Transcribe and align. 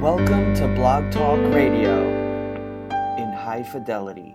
Welcome 0.00 0.54
to 0.54 0.66
Blog 0.66 1.12
Talk 1.12 1.38
Radio 1.52 2.00
in 3.18 3.30
high 3.34 3.62
fidelity. 3.62 4.34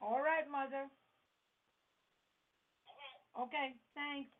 All 0.00 0.22
right, 0.22 0.50
mother. 0.50 0.86
Okay, 3.38 3.74
thanks. 3.94 4.39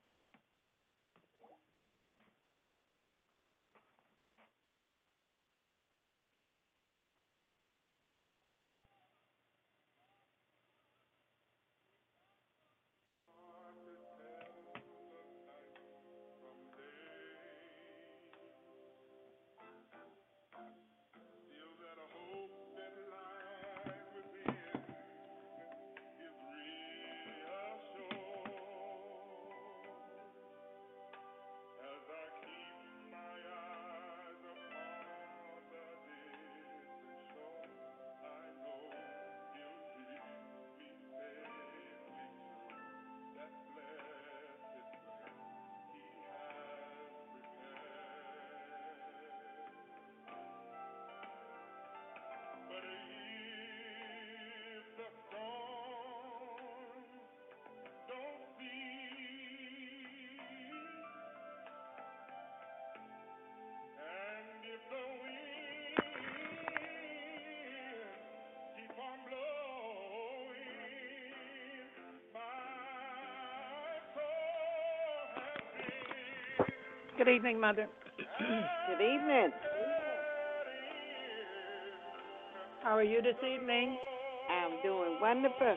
Good 77.21 77.29
evening, 77.29 77.61
mother. 77.61 77.87
Good 78.17 79.05
evening. 79.05 79.51
How 82.83 82.97
are 82.97 83.03
you 83.03 83.21
this 83.21 83.35
evening? 83.45 83.99
I'm 84.51 84.71
doing 84.83 85.19
wonderful. 85.21 85.77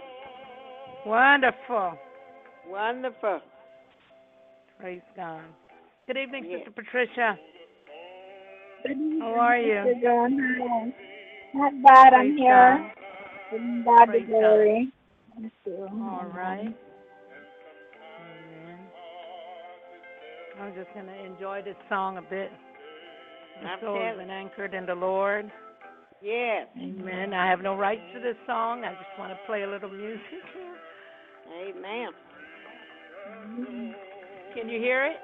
Wonderful. 1.06 1.98
Wonderful. 2.70 3.42
Praise 4.80 5.02
God. 5.18 5.42
Good 6.08 6.16
evening, 6.16 6.48
Yes. 6.50 6.62
Sister 6.62 6.82
Patricia. 6.82 7.38
Good 8.84 8.92
evening, 8.92 9.20
How 9.20 9.34
are 9.34 9.58
you? 9.58 9.84
Sister 9.84 10.00
Dawn. 10.02 10.40
Hi. 10.62 10.94
Not 11.54 11.74
bad. 11.84 12.14
I'm 12.14 12.38
here. 12.38 12.90
Giving 13.52 13.84
God 13.84 14.06
the 14.06 14.06
Praise 14.06 14.28
God. 14.30 14.40
glory. 14.40 14.94
Thank 15.36 15.52
you. 15.66 15.90
God. 15.92 16.10
All 16.10 16.32
right. 16.34 16.74
I'm 20.64 20.74
just 20.74 20.94
going 20.94 21.08
to 21.08 21.26
enjoy 21.26 21.62
this 21.62 21.76
song 21.90 22.18
a 22.18 22.22
bit. 22.22 22.50
My 23.62 23.72
I'm 23.72 23.80
soul 23.82 24.00
has 24.02 24.18
been 24.18 24.30
anchored 24.30 24.74
in 24.74 24.86
the 24.86 24.96
Lord. 24.96 25.52
Yes. 26.22 26.68
Amen. 26.78 27.34
I 27.34 27.50
have 27.50 27.60
no 27.62 27.76
rights 27.76 28.02
to 28.14 28.22
this 28.22 28.38
song. 28.48 28.86
I 28.86 28.94
just 28.94 29.20
want 29.20 29.34
to 29.34 29.38
play 29.46 29.64
a 29.64 29.68
little 29.68 29.90
music 29.90 30.22
here. 30.54 30.76
Amen. 31.68 32.10
Can 34.56 34.70
you 34.70 34.80
hear 34.80 35.06
it? 35.06 35.18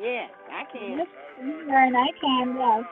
Yes, 0.00 0.30
I 0.50 0.64
can. 0.72 0.98
Yes, 0.98 1.06
and 1.40 1.96
I 1.96 2.06
can, 2.20 2.56
yes. 2.58 2.84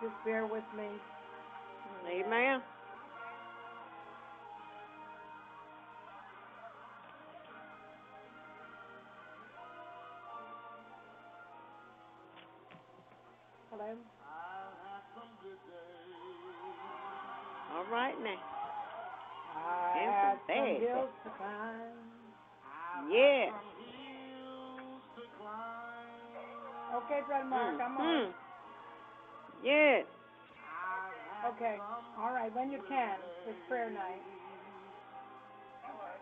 Just 0.00 0.14
bear 0.24 0.46
with 0.46 0.64
me. 0.74 0.88
Amen. 2.08 2.62
Hello. 13.70 13.84
All 17.76 17.84
right 17.92 18.14
now. 18.24 18.40
I 19.54 19.98
And 20.00 20.10
have 20.10 20.38
some 20.46 20.56
some 20.56 20.64
bad 20.64 20.80
to 21.24 21.30
climb. 21.36 22.10
Yeah. 23.12 23.50
Okay, 26.96 27.20
Brother 27.26 27.44
Mark, 27.44 27.80
I'm 27.80 27.96
on. 27.98 28.02
Mm. 28.02 28.49
Yes. 29.62 30.04
Okay. 31.56 31.76
All 32.18 32.32
right, 32.32 32.54
when 32.54 32.70
you 32.70 32.80
can. 32.88 33.16
It's 33.48 33.58
prayer 33.68 33.90
night. 33.90 34.20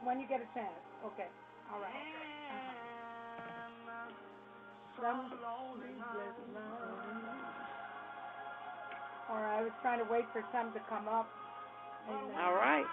When 0.04 0.20
you 0.20 0.26
get 0.28 0.40
a 0.40 0.48
chance. 0.54 0.78
Okay. 1.06 1.26
All 1.72 1.80
right. 1.80 1.90
Uh-huh. 1.90 2.78
All 9.30 9.42
right. 9.42 9.58
I 9.58 9.62
was 9.62 9.72
trying 9.82 9.98
to 9.98 10.08
wait 10.10 10.24
for 10.32 10.42
some 10.52 10.72
to 10.72 10.80
come 10.88 11.08
up. 11.08 11.28
Amen. 12.08 12.40
All 12.40 12.54
right. 12.54 12.86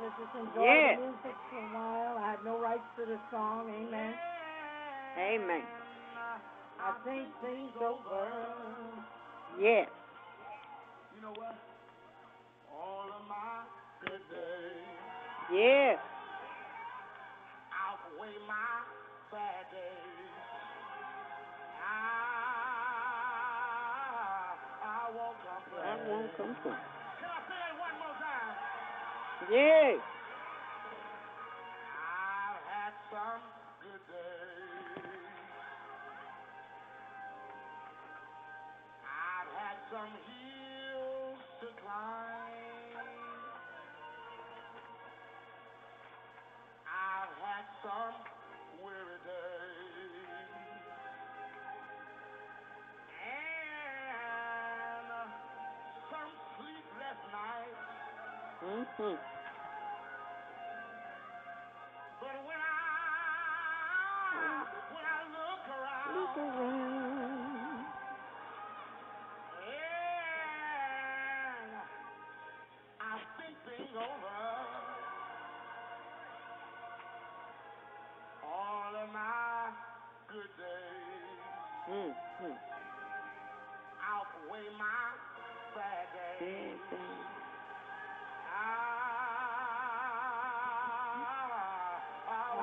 Let's 0.00 0.16
just 0.16 0.34
enjoy 0.36 0.64
Yeah. 0.64 0.96
the 0.96 1.02
music 1.02 1.36
for 1.50 1.58
a 1.58 1.68
while. 1.74 2.18
I 2.18 2.30
have 2.30 2.44
no 2.44 2.58
rights 2.58 2.86
to 2.96 3.04
the 3.04 3.18
song. 3.30 3.68
Amen. 3.68 4.14
Amen. 5.18 5.79
I 6.82 6.84
think 7.04 7.28
things 7.42 7.70
over. 7.80 8.28
Yes. 9.60 9.88
You 11.14 11.20
know 11.22 11.32
what? 11.36 11.54
All 12.72 13.06
of 13.12 13.22
my 13.28 13.64
good 14.00 14.22
days 14.30 14.86
Yes. 15.52 15.98
outweigh 17.74 18.38
my 18.48 18.80
bad 19.30 19.66
days. 19.72 20.32
I, 21.84 21.86
I 24.80 25.10
won't 25.12 25.36
complain. 25.42 25.84
I 25.84 25.86
won't 26.08 26.32
complain. 26.36 26.80
Can 27.20 27.28
I 27.28 27.30
say 27.50 27.58
that 27.60 27.76
one 27.76 27.94
more 28.00 28.16
time? 28.16 28.56
Yes. 29.50 30.00
I've 31.98 32.62
had 32.70 32.94
some 33.10 33.42
some 40.00 41.36
to 41.60 41.66
climb. 41.84 42.96
I've 46.88 47.36
had 47.44 47.66
some 47.84 48.16
weary 48.80 49.20
days. 49.28 50.80
And 53.28 55.10
some 56.08 56.32
sleepless 56.56 57.20
nights. 57.32 57.84
Mhm. 58.62 59.39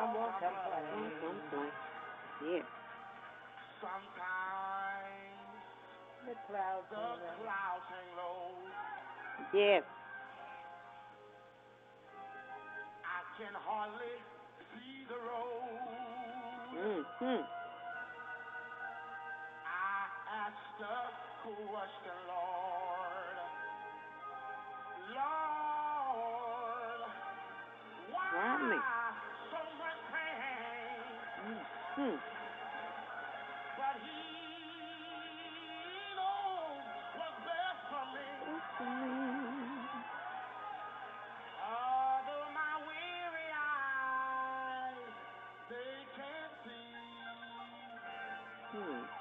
I 0.07 0.13
won't 0.15 0.39
complain. 0.39 0.87
Won't 1.19 1.43
complain. 1.51 1.71
Yes. 2.47 2.65
Sometimes 3.83 5.51
The 6.27 6.35
clouds 6.47 6.87
the 6.91 6.95
hang 6.95 7.19
low. 7.19 7.43
clouds 7.43 7.85
hang 7.91 8.09
low. 8.15 8.55
Yes. 9.53 9.83
I 13.03 13.19
can 13.37 13.53
hardly 13.67 14.15
see 14.71 15.05
the 15.11 15.19
road. 15.19 15.75
Mhm. 16.71 17.43
I 19.67 20.07
ask 20.31 20.57
the 20.79 20.97
question, 21.43 22.17
Lord. 22.27 22.56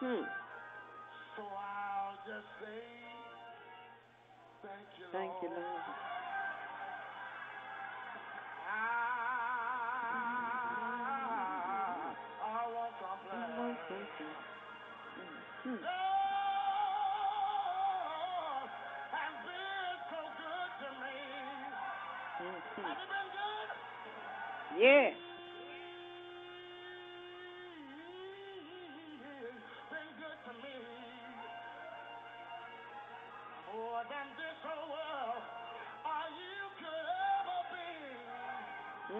Mhm. 0.03 0.27
so 1.37 1.43
I'll 1.43 2.19
just 2.27 2.49
say 2.61 2.83
thank 4.63 4.89
you, 4.99 5.07
Thank 5.13 5.33
you, 5.43 5.49
Lord. 5.49 5.63
Lord. 5.63 5.83
Ah, 8.69 9.37
I, 12.43 12.45
I 12.45 12.67
won't 12.69 12.95
I 12.97 13.01
complain. 13.01 13.57
won't 13.57 13.79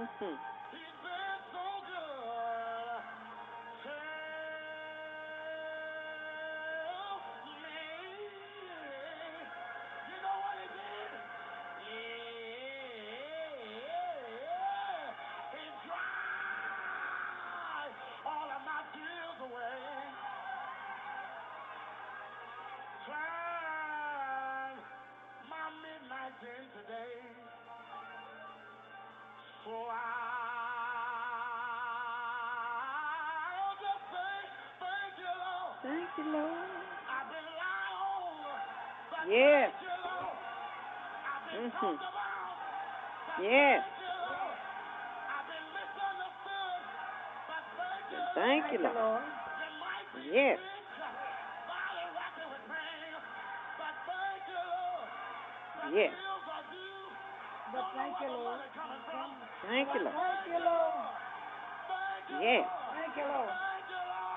Mhm. 0.07 0.56
Been 41.51 41.71
Mhm. 41.71 41.71
talked 41.73 42.03
about, 42.03 42.57
but 43.27 43.45
Yes. 43.45 43.83
thank 48.35 48.73
you, 48.73 48.79
Lord. 48.79 49.25
I've 50.15 50.76
Thank 59.77 59.93
you, 59.93 60.05
Lord. 60.05 60.17
Thank 60.17 60.49
you, 60.49 60.65
Lord. 60.65 60.95
Yes. 62.41 62.65
Thank 62.97 63.13
you, 63.13 63.29
Lord. 63.29 63.53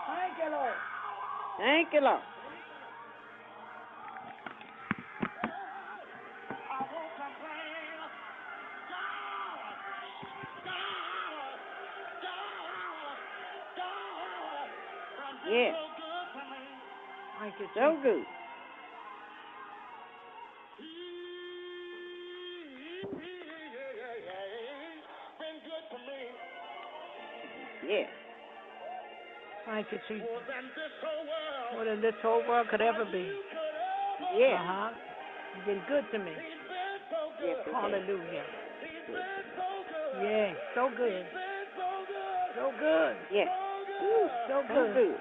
Thank 0.06 0.36
you, 0.36 0.52
Lord. 0.52 0.76
Thank 1.58 1.94
you, 1.94 2.02
Lord. 2.02 2.29
Thank 29.90 30.04
you, 30.10 30.18
Jesus. 30.18 30.30
More 31.74 31.86
than 31.86 32.02
this 32.02 32.14
whole 32.22 32.48
world 32.48 32.68
could 32.70 32.82
ever 32.82 33.06
be. 33.06 33.32
Yeah. 34.38 34.62
Uh-huh. 34.62 34.92
You've 35.58 35.66
been 35.66 35.82
good 35.88 36.06
to 36.12 36.20
me. 36.24 36.32
Yes. 37.44 37.58
Hallelujah. 37.74 38.44
Yeah, 40.22 40.54
so 40.76 40.90
good. 40.96 41.26
So 42.56 42.72
good. 42.80 43.16
Yes. 43.32 43.48
Ooh, 44.04 44.28
so 44.48 44.62
good. 44.68 45.16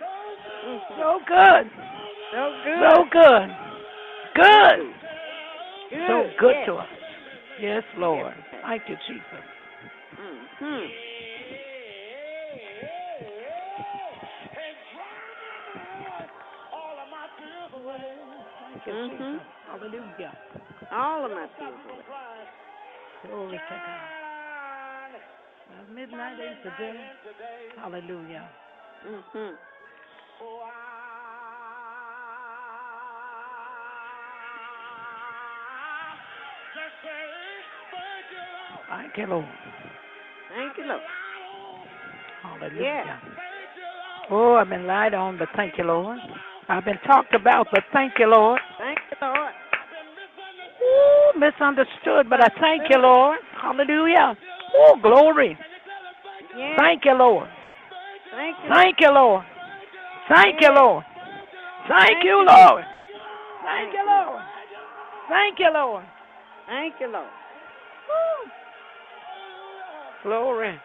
So 0.99 1.21
good. 1.27 1.71
So 2.33 2.53
good. 2.65 2.81
So 2.83 3.05
good. 3.11 3.49
Good. 4.35 4.79
Good. 5.91 6.07
So 6.09 6.31
good 6.41 6.57
yes. 6.57 6.67
to 6.67 6.75
us. 6.75 6.89
Yes, 7.61 7.83
Lord. 7.97 8.35
I 8.65 8.79
thank 8.79 8.83
you, 8.89 8.97
Jesus. 9.09 9.45
Mhm. 19.09 19.41
Hallelujah. 19.67 20.33
All 20.93 21.25
of 21.25 21.31
my 21.31 21.47
people. 21.47 22.03
Glory 23.25 23.59
to 23.59 23.65
God. 23.75 25.21
Well, 25.71 25.87
midnight 25.95 26.39
ain't 26.41 26.63
today. 26.63 27.11
Hallelujah. 27.77 28.49
Mm-hmm. 29.07 29.55
Thank 38.89 39.17
you, 39.17 39.27
Lord. 39.27 39.45
Thank 40.55 40.79
you, 40.79 40.85
Lord. 40.85 41.03
Hallelujah. 42.43 42.83
Yeah. 42.83 43.19
Oh, 44.31 44.55
I've 44.55 44.69
been 44.69 44.87
lied 44.87 45.15
on, 45.15 45.39
but 45.39 45.49
thank 45.57 45.79
you, 45.79 45.85
Lord. 45.85 46.19
I've 46.69 46.85
been 46.85 46.99
talked 47.07 47.35
about, 47.35 47.69
but 47.73 47.85
thank 47.93 48.13
you, 48.19 48.27
Lord. 48.27 48.61
Misunderstood, 51.39 52.29
but 52.29 52.43
I 52.43 52.49
thank 52.61 52.91
you, 52.91 52.99
Lord. 52.99 53.39
Hallelujah. 53.61 54.37
Oh, 54.77 54.97
glory. 55.01 55.57
Thank 56.77 57.05
you, 57.05 57.15
Lord. 57.15 57.49
Thank 58.31 58.57
you. 58.63 58.69
Thank 58.75 58.97
you, 59.01 59.11
Lord. 59.13 59.45
Thank 60.29 60.61
you, 60.61 60.71
Lord. 60.75 61.05
Thank 61.89 62.25
you, 62.25 62.45
Lord. 62.45 62.85
Thank 63.65 63.93
you, 63.95 64.05
Lord. 64.07 64.43
Thank 65.29 65.59
you, 65.59 65.71
Lord. 65.73 66.05
Thank 66.67 66.95
you, 67.01 67.13
Lord. 67.13 67.31
Glory. 70.23 70.81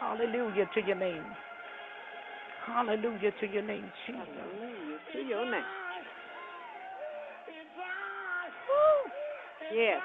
Hallelujah 0.00 0.66
to 0.74 0.80
your 0.86 0.96
name. 0.96 1.24
Hallelujah 2.66 3.30
to 3.40 3.46
your 3.46 3.62
name, 3.62 3.90
Jesus. 4.06 4.22
Hallelujah 4.26 4.98
to 5.12 5.18
your 5.28 5.50
name. 5.50 5.79
Yes. 9.72 10.00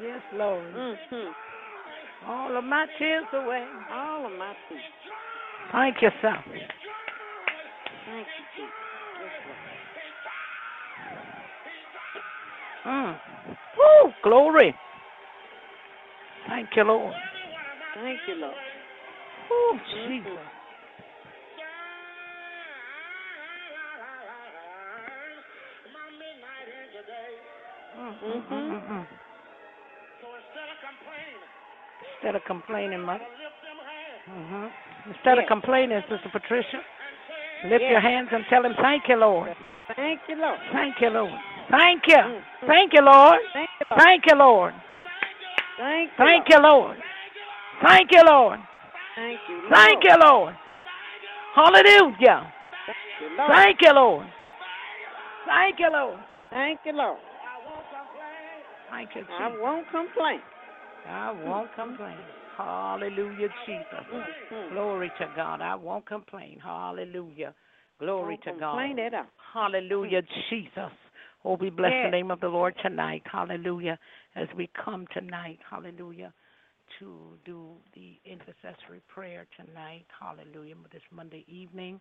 Yes, 0.00 0.20
Lord. 0.34 0.64
Mm-hmm. 0.74 2.30
All 2.30 2.56
of 2.56 2.64
my 2.64 2.86
tears 2.98 3.24
away. 3.32 3.66
All 3.92 4.26
of 4.26 4.32
my 4.38 4.54
tears. 4.68 4.82
Thank 5.72 5.96
you, 6.02 6.08
sir. 6.20 6.34
Thank 6.44 8.26
you, 8.26 8.44
Jesus. 8.56 8.72
Yes, 9.20 9.32
Lord. 9.46 9.58
Mm. 12.84 13.16
Woo. 13.78 14.12
Glory. 14.22 14.74
Thank 16.48 16.68
you, 16.76 16.84
Lord. 16.84 17.14
Thank 17.94 18.18
you, 18.28 18.34
Lord. 18.34 18.54
Mhm. 19.50 19.80
Jesus. 20.08 20.61
Mm, 28.12 28.28
mm, 28.28 28.48
mm, 28.48 28.52
Mhm. 28.52 28.70
mm, 28.70 28.88
mm. 28.90 29.06
Instead 32.14 32.36
of 32.36 32.44
complaining, 32.44 33.00
mother. 33.00 33.24
hmm 34.26 34.66
Instead 35.06 35.38
of 35.38 35.46
complaining, 35.46 36.00
Sister 36.08 36.28
Patricia, 36.30 36.80
lift 37.64 37.82
Yes. 37.82 37.90
your 37.90 38.00
hands 38.00 38.28
and 38.32 38.46
tell 38.48 38.64
him, 38.64 38.74
thank 38.76 39.08
you, 39.08 39.16
Lord. 39.16 39.56
Thank 39.96 40.20
you, 40.28 40.36
Lord. 40.36 40.60
Thank 40.72 41.00
you, 41.00 41.10
Lord. 41.10 41.32
Thank 41.70 42.06
you. 42.06 42.16
Mm, 42.16 42.36
mm. 42.62 42.66
Thank 42.66 42.92
you, 42.92 43.00
Lord. 43.02 43.40
Thank 43.52 43.70
you, 43.80 43.86
Lord. 43.90 44.00
Thank 44.00 44.26
you, 44.26 44.34
Lord. 44.36 44.74
Thank 45.76 46.10
you, 46.10 46.24
Thank 46.24 46.48
Lord. 46.48 46.48
you, 46.52 46.58
Lord. 46.60 47.02
Thank 47.82 48.12
you, 48.12 48.22
Lord. 48.22 48.60
Thank 49.14 49.40
you, 49.48 49.54
Lord. 49.56 49.74
Thank 49.74 50.04
you, 50.04 50.16
Lord. 50.16 50.54
Hallelujah. 51.54 52.52
Thank 52.86 52.96
you, 53.20 53.36
Lord. 53.36 53.50
Thank 53.50 53.82
you, 53.82 53.92
Lord. 53.92 54.26
Thank 55.46 55.78
you, 55.80 55.90
Lord. 55.90 56.18
Thank 56.50 56.80
you, 56.84 56.92
Lord. 56.92 57.18
Thank 58.92 59.14
you, 59.14 59.24
I 59.32 59.48
won't 59.48 59.88
complain. 59.90 60.40
I 61.08 61.30
won't 61.32 61.74
complain. 61.74 62.18
Hallelujah, 62.56 63.48
Jesus. 63.66 64.04
Mhm. 64.50 64.68
Glory 64.70 65.10
to 65.18 65.26
God. 65.34 65.60
I 65.60 65.74
won't 65.74 66.04
complain. 66.06 66.60
Hallelujah. 66.60 67.54
Glory 67.98 68.36
to 68.38 68.50
complain 68.50 68.96
God. 68.96 69.26
Hallelujah, 69.52 70.22
Jesus. 70.50 70.92
Oh, 71.44 71.56
we 71.56 71.70
bless 71.70 71.92
the 72.04 72.10
name 72.10 72.30
of 72.30 72.40
the 72.40 72.48
Lord 72.48 72.76
tonight. 72.78 73.22
Hallelujah. 73.26 73.98
As 74.36 74.48
we 74.54 74.68
come 74.68 75.06
tonight, 75.08 75.58
hallelujah, 75.68 76.32
to 76.98 77.38
do 77.44 77.76
the 77.94 78.20
intercessory 78.24 79.00
prayer 79.08 79.46
tonight. 79.56 80.06
Hallelujah. 80.20 80.76
This 80.90 81.02
Monday 81.10 81.44
evening. 81.48 82.00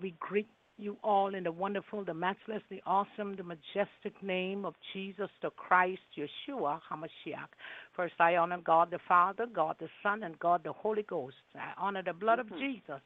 We 0.00 0.12
greet 0.12 0.48
you 0.78 0.96
all 1.02 1.34
in 1.34 1.44
the 1.44 1.52
wonderful, 1.52 2.04
the 2.04 2.14
matchless, 2.14 2.62
the 2.70 2.82
awesome, 2.86 3.36
the 3.36 3.42
majestic 3.42 4.22
name 4.22 4.64
of 4.64 4.74
Jesus 4.92 5.28
the 5.42 5.50
Christ, 5.50 6.00
Yeshua 6.16 6.80
HaMashiach. 6.90 7.48
First, 7.94 8.14
I 8.18 8.36
honor 8.36 8.58
God 8.64 8.90
the 8.90 8.98
Father, 9.06 9.46
God 9.46 9.76
the 9.78 9.88
Son, 10.02 10.22
and 10.22 10.38
God 10.38 10.62
the 10.64 10.72
Holy 10.72 11.02
Ghost. 11.02 11.36
I 11.54 11.72
honor 11.76 12.02
the 12.02 12.12
blood 12.12 12.38
of 12.38 12.46
Mhm. 12.46 12.58
Jesus 12.58 13.02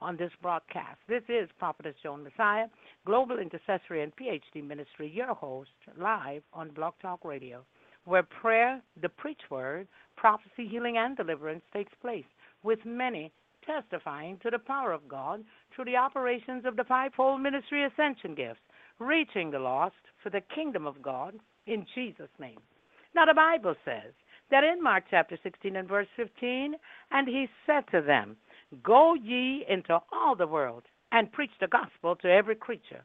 on 0.00 0.16
this 0.16 0.32
broadcast. 0.42 1.00
This 1.06 1.22
is 1.28 1.50
Prophetess 1.52 1.96
Joan 2.02 2.24
Massiah, 2.24 2.70
Global 3.04 3.38
Intercessory 3.38 4.02
and 4.02 4.14
PhD 4.16 4.62
Ministry, 4.62 5.08
your 5.08 5.34
host, 5.34 5.70
live 5.96 6.42
on 6.52 6.70
Blog 6.70 6.94
Talk 7.00 7.24
Radio, 7.24 7.64
where 8.04 8.22
prayer, 8.22 8.82
the 8.96 9.08
preach 9.08 9.50
word, 9.50 9.88
prophecy, 10.16 10.66
healing, 10.68 10.98
and 10.98 11.16
deliverance 11.16 11.64
takes 11.72 11.94
place, 11.94 12.26
with 12.62 12.84
many 12.84 13.32
testifying 13.66 14.38
to 14.42 14.50
the 14.50 14.58
power 14.58 14.92
of 14.92 15.08
God 15.08 15.44
through 15.74 15.86
the 15.86 15.96
operations 15.96 16.64
of 16.64 16.76
the 16.76 16.84
fivefold 16.84 17.40
ministry 17.40 17.84
ascension 17.84 18.34
gifts, 18.34 18.60
reaching 18.98 19.50
the 19.50 19.58
lost 19.58 19.94
for 20.22 20.30
the 20.30 20.40
kingdom 20.54 20.86
of 20.86 21.02
God 21.02 21.34
in 21.66 21.84
Jesus' 21.94 22.30
name. 22.38 22.58
Now, 23.14 23.26
the 23.26 23.34
Bible 23.34 23.74
says 23.84 24.12
that 24.50 24.64
in 24.64 24.82
Mark 24.82 25.04
chapter 25.10 25.38
16 25.42 25.76
and 25.76 25.88
verse 25.88 26.06
15, 26.16 26.74
and 27.10 27.28
he 27.28 27.46
said 27.66 27.84
to 27.90 28.00
them, 28.00 28.36
Go 28.82 29.14
ye 29.14 29.64
into 29.68 29.98
all 30.12 30.36
the 30.36 30.46
world 30.46 30.84
and 31.12 31.32
preach 31.32 31.50
the 31.60 31.68
gospel 31.68 32.16
to 32.16 32.28
every 32.28 32.56
creature. 32.56 33.04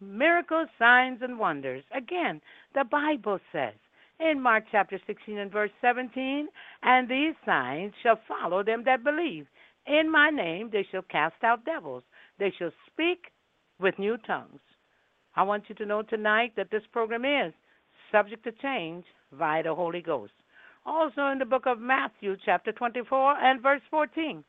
Miracles, 0.00 0.68
signs, 0.78 1.20
and 1.22 1.38
wonders. 1.38 1.84
Again, 1.96 2.40
the 2.74 2.84
Bible 2.84 3.38
says 3.52 3.74
in 4.20 4.40
Mark 4.40 4.64
chapter 4.70 5.00
16 5.06 5.38
and 5.38 5.50
verse 5.50 5.70
17, 5.80 6.48
and 6.82 7.08
these 7.08 7.34
signs 7.44 7.92
shall 8.02 8.20
follow 8.28 8.62
them 8.62 8.84
that 8.84 9.04
believe. 9.04 9.46
In 9.86 10.10
my 10.10 10.30
name 10.30 10.70
they 10.72 10.86
shall 10.90 11.02
cast 11.02 11.42
out 11.42 11.64
devils. 11.64 12.02
They 12.38 12.52
shall 12.58 12.72
speak 12.90 13.32
with 13.78 13.98
new 13.98 14.16
tongues. 14.26 14.60
I 15.36 15.42
want 15.42 15.64
you 15.68 15.74
to 15.76 15.86
know 15.86 16.02
tonight 16.02 16.52
that 16.56 16.70
this 16.70 16.82
program 16.92 17.24
is 17.24 17.52
subject 18.12 18.44
to 18.44 18.52
change 18.52 19.04
via 19.32 19.62
the 19.62 19.74
Holy 19.74 20.00
Ghost. 20.00 20.32
Also 20.86 21.28
in 21.28 21.38
the 21.38 21.44
book 21.44 21.66
of 21.66 21.80
Matthew, 21.80 22.36
chapter 22.44 22.72
24 22.72 23.38
and 23.38 23.62
verse 23.62 23.80
14. 23.90 24.44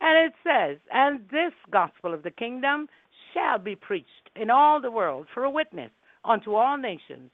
And 0.00 0.26
it 0.26 0.32
says, 0.44 0.78
And 0.92 1.20
this 1.30 1.52
gospel 1.70 2.12
of 2.14 2.22
the 2.22 2.30
kingdom 2.30 2.88
shall 3.32 3.58
be 3.58 3.74
preached 3.74 4.30
in 4.36 4.50
all 4.50 4.80
the 4.80 4.90
world 4.90 5.26
for 5.32 5.44
a 5.44 5.50
witness 5.50 5.90
unto 6.24 6.54
all 6.54 6.76
nations, 6.76 7.30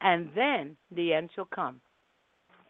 and 0.00 0.30
then 0.34 0.76
the 0.90 1.12
end 1.12 1.30
shall 1.34 1.48
come. 1.54 1.80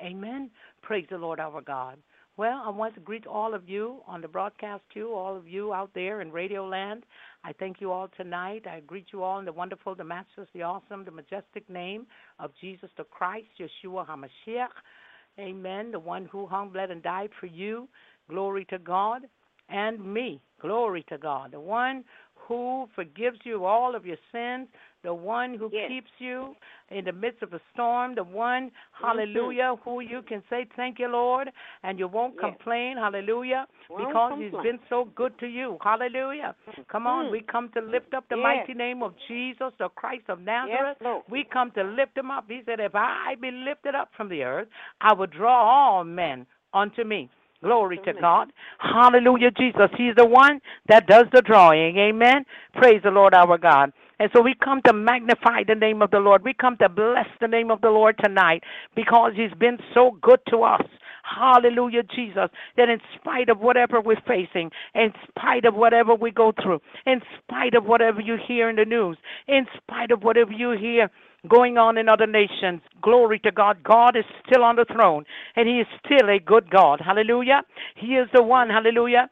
Amen. 0.02 0.50
Praise 0.82 1.06
the 1.10 1.18
Lord 1.18 1.38
our 1.38 1.60
God. 1.60 1.98
Well, 2.42 2.60
I 2.66 2.70
want 2.70 2.94
to 2.94 3.00
greet 3.00 3.24
all 3.24 3.54
of 3.54 3.68
you 3.68 4.00
on 4.04 4.20
the 4.20 4.26
broadcast 4.26 4.82
too, 4.92 5.12
all 5.14 5.36
of 5.36 5.46
you 5.46 5.72
out 5.72 5.90
there 5.94 6.22
in 6.22 6.32
Radio 6.32 6.66
Land. 6.66 7.04
I 7.44 7.52
thank 7.52 7.80
you 7.80 7.92
all 7.92 8.08
tonight. 8.16 8.64
I 8.66 8.80
greet 8.80 9.06
you 9.12 9.22
all 9.22 9.38
in 9.38 9.44
the 9.44 9.52
wonderful, 9.52 9.94
the 9.94 10.02
matchless, 10.02 10.48
the 10.52 10.62
awesome, 10.62 11.04
the 11.04 11.12
majestic 11.12 11.70
name 11.70 12.04
of 12.40 12.50
Jesus 12.60 12.90
the 12.96 13.04
Christ, 13.04 13.46
Yeshua 13.60 14.08
HaMashiach. 14.08 14.74
Amen. 15.38 15.92
The 15.92 16.00
one 16.00 16.24
who 16.32 16.48
hung, 16.48 16.70
bled, 16.70 16.90
and 16.90 17.00
died 17.00 17.30
for 17.38 17.46
you. 17.46 17.88
Glory 18.28 18.64
to 18.70 18.78
God. 18.80 19.22
And 19.68 20.04
me. 20.04 20.40
Glory 20.60 21.06
to 21.10 21.18
God. 21.18 21.52
The 21.52 21.60
one 21.60 22.02
who 22.48 22.88
forgives 22.94 23.38
you 23.44 23.64
all 23.64 23.94
of 23.94 24.04
your 24.04 24.16
sins, 24.32 24.68
the 25.02 25.12
one 25.14 25.54
who 25.54 25.70
Yes. 25.72 25.88
keeps 25.88 26.10
you 26.18 26.54
in 26.90 27.04
the 27.04 27.12
midst 27.12 27.42
of 27.42 27.52
a 27.52 27.60
storm, 27.72 28.14
the 28.14 28.24
one, 28.24 28.70
Mm-hmm. 28.70 29.04
hallelujah, 29.06 29.76
who 29.84 30.00
you 30.00 30.22
can 30.22 30.42
say, 30.48 30.66
Thank 30.76 30.98
you, 30.98 31.08
Lord, 31.08 31.50
and 31.82 31.98
you 31.98 32.06
won't 32.08 32.34
Yes. 32.34 32.44
complain, 32.56 32.96
hallelujah, 32.96 33.66
Won't 33.88 34.06
because 34.08 34.32
He's 34.38 34.52
been 34.62 34.78
so 34.88 35.04
good 35.16 35.36
to 35.40 35.46
you, 35.46 35.78
hallelujah. 35.82 36.54
Come 36.88 37.06
on, 37.06 37.26
Mm. 37.26 37.30
we 37.32 37.40
come 37.40 37.68
to 37.70 37.80
lift 37.80 38.14
up 38.14 38.28
the 38.28 38.36
Yes. 38.36 38.42
mighty 38.44 38.74
name 38.74 39.02
of 39.02 39.14
Jesus, 39.28 39.72
the 39.78 39.88
Christ 39.90 40.28
of 40.28 40.40
Nazareth. 40.40 40.98
We 41.28 41.44
come 41.44 41.70
to 41.72 41.82
lift 41.82 42.16
him 42.16 42.30
up. 42.30 42.44
He 42.48 42.62
said, 42.64 42.80
If 42.80 42.94
I 42.94 43.34
be 43.40 43.50
lifted 43.50 43.94
up 43.94 44.12
from 44.16 44.28
the 44.28 44.42
earth, 44.44 44.68
I 45.00 45.12
will 45.14 45.26
draw 45.26 45.62
all 45.62 46.04
men 46.04 46.46
unto 46.74 47.04
me. 47.04 47.28
Glory 47.62 48.00
to 48.04 48.12
God. 48.12 48.52
Hallelujah, 48.78 49.52
Jesus. 49.52 49.88
He's 49.96 50.14
the 50.16 50.26
one 50.26 50.60
that 50.88 51.06
does 51.06 51.26
the 51.32 51.42
drawing. 51.42 51.96
Amen. 51.96 52.44
Praise 52.74 53.00
the 53.04 53.10
Lord 53.10 53.34
our 53.34 53.56
God. 53.56 53.92
And 54.18 54.30
so 54.34 54.42
we 54.42 54.54
come 54.62 54.80
to 54.86 54.92
magnify 54.92 55.64
the 55.66 55.74
name 55.74 56.02
of 56.02 56.10
the 56.10 56.18
Lord. 56.18 56.44
We 56.44 56.54
come 56.54 56.76
to 56.78 56.88
bless 56.88 57.26
the 57.40 57.48
name 57.48 57.70
of 57.70 57.80
the 57.80 57.90
Lord 57.90 58.16
tonight 58.22 58.62
because 58.94 59.32
he's 59.36 59.52
been 59.58 59.78
so 59.94 60.16
good 60.22 60.40
to 60.48 60.62
us. 60.62 60.82
Hallelujah, 61.22 62.02
Jesus. 62.02 62.48
That 62.76 62.88
in 62.88 62.98
spite 63.16 63.48
of 63.48 63.60
whatever 63.60 64.00
we're 64.00 64.20
facing, 64.26 64.70
in 64.94 65.12
spite 65.28 65.64
of 65.64 65.74
whatever 65.74 66.14
we 66.14 66.30
go 66.30 66.52
through, 66.62 66.80
in 67.06 67.20
spite 67.38 67.74
of 67.74 67.84
whatever 67.84 68.20
you 68.20 68.36
hear 68.46 68.68
in 68.68 68.76
the 68.76 68.84
news, 68.84 69.16
in 69.46 69.66
spite 69.76 70.10
of 70.10 70.22
whatever 70.22 70.52
you 70.52 70.72
hear 70.72 71.10
going 71.48 71.78
on 71.78 71.98
in 71.98 72.08
other 72.08 72.26
nations, 72.26 72.80
glory 73.00 73.38
to 73.40 73.50
God. 73.50 73.82
God 73.82 74.16
is 74.16 74.24
still 74.46 74.62
on 74.62 74.76
the 74.76 74.86
throne, 74.92 75.24
and 75.56 75.68
He 75.68 75.80
is 75.80 75.86
still 76.04 76.28
a 76.28 76.38
good 76.38 76.70
God. 76.70 77.00
Hallelujah. 77.04 77.62
He 77.96 78.14
is 78.14 78.28
the 78.32 78.42
one, 78.42 78.68
hallelujah. 78.68 79.28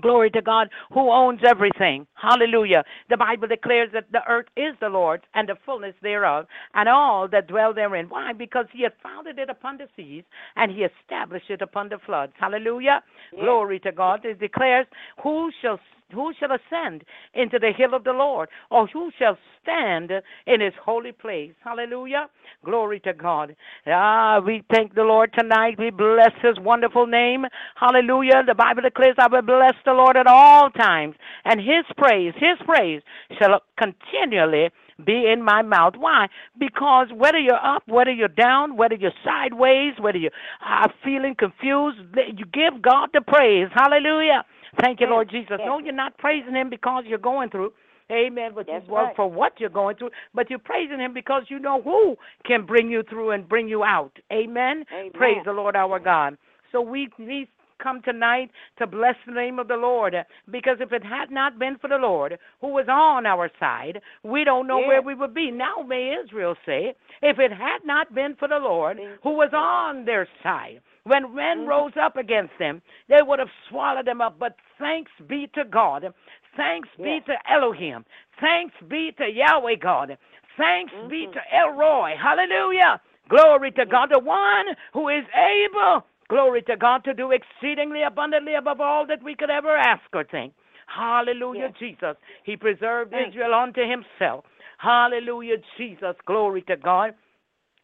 Glory 0.00 0.30
to 0.30 0.40
God 0.40 0.68
who 0.92 1.10
owns 1.10 1.40
everything. 1.44 2.06
Hallelujah. 2.14 2.84
The 3.08 3.16
Bible 3.16 3.48
declares 3.48 3.90
that 3.92 4.10
the 4.12 4.20
earth 4.28 4.46
is 4.56 4.74
the 4.80 4.88
Lord's 4.88 5.24
and 5.34 5.48
the 5.48 5.56
fullness 5.66 5.94
thereof, 6.00 6.46
and 6.74 6.88
all 6.88 7.26
that 7.28 7.48
dwell 7.48 7.74
therein. 7.74 8.06
Why? 8.08 8.32
Because 8.32 8.66
he 8.72 8.84
hath 8.84 8.92
founded 9.02 9.38
it 9.38 9.50
upon 9.50 9.78
the 9.78 9.88
seas 9.96 10.24
and 10.54 10.70
he 10.70 10.84
established 10.84 11.50
it 11.50 11.60
upon 11.60 11.88
the 11.88 11.98
floods. 12.06 12.32
Hallelujah. 12.38 13.02
Yes. 13.32 13.42
Glory 13.42 13.80
to 13.80 13.92
God. 13.92 14.24
It 14.24 14.38
declares, 14.38 14.86
Who 15.24 15.50
shall 15.60 15.80
who 16.12 16.32
shall 16.38 16.50
ascend 16.52 17.04
into 17.34 17.58
the 17.58 17.72
hill 17.76 17.94
of 17.94 18.04
the 18.04 18.12
Lord, 18.12 18.48
or 18.70 18.86
who 18.86 19.10
shall 19.18 19.38
stand 19.62 20.10
in 20.46 20.60
his 20.60 20.74
holy 20.84 21.12
place? 21.12 21.52
Hallelujah. 21.64 22.28
Glory 22.64 23.00
to 23.00 23.12
God. 23.12 23.56
Ah, 23.86 24.40
we 24.44 24.62
thank 24.74 24.94
the 24.94 25.02
Lord 25.02 25.32
tonight. 25.38 25.78
We 25.78 25.90
bless 25.90 26.32
his 26.42 26.58
wonderful 26.60 27.06
name. 27.06 27.44
Hallelujah. 27.76 28.42
The 28.46 28.54
Bible 28.54 28.82
declares, 28.82 29.16
I 29.18 29.28
will 29.30 29.42
bless 29.42 29.74
the 29.84 29.92
Lord 29.92 30.16
at 30.16 30.26
all 30.26 30.70
times, 30.70 31.14
and 31.44 31.60
his 31.60 31.84
praise, 31.96 32.34
his 32.36 32.58
praise 32.66 33.02
shall 33.38 33.60
continually 33.78 34.70
be 35.04 35.30
in 35.32 35.42
my 35.42 35.62
mouth. 35.62 35.94
Why? 35.96 36.26
Because 36.58 37.08
whether 37.14 37.38
you're 37.38 37.54
up, 37.54 37.82
whether 37.86 38.12
you're 38.12 38.28
down, 38.28 38.76
whether 38.76 38.94
you're 38.94 39.12
sideways, 39.24 39.94
whether 39.98 40.18
you 40.18 40.30
are 40.64 40.92
feeling 41.04 41.34
confused, 41.38 41.98
you 42.36 42.44
give 42.46 42.82
God 42.82 43.10
the 43.12 43.22
praise. 43.22 43.68
Hallelujah. 43.74 44.44
Thank 44.80 45.00
you, 45.00 45.06
Yes, 45.06 45.10
Lord 45.10 45.30
Jesus. 45.30 45.56
yes. 45.58 45.60
No, 45.66 45.78
you're 45.78 45.92
not 45.92 46.16
praising 46.18 46.54
him 46.54 46.70
because 46.70 47.04
you're 47.06 47.18
going 47.18 47.50
through. 47.50 47.72
Amen. 48.10 48.52
But 48.54 48.66
That's 48.66 48.86
you, 48.86 48.92
well, 48.92 49.04
right. 49.04 49.16
for 49.16 49.30
what 49.30 49.52
you're 49.58 49.70
going 49.70 49.96
through, 49.96 50.10
but 50.34 50.50
you're 50.50 50.58
praising 50.58 50.98
him 50.98 51.14
because 51.14 51.44
you 51.48 51.58
know 51.58 51.80
who 51.82 52.16
can 52.44 52.66
bring 52.66 52.90
you 52.90 53.02
through 53.08 53.30
and 53.30 53.48
bring 53.48 53.68
you 53.68 53.84
out. 53.84 54.12
Amen. 54.32 54.84
Amen. 54.92 55.12
Praise 55.14 55.38
the 55.44 55.52
Lord 55.52 55.76
our 55.76 55.98
God. 55.98 56.36
So 56.72 56.80
we 56.80 57.08
we 57.18 57.48
come 57.82 58.02
tonight 58.02 58.50
to 58.78 58.86
bless 58.86 59.16
the 59.26 59.32
name 59.32 59.58
of 59.58 59.68
the 59.68 59.76
Lord 59.76 60.14
because 60.50 60.78
if 60.80 60.92
it 60.92 61.04
had 61.04 61.30
not 61.30 61.58
been 61.58 61.76
for 61.78 61.88
the 61.88 61.96
Lord 61.96 62.38
who 62.60 62.68
was 62.68 62.86
on 62.88 63.26
our 63.26 63.50
side, 63.58 64.00
we 64.22 64.44
don't 64.44 64.66
know 64.66 64.78
Yes. 64.78 64.88
where 64.88 65.02
we 65.02 65.14
would 65.14 65.34
be. 65.34 65.50
Now 65.50 65.82
may 65.86 66.14
Israel 66.22 66.54
say, 66.66 66.94
if 67.22 67.38
it 67.38 67.52
had 67.52 67.84
not 67.84 68.14
been 68.14 68.36
for 68.36 68.48
the 68.48 68.58
Lord 68.58 68.98
who 69.22 69.30
was 69.30 69.50
on 69.52 70.04
their 70.04 70.26
side, 70.42 70.80
when 71.04 71.34
men 71.34 71.64
Mhm. 71.64 71.68
rose 71.68 71.96
up 71.96 72.16
against 72.16 72.56
them, 72.58 72.82
they 73.08 73.22
would 73.22 73.38
have 73.38 73.50
swallowed 73.68 74.06
them 74.06 74.20
up. 74.20 74.38
But 74.38 74.56
thanks 74.78 75.10
be 75.26 75.46
to 75.48 75.64
God. 75.64 76.12
Thanks 76.56 76.88
be 76.96 77.20
to 77.20 77.50
Elohim. 77.50 78.04
Thanks 78.40 78.74
be 78.88 79.12
to 79.12 79.30
Yahweh 79.30 79.76
God. 79.76 80.18
Thanks 80.56 80.92
be 81.08 81.26
Mhm. 81.26 81.32
to 81.32 81.54
El 81.54 81.70
Roi. 81.70 82.16
Hallelujah. 82.16 83.00
Glory 83.28 83.70
to 83.72 83.86
God, 83.86 84.10
the 84.10 84.18
one 84.18 84.76
who 84.92 85.08
is 85.08 85.24
able, 85.34 86.04
glory 86.30 86.62
to 86.62 86.76
God, 86.76 87.04
to 87.04 87.12
do 87.12 87.32
exceedingly 87.32 88.02
abundantly 88.06 88.54
above 88.54 88.80
all 88.80 89.06
that 89.08 89.22
we 89.22 89.34
could 89.34 89.50
ever 89.50 89.76
ask 89.76 90.02
or 90.14 90.24
think. 90.24 90.54
Hallelujah, 90.86 91.68
Yes. 91.68 91.78
Jesus. 91.78 92.16
He 92.44 92.56
preserved 92.56 93.10
Thank 93.10 93.28
Israel 93.34 93.54
unto 93.54 93.82
himself. 93.82 94.44
Hallelujah, 94.78 95.58
Jesus. 95.76 96.16
Glory 96.26 96.62
to 96.62 96.76
God. 96.76 97.14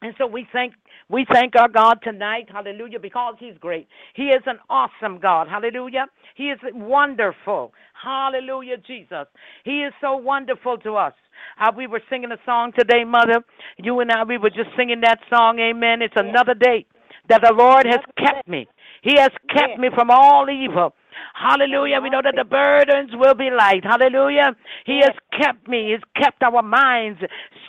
And 0.03 0.15
so 0.19 0.27
we 0.27 0.47
thank 0.53 0.75
we 1.09 1.25
thank 1.33 1.57
our 1.57 1.69
God 1.69 1.99
tonight, 2.03 2.49
hallelujah, 2.53 3.01
because 3.01 3.37
He's 3.39 3.57
great. 3.59 3.89
He 4.15 4.25
is 4.25 4.43
an 4.47 4.59
awesome 4.69 5.19
God, 5.19 5.49
hallelujah. 5.49 6.07
He 6.35 6.51
is 6.51 6.59
wonderful, 6.75 7.73
hallelujah, 7.95 8.77
Jesus. 8.87 9.27
He 9.65 9.83
is 9.83 9.95
so 10.01 10.17
wonderful 10.17 10.77
to 10.79 10.97
us. 10.97 11.15
Uh, 11.59 11.73
we 11.75 11.87
were 11.87 12.03
singing 12.11 12.31
a 12.31 12.37
song 12.45 12.73
today, 12.79 13.05
Mother. 13.05 13.43
You 13.79 14.01
and 14.01 14.13
I, 14.13 14.25
we 14.25 14.37
were 14.37 14.51
just 14.51 14.71
singing 14.77 15.01
that 15.01 15.21
song, 15.31 15.59
Amen. 15.61 16.03
It's 16.03 16.15
another 16.17 16.55
day 16.55 16.87
that 17.29 17.43
the 17.43 17.53
Lord 17.53 17.87
has 17.87 18.01
kept 18.19 18.49
me. 18.49 18.67
He 19.03 19.17
has 19.19 19.31
kept 19.53 19.79
me 19.79 19.89
from 19.95 20.11
all 20.11 20.49
evil. 20.51 20.95
Hallelujah. 21.35 22.01
We 22.01 22.11
know 22.11 22.23
that 22.23 22.35
the 22.37 22.45
burdens 22.45 23.11
will 23.15 23.35
be 23.35 23.51
light. 23.51 23.85
Hallelujah. 23.85 24.55
He 24.85 25.01
has 25.03 25.15
kept 25.41 25.69
me. 25.69 25.93
He's 25.93 26.23
kept 26.23 26.43
our 26.43 26.62
minds 26.62 27.21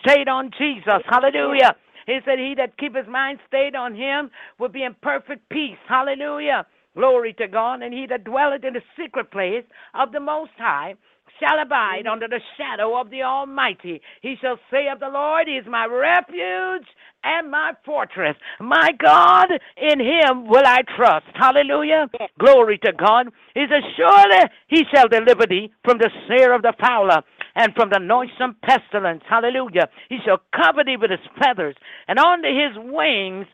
stayed 0.01 0.27
on 0.27 0.51
Jesus. 0.57 1.01
Hallelujah. 1.09 1.75
He 2.05 2.19
said, 2.25 2.39
He 2.39 2.55
that 2.57 2.77
keep 2.77 2.95
his 2.95 3.07
mind 3.07 3.39
stayed 3.47 3.75
on 3.75 3.95
him 3.95 4.31
will 4.59 4.69
be 4.69 4.83
in 4.83 4.95
perfect 5.01 5.47
peace. 5.49 5.77
Hallelujah. 5.87 6.65
Glory 6.95 7.33
to 7.33 7.47
God. 7.47 7.81
And 7.81 7.93
he 7.93 8.05
that 8.07 8.23
dwelleth 8.23 8.63
in 8.63 8.73
the 8.73 8.81
secret 8.99 9.31
place 9.31 9.65
of 9.93 10.11
the 10.11 10.19
Most 10.19 10.51
High 10.57 10.95
shall 11.39 11.59
abide 11.61 12.07
under 12.07 12.27
the 12.27 12.41
shadow 12.57 12.99
of 12.99 13.09
the 13.09 13.23
Almighty. 13.23 14.01
He 14.21 14.35
shall 14.41 14.59
say 14.71 14.87
of 14.91 14.99
the 14.99 15.09
Lord, 15.09 15.47
He 15.47 15.53
is 15.53 15.65
my 15.67 15.85
refuge 15.85 16.87
and 17.23 17.51
my 17.51 17.73
fortress. 17.85 18.35
My 18.59 18.91
God, 18.97 19.47
in 19.77 19.99
Him 19.99 20.47
will 20.47 20.65
I 20.65 20.81
trust. 20.95 21.25
Hallelujah. 21.33 22.07
Yes. 22.19 22.29
Glory 22.39 22.77
to 22.79 22.93
God. 22.93 23.27
He 23.53 23.65
says, 23.69 23.83
Surely 23.95 24.43
He 24.67 24.83
shall 24.93 25.07
deliver 25.07 25.45
thee 25.47 25.71
from 25.83 25.97
the 25.97 26.09
snare 26.25 26.53
of 26.53 26.61
the 26.61 26.73
fowler 26.79 27.21
and 27.55 27.73
from 27.75 27.89
the 27.91 27.99
noisome 27.99 28.55
pestilence. 28.63 29.23
Hallelujah. 29.29 29.89
He 30.09 30.17
shall 30.25 30.41
cover 30.55 30.83
thee 30.83 30.97
with 30.97 31.11
His 31.11 31.19
feathers, 31.41 31.75
and 32.07 32.19
under 32.19 32.49
His 32.49 32.77
wings 32.77 33.47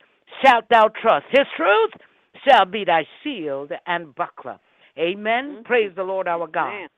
shalt 0.44 0.66
thou 0.70 0.90
trust. 1.02 1.26
His 1.32 1.48
truth 1.56 1.92
shall 2.48 2.66
be 2.66 2.84
thy 2.84 3.06
shield 3.24 3.72
and 3.88 4.14
buckler. 4.16 4.60
Amen. 4.98 5.58
Mhm. 5.58 5.66
Praise 5.66 5.92
the 5.96 6.04
Lord 6.04 6.28
our 6.28 6.48
God. 6.48 6.70
Man. 6.70 6.90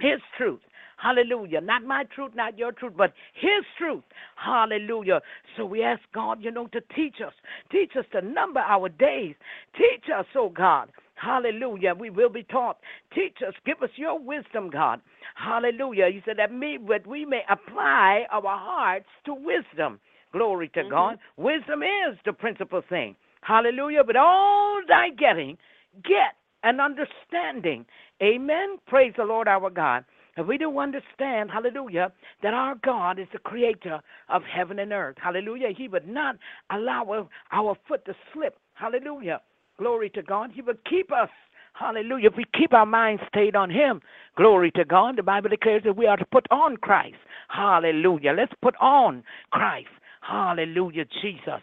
His 0.00 0.20
truth. 0.36 0.60
Hallelujah. 0.96 1.60
Not 1.60 1.84
my 1.84 2.04
truth, 2.14 2.32
not 2.34 2.56
your 2.58 2.72
truth, 2.72 2.92
but 2.96 3.12
His 3.34 3.64
truth. 3.78 4.04
Hallelujah. 4.36 5.20
So 5.56 5.66
we 5.66 5.82
ask 5.82 6.00
God, 6.14 6.38
you 6.42 6.50
know, 6.50 6.68
to 6.68 6.80
teach 6.94 7.16
us. 7.26 7.32
Teach 7.72 7.92
us 7.98 8.04
to 8.12 8.22
number 8.22 8.60
our 8.60 8.88
days. 8.88 9.34
Teach 9.76 10.04
us, 10.16 10.26
oh 10.36 10.48
God. 10.48 10.90
Hallelujah. 11.14 11.94
We 11.98 12.10
will 12.10 12.28
be 12.30 12.44
taught. 12.44 12.78
Teach 13.14 13.38
us. 13.46 13.54
Give 13.66 13.82
us 13.82 13.90
your 13.96 14.18
wisdom, 14.18 14.70
God. 14.70 15.00
Hallelujah. 15.34 16.08
You 16.08 16.22
said 16.24 16.36
that 16.38 16.52
me 16.52 16.78
that 16.88 17.06
we 17.06 17.24
may 17.24 17.42
apply 17.50 18.26
our 18.30 18.42
hearts 18.42 19.06
to 19.26 19.34
wisdom. 19.34 20.00
Glory 20.32 20.68
to 20.70 20.84
Mhm. 20.84 20.90
God. 20.90 21.18
Wisdom 21.36 21.82
is 21.82 22.18
the 22.24 22.32
principal 22.32 22.80
thing. 22.82 23.16
Hallelujah. 23.42 24.04
But 24.04 24.16
all 24.16 24.82
thy 24.86 25.10
getting, 25.10 25.58
get 26.02 26.36
an 26.64 26.80
understanding. 26.80 27.86
Amen. 28.22 28.76
Praise 28.86 29.12
the 29.16 29.24
Lord 29.24 29.48
our 29.48 29.70
God. 29.70 30.04
And 30.36 30.46
we 30.46 30.56
do 30.56 30.78
understand, 30.78 31.50
hallelujah, 31.50 32.12
that 32.42 32.54
our 32.54 32.76
God 32.84 33.18
is 33.18 33.26
the 33.32 33.38
creator 33.38 34.00
of 34.28 34.42
heaven 34.44 34.78
and 34.78 34.92
earth. 34.92 35.16
Hallelujah. 35.22 35.68
He 35.76 35.88
would 35.88 36.08
not 36.08 36.36
allow 36.70 37.28
our- 37.50 37.74
foot 37.86 38.04
to 38.06 38.14
slip. 38.32 38.58
Hallelujah. 38.74 39.40
Glory 39.78 40.08
to 40.10 40.22
God. 40.22 40.52
He 40.52 40.62
would 40.62 40.82
keep 40.84 41.12
us. 41.12 41.30
Hallelujah. 41.74 42.28
If 42.30 42.36
we 42.36 42.44
keep 42.54 42.72
our 42.72 42.86
minds 42.86 43.22
stayed 43.28 43.56
on 43.56 43.70
Him, 43.70 44.00
glory 44.36 44.70
to 44.72 44.84
God. 44.84 45.16
The 45.16 45.22
Bible 45.22 45.48
declares 45.50 45.82
that 45.84 45.96
we 45.96 46.06
are 46.06 46.16
to 46.16 46.24
put 46.26 46.46
on 46.50 46.76
Christ. 46.78 47.16
Hallelujah. 47.48 48.32
Let's 48.32 48.54
put 48.62 48.76
on 48.76 49.24
Christ. 49.50 49.88
Hallelujah, 50.20 51.06
Jesus. 51.20 51.62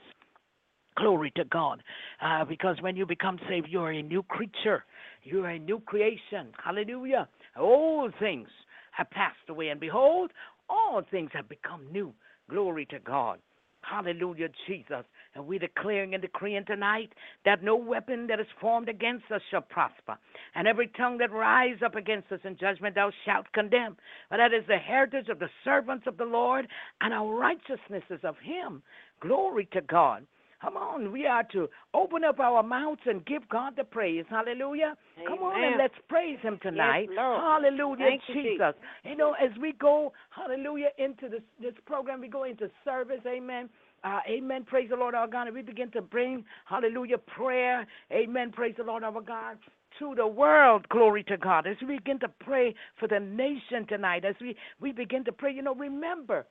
Glory 0.95 1.31
to 1.35 1.45
God. 1.45 1.81
Uh, 2.21 2.45
because 2.45 2.81
when 2.81 2.95
you 2.95 3.05
become 3.05 3.39
saved, 3.47 3.67
you 3.69 3.81
are 3.81 3.91
a 3.91 4.01
new 4.01 4.23
creature. 4.23 4.83
You 5.23 5.43
are 5.45 5.49
a 5.49 5.59
new 5.59 5.79
creation. 5.79 6.53
Hallelujah. 6.63 7.27
All 7.59 8.09
things 8.19 8.47
have 8.91 9.09
passed 9.11 9.49
away, 9.49 9.69
and 9.69 9.79
behold, 9.79 10.31
all 10.69 11.01
things 11.09 11.31
have 11.33 11.49
become 11.49 11.91
new. 11.91 12.13
Glory 12.49 12.85
to 12.87 12.99
God. 12.99 13.39
Hallelujah, 13.81 14.49
Jesus. 14.67 15.05
And 15.35 15.47
we're 15.47 15.59
declaring 15.59 16.13
and 16.13 16.21
decreeing 16.21 16.65
tonight 16.65 17.13
that 17.45 17.63
no 17.63 17.75
weapon 17.75 18.27
that 18.27 18.39
is 18.39 18.47
formed 18.59 18.89
against 18.89 19.25
us 19.33 19.41
shall 19.49 19.61
prosper. 19.61 20.17
And 20.53 20.67
every 20.67 20.87
tongue 20.87 21.17
that 21.19 21.31
rise 21.31 21.77
up 21.83 21.95
against 21.95 22.31
us 22.31 22.41
in 22.43 22.57
judgment 22.57 22.95
thou 22.95 23.11
shalt 23.25 23.51
condemn. 23.53 23.95
For 24.27 24.37
that 24.37 24.53
is 24.53 24.65
the 24.67 24.77
heritage 24.77 25.29
of 25.29 25.39
the 25.39 25.49
servants 25.63 26.05
of 26.07 26.17
the 26.17 26.25
Lord, 26.25 26.67
and 27.01 27.13
our 27.13 27.33
righteousness 27.33 28.03
is 28.09 28.19
of 28.23 28.35
him. 28.39 28.83
Glory 29.21 29.67
to 29.73 29.81
God. 29.81 30.25
Come 30.61 30.75
on, 30.75 31.11
we 31.13 31.25
are 31.25 31.43
to 31.53 31.69
open 31.93 32.25
up 32.25 32.39
our 32.39 32.61
mouths 32.61 33.01
and 33.05 33.25
give 33.25 33.47
God 33.47 33.73
the 33.77 33.85
praise. 33.85 34.25
Hallelujah. 34.29 34.95
Come 35.25 35.39
on 35.39 35.63
and 35.63 35.77
let's 35.77 35.93
praise 36.09 36.37
Him 36.41 36.59
tonight. 36.61 37.07
Yes, 37.09 37.17
Hallelujah, 37.17 38.05
Thank 38.05 38.21
you, 38.27 38.43
Jesus. 38.43 38.73
You 39.05 39.15
know, 39.15 39.35
as 39.41 39.51
we 39.61 39.71
go, 39.73 40.11
hallelujah, 40.31 40.89
into 40.97 41.29
this 41.29 41.41
this 41.61 41.73
program, 41.85 42.19
we 42.19 42.27
go 42.27 42.43
into 42.43 42.69
service. 42.83 43.21
Amen. 43.25 43.69
Uh, 44.03 44.19
amen. 44.29 44.65
Praise 44.65 44.89
the 44.89 44.95
Lord 44.95 45.15
our 45.15 45.27
God. 45.27 45.47
And 45.47 45.55
we 45.55 45.61
begin 45.61 45.91
to 45.91 46.01
bring, 46.01 46.43
hallelujah, 46.65 47.17
prayer. 47.17 47.85
Amen. 48.11 48.51
Praise 48.51 48.75
the 48.77 48.83
Lord 48.83 49.03
our 49.03 49.21
God 49.21 49.57
to 49.99 50.13
the 50.15 50.27
world. 50.27 50.87
Glory 50.89 51.23
to 51.23 51.37
God. 51.37 51.67
As 51.67 51.77
we 51.81 51.97
begin 51.97 52.19
to 52.19 52.29
pray 52.39 52.75
for 52.99 53.07
the 53.07 53.19
nation 53.19 53.85
tonight, 53.87 54.25
as 54.25 54.35
we, 54.41 54.55
we 54.79 54.91
begin 54.91 55.23
to 55.25 55.31
pray, 55.31 55.53
you 55.53 55.61
know, 55.61 55.75
remember, 55.75 56.45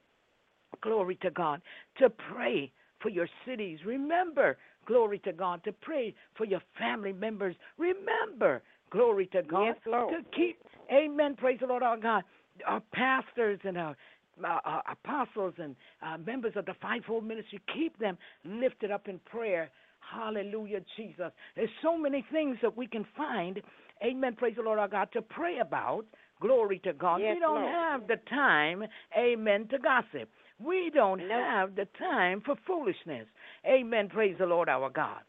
glory 0.82 1.16
to 1.22 1.30
God, 1.30 1.62
to 1.98 2.10
pray 2.10 2.72
for 3.00 3.08
your 3.08 3.28
cities. 3.46 3.78
Remember, 3.84 4.56
glory 4.86 5.18
to 5.20 5.32
God, 5.32 5.62
to 5.64 5.72
pray 5.72 6.14
for 6.36 6.44
your 6.44 6.62
family 6.78 7.12
members. 7.12 7.54
Remember, 7.78 8.62
glory 8.90 9.26
to 9.32 9.42
God, 9.42 9.64
Yes, 9.66 9.76
Lord. 9.86 10.14
to 10.14 10.36
keep, 10.36 10.58
amen, 10.92 11.36
praise 11.36 11.58
the 11.60 11.66
Lord 11.66 11.82
our 11.82 11.96
God, 11.96 12.24
our 12.66 12.82
pastors 12.92 13.60
and 13.64 13.76
our 13.78 13.96
uh, 14.44 14.58
uh, 14.64 14.80
apostles 14.90 15.54
and 15.58 15.74
uh, 16.00 16.16
members 16.18 16.52
of 16.54 16.64
the 16.64 16.74
fivefold 16.80 17.24
ministry, 17.24 17.60
keep 17.74 17.98
them 17.98 18.16
lifted 18.44 18.90
up 18.90 19.08
in 19.08 19.18
prayer. 19.20 19.68
Hallelujah, 19.98 20.80
Jesus. 20.96 21.32
There's 21.56 21.68
so 21.82 21.98
many 21.98 22.24
things 22.30 22.56
that 22.62 22.76
we 22.76 22.86
can 22.86 23.04
find, 23.16 23.60
amen, 24.04 24.36
praise 24.36 24.54
the 24.56 24.62
Lord 24.62 24.78
our 24.78 24.88
God, 24.88 25.08
to 25.12 25.22
pray 25.22 25.58
about. 25.58 26.04
Glory 26.40 26.78
to 26.84 26.92
God. 26.92 27.20
Yes, 27.20 27.34
we 27.34 27.40
don't 27.40 27.62
Lord. 27.62 27.74
have 27.74 28.06
the 28.06 28.16
time, 28.30 28.84
amen, 29.18 29.66
to 29.70 29.78
gossip. 29.78 30.28
We 30.62 30.90
don't 30.94 31.20
Nope. 31.20 31.30
have 31.30 31.74
the 31.76 31.86
time 31.98 32.40
for 32.40 32.56
foolishness. 32.66 33.26
Amen. 33.66 34.08
Praise 34.08 34.36
the 34.38 34.46
Lord 34.46 34.68
our 34.68 34.90
God. 34.90 35.22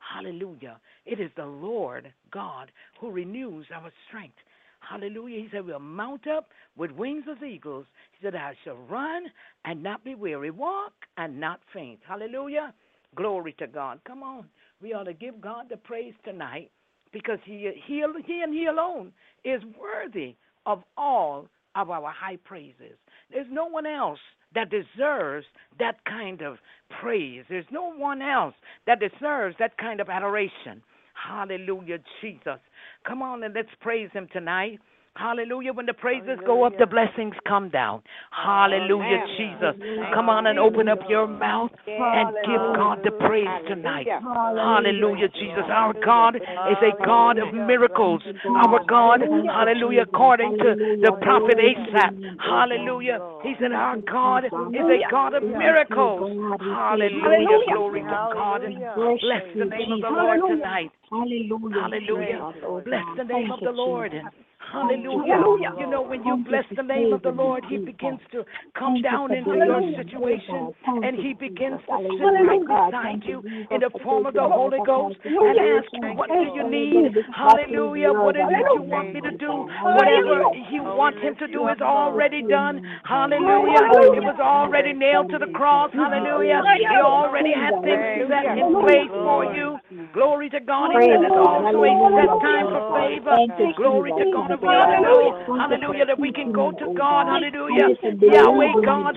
Hallelujah. 0.00 0.80
It 1.06 1.20
is 1.20 1.30
the 1.36 1.46
Lord 1.46 2.12
God 2.32 2.70
who 3.00 3.10
renews 3.10 3.66
our 3.74 3.90
strength. 4.08 4.36
Hallelujah. 4.80 5.40
He 5.40 5.48
said, 5.52 5.66
We'll 5.66 5.78
mount 5.80 6.26
up 6.26 6.48
with 6.76 6.90
wings 6.92 7.24
as 7.30 7.42
eagles. 7.42 7.86
He 8.12 8.24
said, 8.24 8.34
I 8.34 8.54
shall 8.64 8.76
run 8.76 9.24
and 9.64 9.82
not 9.82 10.04
be 10.04 10.14
weary, 10.14 10.50
walk 10.50 10.92
and 11.16 11.38
not 11.40 11.60
faint. 11.72 12.00
Hallelujah. 12.06 12.72
Glory 13.14 13.54
to 13.58 13.66
God. 13.66 14.00
Come 14.06 14.22
on. 14.22 14.46
We 14.80 14.94
ought 14.94 15.04
to 15.04 15.14
give 15.14 15.40
God 15.40 15.66
the 15.68 15.76
praise 15.76 16.14
tonight 16.24 16.70
because 17.12 17.38
He, 17.44 17.70
he, 17.86 18.04
he 18.26 18.40
and 18.42 18.54
He 18.54 18.66
alone 18.66 19.12
is 19.44 19.62
worthy 19.78 20.36
of 20.66 20.82
all 20.96 21.48
of 21.74 21.90
our 21.90 22.10
high 22.10 22.38
praises. 22.44 22.96
There's 23.30 23.46
no 23.50 23.66
one 23.66 23.86
else 23.86 24.18
that 24.54 24.70
deserves 24.70 25.46
that 25.78 26.04
kind 26.06 26.42
of 26.42 26.56
praise. 27.00 27.44
There's 27.48 27.66
no 27.70 27.92
one 27.92 28.22
else 28.22 28.54
that 28.86 29.00
deserves 29.00 29.56
that 29.58 29.76
kind 29.78 30.00
of 30.00 30.08
adoration. 30.08 30.82
Hallelujah, 31.14 31.98
Jesus. 32.20 32.60
Come 33.06 33.22
on 33.22 33.42
and 33.42 33.54
let's 33.54 33.68
praise 33.80 34.10
Him 34.12 34.28
tonight. 34.32 34.78
Hallelujah. 35.18 35.72
When 35.72 35.86
the 35.86 35.94
praises 35.98 36.38
go 36.46 36.62
up, 36.62 36.78
the 36.78 36.86
blessings 36.86 37.34
come 37.46 37.70
down. 37.70 38.02
Hallelujah, 38.30 39.26
Amen. 39.26 39.34
Jesus. 39.34 39.74
Come 40.14 40.28
on 40.30 40.46
and 40.46 40.60
open 40.60 40.88
up 40.88 41.00
your 41.08 41.26
mouth 41.26 41.72
and 41.90 42.30
give 42.46 42.62
God 42.78 43.02
the 43.02 43.10
praise 43.26 43.50
tonight. 43.66 44.06
Hallelujah, 44.06 45.26
Jesus. 45.34 45.66
Our 45.66 45.92
God 45.98 46.36
is 46.36 46.78
a 46.86 46.94
God 47.04 47.38
of 47.38 47.52
miracles. 47.52 48.22
Our 48.46 48.78
God, 48.86 49.20
hallelujah, 49.26 50.06
according 50.06 50.56
to 50.58 50.78
the 51.02 51.10
prophet 51.18 51.58
Asaph, 51.58 52.14
hallelujah. 52.38 53.18
He 53.42 53.54
said, 53.58 53.72
Our 53.72 53.98
God 53.98 54.44
is 54.46 54.86
a 54.86 55.02
God 55.10 55.34
of 55.34 55.42
miracles. 55.42 56.30
Hallelujah, 56.62 57.58
glory 57.74 58.02
to 58.02 58.06
God. 58.38 58.62
And 58.62 58.78
bless 58.78 59.42
the 59.58 59.66
name 59.66 59.92
of 59.92 60.00
the 60.00 60.10
Lord 60.14 60.40
tonight. 60.46 60.92
Hallelujah. 61.10 61.80
Hallelujah. 61.80 62.52
Bless 62.84 63.04
the 63.16 63.24
name 63.24 63.50
of 63.50 63.60
the 63.60 63.70
Lord. 63.70 64.12
Hallelujah. 64.58 65.40
You 65.80 65.86
know, 65.88 66.02
when 66.02 66.24
you 66.24 66.44
bless 66.44 66.64
the 66.76 66.82
name 66.82 67.12
of 67.14 67.22
the 67.22 67.30
Lord, 67.30 67.64
He 67.68 67.78
begins 67.78 68.20
to 68.32 68.44
come 68.78 69.00
down 69.00 69.32
into 69.32 69.56
your 69.56 69.80
situation 69.96 70.74
and 70.84 71.16
He 71.16 71.32
begins 71.32 71.80
to 71.88 71.96
sit 71.96 72.44
right 72.44 72.60
beside 72.60 73.24
you 73.24 73.40
in 73.70 73.80
the 73.80 73.90
form 74.02 74.26
of 74.26 74.34
the 74.34 74.44
Holy 74.44 74.76
Ghost 74.84 75.16
and 75.24 75.56
ask 75.56 75.88
you, 75.92 76.12
What 76.12 76.28
do 76.28 76.44
you 76.52 76.68
need? 76.68 77.16
Hallelujah. 77.32 78.12
What 78.12 78.36
is 78.36 78.44
it 78.44 78.66
you 78.76 78.82
want 78.82 79.14
me 79.14 79.20
to 79.22 79.32
do? 79.38 79.48
Whatever 79.96 80.52
you 80.68 80.82
want 80.84 81.16
Him 81.16 81.34
to 81.40 81.46
do 81.48 81.68
is 81.68 81.80
already 81.80 82.42
done. 82.42 82.84
Hallelujah. 83.08 84.20
It 84.20 84.24
was 84.24 84.36
already 84.40 84.92
nailed 84.92 85.30
to 85.30 85.38
the 85.38 85.48
cross. 85.54 85.90
Hallelujah. 85.94 86.60
He 86.76 86.84
already 87.00 87.54
had 87.56 87.72
things 87.80 88.28
set 88.28 88.58
in 88.58 88.76
place 88.84 89.08
for 89.08 89.48
you. 89.56 89.78
Glory 90.14 90.48
to 90.50 90.60
God. 90.60 90.90
He 90.92 90.98
said 91.08 91.20
it's 91.20 91.36
also 91.36 91.84
a 91.84 91.92
set 92.16 92.30
time 92.40 92.66
for 92.72 92.82
favor. 92.96 93.36
Glory 93.76 94.10
to 94.12 94.24
God. 94.32 94.50
Ought 94.56 95.36
hallelujah, 95.60 96.06
that 96.06 96.18
we 96.18 96.32
can 96.32 96.52
go 96.52 96.72
to 96.72 96.86
God. 96.96 97.26
Hallelujah. 97.28 97.88
Yahweh 98.24 98.72
God. 98.84 99.14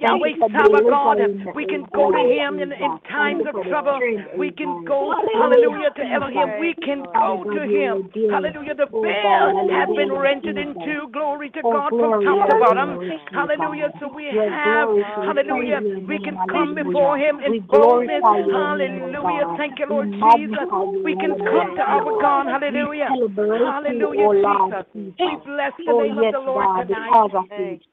Yahweh 0.00 0.32
Sabaoth 0.38 0.86
God. 0.88 1.18
We 1.54 1.66
can 1.66 1.82
go 1.92 2.10
to 2.10 2.22
Him 2.30 2.62
in, 2.62 2.70
in 2.72 2.90
times 3.10 3.42
of 3.46 3.54
trouble. 3.68 3.98
We 4.38 4.50
can 4.52 4.84
go, 4.86 5.12
hallelujah, 5.34 5.90
to 5.96 6.02
Elohim. 6.14 6.48
We 6.60 6.74
can 6.78 7.02
go 7.14 7.44
to 7.44 7.60
Him. 7.66 8.10
Hallelujah. 8.30 8.74
The 8.78 8.86
veil 8.86 9.46
has 9.74 9.88
been 9.96 10.12
rented 10.12 10.56
in 10.56 10.74
two. 10.84 11.10
Glory 11.12 11.50
to 11.50 11.62
God 11.62 11.90
from 11.90 12.22
top 12.22 12.38
to 12.48 12.54
bottom. 12.60 12.90
Hallelujah. 13.34 13.90
So 14.00 14.08
we 14.14 14.30
have, 14.30 14.88
hallelujah, 15.26 15.80
we 16.06 16.18
can 16.22 16.38
come 16.50 16.74
before 16.74 17.18
Him 17.18 17.40
in 17.42 17.60
boldness. 17.66 18.22
Hallelujah. 18.22 19.46
Thank 19.56 19.78
you, 19.78 19.86
Lord 19.90 20.08
Jesus. 20.20 20.68
We 21.04 21.16
can 21.16 21.36
come 21.50 21.74
to 21.76 21.82
our 21.82 22.12
God. 22.20 22.46
Hallelujah. 22.46 23.08
Hallelujah, 23.08 24.28
Jesus. 24.38 24.86
We 25.24 25.36
bless 25.44 25.72
the 25.86 25.92
Oh, 25.92 25.98
name 25.98 26.18
of 26.18 26.30
the 26.30 26.38
Lord 26.38 26.70
tonight. 26.76 27.12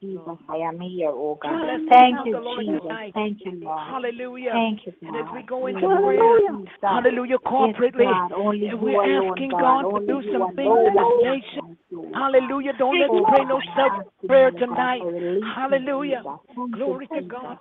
Jesus, 0.00 0.38
I 0.48 0.56
am 0.58 0.80
here, 0.80 1.10
oh 1.10 1.38
God. 1.42 1.60
Thank 1.90 2.24
you, 2.24 2.34
of 2.36 2.42
the 2.42 2.48
Lord 2.48 2.64
Jesus. 2.66 2.82
Thank 3.14 3.38
you, 3.44 3.52
Lord. 3.64 3.78
Hallelujah. 3.88 4.52
Thank 4.52 4.80
you, 4.86 4.92
And 5.06 5.16
as 5.16 5.26
we 5.32 5.42
God. 5.42 5.44
go 5.48 5.66
into 5.66 5.88
Hallelujah. 5.88 6.02
prayer, 6.02 6.58
hallelujah, 6.82 7.38
corporately, 7.46 8.08
Yes, 8.08 8.20
God, 8.20 8.32
only 8.32 8.66
and 8.68 8.80
you 8.80 8.80
we're 8.80 9.18
asking 9.18 9.50
God. 9.50 9.58
God 9.60 9.86
to 9.94 10.00
do 10.06 10.22
some 10.32 10.48
things 10.56 10.80
in 10.86 10.94
this 10.96 11.08
God. 11.16 11.16
nation. 11.16 11.62
God. 11.92 12.14
Hallelujah. 12.14 12.72
Don't 12.78 12.98
let's 13.00 13.14
pray 13.26 13.44
no 13.44 13.60
God, 13.60 13.76
self 13.76 13.92
I 13.92 14.00
ask 14.00 14.08
you, 14.22 14.28
prayer 14.28 14.52
tonight. 14.58 15.00
for 15.00 15.12
release 15.12 15.56
me, 15.68 15.78
Hallelujah. 15.78 16.22
Jesus. 16.22 16.40
Thank 16.56 16.86
you, 16.86 16.96
Glory 16.96 17.08
to 17.14 17.22
God. 17.22 17.58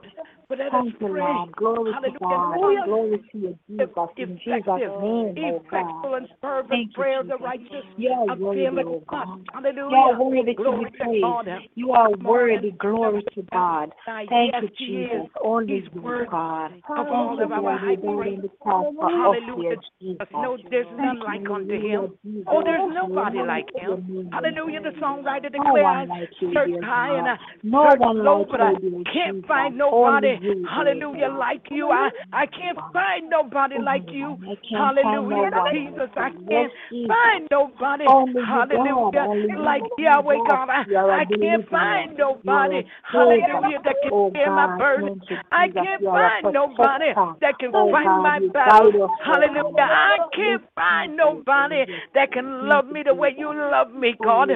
But 0.49 0.59
let 0.59 0.67
us 0.67 0.73
Thank 0.83 1.01
you, 1.01 1.07
pray. 1.07 1.21
Lord. 1.23 1.51
Glory 1.57 1.91
to 1.91 1.93
Hallelujah. 1.93 2.79
God. 2.79 2.85
Glory 2.85 3.17
to 3.31 3.37
you, 3.37 3.59
Jesus. 3.67 3.89
In 4.17 4.39
Jesus' 4.45 4.65
name, 5.01 5.35
oh 5.43 5.61
effectual, 5.67 6.13
God. 6.13 6.15
and 6.15 6.27
fervent 6.39 6.69
Thank 6.69 6.87
you, 6.87 6.93
prayer 6.93 7.19
of 7.19 7.27
the 7.27 7.33
Jesus. 7.33 7.45
righteous 7.45 7.85
You 7.97 8.11
are 8.11 8.37
worthy, 8.37 8.61
availeth 8.61 8.87
oh 8.87 9.03
much. 9.11 9.27
God. 9.27 9.39
You 9.39 9.53
are 9.57 9.61
Hallelujah. 9.61 10.19
worthy 10.19 10.53
to 10.53 10.63
Glory 10.63 10.85
be 10.85 10.91
to 10.91 11.03
praised. 11.03 11.23
God. 11.23 11.47
You 11.75 11.91
are 11.91 12.11
worthy. 12.11 12.71
Glory 12.71 13.23
to 13.35 13.41
God. 13.51 13.91
Thank 14.05 14.31
yes, 14.31 14.63
you, 14.63 14.69
He 14.77 14.85
Jesus. 14.85 15.25
is. 15.25 15.29
Only 15.43 15.81
He's 15.81 15.83
you, 15.93 16.01
worthy 16.01 16.31
God. 16.31 16.71
of 16.97 17.07
all 17.07 17.43
of 17.43 17.51
our 17.51 17.77
high 17.77 17.95
praise. 17.97 18.39
Hallelujah. 18.63 19.75
Jesus. 20.01 20.27
No, 20.33 20.57
there's 20.69 20.87
none 20.97 21.19
like 21.19 21.49
unto 21.49 21.73
him. 21.73 22.13
Oh, 22.47 22.61
there's 22.63 22.81
nobody 22.93 23.39
like 23.39 23.67
him. 23.75 24.05
Oh 24.09 24.29
Hallelujah. 24.31 24.81
The 24.81 24.91
songwriter 25.01 25.51
No 25.53 25.73
one 25.73 26.07
declares, 26.07 26.09
like 26.09 26.29
you, 26.39 26.53
search 26.53 26.69
dear 26.69 26.83
high 26.83 27.17
and 27.17 27.27
I 27.27 27.35
No 27.63 27.83
search 27.89 27.99
one 27.99 28.23
low, 28.23 28.39
like 28.39 28.47
but 28.51 28.61
I 28.61 28.71
you, 28.71 28.79
dear 28.79 29.03
can't 29.13 29.35
Jesus. 29.35 29.47
find 29.47 29.77
nobody. 29.77 30.27
Only 30.27 30.29
you, 30.29 30.36
dear 30.36 30.36
Hallelujah, 30.69 31.29
like 31.29 31.63
you. 31.71 31.89
I, 31.89 32.09
I 32.33 32.45
can't 32.47 32.77
find 32.93 33.29
nobody 33.29 33.75
like 33.79 34.07
you. 34.11 34.37
I 34.43 34.55
can't 34.67 34.91
find 35.01 35.27
Hallelujah, 35.27 35.51
Jesus. 35.71 36.09
I 36.17 36.29
can't 36.49 36.71
find 37.07 37.47
nobody. 37.51 38.05
Only 38.07 38.41
you, 38.41 38.45
God. 38.71 39.13
Hallelujah, 39.15 39.63
like 39.63 39.83
Yahweh 39.97 40.37
God. 40.45 40.69
I, 40.69 40.83
You 40.87 40.97
are 40.97 41.11
a 41.11 41.21
I 41.21 41.25
can't 41.25 41.69
find 41.69 42.17
nobody. 42.17 42.83
Hallelujah, 43.11 43.79
that 43.83 43.95
can 44.01 44.11
Oh 44.11 44.31
bear 44.33 44.51
my 44.51 44.67
burden. 44.77 45.09
I 45.51 45.67
can't 45.73 46.01
You 46.01 46.07
are 46.09 46.27
a 46.27 46.31
find 46.41 46.53
nobody 46.53 47.05
that 47.41 47.59
can 47.59 47.71
Oh 47.73 47.91
fight 47.91 48.05
my 48.23 48.39
you 48.39 48.49
battles. 48.53 48.93
guide 48.93 49.01
us, 49.03 49.09
oh 49.09 49.11
Hallelujah. 49.25 49.87
I 49.89 50.17
can't 50.35 50.61
find 50.75 51.17
nobody 51.17 51.85
that 52.13 52.31
can 52.31 52.67
love 52.67 52.85
me 52.87 53.03
the 53.05 53.13
way 53.13 53.33
you 53.37 53.53
love 53.53 53.91
me, 53.93 54.15
Oh, 54.19 54.23
God. 54.23 54.49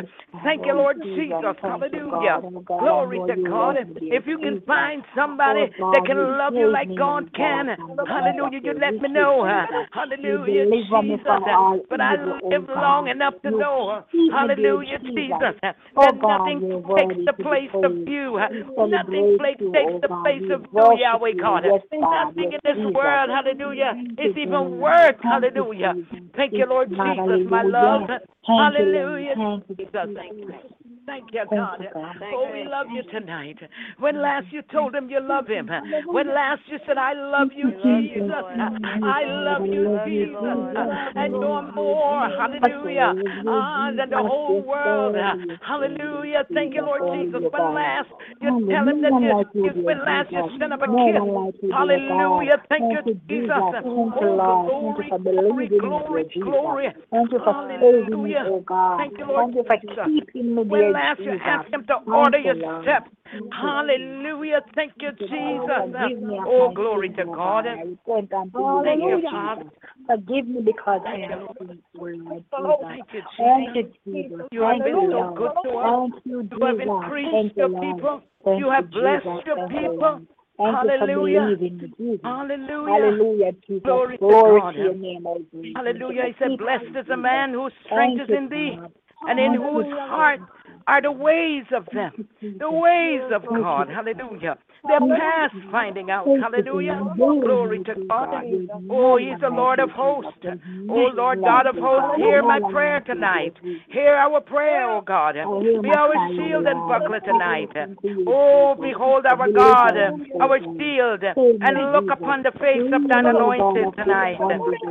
Thank 0.44 0.66
you, 0.66 0.74
Oh, 0.74 0.78
Lord 0.78 0.98
Jesus. 1.04 1.30
Jesus. 1.36 1.56
Thank 1.62 1.88
you, 1.92 2.02
Hallelujah. 2.02 2.10
God. 2.10 2.44
Oh, 2.46 2.60
God, 2.62 2.78
I 2.78 2.84
Glory 2.84 3.20
to 3.28 3.36
God. 3.50 3.78
love 3.78 3.86
me, 3.86 3.96
dear 4.00 4.18
If 4.18 4.28
you 4.28 4.38
can 4.40 4.58
find 4.66 5.04
Oh, 5.14 5.22
somebody, 5.22 5.71
that 5.78 6.06
can 6.06 6.38
love 6.38 6.54
you 6.56 6.72
like 6.72 6.88
God 6.96 7.32
can. 7.34 7.68
God, 7.68 7.76
from 7.76 7.96
the 7.98 8.06
Hallelujah. 8.08 8.60
You 8.64 8.74
let 8.80 9.02
me 9.02 9.10
know. 9.10 9.46
Hallelujah, 9.92 10.66
You 10.66 10.66
deliver 10.70 11.02
me 11.02 11.18
Jesus. 11.18 11.26
But 11.90 12.02
I 12.02 12.16
oh 12.16 12.50
live 12.50 12.70
long 12.70 13.08
enough 13.08 13.34
to 13.44 13.52
know. 13.52 14.04
keep 14.12 14.32
me, 14.34 14.50
dear 14.56 14.76
Hallelujah, 14.76 15.00
Jesus. 15.00 15.56
Oh 15.98 16.06
That 16.06 16.16
nothing 16.22 16.62
takes 16.96 17.16
the 17.26 17.34
place 17.44 17.72
of 17.84 17.92
you. 18.08 18.40
Nothing 18.78 19.38
takes 19.38 19.60
oh 19.76 20.00
the 20.02 20.10
place 20.10 20.50
of 20.52 20.62
you, 20.76 21.00
Yahweh. 21.02 21.34
God. 21.40 21.64
Nothing 21.64 22.52
in 22.52 22.60
this 22.64 22.78
world, 22.94 23.30
hallelujah, 23.30 23.94
is 24.18 24.36
even 24.38 24.80
worth, 24.80 25.18
hallelujah. 25.24 25.94
Thank 26.36 26.54
you, 26.58 26.66
Lord 26.68 26.90
Jesus, 26.90 27.46
my 27.50 27.64
love. 27.64 28.10
hallelujah. 28.48 29.36
Jesus. 29.78 30.10
Thank 30.16 30.38
you, 30.38 30.48
Hallelujah, 30.48 30.81
Thank 31.06 31.30
you, 31.34 31.42
Jesus. 31.42 31.42
Jesus. 31.42 31.48
Thank 31.50 31.80
you, 31.80 31.88
God. 31.94 32.16
Oh, 32.34 32.52
we 32.52 32.64
love 32.70 32.88
you 32.94 33.04
tonight. 33.12 33.58
When 34.00 34.22
last 34.22 34.46
you 34.52 34.62
told 34.72 34.96
him 34.96 35.10
you 35.10 35.20
love 35.20 35.48
him? 35.48 35.70
When 36.06 36.28
last 36.28 36.62
you 36.68 36.78
said, 36.88 36.98
I 36.98 37.14
love 37.14 37.50
you, 37.56 37.72
Jesus? 37.84 38.30
I 38.30 39.24
love 39.26 39.66
you, 39.66 39.88
Jesus. 40.06 40.58
And 41.16 41.34
no 41.40 41.62
more, 41.62 42.30
hallelujah, 42.30 43.14
ah, 43.48 43.92
than 43.98 44.10
the 44.10 44.18
whole 44.18 44.62
world. 44.64 45.16
Hallelujah. 45.66 46.44
Thank 46.54 46.76
you, 46.76 46.82
Lord 46.84 47.02
Jesus. 47.12 47.50
When 47.52 47.74
last 47.74 48.10
you 48.42 48.58
tell 48.70 48.88
him 48.88 49.02
that 49.02 49.46
you, 49.54 49.64
you 49.64 49.84
when 49.84 50.06
last 50.06 50.32
you 50.32 50.50
sent 50.60 50.74
up 50.74 50.82
a 50.82 50.88
kiss. 50.88 51.72
Hallelujah. 51.72 52.58
Thank 52.70 52.92
you, 52.92 53.14
Jesus. 53.28 53.54
Oh, 53.86 54.68
glory, 54.68 55.10
glory, 55.24 55.70
glory, 55.80 56.32
glory. 56.42 56.88
Thank 57.12 57.32
you 57.32 57.40
for 57.44 57.68
saving 57.68 58.24
me, 58.24 58.36
Hallelujah. 58.36 58.44
oh 58.48 58.62
God. 58.62 58.98
Thank 58.98 59.18
you, 59.18 59.26
Lord 59.26 59.54
Thank 59.54 59.56
you 59.56 59.64
for 59.68 59.78
Jesus. 59.78 60.04
keeping 60.06 60.56
me, 60.56 60.64
When 60.64 60.91
dear 60.94 61.02
last 61.02 61.20
you 61.20 61.32
asked 61.46 61.74
him 61.74 61.86
to 61.88 62.12
order 62.12 62.38
your 62.40 62.56
steps. 62.82 63.10
Hallelujah. 63.52 64.62
Thank 64.76 64.94
you, 65.00 65.12
Jesus. 65.12 65.70
Oh, 66.46 66.72
glory 66.76 67.10
to 67.10 67.24
oh 67.28 67.34
God. 67.34 67.66
I 67.68 67.82
repent 67.82 68.34
unto 68.34 68.58
you, 68.60 68.82
Thank 68.84 69.02
you, 69.02 69.22
Father. 69.30 69.64
Forgive 70.08 70.48
me 70.48 70.62
because 70.62 71.02
I 71.06 71.12
Thank 71.12 71.30
you, 71.30 71.36
am 71.36 71.48
Lord. 72.54 72.82
Thank 72.82 73.76
you, 73.76 73.84
Jesus. 74.06 74.32
you. 74.42 74.48
You 74.52 74.62
have 74.62 74.84
been 74.84 75.10
so 75.12 75.34
good 75.38 75.52
to 75.64 75.78
us. 75.78 76.12
You, 76.26 76.50
You 76.60 76.66
have 76.66 76.80
increased 76.80 77.56
your 77.56 77.70
Lord. 77.70 77.96
people. 77.96 78.22
You 78.58 78.70
have 78.70 78.90
blessed 78.92 79.46
your 79.46 79.68
people. 79.70 80.00
Lord. 80.00 80.28
Thank 80.58 80.84
you 80.84 81.08
Hallelujah. 81.08 81.58
Jesus. 81.58 81.90
Hallelujah. 82.24 82.94
Hallelujah, 82.94 83.52
Jesus. 83.66 83.84
Glory 83.84 84.18
to 84.18 84.24
Glory 84.24 84.62
God. 84.62 84.76
to 84.76 84.82
your 84.82 84.94
name, 84.94 85.26
O 85.28 85.38
Jesus. 85.52 85.74
Hallelujah. 85.76 86.24
He 86.28 86.34
said, 86.40 86.58
Blessed 86.58 86.96
is 87.00 87.06
the 87.08 87.18
man 87.18 87.54
whose 87.54 87.74
strength 87.86 88.20
Thank 88.20 88.30
is 88.30 88.38
in 88.38 88.50
thee, 88.50 88.78
God. 88.78 88.92
and 89.28 89.40
in 89.40 89.54
whose 89.54 89.86
heart 89.88 90.42
are 90.88 91.02
the 91.02 91.12
ways 91.12 91.66
of 91.76 91.86
them. 91.94 92.26
The 92.42 92.72
ways 92.72 93.22
of 93.34 93.44
God. 93.46 93.88
Hallelujah. 93.90 94.58
They're 94.88 95.00
Thank 95.00 95.12
past 95.20 95.54
finding 95.72 96.10
out. 96.10 96.26
Hallelujah. 96.26 96.98
Oh, 97.22 97.42
glory 97.42 97.84
to 97.86 97.96
God. 98.10 98.46
Oh, 98.90 99.18
He's 99.18 99.40
the 99.40 99.50
Lord 99.50 99.80
of 99.80 99.90
hosts. 99.92 100.32
Oh, 100.90 101.10
Lord 101.14 101.40
God 101.42 101.68
of 101.68 101.76
hosts, 101.78 102.18
hear 102.18 102.42
my 102.42 102.60
prayer 102.72 103.00
tonight. 103.02 103.54
Hear 103.90 104.16
our 104.16 104.42
prayer, 104.42 104.90
oh 104.90 105.02
God. 105.02 105.36
Oh, 105.38 105.82
Be 105.82 105.90
our 105.90 106.14
shield 106.36 106.66
and 106.66 106.88
buckler 106.88 107.20
tonight. 107.22 107.70
Oh, 108.28 108.76
behold 108.80 109.26
our 109.26 109.48
God, 109.48 109.96
our 110.40 110.60
shield, 110.78 111.24
and 111.62 111.92
look 111.94 112.10
upon 112.12 112.44
the 112.44 112.52
face 112.60 112.90
of 112.92 113.08
thine 113.08 113.26
anointed 113.26 113.96
tonight. 113.96 114.38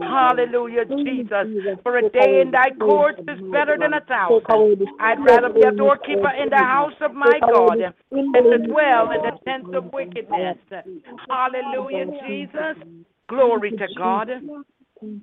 Hallelujah, 0.03 0.85
Jesus. 1.05 1.47
For 1.83 1.99
a 1.99 2.09
day 2.11 2.41
in 2.41 2.51
thy 2.51 2.71
courts 2.79 3.19
is 3.27 3.39
better 3.51 3.77
than 3.79 3.95
a 3.95 4.01
thousand. 4.07 4.87
I'd 5.01 5.19
rather 5.25 5.49
be 5.53 5.63
a 5.63 5.73
doorkeeper 5.81 6.31
in 6.43 6.51
the 6.51 6.57
house 6.57 6.93
of 7.01 7.15
my 7.15 7.39
God 7.41 7.79
than 8.11 8.33
to 8.33 8.59
dwell 8.69 9.11
in 9.11 9.23
the 9.23 9.33
tents 9.45 9.69
of 9.75 9.93
wickedness. 9.93 10.59
Hallelujah, 11.29 12.07
Jesus. 12.29 12.77
Glory 13.29 13.71
to 13.73 13.87
God. 13.97 14.29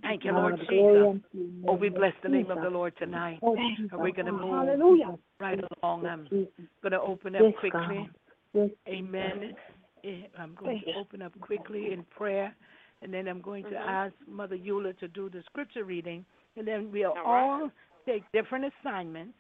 Thank 0.02 0.26
you, 0.26 0.32
Lord 0.32 0.60
Jesus. 0.70 1.22
Oh, 1.68 1.74
we 1.74 1.90
bless 1.90 2.14
the 2.24 2.30
name 2.30 2.50
of 2.50 2.62
the 2.62 2.70
Lord 2.70 2.94
tonight. 2.98 3.40
And 3.44 3.90
we're 3.94 4.12
going 4.12 4.26
to 4.26 4.32
move 4.32 4.68
Hallelujah. 4.68 5.18
right 5.40 5.60
along. 5.84 6.06
I'm 6.06 6.28
going 6.82 6.92
to 6.92 7.02
open 7.02 7.36
up 7.36 7.44
quickly. 7.60 8.10
Amen. 8.88 9.56
Eh, 10.04 10.22
I'm 10.40 10.56
going 10.56 10.82
to 10.86 10.94
open 10.96 11.22
up 11.22 11.34
quickly 11.42 11.92
in 11.92 12.04
prayer, 12.16 12.56
and 13.02 13.14
then 13.14 13.28
I'm 13.28 13.42
going 13.42 13.64
to 13.66 13.76
ask 13.76 14.14
Mother 14.28 14.56
Eula 14.58 14.98
to 15.00 15.08
do 15.08 15.30
the 15.30 15.44
scripture 15.46 15.84
reading, 15.84 16.26
and 16.56 16.68
then 16.68 16.92
we'll 16.92 17.14
all 17.26 17.70
take 18.06 18.24
different 18.32 18.66
assignments. 18.82 19.34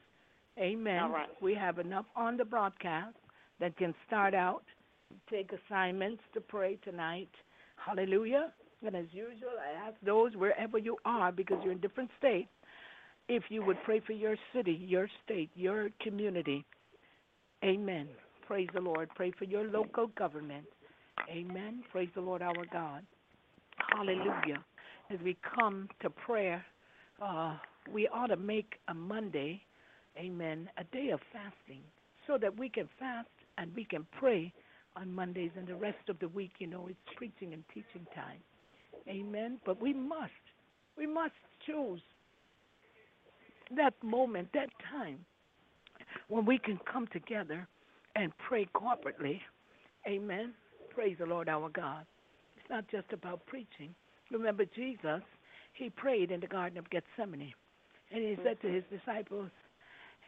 Amen. 0.59 1.03
All 1.03 1.09
right. 1.09 1.27
We 1.41 1.53
have 1.55 1.79
enough 1.79 2.05
on 2.15 2.37
the 2.37 2.45
broadcast 2.45 3.15
that 3.59 3.77
can 3.77 3.93
start 4.05 4.33
out, 4.33 4.63
take 5.29 5.51
assignments 5.51 6.21
to 6.33 6.41
pray 6.41 6.77
tonight. 6.83 7.29
Hallelujah. 7.75 8.51
And 8.85 8.95
as 8.95 9.05
usual, 9.11 9.49
I 9.59 9.87
ask 9.87 9.95
those 10.05 10.35
wherever 10.35 10.77
you 10.77 10.97
are, 11.05 11.31
because 11.31 11.57
you're 11.63 11.73
in 11.73 11.79
different 11.79 12.09
states, 12.17 12.49
if 13.27 13.43
you 13.49 13.63
would 13.63 13.77
pray 13.83 13.99
for 13.99 14.13
your 14.13 14.35
city, 14.53 14.79
your 14.87 15.07
state, 15.25 15.49
your 15.55 15.89
community. 16.01 16.63
Amen. 17.63 18.07
Praise 18.45 18.69
the 18.73 18.79
Lord. 18.79 19.09
Pray 19.15 19.31
for 19.37 19.45
your 19.45 19.65
local 19.65 20.07
government. 20.17 20.65
Amen. 21.29 21.83
Praise 21.91 22.09
the 22.15 22.21
Lord 22.21 22.41
our 22.41 22.65
God. 22.71 23.03
Hallelujah. 23.93 24.63
As 25.11 25.19
we 25.23 25.37
come 25.55 25.89
to 26.01 26.09
prayer, 26.09 26.63
uh, 27.21 27.55
we 27.91 28.07
ought 28.07 28.27
to 28.27 28.37
make 28.37 28.75
a 28.87 28.93
Monday, 28.93 29.61
amen, 30.17 30.69
a 30.77 30.83
day 30.95 31.09
of 31.09 31.19
fasting 31.31 31.81
so 32.25 32.37
that 32.37 32.57
we 32.57 32.69
can 32.69 32.89
fast 32.99 33.27
and 33.57 33.73
we 33.75 33.85
can 33.85 34.05
pray 34.19 34.51
on 34.95 35.13
Mondays 35.13 35.51
and 35.57 35.67
the 35.67 35.75
rest 35.75 36.09
of 36.09 36.19
the 36.19 36.27
week, 36.29 36.51
you 36.59 36.67
know, 36.67 36.87
it's 36.89 36.99
preaching 37.15 37.53
and 37.53 37.63
teaching 37.73 38.05
time. 38.15 38.39
Amen. 39.07 39.59
But 39.65 39.81
we 39.81 39.93
must, 39.93 40.31
we 40.97 41.05
must 41.05 41.33
choose 41.65 42.01
that 43.75 43.93
moment, 44.03 44.49
that 44.53 44.69
time 44.91 45.19
when 46.27 46.45
we 46.45 46.57
can 46.57 46.79
come 46.91 47.07
together 47.07 47.67
and 48.15 48.31
pray 48.37 48.67
corporately. 48.73 49.39
Amen. 50.07 50.53
Praise 50.89 51.17
the 51.19 51.25
Lord 51.25 51.47
our 51.47 51.69
God. 51.69 52.05
It's 52.57 52.69
not 52.69 52.85
just 52.89 53.11
about 53.13 53.45
preaching. 53.45 53.93
Remember, 54.31 54.65
Jesus, 54.65 55.21
he 55.73 55.89
prayed 55.89 56.31
in 56.31 56.39
the 56.39 56.47
Garden 56.47 56.77
of 56.77 56.89
Gethsemane. 56.89 57.53
And 58.11 58.23
he 58.23 58.37
said 58.43 58.59
to 58.61 58.67
his 58.67 58.83
disciples, 58.89 59.49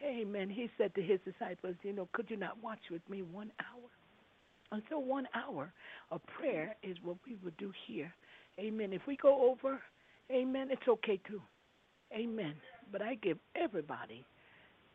Amen. 0.04 0.48
He 0.48 0.70
said 0.78 0.94
to 0.94 1.02
his 1.02 1.20
disciples, 1.24 1.76
You 1.82 1.92
know, 1.92 2.08
could 2.12 2.30
you 2.30 2.36
not 2.36 2.62
watch 2.62 2.80
with 2.90 3.02
me 3.08 3.22
one 3.22 3.52
hour? 3.60 3.88
And 4.72 4.82
so, 4.88 4.98
one 4.98 5.26
hour 5.34 5.72
of 6.10 6.20
prayer 6.26 6.76
is 6.82 6.96
what 7.02 7.16
we 7.26 7.36
would 7.44 7.56
do 7.56 7.72
here. 7.86 8.12
Amen. 8.58 8.92
If 8.92 9.02
we 9.06 9.16
go 9.16 9.50
over, 9.50 9.80
amen, 10.30 10.68
it's 10.70 10.88
okay 10.88 11.20
too. 11.26 11.42
Amen. 12.12 12.54
But 12.92 13.02
I 13.02 13.14
give 13.16 13.38
everybody 13.56 14.24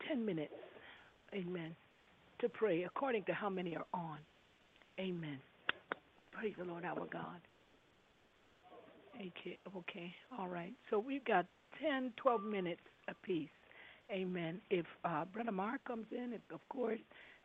10 0.08 0.24
minutes, 0.24 0.52
amen, 1.34 1.74
to 2.40 2.48
pray 2.48 2.84
according 2.84 3.24
to 3.24 3.32
how 3.34 3.48
many 3.48 3.76
are 3.76 3.86
on. 3.94 4.18
Amen. 5.00 5.38
Praise 6.32 6.54
the 6.58 6.64
Lord 6.64 6.84
our 6.84 7.06
God. 7.10 7.40
Okay, 9.16 9.58
okay, 9.76 10.14
all 10.38 10.48
right. 10.48 10.72
So 10.90 10.98
we've 10.98 11.24
got 11.24 11.46
10, 11.82 12.12
12 12.16 12.42
minutes 12.42 12.80
apiece. 13.08 13.48
Amen. 14.10 14.60
If 14.70 14.86
uh, 15.04 15.24
Brother 15.24 15.52
Mark 15.52 15.84
comes 15.84 16.06
in, 16.12 16.32
if, 16.32 16.40
of 16.52 16.60
course, 16.68 17.00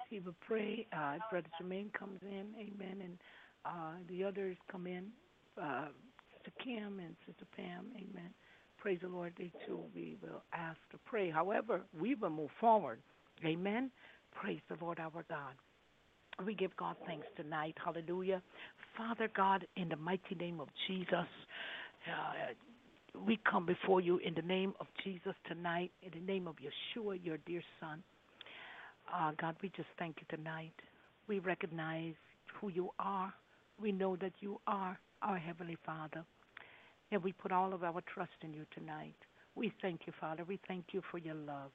he 0.09 0.19
will 0.19 0.35
pray. 0.45 0.85
Uh, 0.93 1.13
if 1.15 1.21
Brother 1.31 1.47
Jermaine 1.61 1.91
comes 1.93 2.19
in, 2.21 2.47
amen, 2.57 3.01
and 3.03 3.17
uh, 3.65 3.93
the 4.09 4.23
others 4.23 4.57
come 4.71 4.87
in, 4.87 5.07
uh, 5.61 5.85
Sister 6.37 6.51
Kim 6.63 6.99
and 6.99 7.15
Sister 7.25 7.45
Pam, 7.55 7.87
amen. 7.95 8.31
Praise 8.77 8.99
the 9.01 9.07
Lord, 9.07 9.33
they 9.37 9.51
too 9.65 9.79
we 9.93 10.17
will 10.21 10.41
ask 10.53 10.77
to 10.91 10.97
pray. 11.05 11.29
However, 11.29 11.81
we 11.99 12.15
will 12.15 12.31
move 12.31 12.49
forward. 12.59 12.99
Amen. 13.45 13.91
Praise 14.31 14.61
the 14.69 14.75
Lord 14.83 14.99
our 14.99 15.23
God. 15.29 15.53
We 16.45 16.55
give 16.55 16.75
God 16.77 16.95
thanks 17.05 17.27
tonight. 17.35 17.75
Hallelujah. 17.83 18.41
Father 18.97 19.29
God, 19.35 19.67
in 19.77 19.89
the 19.89 19.95
mighty 19.95 20.35
name 20.35 20.59
of 20.59 20.67
Jesus, 20.87 21.13
uh, 21.13 22.53
we 23.25 23.39
come 23.49 23.65
before 23.65 24.01
you 24.01 24.17
in 24.19 24.33
the 24.33 24.41
name 24.41 24.73
of 24.79 24.87
Jesus 25.03 25.33
tonight, 25.47 25.91
in 26.01 26.11
the 26.11 26.25
name 26.25 26.47
of 26.47 26.55
Yeshua, 26.55 27.23
your 27.23 27.37
dear 27.45 27.61
Son. 27.79 28.01
Uh, 29.13 29.31
God, 29.39 29.55
we 29.61 29.69
just 29.75 29.89
thank 29.99 30.17
you 30.19 30.35
tonight. 30.35 30.73
We 31.27 31.39
recognize 31.39 32.13
who 32.59 32.69
you 32.69 32.89
are. 32.99 33.33
We 33.81 33.91
know 33.91 34.15
that 34.17 34.33
you 34.39 34.59
are 34.67 34.97
our 35.21 35.37
Heavenly 35.37 35.77
Father. 35.85 36.23
And 37.11 37.21
we 37.23 37.33
put 37.33 37.51
all 37.51 37.73
of 37.73 37.83
our 37.83 38.01
trust 38.13 38.31
in 38.41 38.53
you 38.53 38.65
tonight. 38.73 39.15
We 39.55 39.73
thank 39.81 40.01
you, 40.07 40.13
Father. 40.19 40.43
We 40.47 40.59
thank 40.67 40.85
you 40.91 41.01
for 41.11 41.17
your 41.17 41.35
love. 41.35 41.71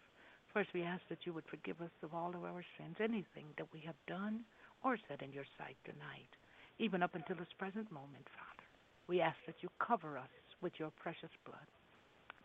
First, 0.54 0.70
we 0.72 0.82
ask 0.82 1.02
that 1.10 1.26
you 1.26 1.34
would 1.34 1.44
forgive 1.50 1.80
us 1.82 1.90
of 2.02 2.14
all 2.14 2.30
of 2.30 2.44
our 2.44 2.64
sins, 2.78 2.96
anything 2.98 3.44
that 3.58 3.66
we 3.74 3.80
have 3.80 3.96
done 4.08 4.40
or 4.82 4.96
said 5.08 5.20
in 5.20 5.32
your 5.32 5.44
sight 5.58 5.76
tonight, 5.84 6.32
even 6.78 7.02
up 7.02 7.14
until 7.14 7.36
this 7.36 7.52
present 7.58 7.92
moment, 7.92 8.26
Father. 8.32 8.64
We 9.06 9.20
ask 9.20 9.36
that 9.46 9.56
you 9.60 9.68
cover 9.78 10.16
us 10.16 10.32
with 10.62 10.72
your 10.78 10.90
precious 11.00 11.30
blood. 11.44 11.66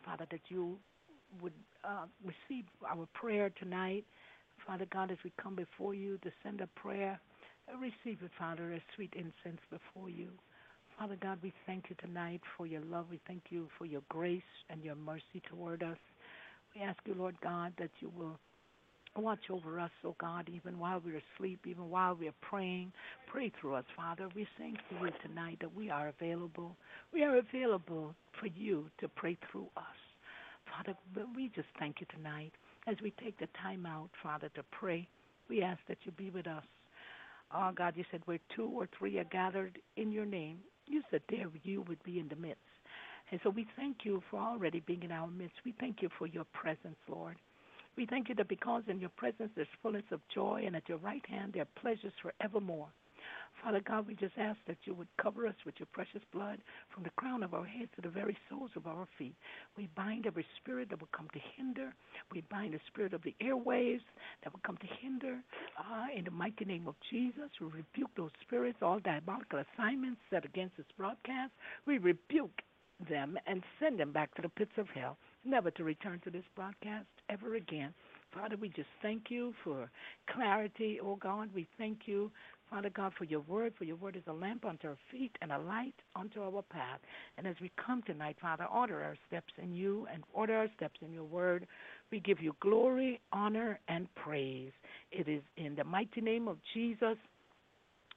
Father, 0.06 0.26
that 0.32 0.42
you 0.50 0.78
would 1.42 1.54
uh, 1.84 2.06
receive 2.24 2.66
our 2.90 3.08
prayer 3.14 3.52
tonight. 3.60 4.06
Father 4.66 4.86
God, 4.92 5.12
as 5.12 5.18
we 5.24 5.32
come 5.42 5.56
before 5.56 5.94
you 5.94 6.18
to 6.20 6.32
send 6.44 6.62
a 6.62 6.68
prayer 6.80 7.20
receive 7.80 8.20
it, 8.24 8.32
Father, 8.38 8.74
as 8.74 8.82
sweet 8.96 9.14
incense 9.16 9.62
before 9.70 10.10
you. 10.10 10.30
Father 10.98 11.18
God, 11.22 11.40
we 11.42 11.54
thank 11.66 11.86
you 11.90 11.96
tonight 12.06 12.42
for 12.58 12.68
your 12.68 12.82
love. 12.82 13.06
We 13.10 13.20
thank 13.28 13.44
you 13.50 13.68
for 13.78 13.86
your 13.86 14.02
grace 14.10 14.42
and 14.70 14.84
your 14.84 14.96
mercy 14.96 15.42
toward 15.50 15.84
us. 15.84 15.98
We 16.76 16.82
ask 16.82 17.00
you, 17.06 17.16
Lord 17.16 17.36
God, 17.42 17.74
that 17.80 17.90
you 18.00 18.12
will 18.16 18.38
watch 19.18 19.50
over 19.50 19.80
us, 19.80 19.92
oh 20.06 20.16
God, 20.20 20.50
even 20.54 20.80
while 20.80 21.02
we're 21.04 21.22
asleep, 21.36 21.66
even 21.66 21.90
while 21.90 22.16
we're 22.16 22.34
praying. 22.42 22.94
Pray 23.28 23.52
through 23.60 23.76
us, 23.76 23.86
Father. 23.96 24.30
We 24.36 24.48
thank 24.58 24.78
you 24.90 25.10
tonight 25.28 25.58
that 25.60 25.76
we 25.76 25.90
are 25.90 26.08
available. 26.10 26.78
We 27.14 27.24
are 27.24 27.38
available 27.38 28.16
for 28.40 28.48
you 28.48 28.90
to 29.00 29.10
pray 29.10 29.38
through 29.52 29.68
us. 29.76 29.84
Father, 30.66 30.98
we 31.36 31.52
just 31.54 31.68
thank 31.78 32.00
you 32.00 32.08
tonight 32.16 32.54
as 32.88 32.96
we 33.04 33.12
take 33.22 33.38
the 33.40 33.48
time 33.62 33.86
out, 33.86 34.10
Father, 34.24 34.50
to 34.56 34.64
pray. 34.72 35.08
We 35.50 35.62
ask 35.62 35.80
that 35.88 35.98
you 36.04 36.12
be 36.14 36.30
with 36.30 36.48
us. 36.48 36.64
Oh, 37.54 37.72
God, 37.76 37.94
you 37.98 38.06
said 38.12 38.22
where 38.26 38.40
two 38.56 38.66
or 38.66 38.88
three 38.98 39.18
are 39.20 39.26
gathered 39.26 39.78
in 39.98 40.12
your 40.12 40.26
name, 40.26 40.60
you 40.88 41.02
said 41.12 41.22
there 41.30 41.48
you 41.64 41.82
would 41.88 42.02
be 42.04 42.20
in 42.20 42.30
the 42.30 42.36
midst. 42.38 42.62
And 43.32 43.40
so 43.44 43.50
we 43.50 43.68
thank 43.76 43.98
you 44.04 44.24
for 44.30 44.40
already 44.40 44.80
being 44.82 45.04
in 45.04 45.12
our 45.12 45.28
midst. 45.28 45.56
We 45.66 45.74
thank 45.80 46.02
you 46.02 46.10
for 46.18 46.28
your 46.28 46.46
presence, 46.54 46.98
Lord. 47.10 47.36
We 47.98 48.06
thank 48.06 48.30
you 48.30 48.36
that 48.36 48.48
because 48.48 48.84
in 48.88 49.00
your 49.00 49.10
presence 49.10 49.52
there's 49.56 49.68
fullness 49.82 50.04
of 50.12 50.22
joy, 50.34 50.64
and 50.66 50.76
at 50.76 50.88
your 50.88 50.98
right 51.00 51.26
hand 51.28 51.54
there 51.54 51.64
are 51.64 51.82
pleasures 51.82 52.14
forevermore. 52.22 52.88
Father 53.64 53.82
God, 53.82 54.08
we 54.08 54.16
just 54.16 54.34
ask 54.40 54.58
that 54.66 54.78
you 54.86 54.96
would 54.96 55.08
cover 55.22 55.46
us 55.46 55.56
with 55.66 55.76
your 55.78 55.88
precious 55.92 56.22
blood 56.34 56.60
from 56.90 57.04
the 57.04 57.12
crown 57.12 57.44
of 57.44 57.54
our 57.54 57.66
heads 57.66 57.92
to 57.96 58.02
the 58.02 58.10
very 58.10 58.36
soles 58.50 58.72
of 58.76 58.88
our 58.88 59.08
feet. 59.18 59.36
We 59.78 59.88
bind 59.96 60.26
every 60.26 60.46
spirit 60.58 60.90
that 60.90 61.00
will 61.00 61.10
come 61.16 61.28
to 61.34 61.40
hinder. 61.56 61.94
We 62.34 62.42
bind 62.50 62.74
the 62.74 62.80
spirit 62.88 63.14
of 63.14 63.22
the 63.22 63.36
airwaves 63.40 64.02
that 64.44 64.52
will 64.52 64.62
come 64.66 64.78
to 64.78 64.88
hinder. 65.00 65.38
Uh, 65.78 66.08
in 66.18 66.24
the 66.26 66.32
mighty 66.32 66.66
name 66.66 66.88
of 66.88 66.96
Jesus, 67.12 67.50
we 67.60 67.68
rebuke 67.68 68.10
those 68.18 68.32
spirits, 68.42 68.80
all 68.82 69.00
diabolical 69.00 69.62
assignments 69.76 70.22
set 70.32 70.44
against 70.44 70.78
this 70.78 70.88
broadcast. 70.98 71.52
We 71.86 72.00
rebuke 72.00 72.62
them 73.10 73.38
and 73.46 73.64
send 73.80 74.00
them 74.00 74.12
back 74.12 74.34
to 74.36 74.42
the 74.42 74.50
pits 74.50 74.72
of 74.78 74.88
hell, 74.90 75.18
never 75.46 75.72
to 75.72 75.84
return 75.84 76.20
to 76.24 76.30
this 76.30 76.44
broadcast 76.56 77.08
ever 77.30 77.56
again. 77.56 77.94
Father, 78.34 78.56
we 78.60 78.70
just 78.70 78.90
thank 79.02 79.24
you 79.30 79.54
for 79.64 79.90
clarity, 80.34 81.00
oh 81.04 81.16
God. 81.18 81.50
We 81.54 81.68
thank 81.78 82.02
you 82.06 82.32
Father 82.72 82.90
God, 82.90 83.12
for 83.18 83.26
your 83.26 83.42
word, 83.42 83.74
for 83.78 83.84
your 83.84 83.98
word 83.98 84.16
is 84.16 84.24
a 84.28 84.34
lamp 84.34 84.64
unto 84.64 84.88
our 84.88 84.98
feet 85.12 85.36
and 85.42 85.52
a 85.52 85.58
light 85.58 85.94
unto 86.16 86.42
our 86.42 86.62
path. 86.62 87.02
And 87.38 87.46
as 87.46 87.56
we 87.62 87.70
come 87.86 88.02
tonight, 88.04 88.38
Father, 88.42 88.64
order 88.64 89.04
our 89.04 89.18
steps 89.28 89.52
in 89.62 89.74
you 89.74 90.08
and 90.12 90.24
order 90.34 90.56
our 90.56 90.70
steps 90.78 90.98
in 91.06 91.12
your 91.12 91.26
word. 91.26 91.68
We 92.12 92.22
give 92.22 92.42
you 92.42 92.56
glory, 92.62 93.20
honor, 93.34 93.78
and 93.90 94.08
praise. 94.16 94.72
It 95.12 95.28
is 95.28 95.42
in 95.58 95.76
the 95.76 95.84
mighty 95.84 96.22
name 96.22 96.48
of 96.48 96.60
Jesus, 96.74 97.18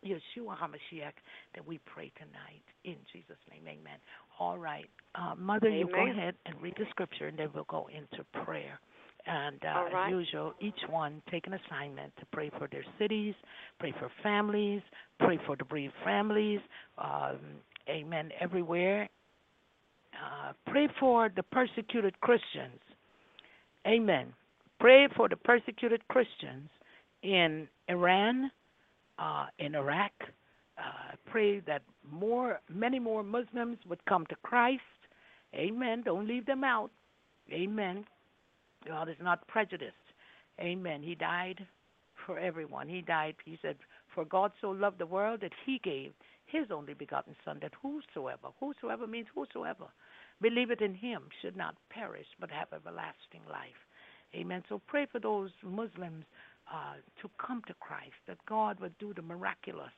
Yeshua 0.07 0.57
HaMashiach, 0.57 1.19
that 1.55 1.67
we 1.67 1.81
pray 1.85 2.13
tonight. 2.17 2.63
In 2.85 2.97
Jesus' 3.13 3.37
name, 3.51 3.63
amen. 3.63 3.99
All 4.38 4.59
right. 4.59 4.88
Uh, 5.14 5.35
Mother, 5.37 5.68
amen. 5.68 5.79
you 5.79 5.88
go 5.92 6.11
ahead 6.11 6.35
and 6.47 6.55
read 6.61 6.75
the 6.77 6.85
scripture, 6.90 7.29
and 7.29 7.38
then 7.38 7.49
we'll 7.55 7.66
go 7.68 7.88
into 7.94 8.25
prayer. 8.44 8.81
And 9.27 9.59
uh, 9.64 9.85
right. 9.92 10.07
as 10.07 10.11
usual, 10.11 10.53
each 10.61 10.81
one 10.90 11.23
take 11.31 11.47
an 11.47 11.55
assignment 11.55 12.12
to 12.18 12.27
pray 12.33 12.51
for 12.59 12.68
their 12.70 12.85
cities, 12.99 13.35
pray 13.79 13.94
for 13.99 14.11
families, 14.23 14.83
pray 15.18 15.38
for 15.47 15.57
the 15.57 15.64
bereaved 15.64 15.94
families. 16.05 16.61
Um, 16.99 17.38
amen. 17.88 18.31
Everywhere. 18.40 19.09
Uh, 20.12 20.53
pray 20.66 20.88
for 21.01 21.31
the 21.35 21.42
persecuted 21.42 22.20
Christians. 22.20 22.81
Amen. 23.87 24.33
Pray 24.79 25.09
for 25.16 25.29
the 25.29 25.37
persecuted 25.37 26.07
Christians 26.09 26.68
in 27.23 27.66
Iran, 27.88 28.51
uh, 29.18 29.47
in 29.59 29.75
Iraq. 29.75 30.12
Uh, 30.77 31.17
pray 31.27 31.61
that 31.61 31.83
more, 32.11 32.61
many 32.69 32.99
more 32.99 33.23
Muslims 33.23 33.79
would 33.89 34.05
come 34.07 34.27
to 34.27 34.37
Christ. 34.43 34.83
Amen. 35.55 36.03
Don't 36.05 36.27
leave 36.27 36.47
them 36.47 36.65
out. 36.65 36.91
Amen. 37.53 38.05
God 38.87 39.09
is 39.09 39.17
not 39.23 39.47
prejudiced. 39.47 39.95
Amen. 40.61 41.03
He 41.03 41.15
died 41.15 41.67
for 42.27 42.39
everyone. 42.39 42.89
He 42.89 43.03
died, 43.03 43.35
he 43.45 43.59
said, 43.63 43.77
For 44.15 44.25
God 44.25 44.53
so 44.61 44.71
loved 44.71 44.99
the 44.99 45.07
world 45.07 45.41
that 45.43 45.53
he 45.65 45.81
gave 45.83 46.13
his 46.47 46.71
only 46.71 46.95
begotten 46.95 47.35
Son, 47.45 47.59
that 47.63 47.73
whosoever, 47.83 48.49
whosoever 48.61 49.07
means 49.07 49.27
whosoever, 49.35 49.87
believeth 50.41 50.81
in 50.81 50.95
him 50.95 51.23
should 51.41 51.57
not 51.57 51.75
perish, 51.91 52.27
but 52.39 52.51
have 52.51 52.69
everlasting 52.73 53.41
life. 53.49 53.81
Amen. 54.35 54.63
So 54.69 54.81
pray 54.87 55.07
for 55.11 55.19
those 55.19 55.51
Muslims 55.63 56.25
uh, 56.73 56.95
to 57.21 57.31
come 57.45 57.63
to 57.67 57.75
Christ, 57.75 58.15
that 58.27 58.39
God 58.47 58.81
would 58.81 58.97
do 58.99 59.15
the 59.15 59.23
miraculous 59.23 59.93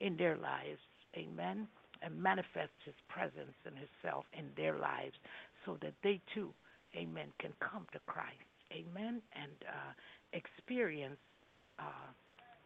in 0.00 0.16
their 0.16 0.36
lives. 0.36 0.80
Amen. 1.16 1.66
And 2.02 2.22
manifest 2.22 2.72
his 2.84 2.94
presence 3.08 3.56
and 3.64 3.74
himself 3.74 4.24
in 4.38 4.44
their 4.56 4.78
lives 4.78 5.14
so 5.64 5.78
that 5.80 5.94
they 6.02 6.20
too 6.34 6.52
amen, 6.96 7.28
can 7.38 7.52
come 7.60 7.86
to 7.92 7.98
Christ, 8.06 8.32
amen, 8.72 9.20
and 9.34 9.52
uh, 9.68 9.92
experience 10.32 11.18
uh, 11.78 11.82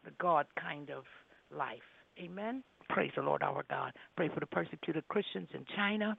the 0.05 0.11
God 0.21 0.47
kind 0.61 0.91
of 0.91 1.05
life, 1.57 1.79
amen. 2.19 2.63
Praise 2.89 3.13
the 3.17 3.23
Lord 3.23 3.43
our 3.43 3.65
God. 3.71 3.93
Pray 4.17 4.29
for 4.29 4.41
the 4.41 4.47
persecuted 4.47 5.07
Christians 5.09 5.49
in 5.55 5.65
China, 5.77 6.17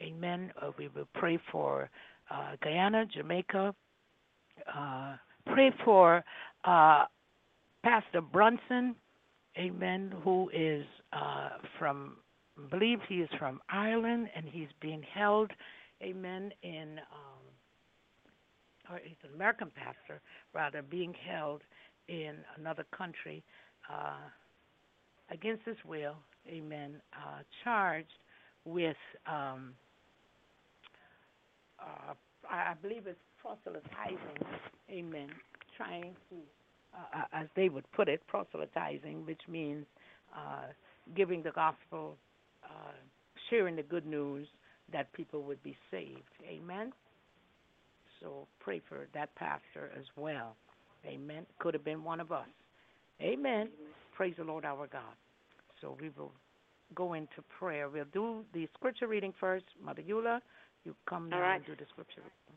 amen. 0.00 0.52
Uh, 0.60 0.70
we 0.78 0.88
will 0.88 1.08
pray 1.14 1.38
for 1.50 1.90
uh, 2.30 2.56
Guyana, 2.62 3.06
Jamaica. 3.06 3.74
Uh, 4.74 5.16
pray 5.46 5.72
for 5.84 6.24
uh, 6.64 7.04
Pastor 7.84 8.20
Brunson, 8.20 8.94
amen, 9.58 10.14
who 10.22 10.50
is 10.52 10.84
uh, 11.12 11.50
from, 11.78 12.16
I 12.58 12.68
believe 12.68 13.00
he 13.08 13.16
is 13.16 13.30
from 13.38 13.60
Ireland, 13.68 14.28
and 14.34 14.46
he's 14.46 14.68
being 14.80 15.02
held, 15.14 15.50
amen, 16.02 16.52
in. 16.62 16.98
Um, 16.98 17.48
or 18.90 19.00
he's 19.04 19.16
an 19.22 19.34
American 19.34 19.70
pastor, 19.74 20.20
rather, 20.54 20.82
being 20.82 21.14
held 21.28 21.60
in 22.08 22.36
another 22.56 22.86
country 22.96 23.42
uh, 23.92 24.16
against 25.30 25.64
his 25.64 25.76
will, 25.84 26.16
amen, 26.48 27.00
uh, 27.12 27.40
charged 27.62 28.08
with, 28.64 28.96
um, 29.26 29.74
uh, 31.78 32.14
I 32.50 32.74
believe 32.80 33.06
it's 33.06 33.18
proselytizing, 33.40 34.18
amen, 34.90 35.28
trying 35.76 36.16
to, 36.30 36.36
uh, 37.14 37.22
as 37.32 37.46
they 37.56 37.68
would 37.68 37.90
put 37.92 38.08
it, 38.08 38.26
proselytizing, 38.26 39.24
which 39.26 39.40
means 39.48 39.86
uh, 40.34 40.66
giving 41.16 41.42
the 41.42 41.50
gospel, 41.50 42.16
uh, 42.64 42.92
sharing 43.50 43.76
the 43.76 43.82
good 43.82 44.06
news 44.06 44.46
that 44.92 45.12
people 45.12 45.42
would 45.42 45.62
be 45.62 45.76
saved. 45.90 46.22
Amen. 46.48 46.92
So 48.20 48.46
pray 48.60 48.80
for 48.88 49.06
that 49.14 49.34
pastor 49.36 49.90
as 49.96 50.04
well. 50.16 50.56
Amen. 51.06 51.46
Could 51.58 51.74
have 51.74 51.84
been 51.84 52.02
one 52.02 52.20
of 52.20 52.32
us. 52.32 52.48
Amen. 53.22 53.68
Praise 54.16 54.34
the 54.36 54.44
Lord 54.44 54.64
our 54.64 54.86
God. 54.88 55.02
So 55.80 55.96
we 56.00 56.10
will 56.16 56.32
go 56.94 57.14
into 57.14 57.42
prayer. 57.58 57.88
We'll 57.88 58.04
do 58.12 58.44
the 58.52 58.68
scripture 58.74 59.06
reading 59.06 59.32
first. 59.38 59.64
Mother 59.84 60.02
Eula, 60.02 60.40
you 60.84 60.94
come 61.08 61.28
now 61.28 61.40
right. 61.40 61.56
and 61.56 61.66
do 61.66 61.76
the 61.76 61.86
scripture 61.90 62.20
reading. 62.20 62.47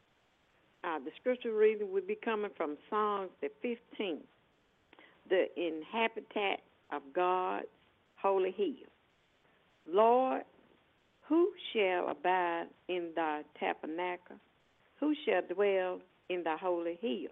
Uh, 0.83 0.97
the 0.99 1.11
scripture 1.19 1.53
reading 1.53 1.91
will 1.91 2.01
be 2.07 2.17
coming 2.23 2.49
from 2.57 2.77
Psalms 2.89 3.29
the 3.41 3.49
15th, 3.63 4.17
the 5.29 5.45
inhabitant 5.55 6.59
of 6.91 7.01
God's 7.13 7.67
holy 8.15 8.51
hill. 8.51 8.89
Lord, 9.87 10.43
who 11.27 11.51
shall 11.71 12.09
abide 12.09 12.65
in 12.87 13.11
thy 13.15 13.41
tabernacle? 13.59 14.37
Who 14.99 15.13
shall 15.25 15.41
dwell 15.53 15.99
in 16.29 16.43
the 16.43 16.57
holy 16.57 16.97
hill? 17.01 17.31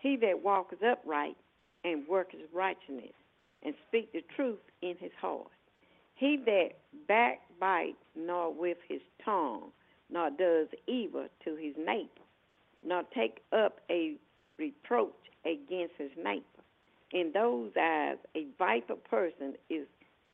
He 0.00 0.16
that 0.16 0.42
walketh 0.42 0.82
upright 0.82 1.36
and 1.84 2.06
worketh 2.08 2.40
righteousness, 2.52 3.12
and 3.62 3.74
speak 3.88 4.12
the 4.12 4.22
truth 4.36 4.58
in 4.82 4.96
his 4.98 5.12
heart. 5.20 5.48
He 6.14 6.38
that 6.46 6.70
backbite 7.06 7.96
nor 8.16 8.52
with 8.52 8.78
his 8.88 9.00
tongue, 9.24 9.70
nor 10.10 10.30
does 10.30 10.68
evil 10.86 11.28
to 11.44 11.56
his 11.56 11.74
neighbor, 11.76 12.08
nor 12.88 13.02
take 13.14 13.42
up 13.52 13.80
a 13.90 14.14
reproach 14.58 15.12
against 15.44 15.94
his 15.98 16.10
neighbor. 16.16 16.44
In 17.12 17.30
those 17.32 17.70
eyes, 17.78 18.16
a 18.34 18.46
viper 18.58 18.96
person 18.96 19.54
is 19.68 19.86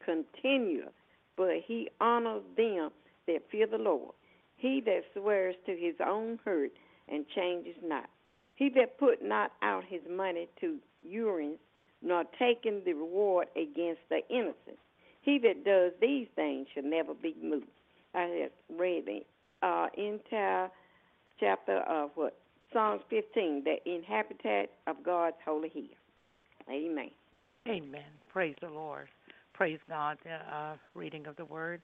continual, 0.05 0.93
but 1.37 1.57
he 1.67 1.89
honors 2.01 2.43
them 2.57 2.91
that 3.27 3.43
fear 3.51 3.67
the 3.67 3.79
Lord. 3.79 4.13
He 4.57 4.81
that 4.87 5.03
swears 5.15 5.57
to 5.67 5.73
his 5.73 5.95
own 6.05 6.39
hurt 6.45 6.71
and 7.09 7.27
changes 7.35 7.75
not. 7.83 8.09
He 8.55 8.71
that 8.77 8.99
put 8.99 9.23
not 9.23 9.53
out 9.63 9.85
his 9.89 10.01
money 10.09 10.49
to 10.61 10.77
usurers, 11.03 11.59
nor 12.03 12.25
taken 12.39 12.83
the 12.85 12.93
reward 12.93 13.49
against 13.57 14.01
the 14.11 14.21
innocent. 14.31 14.79
He 15.23 15.39
that 15.39 15.65
does 15.65 15.93
these 16.01 16.29
things 16.37 16.69
shall 16.73 16.85
never 16.85 17.15
be 17.15 17.35
moved. 17.43 17.67
I 18.15 18.23
have 18.43 18.79
read 18.79 19.07
the 19.07 19.21
uh, 19.67 19.89
entire 19.97 20.71
chapter 21.41 21.79
of 21.79 22.11
what? 22.15 22.37
Psalms 22.75 23.03
15, 23.09 23.64
the 23.64 23.77
inhabitant 23.91 24.68
of 24.89 24.97
God's 25.05 25.37
holy 25.45 25.68
hill. 25.68 25.85
Amen. 26.68 27.11
Amen. 27.68 28.03
Praise 28.31 28.57
the 28.61 28.68
Lord. 28.68 29.07
Praise 29.55 29.79
God. 29.89 30.18
Uh, 30.53 30.75
reading 30.95 31.27
of 31.27 31.37
the 31.37 31.45
word 31.45 31.81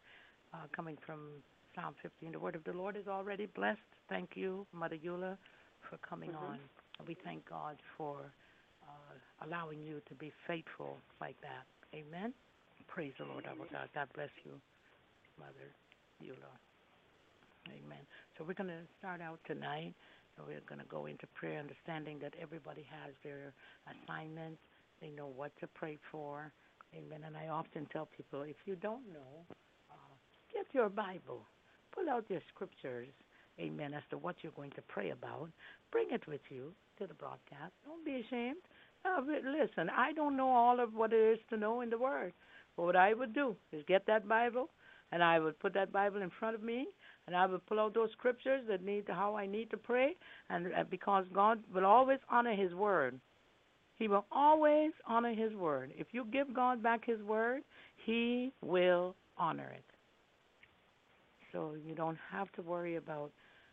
uh, 0.53 0.57
coming 0.75 0.99
from 1.07 1.29
Psalm 1.77 1.95
15. 2.03 2.33
The 2.33 2.39
word 2.41 2.57
of 2.57 2.65
the 2.65 2.73
Lord 2.73 2.97
is 2.97 3.07
already 3.07 3.47
blessed. 3.47 3.79
Thank 4.09 4.31
you, 4.35 4.67
Mother 4.73 4.97
Eula, 4.97 5.39
for 5.89 5.97
coming 5.99 6.33
Mhm. 6.33 6.43
on. 6.43 6.59
We 7.07 7.15
thank 7.15 7.49
God 7.49 7.81
for 7.97 8.33
uh, 8.83 9.47
allowing 9.47 9.81
you 9.83 10.01
to 10.09 10.15
be 10.17 10.33
faithful 10.47 11.01
like 11.21 11.41
that. 11.41 11.65
Amen. 11.95 12.35
Praise 12.89 13.15
the 13.17 13.25
Lord, 13.25 13.47
our 13.47 13.55
God. 13.55 13.89
God 13.95 14.09
bless 14.15 14.31
you, 14.45 14.61
Mother 15.39 15.73
Eula. 16.21 16.51
Amen. 17.69 18.05
So 18.37 18.45
we're 18.45 18.55
going 18.55 18.71
to 18.71 18.83
start 18.99 19.21
out 19.21 19.39
tonight. 19.47 19.95
And 20.41 20.49
We're 20.49 20.61
going 20.69 20.81
to 20.81 20.87
go 20.89 21.07
into 21.07 21.27
prayer, 21.29 21.59
understanding 21.59 22.19
that 22.23 22.35
everybody 22.41 22.87
has 22.91 23.13
their 23.23 23.53
assignment. 23.87 24.59
They 25.01 25.11
know 25.11 25.31
what 25.35 25.53
to 25.61 25.67
pray 25.67 25.99
for. 26.11 26.53
Amen. 26.95 27.21
And 27.27 27.37
I 27.37 27.49
often 27.49 27.87
tell 27.93 28.09
people, 28.17 28.43
if 28.43 28.57
you 28.67 28.77
don't 28.77 29.07
know, 29.13 29.47
uh, 29.91 30.15
get 30.53 30.67
your 30.73 30.89
Bible, 30.89 31.47
pull 31.95 32.09
out 32.09 32.25
your 32.29 32.41
scriptures. 32.53 33.09
Amen. 33.59 33.95
As 33.95 34.03
to 34.11 34.19
what 34.19 34.37
you're 34.43 34.53
going 34.53 34.71
to 34.73 34.83
pray 34.83 35.11
about, 35.11 35.51
bring 35.93 36.07
it 36.11 36.27
with 36.27 36.41
you 36.49 36.73
to 36.99 37.07
the 37.07 37.15
broadcast. 37.15 37.73
Don't 37.85 38.05
be 38.05 38.25
ashamed. 38.27 38.63
Uh, 39.05 39.21
listen, 39.23 39.91
I 39.91 40.13
don't 40.13 40.37
know 40.37 40.51
all 40.51 40.81
of 40.81 40.95
what 40.95 41.11
there 41.11 41.33
is 41.33 41.39
to 41.51 41.57
know 41.57 41.81
in 41.81 41.91
the 41.91 41.99
Word. 41.99 42.33
But 42.77 42.85
what 42.85 42.97
I 42.97 43.15
would 43.15 43.35
do 43.35 43.57
is 43.73 43.83
get 43.87 44.07
that 44.07 44.29
Bible, 44.29 44.71
and 45.13 45.23
I 45.23 45.39
would 45.39 45.59
put 45.59 45.75
that 45.75 45.93
Bible 45.93 46.23
in 46.23 46.31
front 46.39 46.55
of 46.55 46.63
me, 46.63 46.87
and 47.27 47.37
I 47.37 47.47
will 47.47 47.61
pull 47.61 47.79
out 47.79 47.95
those 47.95 48.11
scriptures 48.13 48.63
that 48.69 48.85
need 48.85 49.05
how 49.09 49.37
I 49.37 49.47
need 49.47 49.71
to 49.71 49.77
pray, 49.77 50.17
and 50.49 50.67
uh, 50.67 50.85
because 50.91 51.25
God 51.33 51.61
will 51.73 51.87
always 51.87 52.19
honor 52.31 52.55
His 52.55 52.75
Word. 52.75 53.21
He 53.99 54.09
will 54.09 54.25
always 54.33 54.93
honor 55.07 55.35
His 55.35 55.53
Word. 55.53 55.93
If 55.97 56.09
you 56.13 56.25
give 56.33 56.55
God 56.55 56.83
back 56.83 57.05
His 57.05 57.21
Word, 57.23 57.63
He 58.05 58.53
will 58.63 59.15
honor 59.37 59.71
it. 59.75 59.85
So 61.53 61.75
you 61.87 61.95
don't 61.95 62.19
have 62.31 62.51
to 62.53 62.63
worry 62.63 62.97
about, 62.97 63.31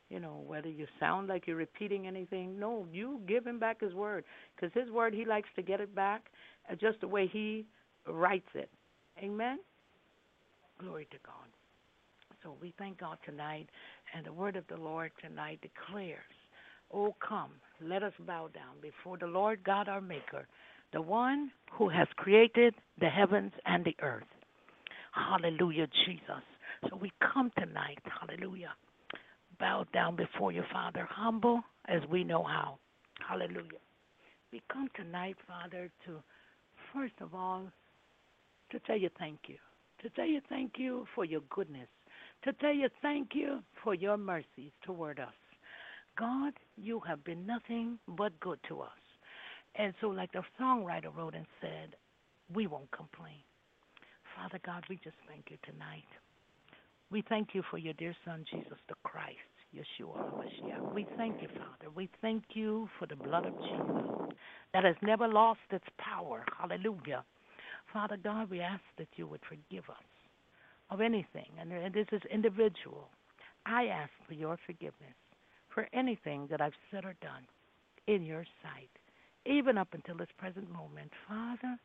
you 0.10 0.20
know, 0.20 0.44
whether 0.46 0.70
you 0.70 0.86
sound 1.00 1.30
like 1.30 1.48
you're 1.48 1.56
repeating 1.56 2.08
anything. 2.08 2.60
No, 2.60 2.88
you 2.92 3.22
give 3.28 3.48
Him 3.48 3.60
back 3.60 3.82
His 3.82 3.94
Word, 3.94 4.26
because 4.56 4.72
His 4.74 4.92
Word 4.92 5.14
He 5.14 5.26
likes 5.26 5.50
to 5.56 5.62
get 5.62 5.80
it 5.80 5.96
back 5.96 6.26
uh, 6.70 6.76
just 6.76 7.00
the 7.02 7.08
way 7.08 7.28
He 7.28 7.66
writes 8.06 8.50
it. 8.54 8.70
Amen. 9.24 9.60
Glory 10.80 11.08
to 11.12 11.18
God. 11.26 11.48
So 12.44 12.56
we 12.62 12.74
thank 12.78 13.00
God 13.00 13.18
tonight, 13.26 13.68
and 14.14 14.26
the 14.26 14.34
word 14.34 14.56
of 14.56 14.66
the 14.68 14.78
Lord 14.78 15.12
tonight 15.22 15.60
declares, 15.62 16.20
Oh, 16.94 17.16
come, 17.28 17.52
let 17.82 18.04
us 18.04 18.14
bow 18.26 18.48
down 18.54 18.76
before 18.82 19.18
the 19.18 19.28
Lord 19.28 19.64
God 19.64 19.90
our 19.90 20.00
Maker, 20.02 20.48
the 20.94 21.02
one 21.02 21.52
who 21.74 21.90
has 21.90 22.08
created 22.16 22.74
the 23.00 23.10
heavens 23.10 23.52
and 23.66 23.84
the 23.84 23.96
earth. 24.02 24.24
Hallelujah, 25.12 25.88
Jesus. 26.06 26.44
So 26.90 26.96
we 26.96 27.12
come 27.34 27.52
tonight, 27.58 28.00
hallelujah, 28.22 28.74
bow 29.60 29.86
down 29.94 30.16
before 30.16 30.52
your 30.52 30.66
Father, 30.72 31.08
humble 31.10 31.62
as 31.88 32.02
we 32.10 32.24
know 32.24 32.44
how. 32.44 32.78
Hallelujah. 33.28 33.82
We 34.54 34.62
come 34.72 34.90
tonight, 34.96 35.36
Father, 35.48 35.90
to 36.06 36.24
first 36.94 37.16
of 37.20 37.34
all, 37.34 37.64
to 38.72 38.80
tell 38.82 38.98
you 38.98 39.10
thank 39.20 39.40
you. 39.48 39.56
To 40.04 40.10
tell 40.12 40.26
you 40.28 40.40
thank 40.48 40.74
you 40.78 41.06
for 41.16 41.26
your 41.26 41.42
goodness. 41.50 41.88
To 42.48 42.54
tell 42.54 42.72
you 42.72 42.88
thank 43.02 43.32
you 43.36 43.60
for 43.84 43.94
your 43.94 44.16
mercies 44.16 44.72
toward 44.82 45.20
us. 45.20 45.34
God, 46.18 46.54
you 46.78 47.02
have 47.06 47.22
been 47.26 47.46
nothing 47.46 48.00
but 48.08 48.40
good 48.40 48.58
to 48.70 48.80
us. 48.80 49.04
And 49.76 49.94
so, 50.00 50.08
like 50.08 50.32
the 50.32 50.44
songwriter 50.58 51.14
wrote 51.14 51.36
and 51.36 51.46
said, 51.60 51.98
we 52.56 52.66
won't 52.66 52.90
complain. 52.92 53.44
Father 54.34 54.62
God, 54.66 54.86
we 54.90 54.96
just 55.04 55.18
thank 55.28 55.48
you 55.50 55.58
tonight. 55.70 56.08
We 57.12 57.22
thank 57.28 57.50
you 57.52 57.64
for 57.70 57.80
your 57.80 57.94
dear 57.96 58.16
Son, 58.24 58.46
Jesus 58.50 58.78
the 58.88 58.96
Christ, 59.04 59.36
Yeshua 59.76 60.16
HaMashiach. 60.16 60.94
We 60.94 61.06
thank 61.18 61.42
you, 61.42 61.50
Father. 61.50 61.92
We 61.94 62.08
thank 62.22 62.44
you 62.54 62.88
for 62.98 63.08
the 63.08 63.18
blood 63.18 63.46
of 63.46 63.56
Jesus 63.56 64.38
that 64.74 64.86
has 64.86 64.96
never 65.02 65.28
lost 65.28 65.60
its 65.70 65.84
power. 65.98 66.46
Hallelujah. 66.58 67.26
Father 67.92 68.16
God, 68.16 68.50
we 68.50 68.62
ask 68.62 68.84
that 68.98 69.10
you 69.18 69.28
would 69.28 69.42
forgive 69.50 69.84
us 69.90 70.17
of 70.90 71.02
anything, 71.02 71.50
and 71.60 71.72
this 71.94 72.08
is 72.12 72.22
individual. 72.32 73.10
I 73.66 73.88
ask 73.88 74.12
for 74.28 74.34
your 74.34 74.58
forgiveness 74.66 75.16
for 75.74 75.88
anything 75.94 76.48
that 76.50 76.62
I've 76.62 76.74
said 76.90 77.06
or 77.06 77.14
done 77.22 77.46
in 78.08 78.24
your 78.24 78.46
sight, 78.64 78.90
even 79.46 79.78
up 79.78 79.90
until 79.92 80.18
this 80.18 80.28
present 80.38 80.72
moment. 80.72 81.12
Father, 81.28 81.78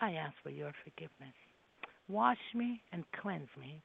I 0.00 0.12
ask 0.12 0.34
for 0.42 0.50
your 0.50 0.72
forgiveness. 0.82 1.34
Wash 2.08 2.38
me 2.54 2.80
and 2.92 3.04
cleanse 3.20 3.48
me 3.60 3.82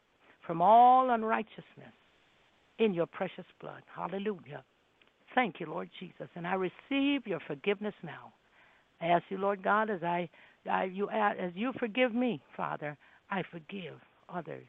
from 0.47 0.61
all 0.61 1.09
unrighteousness 1.09 1.93
in 2.79 2.93
your 2.93 3.05
precious 3.05 3.45
blood. 3.61 3.83
Hallelujah. 3.93 4.63
Thank 5.35 5.59
you, 5.59 5.67
Lord 5.67 5.89
Jesus, 5.99 6.29
and 6.35 6.47
I 6.47 6.53
receive 6.53 7.27
your 7.27 7.39
forgiveness 7.45 7.95
now. 8.03 8.33
I 9.01 9.07
ask 9.07 9.25
you, 9.29 9.37
Lord 9.37 9.61
God, 9.61 9.89
as 9.89 10.03
I, 10.03 10.29
I 10.69 10.85
you 10.85 11.09
as 11.09 11.51
you 11.53 11.73
forgive 11.79 12.13
me, 12.13 12.41
Father, 12.55 12.97
I 13.29 13.43
forgive 13.51 13.99
others. 14.33 14.65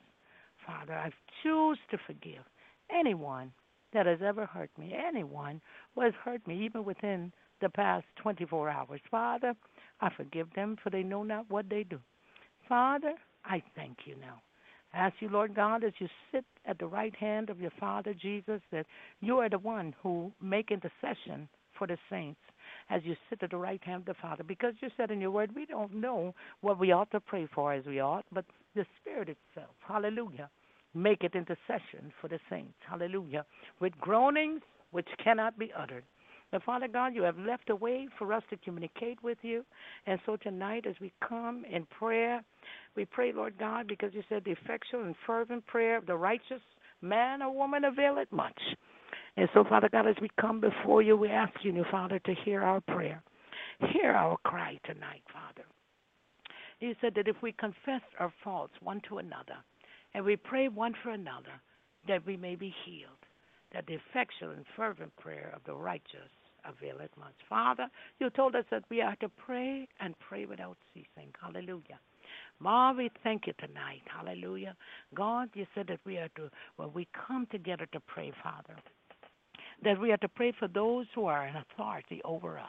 Father, 0.67 0.95
I 0.95 1.11
choose 1.43 1.79
to 1.91 1.99
forgive 2.07 2.43
anyone 2.91 3.53
that 3.93 4.07
has 4.07 4.19
ever 4.25 4.47
hurt 4.47 4.71
me, 4.79 4.95
anyone 4.95 5.61
who 5.95 6.03
has 6.03 6.13
hurt 6.25 6.47
me, 6.47 6.65
even 6.65 6.85
within 6.85 7.33
the 7.61 7.69
past 7.69 8.07
24 8.17 8.69
hours. 8.69 9.01
Father, 9.11 9.55
I 10.01 10.11
forgive 10.17 10.49
them, 10.55 10.77
for 10.83 10.91
they 10.91 11.03
know 11.03 11.23
not 11.23 11.51
what 11.51 11.69
they 11.69 11.85
do. 11.85 11.99
Father, 12.69 13.15
I 13.45 13.63
thank 13.77 13.99
you 14.05 14.17
now. 14.21 14.43
I 14.93 14.99
ask 14.99 15.17
you, 15.21 15.29
Lord 15.29 15.55
God, 15.55 15.85
as 15.85 15.93
you 15.99 16.09
sit 16.33 16.45
at 16.67 16.79
the 16.79 16.87
right 16.87 17.15
hand 17.17 17.51
of 17.51 17.61
your 17.61 17.73
Father 17.81 18.15
Jesus, 18.15 18.61
that 18.71 18.87
you 19.21 19.39
are 19.39 19.49
the 19.49 19.59
one 19.59 19.95
who 20.03 20.33
make 20.41 20.71
intercession 20.71 21.49
for 21.77 21.87
the 21.87 21.99
saints 22.09 22.41
as 22.91 23.03
you 23.05 23.17
sit 23.29 23.43
at 23.43 23.51
the 23.51 23.57
right 23.57 23.83
hand 23.83 24.03
of 24.03 24.07
the 24.17 24.21
Father. 24.23 24.45
Because 24.45 24.75
you 24.81 24.89
said 24.97 25.11
in 25.11 25.21
your 25.21 25.31
word, 25.31 25.55
we 25.55 25.67
don't 25.67 25.95
know 25.95 26.35
what 26.61 26.79
we 26.79 26.93
ought 26.93 27.11
to 27.11 27.21
pray 27.21 27.49
for 27.55 27.73
as 27.73 27.85
we 27.87 28.01
ought, 28.01 28.25
but 28.33 28.45
the 28.75 28.87
Spirit 29.01 29.29
itself, 29.29 29.75
hallelujah, 29.87 30.51
make 30.95 31.23
it 31.23 31.35
intercession 31.35 32.13
for 32.21 32.29
the 32.29 32.39
saints, 32.51 32.75
hallelujah, 32.89 33.45
with 33.81 33.99
groanings 33.99 34.63
which 34.91 35.09
cannot 35.23 35.59
be 35.59 35.73
uttered. 35.77 36.05
Now, 36.53 36.61
Father 36.65 36.87
God, 36.87 37.15
you 37.17 37.23
have 37.23 37.37
left 37.37 37.71
a 37.71 37.75
way 37.75 38.07
for 38.17 38.33
us 38.33 38.43
to 38.51 38.57
communicate 38.59 39.21
with 39.25 39.39
you. 39.43 39.65
And 40.07 40.21
so 40.25 40.37
tonight, 40.37 40.87
as 40.89 40.95
we 41.01 41.13
come 41.27 41.65
in 41.69 41.85
prayer, 41.87 42.45
we 42.95 43.05
pray, 43.07 43.33
Lord 43.33 43.55
God, 43.59 43.89
because 43.89 44.15
you 44.15 44.23
said 44.29 44.45
the 44.45 44.53
effectual 44.53 45.03
and 45.03 45.17
fervent 45.27 45.67
prayer 45.67 45.97
of 45.97 46.07
the 46.07 46.15
righteous 46.15 46.63
man 47.03 47.43
or 47.43 47.53
woman 47.53 47.85
availeth 47.85 48.31
much. 48.31 48.61
And 49.37 49.49
so, 49.53 49.65
Father 49.65 49.89
God, 49.91 50.07
as 50.07 50.15
we 50.23 50.31
come 50.41 50.61
before 50.61 51.03
you, 51.03 51.17
we 51.17 51.29
ask 51.29 51.53
you, 51.65 51.73
new 51.73 51.85
Father, 51.91 52.21
to 52.21 52.35
hear 52.45 52.63
our 52.63 52.81
prayer. 52.81 53.21
Hear 53.93 54.13
our 54.13 54.37
cry 54.45 54.79
tonight, 54.85 55.23
Father. 55.33 55.67
You 56.85 56.95
said 57.01 57.15
that 57.15 57.29
if 57.29 57.37
we 57.41 57.53
confess 57.53 58.03
our 58.19 58.31
faults 58.43 58.75
one 58.83 59.01
to 59.09 59.17
another 59.17 59.57
and 60.13 60.23
we 60.23 60.37
pray 60.37 60.69
one 60.69 60.95
for 61.03 61.11
another, 61.11 61.59
that 62.07 62.27
we 62.27 62.37
may 62.37 62.57
be 62.57 62.75
healed, 62.85 63.25
that 63.73 63.87
the 63.87 63.95
effectual 63.95 64.51
and 64.51 64.67
fervent 64.77 65.17
prayer 65.17 65.51
of 65.57 65.63
the 65.65 65.73
righteous 65.73 66.29
availeth 66.67 67.11
much. 67.19 67.33
Father, 67.49 67.89
you 68.21 68.29
told 68.29 68.55
us 68.55 68.67
that 68.71 68.85
we 68.91 69.01
are 69.01 69.17
to 69.17 69.31
pray 69.31 69.89
and 70.01 70.15
pray 70.29 70.45
without 70.45 70.77
ceasing. 70.93 71.33
Hallelujah. 71.41 71.99
Ma, 72.61 72.93
we 72.93 73.11
thank 73.23 73.47
you 73.47 73.55
tonight. 73.59 74.03
Hallelujah. 74.15 74.77
God, 75.15 75.49
you 75.55 75.67
said 75.75 75.87
that 75.87 76.01
we 76.05 76.19
are 76.19 76.29
to, 76.37 76.51
when 76.77 76.93
we 76.93 77.09
come 77.27 77.47
together 77.51 77.87
to 77.93 78.01
pray, 78.01 78.31
Father, 78.43 78.77
that 79.83 79.99
we 79.99 80.13
are 80.13 80.19
to 80.19 80.29
pray 80.29 80.53
for 80.59 80.69
those 80.69 81.07
who 81.15 81.25
are 81.25 81.47
in 81.47 81.57
authority 81.57 82.21
over 82.27 82.59
us. 82.59 82.69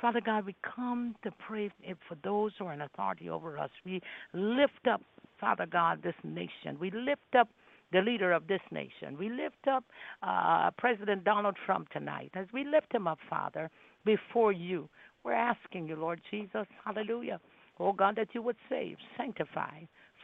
Father 0.00 0.20
God, 0.20 0.46
we 0.46 0.54
come 0.62 1.16
to 1.24 1.30
pray 1.46 1.70
for 2.08 2.16
those 2.22 2.52
who 2.58 2.66
are 2.66 2.72
in 2.72 2.82
authority 2.82 3.28
over 3.28 3.58
us. 3.58 3.70
We 3.84 4.00
lift 4.32 4.86
up, 4.90 5.02
Father 5.40 5.66
God, 5.66 6.02
this 6.02 6.14
nation. 6.22 6.78
We 6.80 6.90
lift 6.90 7.34
up 7.38 7.48
the 7.92 8.00
leader 8.00 8.32
of 8.32 8.46
this 8.46 8.60
nation. 8.70 9.16
We 9.18 9.28
lift 9.28 9.66
up 9.70 9.84
uh, 10.22 10.70
President 10.78 11.24
Donald 11.24 11.56
Trump 11.64 11.90
tonight. 11.90 12.30
As 12.34 12.46
we 12.52 12.64
lift 12.64 12.92
him 12.92 13.06
up, 13.06 13.18
Father, 13.28 13.70
before 14.04 14.52
you, 14.52 14.88
we're 15.24 15.32
asking 15.32 15.88
you, 15.88 15.96
Lord 15.96 16.20
Jesus, 16.30 16.66
hallelujah. 16.84 17.40
Oh 17.80 17.92
God, 17.92 18.16
that 18.16 18.28
you 18.34 18.42
would 18.42 18.56
save, 18.68 18.96
sanctify, 19.16 19.80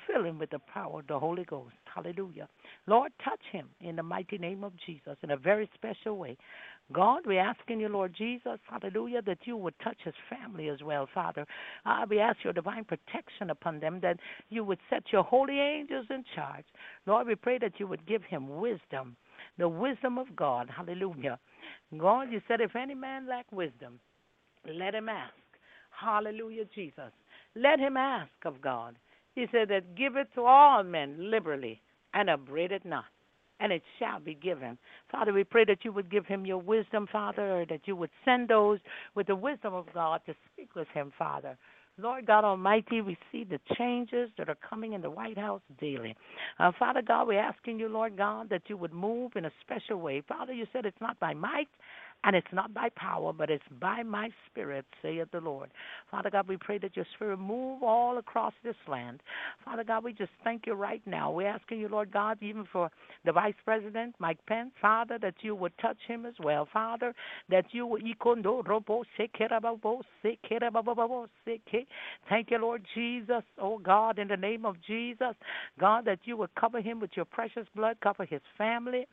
fill 0.06 0.24
him 0.24 0.38
with 0.38 0.50
the 0.50 0.58
power 0.58 1.00
of 1.00 1.06
the 1.06 1.18
Holy 1.18 1.44
Ghost. 1.44 1.74
Hallelujah. 1.94 2.48
Lord, 2.86 3.12
touch 3.24 3.40
him 3.52 3.68
in 3.80 3.96
the 3.96 4.02
mighty 4.02 4.38
name 4.38 4.64
of 4.64 4.72
Jesus 4.84 5.16
in 5.22 5.30
a 5.30 5.36
very 5.36 5.70
special 5.74 6.18
way. 6.18 6.36
God, 6.92 7.20
we're 7.26 7.40
asking 7.40 7.80
you, 7.80 7.88
Lord 7.88 8.14
Jesus, 8.16 8.58
hallelujah, 8.68 9.22
that 9.22 9.38
you 9.44 9.56
would 9.56 9.74
touch 9.82 9.96
his 10.04 10.14
family 10.28 10.68
as 10.68 10.82
well, 10.82 11.08
Father. 11.14 11.46
Uh, 11.86 12.04
we 12.08 12.20
ask 12.20 12.38
your 12.44 12.52
divine 12.52 12.84
protection 12.84 13.50
upon 13.50 13.80
them, 13.80 14.00
that 14.02 14.18
you 14.50 14.64
would 14.64 14.78
set 14.90 15.04
your 15.10 15.22
holy 15.22 15.58
angels 15.60 16.06
in 16.10 16.24
charge. 16.34 16.64
Lord, 17.06 17.26
we 17.26 17.36
pray 17.36 17.58
that 17.58 17.80
you 17.80 17.86
would 17.86 18.06
give 18.06 18.22
him 18.22 18.60
wisdom, 18.60 19.16
the 19.58 19.68
wisdom 19.68 20.18
of 20.18 20.36
God. 20.36 20.68
Hallelujah. 20.74 21.38
God, 21.96 22.30
you 22.30 22.40
said, 22.46 22.60
if 22.60 22.76
any 22.76 22.94
man 22.94 23.26
lack 23.26 23.46
wisdom, 23.50 23.98
let 24.66 24.94
him 24.94 25.08
ask. 25.08 25.32
Hallelujah, 25.90 26.64
Jesus. 26.74 27.12
let 27.56 27.78
him 27.78 27.96
ask 27.96 28.30
of 28.44 28.60
God. 28.60 28.96
He 29.34 29.46
said 29.50 29.68
that 29.68 29.96
give 29.96 30.16
it 30.16 30.28
to 30.34 30.42
all 30.42 30.82
men 30.82 31.30
liberally 31.30 31.80
and 32.12 32.30
upbraid 32.30 32.72
it 32.72 32.84
not 32.84 33.04
and 33.60 33.72
it 33.72 33.82
shall 33.98 34.20
be 34.20 34.34
given. 34.34 34.78
Father, 35.10 35.32
we 35.32 35.44
pray 35.44 35.64
that 35.64 35.84
you 35.84 35.92
would 35.92 36.10
give 36.10 36.26
him 36.26 36.44
your 36.46 36.58
wisdom, 36.58 37.06
Father, 37.10 37.60
or 37.60 37.66
that 37.66 37.82
you 37.86 37.96
would 37.96 38.10
send 38.24 38.48
those 38.48 38.78
with 39.14 39.26
the 39.26 39.36
wisdom 39.36 39.74
of 39.74 39.86
God 39.94 40.20
to 40.26 40.34
speak 40.52 40.74
with 40.74 40.88
him, 40.88 41.12
Father. 41.18 41.56
Lord 41.96 42.26
God 42.26 42.42
Almighty, 42.42 43.02
we 43.02 43.16
see 43.30 43.44
the 43.44 43.60
changes 43.76 44.28
that 44.36 44.48
are 44.48 44.56
coming 44.68 44.94
in 44.94 45.00
the 45.00 45.10
White 45.10 45.38
House 45.38 45.60
daily. 45.78 46.16
Uh, 46.58 46.72
Father 46.76 47.02
God, 47.02 47.28
we're 47.28 47.38
asking 47.38 47.78
you, 47.78 47.88
Lord 47.88 48.16
God, 48.16 48.48
that 48.50 48.62
you 48.66 48.76
would 48.76 48.92
move 48.92 49.32
in 49.36 49.44
a 49.44 49.52
special 49.60 50.00
way. 50.00 50.20
Father, 50.26 50.52
you 50.52 50.66
said 50.72 50.86
it's 50.86 51.00
not 51.00 51.20
by 51.20 51.34
might 51.34 51.68
and 52.24 52.34
it's 52.34 52.46
not 52.52 52.72
by 52.72 52.88
power, 52.96 53.32
but 53.32 53.50
it's 53.50 53.64
by 53.80 54.02
my 54.02 54.30
spirit, 54.50 54.84
saith 55.02 55.28
the 55.32 55.40
Lord. 55.40 55.70
Father 56.10 56.30
God, 56.30 56.48
we 56.48 56.56
pray 56.56 56.78
that 56.78 56.96
your 56.96 57.06
spirit 57.14 57.38
move 57.38 57.82
all 57.82 58.18
across 58.18 58.54
this 58.64 58.76
land. 58.88 59.20
Father 59.64 59.84
God, 59.84 60.04
we 60.04 60.12
just 60.12 60.30
thank 60.42 60.66
you 60.66 60.74
right 60.74 61.02
now. 61.06 61.30
We're 61.30 61.48
asking 61.48 61.80
you, 61.80 61.88
Lord 61.88 62.12
God, 62.12 62.38
even 62.40 62.64
for 62.72 62.90
the 63.24 63.32
Vice 63.32 63.54
President, 63.64 64.14
Mike 64.18 64.38
Pence, 64.46 64.70
Father, 64.80 65.18
that 65.20 65.34
you 65.42 65.54
would 65.54 65.72
touch 65.78 65.98
him 66.06 66.24
as 66.24 66.34
well. 66.42 66.68
Father, 66.72 67.14
that 67.50 67.66
you 67.72 67.86
would 67.86 68.02
Thank 72.28 72.50
you, 72.50 72.58
Lord 72.58 72.82
Jesus. 72.94 73.42
Oh 73.58 73.78
God, 73.78 74.18
in 74.18 74.28
the 74.28 74.36
name 74.36 74.64
of 74.64 74.76
Jesus, 74.86 75.34
God, 75.78 76.04
that 76.06 76.20
you 76.24 76.36
would 76.36 76.54
cover 76.54 76.80
him 76.80 77.00
with 77.00 77.10
your 77.14 77.24
precious 77.24 77.66
blood, 77.74 77.96
cover 78.02 78.24
his 78.24 78.40
family. 78.56 79.06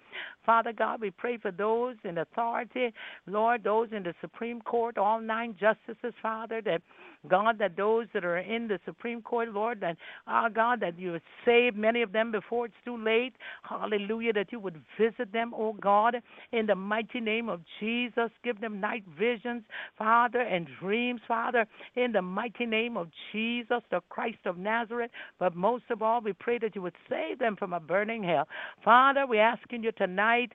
Father 0.45 0.73
God, 0.73 1.01
we 1.01 1.11
pray 1.11 1.37
for 1.37 1.51
those 1.51 1.95
in 2.03 2.19
authority 2.19 2.93
Lord, 3.27 3.63
those 3.63 3.89
in 3.91 4.03
the 4.03 4.13
Supreme 4.21 4.61
Court, 4.61 4.97
all 4.97 5.19
nine 5.19 5.55
justices, 5.59 6.13
Father, 6.21 6.61
that 6.63 6.81
God, 7.29 7.59
that 7.59 7.77
those 7.77 8.07
that 8.13 8.25
are 8.25 8.39
in 8.39 8.67
the 8.67 8.79
Supreme 8.83 9.21
Court, 9.21 9.49
Lord, 9.49 9.79
that 9.81 9.97
our 10.25 10.47
oh 10.47 10.49
God, 10.49 10.79
that 10.79 10.97
you 10.97 11.11
would 11.11 11.21
save 11.45 11.75
many 11.75 12.01
of 12.01 12.11
them 12.11 12.31
before 12.31 12.65
it's 12.65 12.75
too 12.83 12.97
late. 12.97 13.33
Hallelujah, 13.63 14.33
that 14.33 14.51
you 14.51 14.59
would 14.59 14.81
visit 14.99 15.31
them, 15.31 15.53
oh 15.55 15.73
God, 15.73 16.15
in 16.51 16.65
the 16.65 16.75
mighty 16.75 17.19
name 17.19 17.47
of 17.47 17.61
Jesus. 17.79 18.31
Give 18.43 18.59
them 18.59 18.79
night 18.79 19.03
visions, 19.19 19.63
Father, 19.97 20.41
and 20.41 20.67
dreams, 20.79 21.21
Father, 21.27 21.65
in 21.95 22.11
the 22.11 22.21
mighty 22.21 22.65
name 22.65 22.97
of 22.97 23.09
Jesus, 23.31 23.81
the 23.91 24.01
Christ 24.09 24.39
of 24.45 24.57
Nazareth. 24.57 25.11
But 25.39 25.55
most 25.55 25.85
of 25.91 26.01
all, 26.01 26.21
we 26.21 26.33
pray 26.33 26.57
that 26.59 26.75
you 26.75 26.81
would 26.81 26.95
save 27.09 27.37
them 27.37 27.55
from 27.55 27.73
a 27.73 27.79
burning 27.79 28.23
hell. 28.23 28.47
Father, 28.83 29.25
we're 29.27 29.41
asking 29.41 29.83
you 29.83 29.91
tonight 29.91 30.53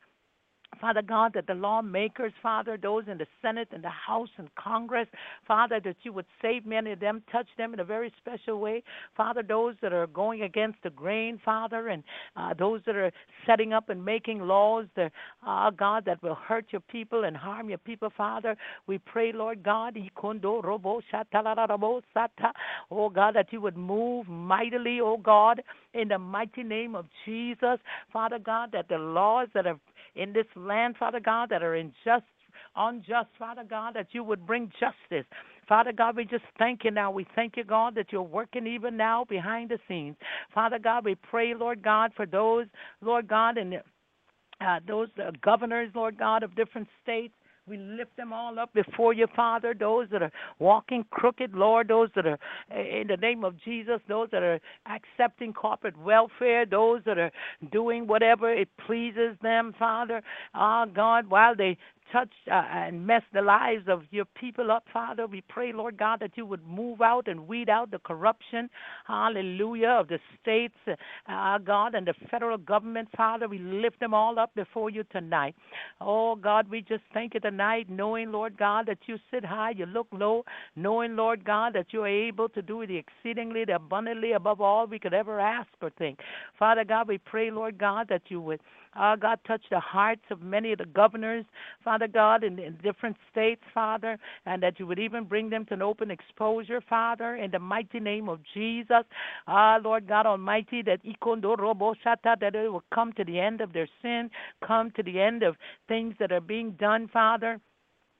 Father 0.80 1.02
God, 1.02 1.32
that 1.34 1.46
the 1.46 1.54
lawmakers, 1.54 2.32
Father, 2.42 2.76
those 2.80 3.04
in 3.10 3.18
the 3.18 3.26
Senate 3.40 3.68
and 3.72 3.82
the 3.82 3.88
House 3.88 4.28
and 4.36 4.54
Congress, 4.56 5.08
Father, 5.46 5.80
that 5.84 5.96
you 6.02 6.12
would 6.12 6.26
save 6.42 6.66
many 6.66 6.92
of 6.92 7.00
them, 7.00 7.22
touch 7.32 7.46
them 7.56 7.72
in 7.72 7.80
a 7.80 7.84
very 7.84 8.12
special 8.18 8.60
way. 8.60 8.82
Father, 9.16 9.42
those 9.42 9.74
that 9.80 9.92
are 9.92 10.06
going 10.08 10.42
against 10.42 10.78
the 10.82 10.90
grain, 10.90 11.40
Father, 11.44 11.88
and 11.88 12.02
uh, 12.36 12.52
those 12.58 12.80
that 12.86 12.96
are 12.96 13.10
setting 13.46 13.72
up 13.72 13.88
and 13.88 14.04
making 14.04 14.40
laws, 14.40 14.86
that, 14.96 15.12
uh, 15.46 15.70
God, 15.70 16.04
that 16.04 16.22
will 16.22 16.34
hurt 16.34 16.66
your 16.70 16.82
people 16.82 17.24
and 17.24 17.36
harm 17.36 17.68
your 17.68 17.78
people, 17.78 18.10
Father. 18.16 18.56
We 18.86 18.98
pray, 18.98 19.32
Lord 19.32 19.62
God, 19.62 19.96
oh 22.90 23.08
God, 23.08 23.34
that 23.34 23.52
you 23.52 23.60
would 23.60 23.76
move 23.76 24.28
mightily, 24.28 24.98
oh 25.00 25.16
God, 25.16 25.62
in 25.94 26.08
the 26.08 26.18
mighty 26.18 26.62
name 26.62 26.94
of 26.94 27.06
Jesus. 27.24 27.78
Father 28.12 28.38
God, 28.38 28.72
that 28.72 28.88
the 28.88 28.98
laws 28.98 29.48
that 29.54 29.66
are 29.66 29.78
in 30.16 30.32
this 30.32 30.46
land, 30.56 30.96
Father 30.98 31.20
God, 31.20 31.50
that 31.50 31.62
are 31.62 31.74
unjust, 31.74 32.24
unjust, 32.76 33.28
Father 33.38 33.64
God, 33.68 33.94
that 33.94 34.08
you 34.12 34.24
would 34.24 34.46
bring 34.46 34.70
justice. 34.80 35.26
Father 35.68 35.92
God, 35.92 36.16
we 36.16 36.24
just 36.24 36.44
thank 36.58 36.84
you 36.84 36.90
now. 36.90 37.10
We 37.10 37.26
thank 37.34 37.56
you, 37.56 37.64
God, 37.64 37.94
that 37.96 38.12
you're 38.12 38.22
working 38.22 38.66
even 38.66 38.96
now 38.96 39.24
behind 39.24 39.70
the 39.70 39.78
scenes. 39.88 40.16
Father 40.54 40.78
God, 40.78 41.04
we 41.04 41.16
pray, 41.16 41.54
Lord 41.54 41.82
God, 41.82 42.12
for 42.16 42.26
those, 42.26 42.66
Lord 43.00 43.26
God, 43.26 43.58
and 43.58 43.74
uh, 44.60 44.80
those 44.86 45.08
uh, 45.18 45.32
governors, 45.42 45.90
Lord 45.94 46.18
God, 46.18 46.42
of 46.42 46.54
different 46.54 46.88
states. 47.02 47.34
We 47.68 47.78
lift 47.78 48.16
them 48.16 48.32
all 48.32 48.60
up 48.60 48.72
before 48.74 49.12
you, 49.12 49.26
Father. 49.34 49.74
Those 49.74 50.06
that 50.12 50.22
are 50.22 50.30
walking 50.60 51.04
crooked, 51.10 51.52
Lord. 51.52 51.88
Those 51.88 52.10
that 52.14 52.24
are, 52.24 52.38
in 52.70 53.08
the 53.08 53.16
name 53.16 53.42
of 53.42 53.60
Jesus, 53.64 54.00
those 54.08 54.28
that 54.30 54.44
are 54.44 54.60
accepting 54.88 55.52
corporate 55.52 55.98
welfare. 55.98 56.64
Those 56.64 57.00
that 57.06 57.18
are 57.18 57.32
doing 57.72 58.06
whatever 58.06 58.52
it 58.52 58.68
pleases 58.86 59.36
them, 59.42 59.74
Father. 59.78 60.22
Ah, 60.54 60.84
oh, 60.86 60.92
God, 60.92 61.28
while 61.28 61.56
they 61.56 61.76
touch 62.12 62.32
uh, 62.50 62.54
and 62.70 63.06
mess 63.06 63.22
the 63.32 63.42
lives 63.42 63.84
of 63.88 64.02
your 64.10 64.24
people 64.24 64.70
up, 64.70 64.84
Father. 64.92 65.26
We 65.26 65.42
pray, 65.48 65.72
Lord 65.72 65.96
God, 65.96 66.20
that 66.20 66.32
you 66.36 66.46
would 66.46 66.66
move 66.66 67.00
out 67.00 67.28
and 67.28 67.46
weed 67.46 67.68
out 67.68 67.90
the 67.90 67.98
corruption, 67.98 68.68
hallelujah, 69.06 69.88
of 70.00 70.08
the 70.08 70.18
states, 70.40 70.74
uh, 71.28 71.58
God, 71.58 71.94
and 71.94 72.06
the 72.06 72.14
federal 72.30 72.58
government, 72.58 73.08
Father. 73.16 73.48
We 73.48 73.58
lift 73.58 74.00
them 74.00 74.14
all 74.14 74.38
up 74.38 74.54
before 74.54 74.90
you 74.90 75.04
tonight. 75.12 75.54
Oh, 76.00 76.36
God, 76.36 76.68
we 76.68 76.82
just 76.82 77.02
thank 77.12 77.34
you 77.34 77.40
tonight, 77.40 77.88
knowing, 77.88 78.32
Lord 78.32 78.56
God, 78.56 78.86
that 78.86 78.98
you 79.06 79.16
sit 79.30 79.44
high, 79.44 79.70
you 79.70 79.86
look 79.86 80.08
low, 80.12 80.44
knowing, 80.74 81.16
Lord 81.16 81.44
God, 81.44 81.74
that 81.74 81.86
you 81.90 82.02
are 82.02 82.08
able 82.08 82.48
to 82.50 82.62
do 82.62 82.86
the 82.86 82.96
exceedingly, 82.96 83.64
the 83.64 83.76
abundantly 83.76 84.32
above 84.32 84.60
all 84.60 84.86
we 84.86 84.98
could 84.98 85.14
ever 85.14 85.40
ask 85.40 85.68
or 85.82 85.90
think. 85.90 86.18
Father 86.58 86.84
God, 86.84 87.08
we 87.08 87.18
pray, 87.18 87.50
Lord 87.50 87.78
God, 87.78 88.06
that 88.08 88.22
you 88.28 88.40
would 88.40 88.60
uh, 88.98 89.16
God, 89.16 89.38
touch 89.46 89.62
the 89.70 89.80
hearts 89.80 90.22
of 90.30 90.42
many 90.42 90.72
of 90.72 90.78
the 90.78 90.86
governors, 90.86 91.44
Father 91.84 92.08
God, 92.08 92.44
in, 92.44 92.58
in 92.58 92.76
different 92.82 93.16
states, 93.30 93.62
Father, 93.72 94.18
and 94.46 94.62
that 94.62 94.78
you 94.78 94.86
would 94.86 94.98
even 94.98 95.24
bring 95.24 95.50
them 95.50 95.64
to 95.66 95.74
an 95.74 95.82
open 95.82 96.10
exposure, 96.10 96.80
Father, 96.88 97.36
in 97.36 97.50
the 97.50 97.58
mighty 97.58 98.00
name 98.00 98.28
of 98.28 98.40
Jesus. 98.54 99.04
Ah, 99.46 99.78
Lord 99.82 100.08
God 100.08 100.26
Almighty, 100.26 100.82
that 100.82 101.00
that 101.04 102.54
it 102.54 102.72
will 102.72 102.84
come 102.94 103.12
to 103.14 103.24
the 103.24 103.38
end 103.38 103.60
of 103.60 103.72
their 103.72 103.88
sin, 104.02 104.30
come 104.66 104.90
to 104.92 105.02
the 105.02 105.20
end 105.20 105.42
of 105.42 105.56
things 105.88 106.14
that 106.18 106.32
are 106.32 106.40
being 106.40 106.72
done, 106.72 107.08
Father 107.12 107.60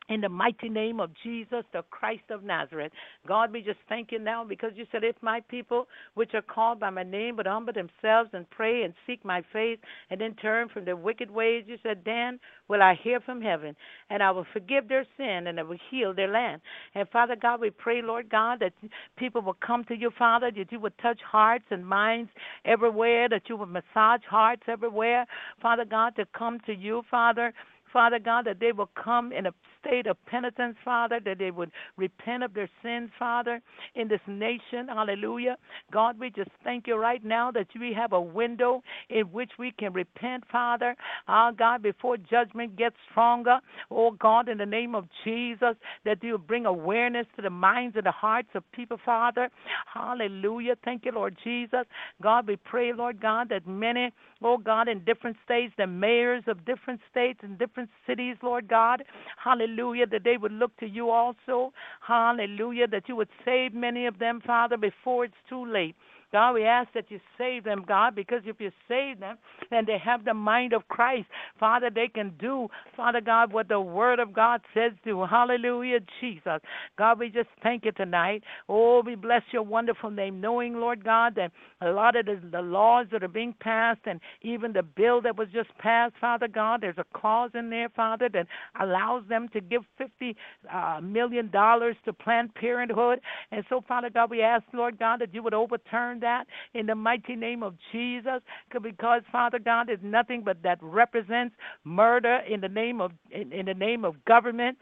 in 0.09 0.21
the 0.21 0.29
mighty 0.29 0.69
name 0.69 1.01
of 1.01 1.11
Jesus, 1.23 1.65
the 1.73 1.83
Christ 1.91 2.25
of 2.31 2.45
Nazareth. 2.45 2.93
God, 3.27 3.53
we 3.53 3.63
just 3.63 3.79
thank 3.89 4.13
you 4.13 4.19
now 4.19 4.45
because 4.45 4.73
you 4.77 4.87
said, 4.93 5.05
If 5.05 5.17
my 5.23 5.41
people, 5.49 5.87
which 6.15 6.35
are 6.35 6.43
called 6.43 6.81
by 6.81 6.91
my 6.91 7.03
name, 7.03 7.37
would 7.37 7.47
humble 7.47 7.73
themselves 7.73 8.31
and 8.33 8.49
pray 8.51 8.85
and 8.85 8.95
seek 9.07 9.25
my 9.25 9.43
face 9.53 9.79
and 10.11 10.21
then 10.21 10.35
turn 10.37 10.69
from 10.69 10.85
their 10.85 10.97
wicked 10.97 11.31
ways, 11.31 11.65
you 11.67 11.77
said, 11.83 12.03
Then 12.05 12.39
will 12.69 12.83
I 12.83 12.95
hear 13.03 13.21
from 13.21 13.41
heaven 13.41 13.75
and 14.11 14.23
I 14.23 14.31
will 14.31 14.47
forgive 14.53 14.89
their 14.89 15.07
sin 15.17 15.47
and 15.49 15.59
I 15.59 15.63
will 15.63 15.79
heal 15.91 16.15
their 16.15 16.31
land. 16.31 16.61
And 16.95 17.09
Father 17.09 17.37
God, 17.41 17.61
we 17.61 17.71
pray, 17.71 18.03
Lord 18.03 18.29
God, 18.31 18.61
that 18.61 18.73
people 19.17 19.43
will 19.43 19.57
come 19.65 19.85
to 19.85 19.97
you, 19.97 20.11
Father, 20.17 20.51
that 20.57 20.73
you 20.73 20.81
would 20.81 20.97
touch 20.99 21.21
hearts 21.29 21.65
and 21.71 21.87
minds 21.87 22.31
everywhere, 22.65 23.29
that 23.29 23.43
you 23.49 23.57
would 23.57 23.71
massage 23.71 24.23
hearts 24.29 24.63
everywhere, 24.69 25.27
Father 25.61 25.85
God, 25.85 26.17
to 26.17 26.27
come 26.37 26.61
to 26.67 26.75
you, 26.75 27.03
Father. 27.11 27.53
Father 27.93 28.19
God, 28.19 28.45
that 28.47 28.61
they 28.61 28.73
will 28.73 28.91
come 29.03 29.33
in 29.33 29.47
a 29.47 29.53
state 29.87 30.07
of 30.07 30.17
penitence, 30.27 30.77
Father, 30.85 31.21
that 31.25 31.39
they 31.39 31.51
would 31.51 31.71
repent 31.97 32.43
of 32.43 32.55
their 32.55 32.69
sins, 32.83 33.11
Father, 33.19 33.61
in 33.95 34.09
this 34.09 34.21
nation. 34.27 34.89
Hallelujah. 34.89 35.57
God, 35.93 36.19
we 36.19 36.31
just 36.31 36.51
thank 36.65 36.87
you 36.87 36.97
right 36.97 37.25
now 37.25 37.51
that 37.53 37.69
we 37.79 37.93
have 37.93 38.13
a 38.13 38.21
window 38.21 38.83
in 39.11 39.27
which 39.27 39.51
we 39.59 39.73
can 39.79 39.93
repent, 39.93 40.45
Father. 40.51 40.97
Our 41.29 41.53
God, 41.53 41.83
before 41.83 42.17
judgment 42.17 42.77
gets 42.77 42.97
stronger. 43.11 43.59
Oh 43.91 44.11
God, 44.13 44.49
in 44.49 44.59
the 44.59 44.67
name 44.67 44.95
of 44.95 45.07
Jesus, 45.25 45.75
that 46.05 46.23
you 46.23 46.39
bring 46.39 46.67
awareness 46.67 47.27
to 47.37 47.43
the 47.43 47.51
minds 47.51 47.97
and 47.97 48.07
the 48.07 48.13
hearts 48.13 48.49
of 48.55 48.71
people, 48.73 48.99
Father. 49.05 49.49
Hallelujah. 49.93 50.75
Thank 50.85 51.05
you, 51.05 51.13
Lord 51.13 51.37
Jesus. 51.45 51.85
God, 52.23 52.47
we 52.47 52.57
pray, 52.57 52.93
Lord 52.93 53.21
God, 53.21 53.49
that 53.51 53.67
many, 53.67 54.13
oh 54.43 54.59
God, 54.59 54.89
in 54.89 55.05
different 55.05 55.37
states, 55.45 55.73
the 55.79 55.87
mayors 55.87 56.45
of 56.47 56.65
different 56.65 57.01
states 57.11 57.41
and 57.43 57.59
different 57.59 57.91
cities, 58.07 58.37
Lord 58.43 58.69
God, 58.69 59.05
hallelujah 59.43 59.76
Hallelujah. 59.77 60.07
That 60.07 60.25
they 60.25 60.37
would 60.39 60.53
look 60.53 60.77
to 60.79 60.87
you 60.87 61.11
also. 61.11 61.73
Hallelujah. 62.07 62.87
That 62.89 63.09
you 63.09 63.17
would 63.17 63.29
save 63.45 63.75
many 63.75 64.07
of 64.07 64.19
them, 64.19 64.41
Father, 64.47 64.77
before 64.77 65.25
it's 65.27 65.35
too 65.49 65.71
late. 65.71 65.95
God, 66.37 66.53
we 66.53 66.65
ask 66.65 66.93
that 66.93 67.11
you 67.11 67.19
save 67.39 67.65
them, 67.65 67.83
God, 67.89 68.15
because 68.15 68.43
if 68.45 68.57
you 68.61 68.71
save 68.87 69.21
them 69.21 69.39
and 69.71 69.87
they 69.87 69.97
have 69.97 70.23
the 70.27 70.35
mind 70.35 70.75
of 70.75 70.87
Christ, 70.89 71.29
Father, 71.59 71.89
they 71.89 72.09
can 72.09 72.35
do, 72.39 72.69
Father 72.95 73.23
God, 73.23 73.55
what 73.55 73.69
the 73.69 73.81
Word 73.81 74.19
of 74.19 74.35
God 74.35 74.61
says 74.75 74.93
to. 75.05 75.25
Hallelujah, 75.25 76.01
Jesus. 76.21 76.61
God, 76.99 77.19
we 77.21 77.31
just 77.31 77.49
thank 77.63 77.87
you 77.87 77.93
tonight. 77.93 78.43
Oh, 78.69 79.03
we 79.03 79.15
bless 79.15 79.41
your 79.51 79.63
wonderful 79.63 80.11
name, 80.11 80.39
knowing, 80.39 80.75
Lord 80.75 81.03
God, 81.03 81.35
that 81.37 81.53
a 81.81 81.89
lot 81.89 82.17
of 82.17 82.27
the, 82.27 82.39
the 82.53 82.61
laws 82.61 83.07
that 83.13 83.23
are 83.23 83.29
being 83.29 83.55
passed 83.59 84.01
and 84.05 84.21
even 84.43 84.75
the 84.75 84.83
bill 84.83 85.23
that 85.23 85.39
was 85.39 85.49
just 85.55 85.71
passed, 85.79 86.13
Father 86.21 86.49
God, 86.49 86.83
there's 86.83 86.99
a 86.99 87.19
clause 87.19 87.53
in 87.55 87.71
there, 87.71 87.89
Father, 87.89 88.29
that 88.35 88.47
allows 88.79 89.23
them 89.27 89.49
to 89.55 89.63
give 89.63 89.85
fifty 89.97 90.37
uh, 90.71 91.01
million 91.03 91.51
dollars 91.51 91.97
to 92.05 92.13
Planned 92.13 92.55
Parenthood. 92.57 93.21
And 93.53 93.65
so, 93.71 93.83
Father 93.89 94.11
God, 94.11 94.31
we 94.31 94.43
ask, 94.43 94.65
Lord 94.75 94.99
God, 94.99 95.23
that 95.23 95.33
you 95.33 95.43
would 95.43 95.55
overturn 95.55 96.21
that 96.27 96.47
in 96.75 96.87
the 96.87 96.95
mighty 96.95 97.37
name 97.37 97.63
of 97.63 97.75
Jesus, 97.93 98.41
because 98.83 99.23
Father 99.31 99.59
God 99.59 99.89
is 99.91 99.99
nothing 100.03 100.43
but 100.45 100.63
that 100.63 100.79
represents 100.83 101.55
murder 101.85 102.41
in 102.49 102.61
the 102.61 102.69
name 102.69 103.01
of 103.01 103.13
in, 103.31 103.53
in 103.53 103.67
the 103.67 103.75
name 103.75 104.05
of 104.05 104.15
government 104.25 104.77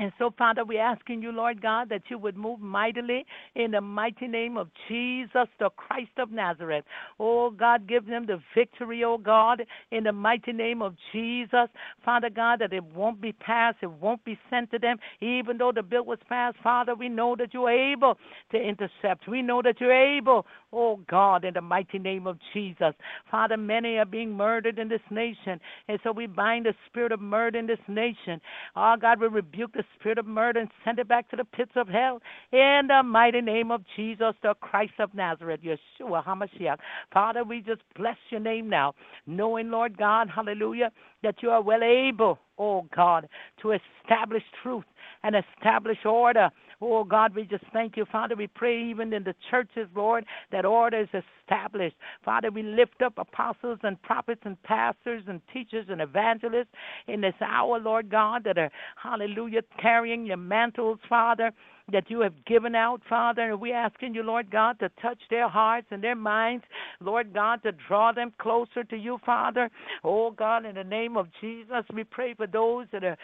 And 0.00 0.12
so, 0.18 0.32
Father, 0.38 0.64
we're 0.64 0.80
asking 0.80 1.20
you, 1.20 1.30
Lord 1.30 1.60
God, 1.60 1.90
that 1.90 2.04
you 2.08 2.16
would 2.16 2.34
move 2.34 2.58
mightily 2.58 3.26
in 3.54 3.72
the 3.72 3.82
mighty 3.82 4.26
name 4.26 4.56
of 4.56 4.68
Jesus, 4.88 5.46
the 5.58 5.68
Christ 5.76 6.12
of 6.16 6.32
Nazareth. 6.32 6.86
Oh, 7.18 7.50
God, 7.50 7.86
give 7.86 8.06
them 8.06 8.24
the 8.24 8.40
victory, 8.54 9.04
oh 9.04 9.18
God, 9.18 9.62
in 9.90 10.04
the 10.04 10.12
mighty 10.12 10.52
name 10.52 10.80
of 10.80 10.94
Jesus. 11.12 11.68
Father 12.02 12.30
God, 12.30 12.60
that 12.60 12.72
it 12.72 12.82
won't 12.82 13.20
be 13.20 13.32
passed, 13.32 13.76
it 13.82 13.90
won't 13.90 14.24
be 14.24 14.38
sent 14.48 14.70
to 14.70 14.78
them. 14.78 14.96
Even 15.20 15.58
though 15.58 15.70
the 15.70 15.82
bill 15.82 16.06
was 16.06 16.18
passed, 16.30 16.56
Father, 16.62 16.94
we 16.94 17.10
know 17.10 17.36
that 17.36 17.52
you're 17.52 17.68
able 17.68 18.16
to 18.52 18.56
intercept. 18.56 19.28
We 19.28 19.42
know 19.42 19.60
that 19.60 19.82
you're 19.82 20.16
able, 20.16 20.46
oh 20.72 21.00
God, 21.08 21.44
in 21.44 21.54
the 21.54 21.60
mighty 21.60 21.98
name 21.98 22.26
of 22.26 22.38
Jesus. 22.52 22.94
Father, 23.30 23.56
many 23.56 23.98
are 23.98 24.04
being 24.04 24.32
murdered 24.32 24.78
in 24.78 24.88
this 24.88 25.00
nation. 25.10 25.60
And 25.88 25.98
so 26.02 26.12
we 26.12 26.26
bind 26.26 26.66
the 26.66 26.74
spirit 26.86 27.12
of 27.12 27.20
murder 27.20 27.58
in 27.58 27.66
this 27.66 27.78
nation. 27.88 28.40
Oh 28.76 28.94
God, 29.00 29.20
we 29.20 29.28
rebuke 29.28 29.72
the 29.72 29.84
spirit 29.98 30.18
of 30.18 30.26
murder 30.26 30.60
and 30.60 30.70
send 30.84 30.98
it 30.98 31.08
back 31.08 31.28
to 31.30 31.36
the 31.36 31.44
pits 31.44 31.72
of 31.76 31.88
hell. 31.88 32.20
In 32.52 32.82
the 32.88 33.02
mighty 33.04 33.40
name 33.40 33.70
of 33.70 33.82
Jesus, 33.96 34.34
the 34.42 34.54
Christ 34.60 34.94
of 34.98 35.14
Nazareth, 35.14 35.60
Yeshua 35.64 36.24
HaMashiach. 36.24 36.76
Father, 37.12 37.44
we 37.44 37.60
just 37.60 37.82
bless 37.96 38.16
your 38.30 38.40
name 38.40 38.68
now, 38.68 38.94
knowing, 39.26 39.70
Lord 39.70 39.96
God, 39.96 40.28
hallelujah, 40.34 40.90
that 41.22 41.36
you 41.42 41.50
are 41.50 41.62
well 41.62 41.82
able, 41.82 42.38
oh 42.58 42.86
God, 42.94 43.28
to 43.62 43.72
establish 43.72 44.42
truth 44.62 44.84
and 45.22 45.34
establish 45.36 45.98
order. 46.04 46.50
Oh 46.80 47.04
God, 47.04 47.34
we 47.34 47.44
just 47.44 47.64
thank 47.72 47.96
you, 47.96 48.06
Father. 48.10 48.34
We 48.34 48.46
pray 48.46 48.82
even 48.82 49.12
in 49.12 49.24
the 49.24 49.34
churches, 49.50 49.88
Lord, 49.94 50.24
that 50.50 50.64
order 50.64 51.00
is 51.00 51.22
established. 51.48 51.96
Father, 52.24 52.50
we 52.50 52.62
lift 52.62 53.02
up 53.02 53.14
apostles 53.18 53.78
and 53.82 54.00
prophets 54.02 54.40
and 54.44 54.60
pastors 54.62 55.22
and 55.26 55.40
teachers 55.52 55.86
and 55.90 56.00
evangelists 56.00 56.72
in 57.06 57.20
this 57.20 57.34
hour, 57.42 57.78
Lord 57.78 58.10
God, 58.10 58.44
that 58.44 58.58
are, 58.58 58.70
hallelujah, 59.02 59.62
carrying 59.80 60.24
your 60.24 60.38
mantles, 60.38 60.98
Father 61.08 61.52
that 61.92 62.10
you 62.10 62.20
have 62.20 62.44
given 62.46 62.74
out, 62.74 63.00
Father. 63.08 63.50
And 63.50 63.60
we're 63.60 63.76
asking 63.76 64.14
you, 64.14 64.22
Lord 64.22 64.50
God, 64.50 64.78
to 64.80 64.90
touch 65.00 65.18
their 65.30 65.48
hearts 65.48 65.86
and 65.90 66.02
their 66.02 66.14
minds, 66.14 66.64
Lord 67.00 67.32
God, 67.32 67.62
to 67.62 67.72
draw 67.72 68.12
them 68.12 68.32
closer 68.38 68.84
to 68.84 68.96
you, 68.96 69.18
Father. 69.24 69.70
Oh, 70.04 70.30
God, 70.30 70.64
in 70.64 70.74
the 70.74 70.84
name 70.84 71.16
of 71.16 71.28
Jesus, 71.40 71.84
we 71.92 72.04
pray 72.04 72.34
for 72.34 72.46
those 72.46 72.86
that 72.92 73.04
are 73.04 73.16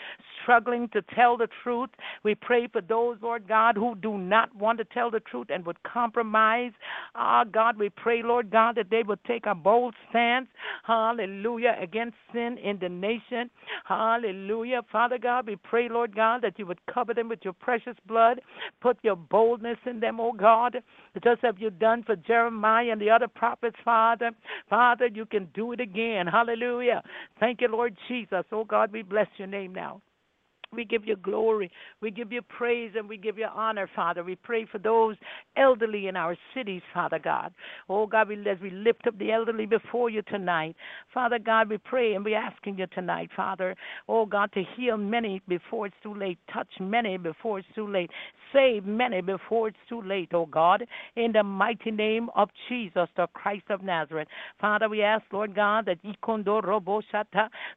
struggling 0.43 0.89
to 0.93 1.03
tell 1.14 1.37
the 1.37 1.49
truth. 1.62 1.91
We 2.23 2.35
pray 2.35 2.69
for 2.69 2.81
those, 2.81 3.19
Lord 3.21 3.49
God, 3.49 3.77
who 3.77 3.95
do 3.95 4.19
not 4.19 4.55
want 4.55 4.79
to 4.79 4.85
tell 4.85 5.11
the 5.11 5.21
truth 5.21 5.49
and 5.51 5.64
would 5.67 5.83
compromise. 5.83 6.73
Ah, 7.14 7.45
God, 7.45 7.79
we 7.79 7.91
pray, 7.91 8.23
Lord 8.23 8.51
God, 8.51 8.77
that 8.77 8.91
they 8.91 9.03
would 9.03 9.23
take 9.25 9.47
a 9.47 9.55
bold 9.55 9.95
stance, 10.11 10.49
hallelujah, 10.85 11.77
against 11.81 12.17
sin 12.33 12.59
in 12.62 12.79
the 12.79 12.89
nation. 12.89 13.51
Hallelujah. 13.85 14.83
Father 14.91 15.19
God, 15.19 15.47
we 15.47 15.57
pray, 15.57 15.89
Lord 15.89 16.14
God, 16.14 16.43
that 16.43 16.59
you 16.59 16.67
would 16.67 16.85
cover 16.93 17.14
them 17.14 17.29
with 17.29 17.41
your 17.43 17.53
precious 17.53 17.97
blood. 18.07 18.41
Put 18.81 18.99
your 19.03 19.17
boldness 19.17 19.79
in 19.87 20.01
them, 20.01 20.21
oh 20.21 20.33
God, 20.33 20.77
just 21.23 21.45
as 21.45 21.55
you've 21.59 21.79
done 21.79 22.03
for 22.03 22.17
Jeremiah 22.17 22.91
and 22.93 23.01
the 23.01 23.11
other 23.11 23.29
prophets, 23.29 23.77
Father. 23.85 24.31
Father, 24.69 25.09
you 25.13 25.27
can 25.27 25.49
do 25.55 25.73
it 25.73 25.81
again. 25.81 26.27
Hallelujah. 26.27 27.03
Thank 27.41 27.61
you, 27.61 27.69
Lord 27.69 27.97
Jesus. 28.09 28.45
Oh 28.53 28.65
God, 28.65 28.93
we 28.93 29.03
bless 29.03 29.29
your 29.39 29.49
name 29.49 29.75
now. 29.75 30.01
We 30.77 30.85
give 30.85 31.07
you 31.07 31.16
glory. 31.16 31.70
We 32.01 32.11
give 32.11 32.33
you 32.33 32.43
praise 32.43 32.93
and 32.97 33.09
we 33.09 33.16
give 33.16 33.39
you 33.39 33.47
honor, 33.53 33.89
Father. 33.97 34.22
We 34.22 34.37
pray 34.37 34.66
for 34.70 34.79
those 34.79 35.16
elderly 35.57 36.07
in 36.09 36.16
our 36.16 36.37
cities, 36.55 36.83
Father 36.93 37.18
God. 37.18 37.53
Oh, 37.89 38.07
God, 38.07 38.29
we, 38.29 38.37
as 38.49 38.59
we 38.61 38.70
lift 38.70 39.07
up 39.07 39.18
the 39.18 39.33
elderly 39.33 39.66
before 39.66 40.11
you 40.11 40.22
tonight, 40.22 40.77
Father 41.12 41.39
God, 41.39 41.70
we 41.70 41.79
pray 41.79 42.14
and 42.14 42.24
we're 42.24 42.39
asking 42.39 42.79
you 42.79 42.87
tonight, 42.89 43.31
Father, 43.35 43.74
oh, 44.09 44.27
God, 44.27 44.53
to 44.53 44.62
heal 44.77 44.97
many 44.97 45.43
before 45.49 45.87
it's 45.87 45.97
too 46.03 46.14
late, 46.14 46.39
touch 46.53 46.68
many 46.81 47.16
before 47.16 47.59
it's 47.59 47.68
too 47.74 47.89
late, 47.89 48.11
save 48.53 48.85
many 48.85 49.20
before 49.20 49.68
it's 49.68 49.77
too 49.89 50.03
late, 50.03 50.29
oh, 50.33 50.47
God, 50.47 50.87
in 51.16 51.33
the 51.33 51.43
mighty 51.43 51.91
name 51.91 52.29
of 52.35 52.49
Jesus, 52.68 53.09
the 53.16 53.27
Christ 53.35 53.64
of 53.70 53.83
Nazareth. 53.83 54.29
Father, 54.61 54.89
we 54.89 55.03
ask, 55.03 55.24
Lord 55.33 55.55
God, 55.55 55.87
that 55.87 55.99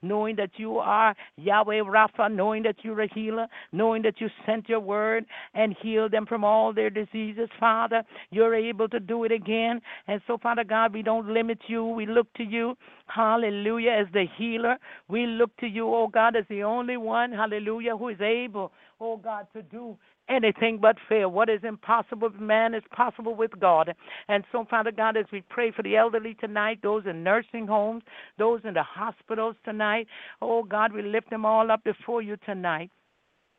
knowing 0.02 0.36
that 0.36 0.52
you 0.58 0.78
are 0.78 1.16
Yahweh 1.38 1.82
Rapha, 1.82 2.34
knowing 2.34 2.64
that 2.64 2.76
you're 2.90 3.02
a 3.02 3.14
healer, 3.14 3.48
knowing 3.72 4.02
that 4.02 4.20
you 4.20 4.28
sent 4.46 4.68
your 4.68 4.80
word 4.80 5.26
and 5.54 5.76
healed 5.82 6.12
them 6.12 6.26
from 6.26 6.44
all 6.44 6.74
their 6.74 6.90
diseases, 6.90 7.48
Father. 7.60 8.04
You're 8.32 8.56
able 8.56 8.90
to 8.90 9.00
do 9.00 9.24
it 9.26 9.32
again. 9.32 9.80
And 10.08 10.22
so, 10.26 10.38
Father 10.38 10.64
God, 10.64 10.94
we 10.94 11.04
don't 11.04 11.32
limit 11.32 11.60
you. 11.68 11.86
We 11.86 12.08
look 12.08 12.34
to 12.34 12.44
you, 12.44 12.76
hallelujah, 13.06 13.92
as 13.92 14.08
the 14.12 14.26
healer. 14.38 14.78
We 15.08 15.28
look 15.28 15.56
to 15.58 15.68
you, 15.68 15.88
oh 15.88 16.08
God, 16.08 16.36
as 16.36 16.46
the 16.50 16.64
only 16.64 16.98
one, 16.98 17.32
hallelujah, 17.32 17.96
who 17.96 18.10
is 18.10 18.22
able, 18.22 18.72
oh 19.00 19.18
God, 19.18 19.46
to 19.54 19.62
do 19.62 19.96
anything 20.30 20.80
but 20.82 20.98
fail. 21.08 21.30
What 21.30 21.50
is 21.50 21.62
impossible 21.64 22.30
with 22.30 22.40
man 22.40 22.74
is 22.74 22.84
possible 22.92 23.36
with 23.36 23.60
God. 23.60 23.94
And 24.28 24.44
so, 24.52 24.66
Father 24.70 24.92
God, 24.92 25.18
as 25.18 25.26
we 25.32 25.42
pray 25.50 25.72
for 25.72 25.84
the 25.84 25.98
elderly 25.98 26.36
tonight, 26.36 26.80
those 26.82 27.04
in 27.06 27.24
nursing 27.24 27.68
homes, 27.68 28.04
those 28.38 28.62
in 28.64 28.74
the 28.74 28.84
hospitals 28.84 29.56
tonight, 29.66 30.08
oh 30.42 30.64
God, 30.64 30.94
we 30.94 31.02
lift 31.02 31.30
them 31.30 31.46
all 31.46 31.72
up 31.72 31.84
before 31.84 32.22
you 32.22 32.38
tonight. 32.46 32.92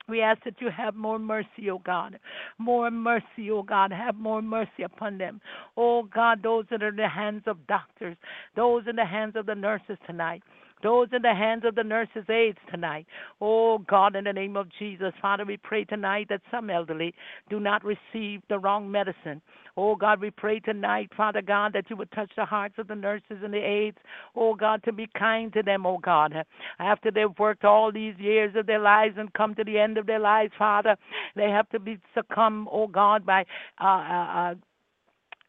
We 0.09 0.23
ask 0.23 0.43
that 0.45 0.61
you 0.61 0.71
have 0.77 0.97
more 0.97 1.21
mercy, 1.21 1.71
O 1.71 1.75
oh 1.75 1.79
God. 1.79 2.19
More 2.59 2.91
mercy, 2.91 3.51
O 3.51 3.59
oh 3.59 3.63
God. 3.63 3.93
Have 3.93 4.17
more 4.17 4.43
mercy 4.43 4.83
upon 4.85 5.19
them. 5.19 5.41
Oh 5.77 6.03
God, 6.03 6.43
those 6.43 6.65
that 6.71 6.83
are 6.83 6.89
in 6.89 6.97
the 6.97 7.09
hands 7.09 7.45
of 7.47 7.65
doctors, 7.69 8.17
those 8.57 8.83
in 8.89 8.97
the 8.97 9.05
hands 9.05 9.37
of 9.37 9.47
the 9.47 9.55
nurses 9.55 9.99
tonight 10.07 10.43
those 10.83 11.09
in 11.13 11.23
the 11.23 11.35
hands 11.35 11.65
of 11.65 11.75
the 11.75 11.85
nurses' 11.85 12.29
aides 12.29 12.59
tonight. 12.71 13.07
Oh 13.41 13.79
God, 13.79 14.17
in 14.17 14.25
the 14.25 14.33
name 14.33 14.57
of 14.57 14.69
Jesus, 14.79 15.13
Father, 15.21 15.45
we 15.45 15.57
pray 15.57 15.85
tonight 15.85 16.27
that 16.29 16.41
some 16.51 16.71
elderly 16.71 17.15
do 17.49 17.61
not 17.61 17.85
receive 17.85 18.43
the 18.49 18.59
wrong 18.59 18.91
medicine. 18.91 19.43
Oh 19.77 19.95
God, 19.97 20.21
we 20.21 20.31
pray 20.31 20.61
tonight, 20.61 21.11
Father 21.17 21.43
God, 21.43 21.73
that 21.75 21.89
you 21.89 21.97
would 21.97 22.11
touch 22.13 22.31
the 22.37 22.45
hearts 22.45 22.75
of 22.79 22.89
the 22.89 22.95
nurses 22.95 23.39
and 23.43 23.55
the 23.55 23.59
aides. 23.59 23.99
Oh 24.35 24.55
God, 24.55 24.83
to 24.85 24.93
be 24.93 25.09
kind 25.19 25.53
to 25.53 25.63
them, 25.63 25.87
oh 25.87 25.99
God. 25.99 26.35
After 26.79 27.11
they've 27.11 27.39
worked 27.39 27.65
all 27.65 27.93
these 27.93 28.15
years 28.19 28.55
of 28.57 28.67
their 28.67 28.81
lives 28.81 29.15
and 29.19 29.33
come 29.33 29.55
to 29.55 29.65
the 29.65 29.79
end 29.79 29.99
of 29.99 30.07
their 30.07 30.19
lives, 30.19 30.53
Father, 30.59 30.97
they 31.37 31.51
have 31.51 31.69
to 31.71 31.79
be 31.79 31.99
succumb, 32.15 32.69
oh 32.71 32.87
God, 32.87 33.25
by 33.25 33.45
uh, 33.81 33.85
uh, 33.85 34.27
uh 34.51 34.55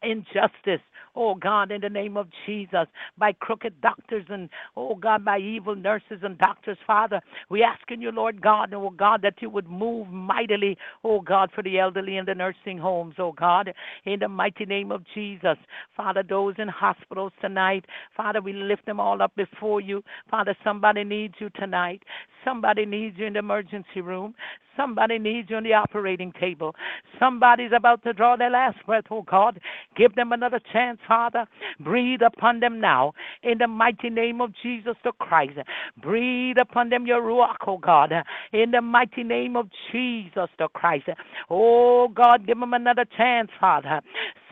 injustice 0.02 0.82
oh 1.16 1.34
God, 1.34 1.70
in 1.70 1.80
the 1.80 1.88
name 1.88 2.16
of 2.16 2.28
Jesus, 2.46 2.86
by 3.18 3.32
crooked 3.32 3.80
doctors 3.80 4.24
and, 4.28 4.48
oh 4.76 4.94
God, 4.94 5.24
by 5.24 5.38
evil 5.38 5.74
nurses 5.74 6.20
and 6.22 6.38
doctors, 6.38 6.78
Father. 6.86 7.20
We 7.48 7.62
asking 7.62 8.02
you, 8.02 8.10
Lord 8.10 8.40
God, 8.40 8.72
oh 8.74 8.90
God, 8.90 9.22
that 9.22 9.40
you 9.40 9.50
would 9.50 9.68
move 9.68 10.08
mightily, 10.08 10.76
oh 11.04 11.20
God, 11.20 11.50
for 11.54 11.62
the 11.62 11.78
elderly 11.78 12.16
in 12.16 12.24
the 12.24 12.34
nursing 12.34 12.78
homes, 12.78 13.14
oh 13.18 13.32
God, 13.32 13.72
in 14.04 14.20
the 14.20 14.28
mighty 14.28 14.64
name 14.64 14.92
of 14.92 15.02
Jesus. 15.14 15.56
Father, 15.96 16.22
those 16.22 16.54
in 16.58 16.68
hospitals 16.68 17.32
tonight, 17.40 17.84
Father, 18.16 18.40
we 18.40 18.52
lift 18.52 18.86
them 18.86 19.00
all 19.00 19.22
up 19.22 19.34
before 19.36 19.80
you. 19.80 20.02
Father, 20.30 20.56
somebody 20.64 21.04
needs 21.04 21.34
you 21.38 21.50
tonight. 21.50 22.02
Somebody 22.44 22.86
needs 22.86 23.16
you 23.18 23.26
in 23.26 23.34
the 23.34 23.38
emergency 23.38 24.00
room. 24.00 24.34
Somebody 24.76 25.18
needs 25.18 25.50
you 25.50 25.56
on 25.56 25.64
the 25.64 25.74
operating 25.74 26.32
table. 26.40 26.74
Somebody's 27.18 27.72
about 27.76 28.02
to 28.04 28.12
draw 28.12 28.36
their 28.36 28.50
last 28.50 28.78
breath, 28.86 29.04
oh 29.10 29.22
God. 29.22 29.60
Give 29.96 30.14
them 30.14 30.32
another 30.32 30.60
chance, 30.72 30.91
Father. 31.06 31.46
Breathe 31.80 32.20
upon 32.22 32.60
them 32.60 32.80
now 32.80 33.12
in 33.42 33.58
the 33.58 33.68
mighty 33.68 34.10
name 34.10 34.40
of 34.40 34.50
Jesus 34.62 34.94
the 35.04 35.12
Christ. 35.12 35.58
Breathe 36.02 36.56
upon 36.60 36.90
them 36.90 37.06
your 37.06 37.22
Ruach, 37.22 37.56
oh 37.66 37.78
God, 37.78 38.12
in 38.52 38.70
the 38.70 38.80
mighty 38.80 39.22
name 39.22 39.56
of 39.56 39.68
Jesus 39.90 40.48
the 40.58 40.68
Christ. 40.68 41.08
Oh 41.50 42.08
God, 42.08 42.46
give 42.46 42.58
them 42.58 42.72
another 42.72 43.04
chance, 43.16 43.50
Father. 43.60 44.00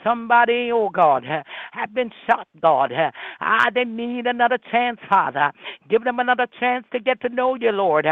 Somebody, 0.05 0.71
oh 0.73 0.89
God, 0.89 1.25
have 1.73 1.95
been 1.95 2.11
shot, 2.27 2.49
God. 2.61 2.93
Ah, 3.41 3.67
they 3.75 3.85
need 3.85 4.27
another 4.27 4.59
chance, 4.71 4.99
Father. 5.09 5.53
Give 5.89 6.05
them 6.05 6.19
another 6.19 6.47
chance 6.59 6.87
to 6.93 7.01
get 7.01 7.21
to 7.23 7.29
know 7.29 7.55
you, 7.55 7.71
Lord. 7.71 8.07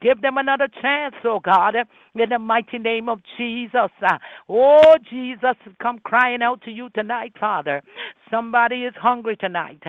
Give 0.00 0.20
them 0.20 0.38
another 0.38 0.68
chance, 0.80 1.14
oh 1.24 1.40
God, 1.40 1.74
in 2.14 2.28
the 2.28 2.38
mighty 2.38 2.78
name 2.78 3.08
of 3.08 3.20
Jesus. 3.36 3.90
Oh, 4.48 4.96
Jesus, 5.10 5.56
come 5.80 5.98
crying 6.00 6.42
out 6.42 6.62
to 6.62 6.70
you 6.70 6.88
tonight, 6.90 7.32
Father. 7.38 7.82
Somebody 8.30 8.84
is 8.84 8.94
hungry 8.96 9.36
tonight. 9.36 9.82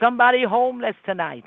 Somebody 0.00 0.44
homeless 0.48 0.96
tonight. 1.04 1.44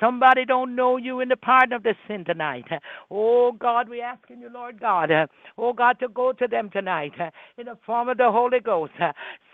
Somebody 0.00 0.44
don't 0.44 0.76
know 0.76 0.96
you 0.98 1.20
in 1.20 1.28
the 1.30 1.36
pardon 1.36 1.72
of 1.74 1.82
the 1.82 1.94
sin 2.08 2.24
tonight. 2.24 2.66
Oh 3.10 3.52
God, 3.52 3.88
we 3.88 4.00
asking 4.02 4.40
you, 4.40 4.50
Lord 4.52 4.80
God, 4.80 5.10
oh 5.58 5.72
God, 5.72 5.98
to 6.00 6.08
go 6.08 6.32
to 6.32 6.46
them 6.48 6.70
tonight 6.70 7.14
in 7.58 7.66
the 7.66 7.78
form 7.86 8.08
of 8.08 8.18
the 8.18 8.30
Holy 8.30 8.60
Ghost. 8.60 8.92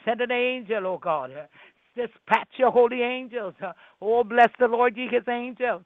Send 0.04 0.20
an 0.20 0.32
angel, 0.32 0.86
oh 0.86 0.98
God. 0.98 1.30
Dispatch 1.96 2.48
your 2.56 2.70
holy 2.72 3.02
angels. 3.02 3.54
Oh, 4.00 4.24
bless 4.24 4.50
the 4.58 4.66
Lord, 4.66 4.96
ye 4.96 5.08
his 5.10 5.24
angels 5.28 5.82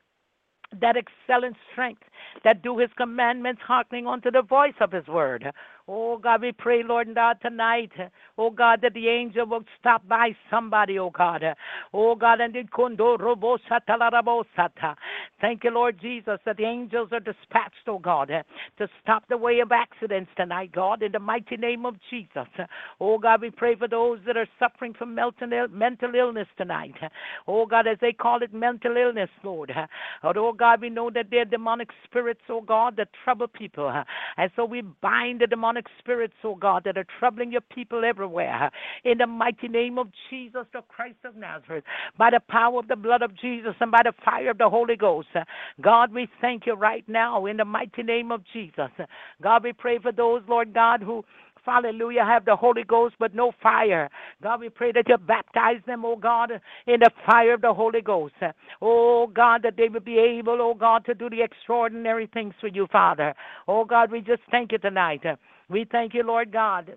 that 0.80 0.96
excel 0.96 1.44
in 1.44 1.54
strength, 1.72 2.02
that 2.44 2.62
do 2.62 2.78
his 2.78 2.90
commandments, 2.96 3.62
hearkening 3.66 4.06
unto 4.06 4.30
the 4.30 4.42
voice 4.42 4.74
of 4.80 4.92
his 4.92 5.06
word. 5.06 5.46
Oh 5.88 6.18
God, 6.18 6.42
we 6.42 6.50
pray, 6.50 6.82
Lord 6.82 7.14
God, 7.14 7.36
tonight. 7.40 7.92
Oh 8.36 8.50
God, 8.50 8.80
that 8.82 8.94
the 8.94 9.08
angel 9.08 9.46
will 9.46 9.64
stop 9.78 10.06
by 10.08 10.34
somebody, 10.50 10.98
oh 10.98 11.10
God. 11.10 11.44
Oh 11.94 12.16
God, 12.16 12.40
and. 12.40 12.56
Thank 15.40 15.64
you, 15.64 15.70
Lord 15.70 15.98
Jesus, 16.00 16.38
that 16.44 16.56
the 16.56 16.64
angels 16.64 17.10
are 17.12 17.20
dispatched, 17.20 17.86
oh 17.86 17.98
God, 17.98 18.28
to 18.28 18.88
stop 19.02 19.24
the 19.28 19.36
way 19.36 19.60
of 19.60 19.70
accidents 19.70 20.30
tonight, 20.36 20.72
God, 20.72 21.02
in 21.02 21.12
the 21.12 21.18
mighty 21.20 21.56
name 21.56 21.86
of 21.86 21.94
Jesus. 22.10 22.48
Oh 23.00 23.18
God, 23.18 23.42
we 23.42 23.50
pray 23.50 23.76
for 23.76 23.86
those 23.86 24.18
that 24.26 24.36
are 24.36 24.48
suffering 24.58 24.94
from 24.94 25.14
mental 25.14 25.68
mental 25.70 26.14
illness 26.14 26.48
tonight. 26.56 26.94
Oh 27.46 27.66
God, 27.66 27.86
as 27.86 27.98
they 28.00 28.12
call 28.12 28.42
it 28.42 28.52
mental 28.52 28.96
illness, 28.96 29.30
Lord. 29.44 29.72
Oh 30.24 30.52
God, 30.52 30.80
we 30.80 30.90
know 30.90 31.10
that 31.10 31.26
they're 31.30 31.44
demonic 31.44 31.90
spirits, 32.04 32.40
oh 32.48 32.60
God, 32.60 32.96
that 32.96 33.08
trouble 33.22 33.48
people. 33.48 33.92
And 34.36 34.50
so 34.56 34.64
we 34.64 34.82
bind 34.82 35.40
the 35.40 35.46
demonic 35.46 35.75
spirits, 35.98 36.34
oh 36.44 36.54
God, 36.54 36.84
that 36.84 36.96
are 36.96 37.06
troubling 37.18 37.52
your 37.52 37.60
people 37.60 38.04
everywhere. 38.04 38.70
In 39.04 39.18
the 39.18 39.26
mighty 39.26 39.68
name 39.68 39.98
of 39.98 40.08
Jesus, 40.30 40.66
the 40.72 40.82
Christ 40.88 41.18
of 41.24 41.36
Nazareth, 41.36 41.84
by 42.18 42.30
the 42.30 42.40
power 42.48 42.78
of 42.78 42.88
the 42.88 42.96
blood 42.96 43.22
of 43.22 43.36
Jesus 43.36 43.74
and 43.80 43.90
by 43.90 44.02
the 44.04 44.12
fire 44.24 44.50
of 44.50 44.58
the 44.58 44.68
Holy 44.68 44.96
Ghost. 44.96 45.28
God, 45.80 46.12
we 46.12 46.28
thank 46.40 46.66
you 46.66 46.74
right 46.74 47.04
now 47.08 47.46
in 47.46 47.56
the 47.56 47.64
mighty 47.64 48.02
name 48.02 48.32
of 48.32 48.42
Jesus. 48.52 48.90
God, 49.42 49.64
we 49.64 49.72
pray 49.72 49.98
for 49.98 50.12
those, 50.12 50.42
Lord 50.48 50.72
God, 50.74 51.02
who 51.02 51.24
hallelujah, 51.66 52.24
have 52.24 52.44
the 52.44 52.56
Holy 52.56 52.84
Ghost 52.84 53.16
but 53.18 53.34
no 53.34 53.52
fire. 53.62 54.08
God, 54.42 54.60
we 54.60 54.68
pray 54.68 54.92
that 54.92 55.08
you 55.08 55.18
baptize 55.18 55.80
them, 55.86 56.04
oh 56.04 56.16
God, 56.16 56.52
in 56.86 57.00
the 57.00 57.10
fire 57.26 57.54
of 57.54 57.60
the 57.60 57.74
Holy 57.74 58.00
Ghost. 58.00 58.34
Oh 58.80 59.26
God, 59.26 59.62
that 59.64 59.76
they 59.76 59.88
will 59.88 60.00
be 60.00 60.18
able, 60.18 60.58
oh 60.60 60.74
God, 60.74 61.04
to 61.06 61.14
do 61.14 61.28
the 61.28 61.42
extraordinary 61.42 62.28
things 62.32 62.54
for 62.60 62.68
you, 62.68 62.86
Father. 62.90 63.34
Oh 63.68 63.84
God, 63.84 64.10
we 64.10 64.20
just 64.20 64.42
thank 64.50 64.72
you 64.72 64.78
tonight. 64.78 65.22
We 65.68 65.86
thank 65.90 66.14
you, 66.14 66.22
Lord 66.22 66.52
God. 66.52 66.94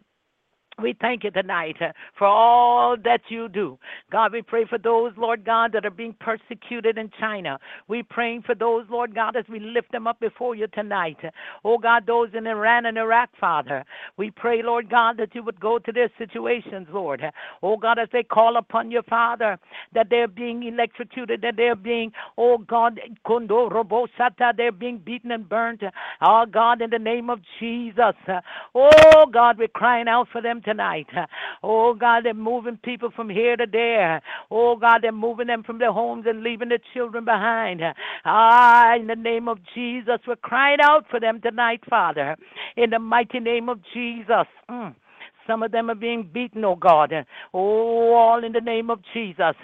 We 0.82 0.96
thank 1.02 1.24
you 1.24 1.32
tonight 1.32 1.78
uh, 1.82 1.92
for 2.18 2.28
all 2.28 2.98
that 3.04 3.22
you 3.30 3.50
do. 3.50 3.78
God, 4.12 4.34
we 4.34 4.42
pray 4.42 4.66
for 4.66 4.78
those, 4.78 5.14
Lord 5.18 5.46
God, 5.46 5.74
that 5.74 5.86
are 5.86 5.92
being 5.92 6.16
persecuted 6.20 6.98
in 6.98 7.12
China. 7.20 7.60
We 7.88 8.04
praying 8.04 8.44
for 8.44 8.56
those, 8.56 8.86
Lord 8.90 9.14
God, 9.16 9.36
as 9.36 9.46
we 9.50 9.60
lift 9.60 9.92
them 9.92 10.08
up 10.08 10.20
before 10.20 10.56
you 10.56 10.68
tonight. 10.68 11.18
Oh 11.66 11.78
God, 11.78 12.06
those 12.08 12.30
in 12.34 12.48
Iran 12.48 12.86
and 12.88 12.98
Iraq, 12.98 13.30
Father. 13.40 13.86
We 14.18 14.32
pray, 14.32 14.62
Lord 14.64 14.90
God, 14.90 15.18
that 15.18 15.36
you 15.36 15.44
would 15.44 15.60
go 15.60 15.80
to 15.80 15.92
their 15.92 16.10
situations, 16.18 16.88
Lord. 16.92 17.24
Oh 17.64 17.78
God, 17.78 18.00
as 18.00 18.10
they 18.14 18.24
call 18.24 18.58
upon 18.58 18.92
your 18.92 19.04
Father, 19.04 19.60
that 19.94 20.08
they're 20.10 20.28
being 20.28 20.64
electrocuted, 20.64 21.42
that 21.42 21.56
they're 21.58 21.76
being, 21.76 22.12
oh 22.38 22.58
God, 22.58 23.00
kundo 23.26 23.70
robosata, 23.72 24.56
they're 24.58 24.72
being 24.72 25.00
beaten 25.00 25.32
and 25.32 25.48
burnt. 25.50 25.84
Oh 26.22 26.46
God, 26.52 26.82
in 26.82 26.90
the 26.90 27.00
name 27.00 27.30
of 27.30 27.40
Jesus. 27.60 28.16
Oh 28.76 29.26
God, 29.32 29.58
we're 29.58 29.68
crying 29.68 30.08
out 30.08 30.28
for 30.32 30.42
them 30.42 30.62
tonight. 30.70 31.08
Oh 31.64 31.94
God, 31.94 32.26
they're 32.26 32.34
moving 32.34 32.78
people 32.84 33.10
from 33.16 33.30
here 33.30 33.58
to 33.58 33.66
there. 33.70 34.22
Oh 34.52 34.76
God, 34.76 35.00
they're 35.02 35.12
moving 35.12 35.48
them 35.48 35.64
from 35.64 35.80
their 35.80 35.92
homes 35.92 36.26
and 36.28 36.44
leaving 36.44 36.70
the 36.70 36.80
children 36.94 37.26
behind. 37.26 37.82
Ah, 38.26 38.96
in 38.96 39.08
the 39.08 39.16
name 39.16 39.48
of 39.48 39.58
Jesus, 39.74 40.20
we're 40.28 40.36
crying 40.36 40.80
out 40.82 41.06
for 41.10 41.20
them 41.20 41.42
tonight, 41.42 41.82
Father. 41.90 42.36
In 42.78 42.92
the 42.92 43.00
mighty 43.00 43.40
name 43.40 43.70
of 43.70 43.80
Jesus. 43.94 44.48
Mm. 44.70 44.94
Some 45.50 45.64
of 45.64 45.72
them 45.72 45.90
are 45.90 45.96
being 45.96 46.30
beaten, 46.32 46.64
oh 46.64 46.76
God. 46.76 47.12
Oh, 47.56 48.14
all 48.14 48.44
in 48.44 48.52
the 48.52 48.62
name 48.62 48.92
of 48.92 49.00
Jesus. 49.16 49.56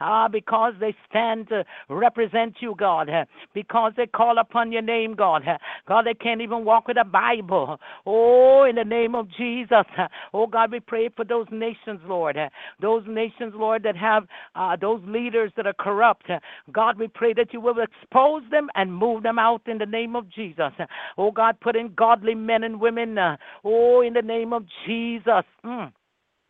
Ah, 0.00 0.28
because 0.30 0.74
they 0.78 0.94
stand 1.10 1.48
to 1.48 1.64
represent 1.88 2.54
you, 2.60 2.76
God. 2.78 3.10
Because 3.52 3.92
they 3.96 4.06
call 4.06 4.38
upon 4.38 4.70
your 4.70 4.82
name, 4.82 5.16
God. 5.16 5.42
God, 5.88 6.06
they 6.06 6.14
can't 6.14 6.40
even 6.42 6.64
walk 6.64 6.86
with 6.86 6.96
a 6.96 7.04
Bible. 7.04 7.80
Oh, 8.06 8.64
in 8.70 8.76
the 8.76 8.84
name 8.84 9.16
of 9.16 9.26
Jesus. 9.36 9.84
Oh, 10.32 10.46
God, 10.46 10.70
we 10.70 10.78
pray 10.78 11.08
for 11.08 11.24
those 11.24 11.46
nations, 11.50 11.98
Lord. 12.06 12.38
Those 12.80 13.02
nations, 13.08 13.52
Lord, 13.56 13.82
that 13.82 13.96
have 13.96 14.28
uh, 14.54 14.76
those 14.80 15.00
leaders 15.04 15.50
that 15.56 15.66
are 15.66 15.74
corrupt. 15.74 16.26
God, 16.70 17.00
we 17.00 17.08
pray 17.08 17.32
that 17.32 17.52
you 17.52 17.60
will 17.60 17.80
expose 17.80 18.42
them 18.52 18.68
and 18.76 18.94
move 18.94 19.24
them 19.24 19.40
out 19.40 19.62
in 19.66 19.78
the 19.78 19.86
name 19.86 20.14
of 20.14 20.30
Jesus. 20.30 20.72
Oh, 21.18 21.32
God, 21.32 21.58
put 21.60 21.74
in 21.74 21.94
godly 21.96 22.36
men 22.36 22.62
and 22.62 22.78
women. 22.78 23.18
Oh, 23.64 24.02
in 24.02 24.12
the 24.12 24.22
name 24.22 24.52
of 24.52 24.64
Jesus. 24.86 25.31
Mm. 25.64 25.92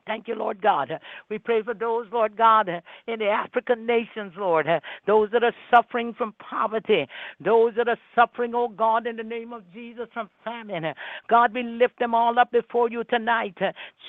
Thank 0.04 0.26
you, 0.26 0.34
Lord 0.34 0.60
God. 0.60 0.90
We 1.30 1.38
pray 1.38 1.62
for 1.62 1.74
those, 1.74 2.06
Lord 2.12 2.36
God, 2.36 2.68
in 2.68 3.18
the 3.20 3.28
African 3.28 3.86
nations, 3.86 4.32
Lord, 4.36 4.66
those 5.06 5.30
that 5.30 5.44
are 5.44 5.54
suffering 5.70 6.12
from 6.18 6.34
poverty, 6.38 7.06
those 7.38 7.74
that 7.76 7.86
are 7.86 7.98
suffering, 8.16 8.52
oh 8.54 8.68
God, 8.68 9.06
in 9.06 9.16
the 9.16 9.22
name 9.22 9.52
of 9.52 9.62
Jesus, 9.72 10.08
from 10.12 10.28
famine. 10.44 10.92
God, 11.28 11.54
we 11.54 11.62
lift 11.62 12.00
them 12.00 12.16
all 12.16 12.36
up 12.38 12.50
before 12.50 12.90
you 12.90 13.04
tonight. 13.04 13.56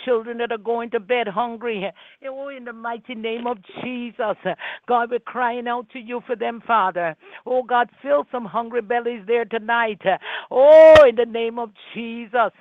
Children 0.03 0.39
that 0.39 0.51
are 0.51 0.57
going 0.57 0.89
to 0.91 0.99
bed 0.99 1.27
hungry, 1.27 1.91
oh, 2.27 2.47
in 2.49 2.65
the 2.65 2.73
mighty 2.73 3.13
name 3.13 3.45
of 3.45 3.57
Jesus. 3.83 4.37
God, 4.87 5.11
we're 5.11 5.19
crying 5.19 5.67
out 5.67 5.87
to 5.91 5.99
you 5.99 6.21
for 6.25 6.35
them, 6.35 6.61
Father. 6.65 7.15
Oh 7.45 7.61
God, 7.61 7.89
fill 8.01 8.25
some 8.31 8.45
hungry 8.45 8.81
bellies 8.81 9.23
there 9.27 9.45
tonight. 9.45 10.01
Oh, 10.49 10.95
in 11.07 11.15
the 11.15 11.25
name 11.25 11.59
of 11.59 11.69
Jesus. 11.93 12.51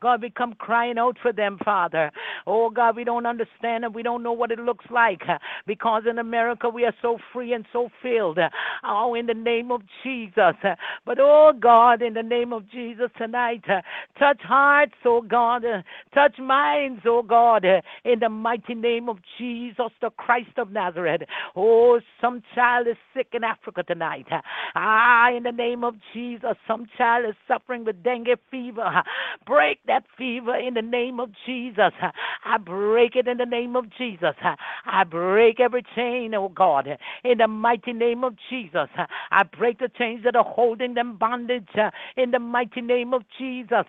God, 0.00 0.22
we 0.22 0.30
come 0.30 0.54
crying 0.54 0.98
out 0.98 1.16
for 1.20 1.32
them, 1.32 1.58
Father. 1.64 2.12
Oh 2.46 2.70
God, 2.76 2.94
we 2.94 3.04
don't 3.04 3.26
understand 3.26 3.84
and 3.84 3.94
we 3.94 4.02
don't 4.02 4.22
know 4.22 4.32
what 4.32 4.52
it 4.52 4.58
looks 4.58 4.84
like 4.90 5.22
because 5.66 6.02
in 6.08 6.18
America 6.18 6.68
we 6.68 6.84
are 6.84 6.94
so 7.02 7.18
free 7.32 7.54
and 7.54 7.64
so 7.72 7.88
filled. 8.02 8.38
Oh, 8.84 9.14
in 9.14 9.26
the 9.26 9.34
name 9.34 9.70
of 9.72 9.80
Jesus. 10.04 10.54
But 11.04 11.18
oh 11.18 11.52
God, 11.58 12.02
in 12.02 12.14
the 12.14 12.22
name 12.22 12.52
of 12.52 12.70
Jesus 12.70 13.10
tonight, 13.16 13.64
touch 14.18 14.40
hearts, 14.42 14.94
oh 15.04 15.22
God, 15.22 15.62
touch 16.14 16.38
minds, 16.38 17.00
oh 17.06 17.22
God, 17.22 17.64
in 18.04 18.20
the 18.20 18.28
mighty 18.28 18.74
name 18.74 19.08
of 19.08 19.18
Jesus, 19.38 19.90
the 20.00 20.10
Christ 20.10 20.58
of 20.58 20.70
Nazareth. 20.70 21.22
Oh, 21.56 21.98
some 22.20 22.42
child 22.54 22.86
is 22.86 22.96
sick 23.14 23.28
in 23.32 23.42
Africa 23.42 23.82
tonight. 23.82 24.26
Ah, 24.74 25.34
in 25.34 25.42
the 25.42 25.52
name 25.52 25.82
of 25.82 25.94
Jesus, 26.12 26.56
some 26.68 26.86
child 26.98 27.26
is 27.28 27.34
suffering 27.48 27.84
with 27.84 28.02
dengue 28.02 28.36
fever. 28.50 29.02
Break 29.46 29.78
that 29.86 30.04
fever 30.18 30.54
in 30.56 30.74
the 30.74 30.82
name 30.82 31.20
of 31.20 31.30
Jesus. 31.46 31.92
I 32.44 32.58
break 32.66 33.16
it 33.16 33.28
in 33.28 33.38
the 33.38 33.46
name 33.46 33.76
of 33.76 33.86
Jesus. 33.96 34.34
I 34.84 35.04
break 35.04 35.60
every 35.60 35.84
chain, 35.94 36.34
oh 36.34 36.50
God, 36.50 36.88
in 37.24 37.38
the 37.38 37.48
mighty 37.48 37.92
name 37.92 38.24
of 38.24 38.34
Jesus. 38.50 38.88
I 39.30 39.44
break 39.44 39.78
the 39.78 39.88
chains 39.96 40.22
that 40.24 40.36
are 40.36 40.44
holding 40.44 40.94
them 40.94 41.16
bondage 41.16 41.68
in 42.16 42.32
the 42.32 42.40
mighty 42.40 42.82
name 42.82 43.14
of 43.14 43.22
Jesus 43.38 43.86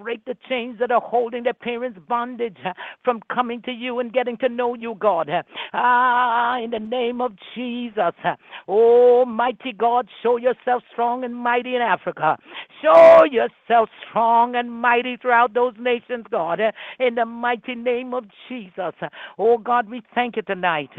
break 0.00 0.24
the 0.24 0.36
chains 0.48 0.78
that 0.80 0.90
are 0.90 1.00
holding 1.00 1.42
their 1.42 1.54
parents' 1.54 1.98
bondage 2.08 2.56
uh, 2.64 2.72
from 3.04 3.20
coming 3.32 3.60
to 3.62 3.72
you 3.72 3.98
and 3.98 4.12
getting 4.12 4.36
to 4.38 4.48
know 4.48 4.74
you, 4.74 4.96
God. 4.98 5.28
Uh, 5.28 5.42
ah, 5.74 6.58
in 6.58 6.70
the 6.70 6.78
name 6.78 7.20
of 7.20 7.32
Jesus. 7.54 8.14
Uh, 8.24 8.36
oh, 8.66 9.24
mighty 9.26 9.72
God, 9.72 10.08
show 10.22 10.36
yourself 10.36 10.82
strong 10.92 11.24
and 11.24 11.34
mighty 11.34 11.76
in 11.76 11.82
Africa. 11.82 12.38
Show 12.82 13.24
yourself 13.30 13.88
strong 14.08 14.56
and 14.56 14.70
mighty 14.72 15.16
throughout 15.16 15.52
those 15.52 15.74
nations, 15.78 16.24
God. 16.30 16.60
In 16.98 17.14
the 17.14 17.26
mighty 17.26 17.74
name 17.74 18.14
of 18.14 18.24
Jesus. 18.48 18.94
Oh, 19.38 19.58
God, 19.58 19.90
we 19.90 20.02
thank 20.14 20.36
you 20.36 20.42
tonight. 20.42 20.90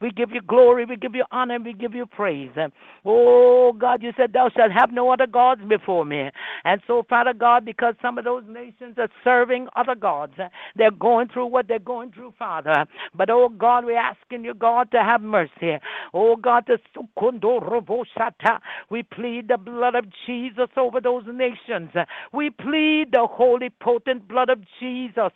We 0.00 0.10
give 0.10 0.30
you 0.32 0.42
glory, 0.42 0.84
we 0.84 0.96
give 0.96 1.14
you 1.14 1.24
honor, 1.30 1.58
we 1.58 1.72
give 1.72 1.94
you 1.94 2.06
praise. 2.06 2.50
Oh, 3.04 3.72
God, 3.72 4.02
you 4.02 4.12
said, 4.16 4.32
Thou 4.32 4.50
shalt 4.54 4.72
have 4.72 4.92
no 4.92 5.10
other 5.10 5.26
gods 5.26 5.62
before 5.66 6.04
me. 6.04 6.30
And 6.64 6.80
so, 6.86 7.04
Father 7.08 7.32
God, 7.32 7.64
because 7.64 7.94
some 8.02 8.18
of 8.18 8.24
those 8.24 8.44
nations 8.50 8.96
are 8.98 9.08
serving 9.24 9.68
other 9.76 9.94
gods. 9.94 10.34
They're 10.76 10.90
going 10.90 11.28
through 11.28 11.46
what 11.46 11.68
they're 11.68 11.78
going 11.78 12.12
through, 12.12 12.34
Father. 12.38 12.84
But 13.14 13.30
oh 13.30 13.48
God, 13.48 13.84
we're 13.84 13.98
asking 13.98 14.44
you, 14.44 14.54
God, 14.54 14.90
to 14.92 15.02
have 15.02 15.22
mercy. 15.22 15.78
Oh 16.12 16.36
God, 16.36 16.68
we 18.90 19.02
plead 19.02 19.48
the 19.48 19.58
blood 19.58 19.94
of 19.94 20.04
Jesus 20.26 20.68
over 20.76 21.00
those 21.00 21.24
nations. 21.26 21.90
We 22.32 22.50
plead 22.50 23.12
the 23.12 23.26
holy, 23.30 23.70
potent 23.80 24.28
blood 24.28 24.50
of 24.50 24.60
Jesus. 24.78 25.32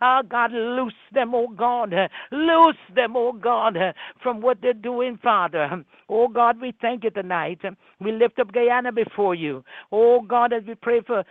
Ah, 0.00 0.20
oh 0.20 0.22
God, 0.28 0.52
loose 0.52 0.92
them, 1.12 1.34
oh 1.34 1.48
God. 1.48 1.94
Loose 2.32 2.76
them, 2.94 3.16
oh 3.16 3.32
God, 3.32 3.76
from 4.22 4.40
what 4.40 4.58
they're 4.60 4.72
doing, 4.72 5.18
Father. 5.22 5.84
Oh 6.08 6.28
God, 6.28 6.60
we 6.60 6.72
thank 6.80 7.04
you 7.04 7.10
tonight. 7.10 7.60
We 8.00 8.12
lift 8.12 8.38
up 8.38 8.52
Guyana 8.52 8.92
before 8.92 9.34
you. 9.34 9.64
Oh 9.92 10.20
God, 10.22 10.52
as 10.52 10.62
we 10.66 10.74
pray 10.74 11.00
for 11.06 11.24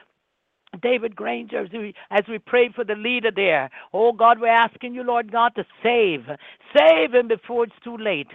David 0.82 1.16
Granger, 1.16 1.64
as 1.64 1.72
we, 1.72 1.94
as 2.12 2.24
we 2.30 2.40
pray 2.40 2.70
for 2.74 2.84
the 2.84 2.96
leader 2.96 3.32
there. 3.36 3.70
Oh 3.94 4.12
God, 4.12 4.40
we're 4.40 4.48
asking 4.48 4.94
you, 4.94 5.04
Lord 5.04 5.32
God, 5.32 5.54
to 5.56 5.66
save. 5.82 6.26
Save 6.76 7.14
him 7.14 7.28
before 7.28 7.64
it's 7.66 7.74
too 7.84 7.98
late. 7.98 8.28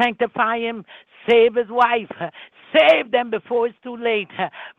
Sanctify 0.00 0.58
him. 0.58 0.84
Save 1.28 1.54
his 1.54 1.68
wife. 1.68 2.10
Save 2.72 3.10
them 3.10 3.30
before 3.30 3.66
it's 3.66 3.76
too 3.82 3.96
late. 3.96 4.28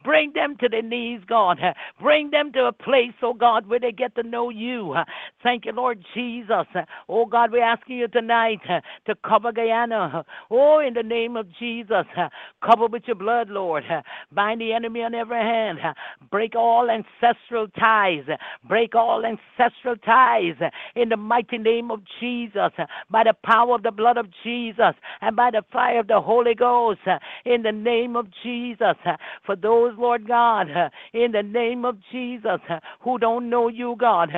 Bring 0.04 0.32
them 0.34 0.56
to 0.60 0.70
their 0.70 0.82
knees, 0.82 1.22
God. 1.28 1.60
Bring 2.02 2.32
them 2.32 2.52
to 2.54 2.66
a 2.66 2.72
place, 2.72 3.14
oh 3.22 3.34
God, 3.34 3.68
where 3.68 3.80
they 3.80 3.91
get 3.91 4.16
to 4.16 4.24
know 4.24 4.50
you. 4.50 4.96
Thank 5.44 5.66
you, 5.66 5.74
Lord 5.74 6.04
Jesus. 6.14 6.66
Oh 7.08 7.26
God, 7.26 7.52
we're 7.52 7.64
asking 7.64 7.98
you 7.98 8.08
tonight 8.08 8.62
to 9.06 9.16
cover 9.28 9.52
Guyana. 9.52 10.26
Oh, 10.50 10.80
in 10.80 10.94
the 10.94 11.04
name 11.04 11.38
of 11.38 11.48
Jesus, 11.60 12.06
cover 12.64 12.88
with 12.88 13.04
your 13.06 13.16
blood, 13.16 13.50
Lord. 13.50 13.84
Bind 14.32 14.62
the 14.62 14.74
enemy 14.74 15.04
on 15.04 15.14
every 15.14 15.38
hand. 15.38 15.80
Break 16.32 16.56
all 16.56 16.89
ancestral 16.89 17.68
ties. 17.80 18.24
Break 18.68 18.96
all 18.96 19.24
ancestral 19.26 19.98
ties 19.98 20.56
in 20.96 21.10
the 21.10 21.18
mighty 21.18 21.58
name 21.58 21.91
of 21.91 22.02
Jesus. 22.20 22.72
By 23.10 23.24
the 23.26 23.36
power 23.46 23.76
of 23.76 23.84
the 23.84 23.91
blood 23.91 24.18
of 24.18 24.28
Jesus 24.44 24.96
and 25.22 25.36
by 25.36 25.52
the 25.52 25.64
fire 25.72 26.00
of 26.00 26.08
the 26.08 26.22
Holy 26.22 26.56
Ghost. 26.56 27.02
In 27.46 27.62
the 27.64 27.82
name 27.84 28.15
of 28.15 28.27
Jesus. 28.43 28.95
Uh, 29.05 29.17
for 29.45 29.55
those, 29.55 29.93
Lord 29.97 30.27
God, 30.27 30.67
uh, 30.71 30.89
in 31.13 31.31
the 31.31 31.43
name 31.43 31.86
of 31.86 31.97
Jesus, 32.11 32.59
uh, 32.69 32.79
who 33.01 33.17
don't 33.17 33.49
know 33.49 33.67
you, 33.67 33.95
God, 33.99 34.29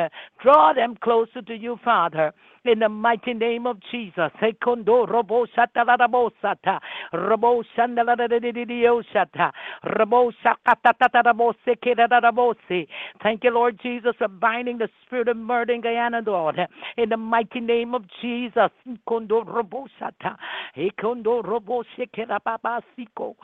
draw 0.42 0.74
them 0.74 0.96
closer 1.02 1.42
to 1.42 1.56
you, 1.56 1.78
Father 1.84 2.34
in 2.68 2.80
the 2.80 2.90
mighty 2.90 3.34
name 3.34 3.68
of 3.68 3.78
Jesus. 3.92 4.32
Sekondo 4.42 5.08
robo 5.08 5.46
shata 5.48 5.86
la 5.86 5.98
rabo 5.98 6.32
sata. 6.44 6.80
Robo 7.14 7.64
shanda 7.78 8.06
la 8.06 8.16
da 8.16 8.28
di 8.28 8.52
di 8.52 8.66
di 8.66 8.88
o 8.88 9.02
shata. 9.14 9.52
Robo 9.98 10.32
shakata 10.44 10.94
ta 11.00 11.08
ta 11.08 11.22
rabo 11.24 11.54
seke 11.66 11.96
da 11.96 12.08
da 12.08 12.20
rabo 12.22 12.56
se. 12.68 12.88
Thank 13.24 13.44
you, 13.44 13.52
Lord 13.52 13.80
Jesus, 13.82 14.14
for 14.18 14.28
binding 14.28 14.78
the 14.80 14.90
spirit 15.06 15.28
of 15.28 15.38
murder 15.38 15.74
in 15.74 15.82
Guyana, 15.82 16.22
Lord. 16.26 16.60
In 16.98 17.10
the 17.10 17.18
mighty 17.18 17.60
name 17.60 17.96
of 17.96 18.04
Jesus. 18.22 18.72
Kondo 19.08 19.44
robo 19.44 19.88
shata. 20.00 20.36
Ekondo 20.78 21.44
robo 21.44 21.84
sheke 21.98 22.28
da 22.28 22.40
baba 22.44 22.82
siko. 22.98 23.36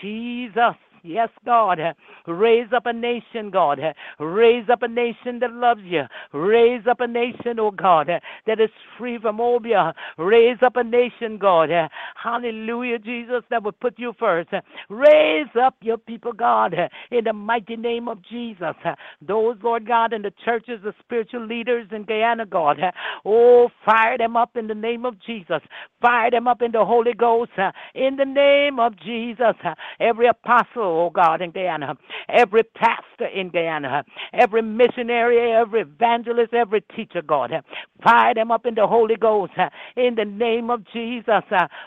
Jesus. 0.00 0.89
Yes, 1.02 1.28
God. 1.44 1.78
Raise 2.26 2.68
up 2.74 2.86
a 2.86 2.92
nation, 2.92 3.50
God. 3.50 3.78
Raise 4.18 4.68
up 4.70 4.82
a 4.82 4.88
nation 4.88 5.38
that 5.40 5.52
loves 5.52 5.80
you. 5.84 6.02
Raise 6.32 6.82
up 6.88 7.00
a 7.00 7.06
nation, 7.06 7.58
oh 7.58 7.70
God, 7.70 8.08
that 8.46 8.60
is 8.60 8.70
free 8.98 9.18
from 9.20 9.40
obeah. 9.40 9.94
Raise 10.18 10.58
up 10.62 10.76
a 10.76 10.84
nation, 10.84 11.38
God. 11.38 11.70
Hallelujah, 12.22 12.98
Jesus, 12.98 13.42
that 13.50 13.62
will 13.62 13.72
put 13.72 13.98
you 13.98 14.12
first. 14.18 14.50
Raise 14.88 15.48
up 15.60 15.76
your 15.80 15.98
people, 15.98 16.32
God, 16.32 16.74
in 17.10 17.24
the 17.24 17.32
mighty 17.32 17.76
name 17.76 18.08
of 18.08 18.18
Jesus. 18.30 18.74
Those, 19.26 19.56
Lord 19.62 19.86
God, 19.86 20.12
in 20.12 20.22
the 20.22 20.32
churches, 20.44 20.80
the 20.84 20.94
spiritual 21.00 21.46
leaders 21.46 21.86
in 21.92 22.04
Guyana, 22.04 22.46
God. 22.46 22.78
Oh, 23.24 23.70
fire 23.84 24.18
them 24.18 24.36
up 24.36 24.56
in 24.56 24.66
the 24.66 24.74
name 24.74 25.04
of 25.04 25.14
Jesus. 25.26 25.62
Fire 26.00 26.30
them 26.30 26.46
up 26.48 26.62
in 26.62 26.72
the 26.72 26.84
Holy 26.84 27.14
Ghost. 27.14 27.52
In 27.94 28.16
the 28.16 28.24
name 28.24 28.78
of 28.78 28.98
Jesus. 29.00 29.56
Every 29.98 30.28
apostle, 30.28 30.89
oh 30.90 31.10
God, 31.10 31.42
in 31.42 31.50
Guyana, 31.52 31.96
every 32.28 32.62
pastor 32.64 33.26
in 33.26 33.50
Guyana, 33.50 34.04
every 34.32 34.62
missionary, 34.62 35.52
every 35.52 35.82
evangelist, 35.82 36.54
every 36.54 36.82
teacher, 36.96 37.22
God, 37.22 37.52
fire 38.02 38.34
them 38.34 38.50
up 38.50 38.66
in 38.66 38.74
the 38.74 38.86
Holy 38.86 39.16
Ghost. 39.16 39.52
In 39.96 40.14
the 40.16 40.24
name 40.24 40.70
of 40.70 40.84
Jesus. 40.92 41.44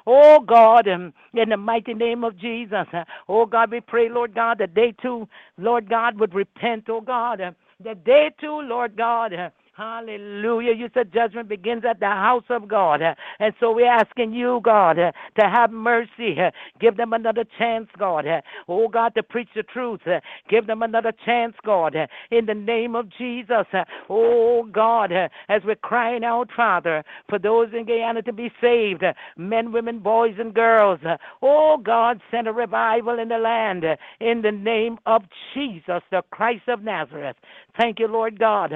Oh 0.08 0.40
God, 0.40 0.88
um, 0.88 1.14
in 1.34 1.50
the 1.50 1.58
mighty 1.58 1.94
name 1.94 2.24
of 2.24 2.38
Jesus. 2.38 2.88
Oh 3.28 3.46
God, 3.46 3.72
we 3.72 3.82
pray, 3.82 4.10
Lord 4.10 4.36
God, 4.36 4.60
that 4.60 4.76
they 4.76 4.94
too, 5.02 5.28
Lord 5.58 5.90
God, 5.90 6.20
would 6.20 6.34
repent, 6.34 6.86
oh 6.90 7.02
God, 7.02 7.40
that 7.84 8.06
they 8.06 8.32
too, 8.40 8.62
Lord 8.64 8.96
God, 8.98 9.34
Hallelujah. 9.76 10.74
You 10.74 10.88
said 10.94 11.12
judgment 11.12 11.50
begins 11.50 11.84
at 11.90 12.00
the 12.00 12.06
house 12.06 12.44
of 12.52 12.68
God. 12.68 13.02
And 13.02 13.54
so 13.60 13.72
we're 13.74 13.92
asking 13.92 14.32
you, 14.34 14.62
God, 14.64 14.94
to 14.98 15.14
have 15.42 15.72
mercy. 15.72 16.38
Give 16.80 16.96
them 16.96 17.14
another 17.14 17.44
chance, 17.58 17.88
God. 17.98 18.26
Oh, 18.68 18.88
God, 18.88 19.16
to 19.16 19.24
preach 19.24 19.50
the 19.56 19.64
truth. 19.64 20.02
Give 20.48 20.68
them 20.68 20.84
another 20.84 21.12
chance, 21.26 21.56
God, 21.66 21.96
in 22.30 22.46
the 22.46 22.54
name 22.54 22.96
of 22.96 23.10
Jesus. 23.18 23.66
Oh, 24.10 24.64
God, 24.72 25.12
as 25.12 25.62
we're 25.66 25.76
crying 25.76 26.24
out, 26.24 26.50
Father, 26.56 27.04
for 27.28 27.40
those 27.40 27.70
in 27.74 27.86
Guyana 27.86 28.22
to 28.24 28.34
be 28.34 28.52
saved, 28.62 29.04
men, 29.38 29.72
women, 29.72 30.00
boys, 30.00 30.36
and 30.38 30.54
girls. 30.54 31.00
Oh, 31.42 31.78
God, 31.84 32.22
send 32.30 32.48
a 32.48 32.54
revival 32.54 33.18
in 33.18 33.30
the 33.30 33.38
land 33.38 33.86
in 34.20 34.42
the 34.44 34.52
name 34.52 35.00
of 35.08 35.24
Jesus, 35.56 36.04
the 36.12 36.22
Christ 36.30 36.68
of 36.68 36.84
Nazareth. 36.84 37.38
Thank 37.80 38.00
you, 38.00 38.08
Lord 38.08 38.38
God. 38.40 38.72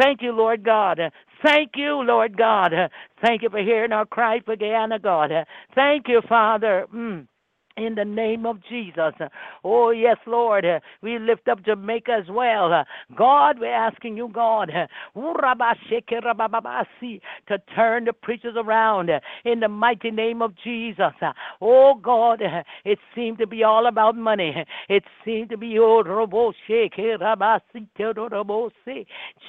Thank 0.00 0.22
you, 0.22 0.32
Lord 0.40 0.64
God. 0.64 0.98
Thank 1.42 1.72
you, 1.76 2.02
Lord 2.02 2.36
God. 2.36 2.72
Thank 3.24 3.42
you 3.42 3.50
for 3.50 3.62
hearing 3.62 3.92
our 3.92 4.06
cry 4.06 4.40
for 4.44 4.56
Guyana, 4.56 4.98
God. 4.98 5.30
Thank 5.74 6.08
you, 6.08 6.22
Father. 6.28 6.86
Mm 6.94 7.26
in 7.76 7.94
the 7.94 8.04
name 8.04 8.46
of 8.46 8.58
Jesus. 8.68 9.14
Oh, 9.64 9.90
yes, 9.90 10.16
Lord. 10.26 10.64
We 11.02 11.18
lift 11.18 11.48
up 11.48 11.64
Jamaica 11.64 12.12
as 12.22 12.30
well. 12.30 12.84
God, 13.16 13.58
we're 13.58 13.74
asking 13.74 14.16
you, 14.16 14.28
God, 14.32 14.70
to 17.48 17.58
turn 17.74 18.04
the 18.04 18.12
preachers 18.12 18.54
around 18.56 19.10
in 19.44 19.60
the 19.60 19.68
mighty 19.68 20.10
name 20.10 20.42
of 20.42 20.52
Jesus. 20.62 21.12
Oh, 21.60 21.94
God, 21.94 22.42
it 22.84 22.98
seemed 23.14 23.38
to 23.38 23.46
be 23.46 23.64
all 23.64 23.86
about 23.86 24.16
money. 24.16 24.64
It 24.88 25.04
seemed 25.24 25.50
to 25.50 25.56
be 25.56 25.78
oh, 25.78 26.02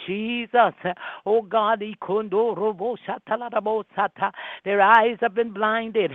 Jesus. 0.08 0.74
Oh, 1.26 1.42
God, 1.42 1.80
their 4.64 4.82
eyes 4.82 5.18
have 5.22 5.34
been 5.34 5.52
blinded. 5.54 6.12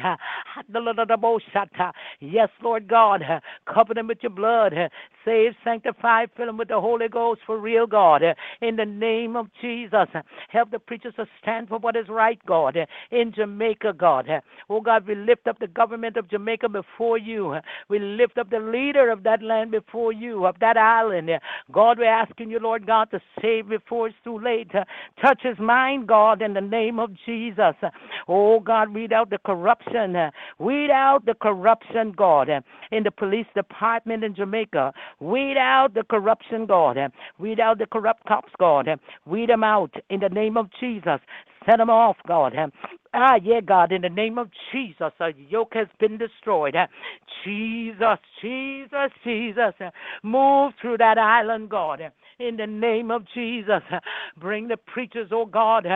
Yes, 2.20 2.48
Lord 2.62 2.88
God. 2.88 3.22
Uh, 3.22 3.40
cover 3.72 3.94
them 3.94 4.08
with 4.08 4.18
your 4.22 4.30
blood. 4.30 4.72
Uh, 4.72 4.88
save, 5.24 5.52
sanctify, 5.64 6.26
fill 6.36 6.46
them 6.46 6.56
with 6.56 6.68
the 6.68 6.80
Holy 6.80 7.08
Ghost 7.08 7.40
for 7.46 7.58
real, 7.58 7.86
God. 7.86 8.22
Uh, 8.22 8.34
in 8.60 8.76
the 8.76 8.84
name 8.84 9.36
of 9.36 9.48
Jesus. 9.60 10.08
Help 10.48 10.70
the 10.70 10.78
preachers 10.78 11.14
to 11.16 11.26
stand 11.42 11.68
for 11.68 11.78
what 11.78 11.96
is 11.96 12.08
right, 12.08 12.38
God. 12.46 12.76
In 13.10 13.32
Jamaica, 13.34 13.94
God. 13.96 14.28
Oh, 14.68 14.80
God, 14.80 15.06
we 15.06 15.14
lift 15.14 15.46
up 15.46 15.58
the 15.58 15.66
government 15.66 16.16
of 16.16 16.30
Jamaica 16.30 16.68
before 16.68 17.18
you. 17.18 17.56
We 17.88 17.98
lift 17.98 18.38
up 18.38 18.50
the 18.50 18.58
leader 18.58 19.10
of 19.10 19.22
that 19.24 19.42
land 19.42 19.70
before 19.70 20.12
you, 20.12 20.46
of 20.46 20.58
that 20.60 20.76
island. 20.76 21.30
God, 21.72 21.98
we're 21.98 22.06
asking 22.06 22.50
you, 22.50 22.58
Lord 22.58 22.86
God, 22.86 23.10
to 23.10 23.20
save 23.40 23.68
before 23.68 24.08
it's 24.08 24.16
too 24.24 24.38
late. 24.38 24.70
Touch 25.20 25.40
his 25.42 25.58
mind, 25.58 26.06
God, 26.08 26.42
in 26.42 26.54
the 26.54 26.60
name 26.60 26.98
of 26.98 27.10
Jesus. 27.24 27.74
Oh, 28.28 28.60
God, 28.60 28.94
weed 28.94 29.12
out 29.12 29.30
the 29.30 29.38
corruption. 29.38 30.16
Weed 30.58 30.90
out 30.90 31.24
the 31.26 31.34
corruption, 31.34 31.85
God, 32.16 32.48
in 32.92 33.02
the 33.02 33.10
police 33.10 33.46
department 33.54 34.24
in 34.24 34.34
Jamaica. 34.34 34.92
Weed 35.20 35.56
out 35.58 35.94
the 35.94 36.04
corruption, 36.04 36.66
God. 36.66 36.98
Weed 37.38 37.60
out 37.60 37.78
the 37.78 37.86
corrupt 37.86 38.24
cops, 38.26 38.52
God. 38.58 38.88
Weed 39.24 39.48
them 39.48 39.64
out 39.64 39.94
in 40.10 40.20
the 40.20 40.28
name 40.28 40.56
of 40.56 40.68
Jesus. 40.80 41.20
Set 41.64 41.78
them 41.78 41.90
off, 41.90 42.16
God. 42.26 42.54
Ah, 43.14 43.36
yeah, 43.42 43.60
God, 43.60 43.92
in 43.92 44.02
the 44.02 44.08
name 44.08 44.38
of 44.38 44.50
Jesus, 44.72 45.12
a 45.20 45.30
yoke 45.48 45.72
has 45.74 45.88
been 45.98 46.18
destroyed. 46.18 46.76
Jesus, 47.44 48.18
Jesus, 48.40 49.10
Jesus, 49.24 49.74
move 50.22 50.72
through 50.80 50.98
that 50.98 51.18
island, 51.18 51.70
God 51.70 52.00
in 52.38 52.56
the 52.56 52.66
name 52.66 53.10
of 53.10 53.24
Jesus. 53.34 53.82
Bring 54.38 54.68
the 54.68 54.76
preachers, 54.76 55.28
oh 55.32 55.46
God, 55.46 55.86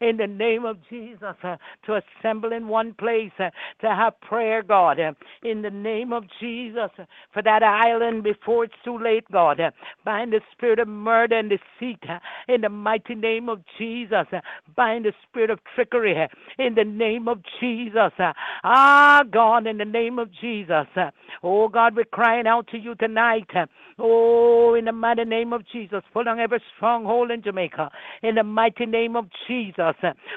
in 0.00 0.16
the 0.16 0.26
name 0.26 0.64
of 0.64 0.78
Jesus, 0.88 1.36
to 1.42 2.00
assemble 2.20 2.52
in 2.52 2.68
one 2.68 2.94
place 2.94 3.32
to 3.38 3.50
have 3.82 4.20
prayer, 4.20 4.62
God, 4.62 4.98
in 5.42 5.62
the 5.62 5.70
name 5.70 6.12
of 6.12 6.24
Jesus, 6.40 6.90
for 7.32 7.42
that 7.42 7.62
island 7.62 8.22
before 8.22 8.64
it's 8.64 8.74
too 8.84 8.98
late, 8.98 9.24
God. 9.30 9.60
Bind 10.04 10.32
the 10.32 10.40
spirit 10.52 10.78
of 10.78 10.88
murder 10.88 11.38
and 11.38 11.50
deceit 11.50 12.02
in 12.48 12.62
the 12.62 12.68
mighty 12.68 13.14
name 13.14 13.48
of 13.48 13.60
Jesus. 13.78 14.26
Bind 14.76 15.04
the 15.04 15.12
spirit 15.28 15.50
of 15.50 15.60
trickery 15.74 16.16
in 16.58 16.74
the 16.74 16.84
name 16.84 17.28
of 17.28 17.40
Jesus. 17.60 18.12
Ah, 18.64 19.22
God, 19.30 19.66
in 19.66 19.78
the 19.78 19.84
name 19.84 20.18
of 20.18 20.30
Jesus. 20.40 20.86
Oh, 21.42 21.68
God, 21.68 21.94
we're 21.96 22.04
crying 22.04 22.46
out 22.46 22.66
to 22.68 22.78
you 22.78 22.94
tonight. 22.94 23.50
Oh, 23.98 24.74
in 24.74 24.86
the 24.86 24.92
mighty 24.92 25.24
name 25.24 25.52
of 25.52 25.62
Jesus. 25.70 25.89
Jesus. 25.90 26.04
Pull 26.12 26.28
every 26.28 26.62
stronghold 26.76 27.30
in 27.30 27.42
Jamaica 27.42 27.90
in 28.22 28.34
the 28.36 28.42
mighty 28.42 28.86
name 28.86 29.16
of 29.16 29.26
Jesus. 29.46 29.94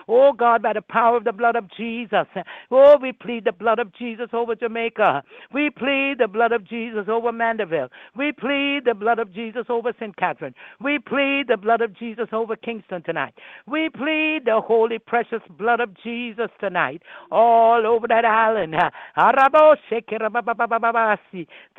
Oh 0.08 0.34
God, 0.34 0.62
by 0.62 0.74
the 0.74 0.82
power 0.82 1.18
of 1.18 1.24
the 1.24 1.32
blood 1.32 1.56
of 1.56 1.66
Jesus. 1.78 2.28
Oh, 2.72 2.98
we 3.02 3.12
plead 3.12 3.46
the 3.46 3.52
blood 3.52 3.80
of 3.80 3.94
Jesus 3.94 4.30
over 4.34 4.56
Jamaica. 4.56 5.24
We 5.54 5.70
plead 5.70 6.16
the 6.20 6.28
blood 6.28 6.52
of 6.52 6.68
Jesus 6.68 7.06
over 7.08 7.32
Mandeville. 7.32 7.90
We 8.16 8.32
plead 8.32 8.82
the 8.86 8.94
blood 8.94 9.20
of 9.20 9.34
Jesus 9.34 9.66
over 9.70 9.94
St. 10.00 10.16
Catherine. 10.18 10.56
We 10.82 11.00
plead 11.00 11.46
the 11.48 11.58
blood 11.58 11.82
of 11.82 11.98
Jesus 11.98 12.28
over 12.32 12.56
Kingston 12.56 13.04
tonight. 13.04 13.34
We 13.68 13.90
plead 13.90 14.42
the 14.46 14.62
holy, 14.66 15.00
precious 15.00 15.42
blood 15.58 15.80
of 15.80 15.90
Jesus 16.04 16.50
tonight 16.60 17.02
all 17.32 17.86
over 17.86 18.08
that 18.08 18.26
island. 18.26 18.76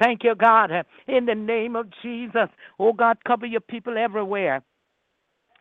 Thank 0.02 0.24
you, 0.24 0.34
God, 0.34 0.70
in 1.08 1.26
the 1.26 1.34
name 1.34 1.76
of 1.76 1.86
Jesus. 2.02 2.48
Oh 2.78 2.92
God, 2.92 3.18
cover 3.26 3.46
your 3.46 3.60
people 3.68 3.96
everywhere. 3.98 4.62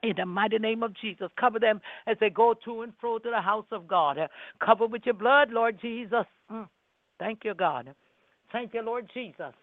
In 0.03 0.13
the 0.17 0.25
mighty 0.25 0.57
name 0.57 0.83
of 0.83 0.93
Jesus, 0.99 1.29
cover 1.39 1.59
them 1.59 1.79
as 2.07 2.17
they 2.19 2.29
go 2.29 2.53
to 2.65 2.81
and 2.81 2.91
fro 2.99 3.19
to 3.19 3.29
the 3.29 3.41
house 3.41 3.65
of 3.71 3.87
God. 3.87 4.17
Cover 4.63 4.85
with 4.85 5.03
your 5.05 5.13
blood, 5.13 5.49
Lord 5.51 5.79
Jesus. 5.81 6.25
Mm. 6.51 6.67
Thank 7.19 7.45
you, 7.45 7.53
God. 7.53 7.93
Thank 8.51 8.73
you, 8.73 8.81
Lord 8.81 9.09
Jesus. 9.13 9.53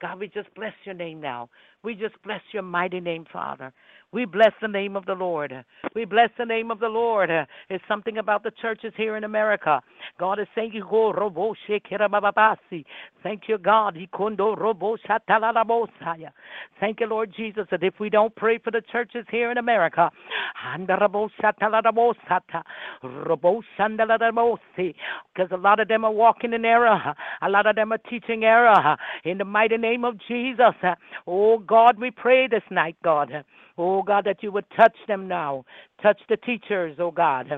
God, 0.00 0.18
we 0.18 0.28
just 0.28 0.52
bless 0.54 0.72
your 0.84 0.94
name 0.94 1.20
now. 1.20 1.50
We 1.84 1.94
just 1.94 2.14
bless 2.24 2.40
your 2.52 2.62
mighty 2.62 3.00
name, 3.00 3.26
Father. 3.30 3.72
We 4.12 4.24
bless 4.24 4.52
the 4.60 4.68
name 4.68 4.96
of 4.96 5.06
the 5.06 5.14
Lord. 5.14 5.52
We 5.94 6.04
bless 6.04 6.30
the 6.36 6.44
name 6.44 6.70
of 6.70 6.80
the 6.80 6.88
Lord. 6.88 7.30
It's 7.68 7.84
something 7.86 8.18
about 8.18 8.42
the 8.42 8.50
churches 8.60 8.92
here 8.96 9.16
in 9.16 9.24
America. 9.24 9.80
God 10.18 10.40
is 10.40 10.48
saying. 10.54 10.72
Thank 13.22 13.42
you, 13.48 13.58
God. 13.58 13.96
Thank 16.80 17.00
you, 17.00 17.06
Lord 17.06 17.32
Jesus, 17.36 17.66
that 17.70 17.82
if 17.82 17.94
we 18.00 18.10
don't 18.10 18.34
pray 18.34 18.58
for 18.58 18.70
the 18.70 18.82
churches 18.90 19.24
here 19.30 19.50
in 19.50 19.58
America, 19.58 20.10
because 25.34 25.48
a 25.52 25.56
lot 25.56 25.80
of 25.80 25.88
them 25.88 26.04
are 26.04 26.12
walking 26.12 26.52
in 26.52 26.64
error. 26.64 27.14
A 27.42 27.48
lot 27.48 27.66
of 27.66 27.76
them 27.76 27.92
are 27.92 27.98
teaching 27.98 28.44
error. 28.44 28.96
In 29.24 29.38
the 29.38 29.44
mighty 29.44 29.76
name 29.76 30.04
of 30.04 30.18
Jesus. 30.28 30.74
Oh, 31.26 31.58
God, 31.58 31.98
we 31.98 32.10
pray 32.10 32.48
this 32.48 32.62
night, 32.70 32.96
God. 33.02 33.44
Oh 33.80 34.02
God, 34.02 34.26
that 34.26 34.42
you 34.42 34.52
would 34.52 34.66
touch 34.76 34.96
them 35.08 35.26
now. 35.26 35.64
Touch 36.02 36.20
the 36.28 36.36
teachers, 36.36 36.96
oh 36.98 37.10
God. 37.10 37.48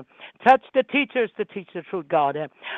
Touch 0.47 0.61
the 0.73 0.83
teachers 0.83 1.29
to 1.37 1.45
teach 1.45 1.67
the 1.75 1.81
truth, 1.83 2.07
God. 2.09 2.37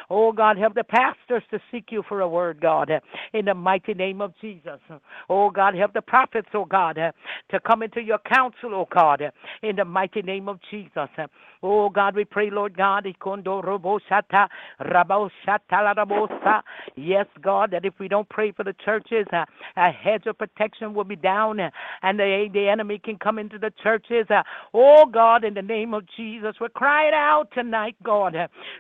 Oh 0.10 0.32
God, 0.32 0.58
help 0.58 0.74
the 0.74 0.84
pastors 0.84 1.44
to 1.52 1.60
seek 1.72 1.86
you 1.92 2.04
for 2.10 2.22
a 2.22 2.28
word, 2.28 2.60
God, 2.62 2.92
in 3.34 3.46
the 3.46 3.54
mighty 3.54 3.94
name 3.94 4.22
of 4.22 4.34
Jesus. 4.42 4.80
Oh 5.30 5.52
God, 5.52 5.76
help 5.76 5.94
the 5.94 6.02
prophets, 6.02 6.50
oh 6.56 6.66
God, 6.66 6.96
to 6.96 7.60
come 7.62 7.84
into 7.84 8.02
your 8.02 8.20
counsel, 8.20 8.74
oh 8.74 8.88
God, 8.94 9.22
in 9.62 9.76
the 9.76 9.86
mighty 9.86 10.24
name 10.24 10.50
of 10.50 10.60
Jesus. 10.72 11.10
Oh 11.64 11.90
God, 11.90 12.16
we 12.16 12.26
pray, 12.26 12.50
Lord 12.52 12.76
God, 12.78 13.06
yes, 16.96 17.28
God, 17.42 17.72
that 17.72 17.86
if 17.86 17.94
we 18.00 18.08
don't 18.08 18.30
pray 18.30 18.52
for 18.52 18.64
the 18.64 18.76
churches, 18.84 19.28
a 19.32 19.92
hedge 19.92 20.26
of 20.28 20.38
protection 20.38 20.94
will 20.96 21.04
be 21.04 21.16
down 21.16 21.60
and 21.60 22.20
the, 22.20 22.50
the 22.54 22.68
enemy 22.70 23.00
can 23.04 23.18
come 23.18 23.35
into 23.40 23.58
the 23.58 23.72
churches. 23.84 24.28
Oh 24.74 25.06
God, 25.12 25.44
in 25.44 25.54
the 25.54 25.62
name 25.62 25.94
of 25.94 26.04
Jesus, 26.16 26.56
we're 26.60 26.70
crying 26.70 27.14
out 27.14 27.46
tonight, 27.54 27.96
God. 28.04 28.36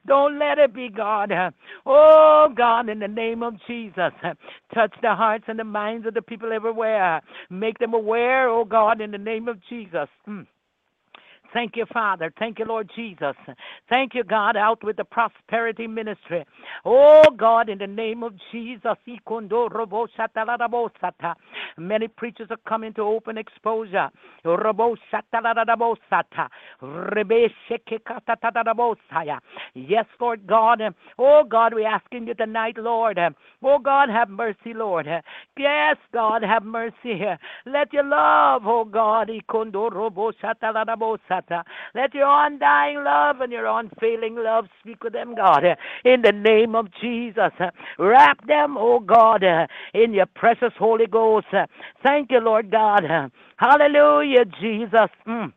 Don't 0.07 0.39
let 0.39 0.57
it 0.57 0.73
be, 0.73 0.89
God. 0.89 1.31
Oh 1.85 2.49
God, 2.55 2.89
in 2.89 2.99
the 2.99 3.07
name 3.07 3.43
of 3.43 3.55
Jesus, 3.67 4.11
touch 4.73 4.93
the 5.01 5.15
hearts 5.15 5.45
and 5.47 5.59
the 5.59 5.63
minds 5.63 6.07
of 6.07 6.13
the 6.13 6.21
people 6.21 6.51
everywhere. 6.53 7.21
Make 7.49 7.79
them 7.79 7.93
aware, 7.93 8.49
oh 8.49 8.65
God, 8.65 9.01
in 9.01 9.11
the 9.11 9.17
name 9.17 9.47
of 9.47 9.57
Jesus. 9.69 10.07
Mm. 10.27 10.45
Thank 11.55 11.77
you, 11.77 11.87
Father. 11.93 12.33
Thank 12.37 12.59
you, 12.59 12.65
Lord 12.65 12.91
Jesus. 12.95 13.35
Thank 13.89 14.13
you, 14.13 14.25
God, 14.25 14.57
out 14.57 14.83
with 14.83 14.97
the 14.97 15.05
prosperity 15.05 15.87
ministry. 15.87 16.45
Oh, 16.85 17.23
God, 17.37 17.69
in 17.69 17.79
the 17.79 17.87
name 17.87 18.23
of 18.23 18.33
Jesus. 18.51 18.97
Many 21.77 22.09
preachers 22.09 22.49
are 22.51 22.57
coming 22.69 22.93
to 22.95 23.03
open 23.03 23.37
exposure. 23.39 24.09
Yes, 29.75 30.05
Lord 30.21 30.47
God. 30.47 30.81
Oh, 31.19 31.43
God, 31.49 31.73
we're 31.73 31.87
asking 31.87 32.27
you 32.27 32.35
tonight, 32.35 32.77
Lord. 32.77 33.19
Oh, 33.63 33.79
God, 33.79 34.09
have 34.09 34.29
mercy, 34.29 34.73
Lord. 34.75 35.07
Yes, 35.57 35.97
God, 36.13 36.43
have 36.43 36.63
mercy. 36.63 37.21
Let 37.65 37.93
your 37.93 38.03
love, 38.05 38.63
oh, 38.67 38.85
God, 38.85 39.31
let 41.93 42.13
your 42.13 42.27
undying 42.45 43.03
love 43.03 43.41
and 43.41 43.51
your 43.51 43.67
unfailing 43.67 44.35
love 44.35 44.65
speak 44.81 45.03
with 45.03 45.13
them, 45.13 45.35
God, 45.35 45.63
in 46.03 46.21
the 46.21 46.31
name 46.31 46.75
of 46.75 46.87
Jesus. 47.01 47.51
Wrap 47.99 48.45
them, 48.47 48.77
oh 48.77 48.99
God, 48.99 49.43
in 49.93 50.13
your 50.13 50.27
precious 50.27 50.73
Holy 50.77 51.07
Ghost. 51.07 51.47
Thank 52.03 52.31
you, 52.31 52.39
Lord 52.39 52.71
God. 52.71 53.03
Hallelujah, 53.57 54.45
Jesus. 54.61 55.09
Mm. 55.27 55.53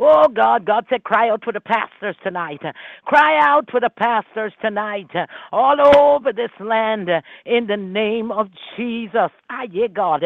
Oh, 0.00 0.28
God, 0.34 0.64
God 0.64 0.86
said, 0.88 1.04
cry 1.04 1.28
out 1.30 1.44
for 1.44 1.52
the 1.52 1.60
pastors 1.60 2.16
tonight. 2.24 2.60
Cry 3.04 3.38
out 3.42 3.70
for 3.70 3.80
the 3.80 3.90
pastors 3.90 4.52
tonight, 4.62 5.10
all 5.52 5.76
over 5.96 6.32
this 6.32 6.50
land, 6.58 7.08
in 7.44 7.66
the 7.66 7.76
name 7.76 8.32
of 8.32 8.48
Jesus. 8.76 9.30
Ah, 9.50 9.64
yeah, 9.70 9.88
God. 9.88 10.24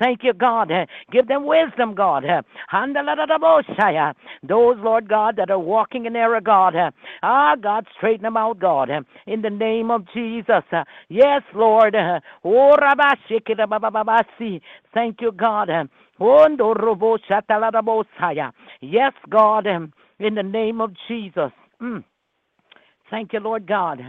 Thank 0.00 0.20
you, 0.24 0.32
God. 0.32 0.70
Give 1.12 1.28
them 1.28 1.46
wisdom, 1.46 1.94
God. 1.94 2.24
Those, 4.42 4.76
Lord 4.78 5.08
God, 5.08 5.36
that 5.36 5.50
are 5.50 5.58
walking 5.58 6.06
in 6.06 6.16
error, 6.16 6.40
God. 6.40 6.74
Ah, 7.22 7.54
God, 7.60 7.86
straighten 7.96 8.24
them 8.24 8.36
out, 8.36 8.58
God, 8.58 8.90
in 9.26 9.42
the 9.42 9.50
name 9.50 9.90
of 9.90 10.02
Jesus. 10.12 10.64
Yes, 11.08 11.42
Lord. 11.54 11.94
Oh, 12.44 12.76
Thank 14.94 15.20
you, 15.20 15.32
God. 15.32 15.68
Yes, 18.80 19.12
God, 19.28 19.66
in 19.66 20.34
the 20.34 20.42
name 20.42 20.80
of 20.80 20.92
Jesus. 21.08 21.50
Mm. 21.80 22.04
Thank 23.10 23.32
you, 23.32 23.40
Lord 23.40 23.66
God. 23.66 24.00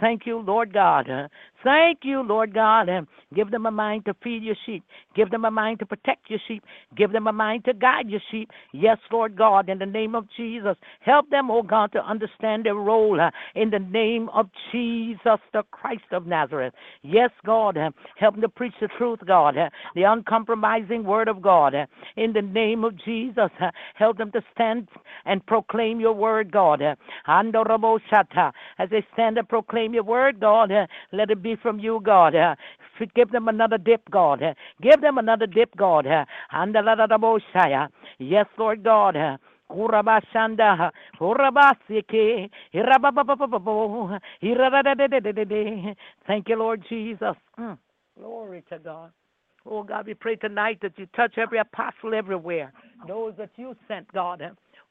Thank 0.00 0.26
you, 0.26 0.38
Lord 0.38 0.72
God. 0.74 1.06
Thank 1.66 2.00
you, 2.04 2.22
Lord 2.22 2.54
God. 2.54 2.88
and 2.88 3.08
Give 3.34 3.50
them 3.50 3.66
a 3.66 3.72
mind 3.72 4.06
to 4.06 4.14
feed 4.22 4.44
your 4.44 4.56
sheep. 4.66 4.84
Give 5.16 5.30
them 5.30 5.44
a 5.46 5.50
mind 5.50 5.80
to 5.80 5.86
protect 5.86 6.30
your 6.30 6.38
sheep. 6.48 6.64
Give 6.96 7.12
them 7.12 7.26
a 7.26 7.32
mind 7.32 7.64
to 7.66 7.74
guide 7.74 8.08
your 8.08 8.20
sheep. 8.30 8.50
Yes, 8.72 8.98
Lord 9.10 9.36
God, 9.36 9.68
in 9.68 9.78
the 9.80 9.86
name 9.86 10.14
of 10.14 10.26
Jesus. 10.36 10.76
Help 11.00 11.28
them, 11.30 11.50
oh 11.50 11.62
God, 11.64 11.92
to 11.92 11.98
understand 12.06 12.66
their 12.66 12.76
role 12.76 13.20
uh, 13.20 13.30
in 13.56 13.70
the 13.70 13.80
name 13.80 14.28
of 14.30 14.48
Jesus, 14.72 15.40
the 15.52 15.64
Christ 15.72 16.04
of 16.12 16.26
Nazareth. 16.26 16.74
Yes, 17.02 17.30
God. 17.44 17.76
Uh, 17.76 17.90
help 18.16 18.34
them 18.36 18.42
to 18.42 18.48
preach 18.48 18.74
the 18.80 18.88
truth, 18.98 19.20
God, 19.26 19.58
uh, 19.58 19.70
the 19.96 20.04
uncompromising 20.04 21.04
word 21.04 21.28
of 21.28 21.42
God. 21.42 21.74
In 22.16 22.32
the 22.32 22.42
name 22.42 22.84
of 22.84 22.94
Jesus, 23.04 23.50
help 23.96 24.18
them 24.18 24.30
to 24.32 24.42
stand 24.54 24.88
and 25.24 25.44
proclaim 25.46 26.00
your 26.00 26.12
word, 26.12 26.52
God. 26.52 26.80
As 26.80 26.96
they 28.90 29.04
stand 29.14 29.38
and 29.38 29.48
proclaim 29.48 29.94
your 29.94 30.04
word, 30.04 30.40
God, 30.40 30.70
let 31.12 31.30
it 31.30 31.42
be 31.42 31.55
from 31.62 31.78
you, 31.78 32.00
God. 32.04 32.34
Uh, 32.34 32.54
uh, 33.00 33.04
give 33.14 33.30
them 33.30 33.48
another 33.48 33.78
dip, 33.78 34.02
God. 34.10 34.42
Give 34.82 35.00
them 35.00 35.18
another 35.18 35.46
dip, 35.46 35.76
God. 35.76 36.06
Yes, 38.18 38.46
Lord 38.58 38.82
God. 38.84 39.38
Kurabashanda, 39.70 40.90
Kurabasike, 41.20 42.50
Thank 46.26 46.48
you, 46.48 46.56
Lord 46.56 46.84
Jesus. 46.88 47.36
Mm. 47.58 47.78
Glory 48.18 48.64
to 48.70 48.78
God. 48.78 49.10
Oh 49.68 49.82
God, 49.82 50.06
we 50.06 50.14
pray 50.14 50.36
tonight 50.36 50.78
that 50.82 50.96
you 50.96 51.06
touch 51.16 51.36
every 51.36 51.58
apostle 51.58 52.14
everywhere. 52.14 52.72
Those 53.08 53.34
that 53.38 53.50
you 53.56 53.74
sent, 53.88 54.10
God. 54.12 54.40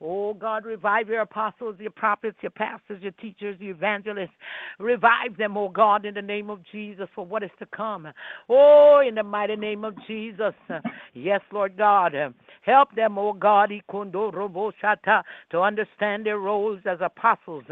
Oh 0.01 0.33
God, 0.33 0.65
revive 0.65 1.07
your 1.07 1.21
apostles, 1.21 1.77
your 1.79 1.91
prophets, 1.91 2.37
your 2.41 2.51
pastors, 2.51 3.01
your 3.01 3.13
teachers, 3.13 3.55
your 3.59 3.73
evangelists. 3.75 4.35
Revive 4.77 5.37
them, 5.37 5.55
oh 5.57 5.69
God, 5.69 6.05
in 6.05 6.13
the 6.13 6.21
name 6.21 6.49
of 6.49 6.59
Jesus 6.71 7.07
for 7.15 7.25
what 7.25 7.43
is 7.43 7.49
to 7.59 7.65
come. 7.67 8.07
Oh, 8.49 9.01
in 9.07 9.15
the 9.15 9.23
mighty 9.23 9.55
name 9.55 9.85
of 9.85 9.95
Jesus. 10.05 10.53
Yes, 11.13 11.39
Lord 11.51 11.77
God. 11.77 12.13
Help 12.61 12.93
them, 12.93 13.17
oh 13.17 13.31
God, 13.31 13.71
to 13.89 15.59
understand 15.61 16.25
their 16.25 16.39
roles 16.39 16.79
as 16.85 16.97
apostles. 17.01 17.63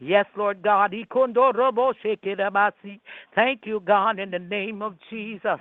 Yes, 0.00 0.26
Lord 0.36 0.62
God. 0.62 0.94
Thank 3.34 3.66
you, 3.66 3.80
God, 3.80 4.18
in 4.18 4.30
the 4.30 4.38
name 4.38 4.82
of 4.82 4.96
Jesus. 5.10 5.60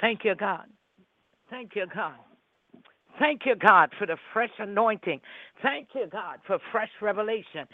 Thank 0.00 0.24
you, 0.24 0.34
God. 0.34 0.64
Thank 1.52 1.76
you, 1.76 1.84
God. 1.94 2.14
Thank 3.18 3.42
you, 3.44 3.54
God, 3.54 3.90
for 3.98 4.06
the 4.06 4.16
fresh 4.32 4.50
anointing. 4.58 5.20
Thank 5.62 5.88
you, 5.94 6.06
God, 6.10 6.38
for 6.46 6.58
fresh 6.72 6.88
revelation. 7.02 7.66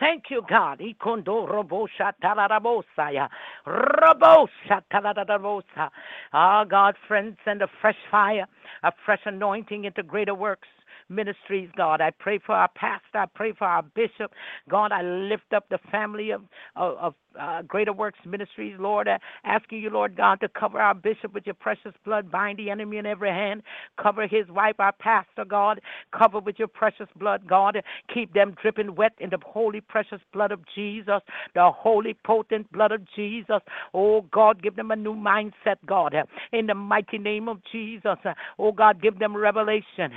Thank 0.00 0.24
you, 0.30 0.40
God. 0.48 0.80
Ikondo 0.80 1.46
robosha 1.46 2.14
talarabosa. 2.24 3.28
Rabosha 3.66 4.80
talarabosa. 4.90 5.90
Ah, 6.32 6.64
God, 6.64 6.94
friends, 7.06 7.36
send 7.44 7.60
a 7.60 7.68
fresh 7.82 7.98
fire, 8.10 8.46
a 8.84 8.92
fresh 9.04 9.20
anointing 9.26 9.84
into 9.84 10.02
greater 10.02 10.34
works 10.34 10.68
ministries, 11.08 11.68
God. 11.76 12.00
I 12.00 12.10
pray 12.10 12.38
for 12.44 12.54
our 12.54 12.68
pastor. 12.74 13.18
I 13.18 13.26
pray 13.34 13.52
for 13.52 13.66
our 13.66 13.82
bishop. 13.82 14.32
God, 14.68 14.92
I 14.92 15.02
lift 15.02 15.52
up 15.54 15.68
the 15.68 15.78
family 15.90 16.30
of, 16.30 16.42
of, 16.76 16.96
of 16.98 17.14
uh, 17.40 17.62
Greater 17.62 17.92
Works 17.92 18.18
Ministries, 18.26 18.76
Lord, 18.78 19.08
uh, 19.08 19.18
asking 19.44 19.80
you, 19.80 19.90
Lord 19.90 20.16
God, 20.16 20.40
to 20.40 20.48
cover 20.48 20.80
our 20.80 20.94
bishop 20.94 21.34
with 21.34 21.46
your 21.46 21.54
precious 21.54 21.92
blood, 22.04 22.30
bind 22.30 22.58
the 22.58 22.70
enemy 22.70 22.98
in 22.98 23.06
every 23.06 23.28
hand, 23.28 23.62
cover 24.00 24.26
his 24.26 24.48
wife, 24.48 24.76
our 24.78 24.92
pastor, 24.92 25.44
God, 25.44 25.80
cover 26.16 26.40
with 26.40 26.58
your 26.58 26.68
precious 26.68 27.08
blood, 27.16 27.46
God, 27.48 27.78
keep 28.12 28.32
them 28.32 28.54
dripping 28.60 28.94
wet 28.94 29.12
in 29.20 29.30
the 29.30 29.38
holy, 29.44 29.80
precious 29.80 30.20
blood 30.32 30.52
of 30.52 30.60
Jesus, 30.74 31.20
the 31.54 31.70
holy, 31.70 32.16
potent 32.24 32.70
blood 32.72 32.92
of 32.92 33.02
Jesus. 33.14 33.60
Oh, 33.94 34.22
God, 34.32 34.62
give 34.62 34.76
them 34.76 34.90
a 34.90 34.96
new 34.96 35.14
mindset, 35.14 35.76
God, 35.86 36.14
in 36.52 36.66
the 36.66 36.74
mighty 36.74 37.18
name 37.18 37.48
of 37.48 37.60
Jesus. 37.70 38.18
Oh, 38.58 38.72
God, 38.72 39.02
give 39.02 39.18
them 39.18 39.36
revelation, 39.36 40.12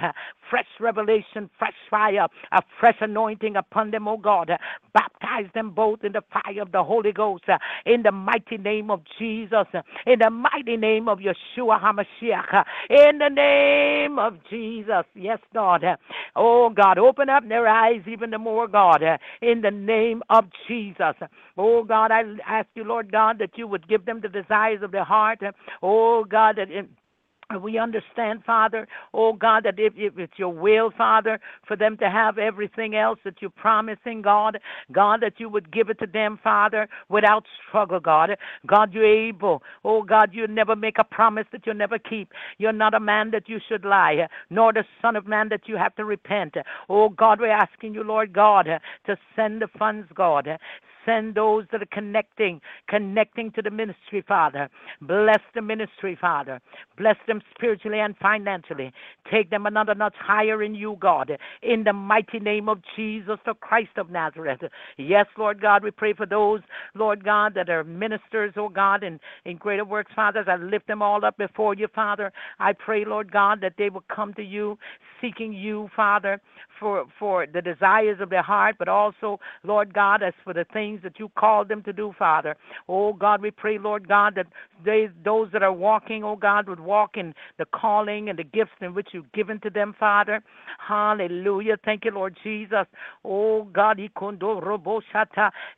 fresh 0.49 0.67
revelation, 0.79 1.49
fresh 1.59 1.73
fire, 1.89 2.27
a 2.51 2.61
fresh 2.79 2.97
anointing 3.01 3.55
upon 3.57 3.91
them, 3.91 4.07
oh 4.07 4.17
God. 4.17 4.51
Baptize 4.93 5.49
them 5.53 5.71
both 5.71 6.03
in 6.03 6.13
the 6.13 6.21
fire 6.31 6.61
of 6.61 6.71
the 6.71 6.83
Holy 6.83 7.11
Ghost 7.13 7.43
uh, 7.49 7.57
in 7.85 8.03
the 8.03 8.11
mighty 8.11 8.57
name 8.57 8.91
of 8.91 9.01
Jesus, 9.19 9.65
uh, 9.73 9.81
in 10.07 10.19
the 10.19 10.29
mighty 10.29 10.77
name 10.77 11.07
of 11.09 11.19
Yeshua 11.19 11.79
HaMashiach, 11.81 12.53
uh, 12.53 12.63
in 12.89 13.19
the 13.19 13.29
name 13.29 14.19
of 14.19 14.35
Jesus. 14.49 15.05
Yes, 15.15 15.39
God. 15.53 15.83
Uh, 15.83 15.97
Oh 16.35 16.69
God, 16.69 16.97
open 16.97 17.29
up 17.29 17.47
their 17.47 17.67
eyes 17.67 18.01
even 18.07 18.31
the 18.31 18.37
more, 18.39 18.67
God, 18.67 19.03
in 19.41 19.61
the 19.61 19.71
name 19.71 20.23
of 20.29 20.45
Jesus. 20.67 21.15
Oh 21.57 21.83
God, 21.83 22.11
I 22.11 22.23
ask 22.47 22.67
you, 22.75 22.83
Lord 22.83 23.11
God, 23.11 23.39
that 23.39 23.51
you 23.57 23.67
would 23.67 23.87
give 23.87 24.05
them 24.05 24.21
the 24.21 24.29
desires 24.29 24.81
of 24.83 24.91
their 24.91 25.03
heart. 25.05 25.39
Oh 25.83 26.25
God, 26.25 26.57
that 26.57 26.71
in, 26.71 26.89
Uh, 27.53 27.59
we 27.59 27.77
understand, 27.79 28.43
Father, 28.45 28.87
oh 29.13 29.33
God, 29.33 29.63
that 29.65 29.75
if, 29.77 29.93
if 29.95 30.17
it's 30.19 30.33
your 30.37 30.53
will, 30.53 30.91
Father, 30.97 31.39
for 31.67 31.75
them 31.75 31.97
to 31.97 32.09
have 32.09 32.37
everything 32.37 32.95
else 32.95 33.19
that 33.25 33.35
you're 33.41 33.49
promising, 33.51 34.21
God, 34.21 34.59
God, 34.91 35.21
that 35.21 35.33
you 35.39 35.49
would 35.49 35.71
give 35.71 35.89
it 35.89 35.99
to 35.99 36.07
them, 36.07 36.39
Father, 36.43 36.87
without 37.09 37.45
struggle, 37.67 37.99
God. 37.99 38.31
God, 38.67 38.93
you're 38.93 39.05
able. 39.29 39.63
Oh 39.83 40.03
God, 40.03 40.29
you 40.33 40.47
never 40.47 40.75
make 40.75 40.97
a 40.99 41.03
promise 41.03 41.45
that 41.51 41.65
you'll 41.65 41.75
never 41.75 41.99
keep. 41.99 42.31
You're 42.59 42.71
not 42.73 42.93
a 42.93 42.99
man 42.99 43.31
that 43.31 43.49
you 43.49 43.59
should 43.67 43.85
lie, 43.85 44.27
nor 44.49 44.73
the 44.73 44.83
Son 45.01 45.15
of 45.15 45.27
Man 45.27 45.49
that 45.49 45.67
you 45.67 45.77
have 45.77 45.95
to 45.95 46.05
repent. 46.05 46.55
Oh 46.89 47.09
God, 47.09 47.39
we're 47.39 47.51
asking 47.51 47.95
you, 47.95 48.03
Lord 48.03 48.33
God, 48.33 48.67
to 49.07 49.17
send 49.35 49.61
the 49.61 49.67
funds, 49.77 50.07
God. 50.13 50.47
Send 51.05 51.35
those 51.35 51.65
that 51.71 51.81
are 51.81 51.87
connecting, 51.91 52.61
connecting 52.87 53.51
to 53.53 53.61
the 53.61 53.71
ministry, 53.71 54.23
Father. 54.27 54.69
Bless 55.01 55.39
the 55.55 55.61
ministry, 55.61 56.17
Father. 56.19 56.59
Bless 56.97 57.15
them 57.27 57.41
spiritually 57.55 57.99
and 57.99 58.15
financially. 58.17 58.91
Take 59.31 59.49
them 59.49 59.65
another 59.65 59.95
notch 59.95 60.15
higher 60.19 60.63
in 60.63 60.75
you, 60.75 60.97
God. 60.99 61.31
In 61.61 61.83
the 61.83 61.93
mighty 61.93 62.39
name 62.39 62.67
of 62.69 62.79
Jesus, 62.95 63.37
the 63.45 63.53
Christ 63.53 63.97
of 63.97 64.09
Nazareth. 64.09 64.61
Yes, 64.97 65.25
Lord 65.37 65.61
God, 65.61 65.83
we 65.83 65.91
pray 65.91 66.13
for 66.13 66.25
those, 66.25 66.61
Lord 66.95 67.23
God, 67.23 67.53
that 67.55 67.69
are 67.69 67.83
ministers, 67.83 68.53
oh 68.57 68.69
God, 68.69 69.03
in, 69.03 69.19
in 69.45 69.57
greater 69.57 69.85
works, 69.85 70.11
Father. 70.15 70.43
I 70.47 70.55
lift 70.55 70.87
them 70.87 71.01
all 71.01 71.23
up 71.23 71.37
before 71.37 71.75
you, 71.75 71.87
Father. 71.93 72.31
I 72.59 72.73
pray, 72.73 73.05
Lord 73.05 73.31
God, 73.31 73.61
that 73.61 73.73
they 73.77 73.89
will 73.89 74.03
come 74.13 74.33
to 74.33 74.43
you, 74.43 74.77
seeking 75.21 75.53
you, 75.53 75.89
Father, 75.95 76.41
for, 76.79 77.05
for 77.19 77.45
the 77.45 77.61
desires 77.61 78.19
of 78.21 78.29
their 78.29 78.41
heart, 78.41 78.75
but 78.79 78.87
also, 78.87 79.39
Lord 79.63 79.93
God, 79.93 80.23
as 80.23 80.33
for 80.43 80.53
the 80.53 80.65
things 80.73 80.88
that 81.03 81.19
you 81.19 81.29
called 81.37 81.69
them 81.69 81.83
to 81.83 81.93
do, 81.93 82.13
Father. 82.17 82.55
Oh 82.87 83.13
God, 83.13 83.41
we 83.41 83.51
pray, 83.51 83.77
Lord 83.77 84.07
God, 84.07 84.35
that 84.35 84.47
they, 84.83 85.09
those 85.23 85.49
that 85.53 85.63
are 85.63 85.73
walking, 85.73 86.23
oh 86.23 86.35
God, 86.35 86.67
would 86.67 86.79
walk 86.79 87.17
in 87.17 87.33
the 87.57 87.65
calling 87.65 88.29
and 88.29 88.39
the 88.39 88.43
gifts 88.43 88.71
in 88.81 88.93
which 88.93 89.09
you've 89.11 89.31
given 89.33 89.59
to 89.61 89.69
them, 89.69 89.95
Father. 89.99 90.41
Hallelujah. 90.85 91.77
Thank 91.83 92.05
you, 92.05 92.11
Lord 92.11 92.37
Jesus. 92.43 92.85
Oh 93.23 93.63
God, 93.73 93.99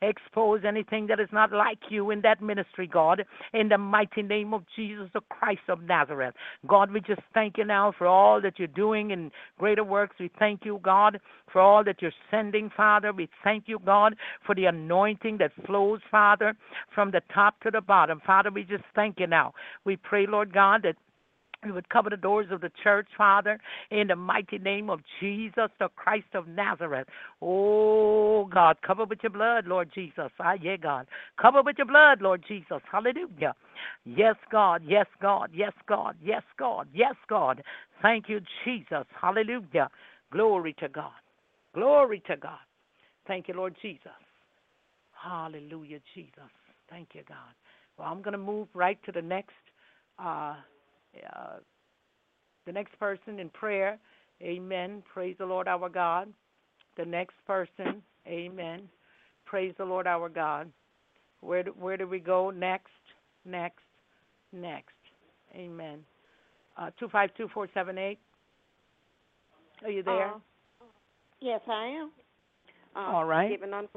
expose 0.00 0.60
anything 0.66 1.06
that 1.08 1.20
is 1.20 1.28
not 1.32 1.52
like 1.52 1.78
you 1.90 2.10
in 2.10 2.20
that 2.22 2.40
ministry, 2.42 2.86
God, 2.86 3.24
in 3.52 3.68
the 3.68 3.78
mighty 3.78 4.22
name 4.22 4.54
of 4.54 4.62
Jesus, 4.76 5.08
the 5.12 5.20
Christ 5.28 5.62
of 5.68 5.82
Nazareth. 5.82 6.34
God, 6.66 6.90
we 6.92 7.00
just 7.00 7.20
thank 7.34 7.58
you 7.58 7.64
now 7.64 7.92
for 7.96 8.06
all 8.06 8.40
that 8.40 8.58
you're 8.58 8.68
doing 8.68 9.10
in 9.10 9.30
greater 9.58 9.84
works. 9.84 10.16
We 10.18 10.30
thank 10.38 10.64
you, 10.64 10.80
God, 10.82 11.20
for 11.52 11.60
all 11.60 11.84
that 11.84 12.00
you're 12.00 12.12
sending, 12.30 12.70
Father. 12.76 13.12
We 13.12 13.28
thank 13.44 13.64
you, 13.66 13.78
God, 13.84 14.14
for 14.46 14.54
the 14.54 14.66
anointing 14.66 15.01
that 15.38 15.52
flows, 15.66 16.00
Father, 16.10 16.54
from 16.94 17.10
the 17.10 17.22
top 17.34 17.60
to 17.60 17.70
the 17.70 17.80
bottom. 17.80 18.20
Father, 18.24 18.50
we 18.50 18.64
just 18.64 18.84
thank 18.94 19.18
you 19.18 19.26
now. 19.26 19.52
We 19.84 19.96
pray, 19.96 20.26
Lord 20.26 20.52
God, 20.52 20.82
that 20.84 20.96
you 21.64 21.74
would 21.74 21.88
cover 21.88 22.10
the 22.10 22.16
doors 22.16 22.46
of 22.50 22.60
the 22.60 22.72
church, 22.82 23.06
Father, 23.16 23.58
in 23.90 24.08
the 24.08 24.16
mighty 24.16 24.58
name 24.58 24.90
of 24.90 25.00
Jesus, 25.20 25.68
the 25.78 25.88
Christ 25.94 26.26
of 26.34 26.48
Nazareth. 26.48 27.06
Oh, 27.40 28.46
God, 28.46 28.78
cover 28.84 29.04
with 29.04 29.20
your 29.22 29.30
blood, 29.30 29.66
Lord 29.66 29.90
Jesus. 29.94 30.30
Ah, 30.40 30.54
yeah, 30.60 30.76
God. 30.76 31.06
Cover 31.40 31.62
with 31.62 31.78
your 31.78 31.86
blood, 31.86 32.20
Lord 32.20 32.44
Jesus. 32.46 32.80
Hallelujah. 32.90 33.54
Yes, 34.04 34.36
God. 34.50 34.82
Yes, 34.84 35.06
God. 35.20 35.50
Yes, 35.54 35.72
God. 35.86 36.16
Yes, 36.22 36.42
God. 36.58 36.88
Yes, 36.92 37.14
God. 37.28 37.62
Thank 38.02 38.28
you, 38.28 38.40
Jesus. 38.64 39.06
Hallelujah. 39.20 39.88
Glory 40.32 40.74
to 40.80 40.88
God. 40.88 41.12
Glory 41.74 42.22
to 42.26 42.36
God. 42.36 42.58
Thank 43.26 43.48
you, 43.48 43.54
Lord 43.54 43.76
Jesus. 43.80 44.10
Hallelujah, 45.22 46.00
Jesus. 46.14 46.50
Thank 46.90 47.10
you, 47.14 47.22
God. 47.28 47.54
Well, 47.96 48.08
I'm 48.08 48.22
going 48.22 48.32
to 48.32 48.38
move 48.38 48.68
right 48.74 48.98
to 49.04 49.12
the 49.12 49.22
next, 49.22 49.54
uh, 50.18 50.54
uh, 51.34 51.56
the 52.66 52.72
next 52.72 52.98
person 52.98 53.38
in 53.38 53.48
prayer. 53.50 53.98
Amen. 54.42 55.02
Praise 55.12 55.36
the 55.38 55.46
Lord 55.46 55.68
our 55.68 55.88
God. 55.88 56.28
The 56.96 57.04
next 57.04 57.36
person. 57.46 58.02
Amen. 58.26 58.88
Praise 59.44 59.74
the 59.78 59.84
Lord 59.84 60.06
our 60.06 60.28
God. 60.28 60.70
Where 61.40 61.62
do, 61.62 61.74
where 61.78 61.96
do 61.96 62.06
we 62.06 62.18
go 62.18 62.50
next? 62.50 62.90
Next. 63.44 63.82
Next. 64.52 64.94
Amen. 65.54 66.00
Uh, 66.76 66.90
two 66.98 67.08
five 67.08 67.30
two 67.36 67.48
four 67.52 67.68
seven 67.74 67.98
eight. 67.98 68.18
Are 69.84 69.90
you 69.90 70.02
there? 70.02 70.28
Uh, 70.28 70.84
yes, 71.40 71.60
I 71.68 71.86
am. 71.86 72.10
Uh, 72.94 73.12
All 73.12 73.24
right. 73.24 73.50
Given 73.50 73.74
unto, 73.74 73.88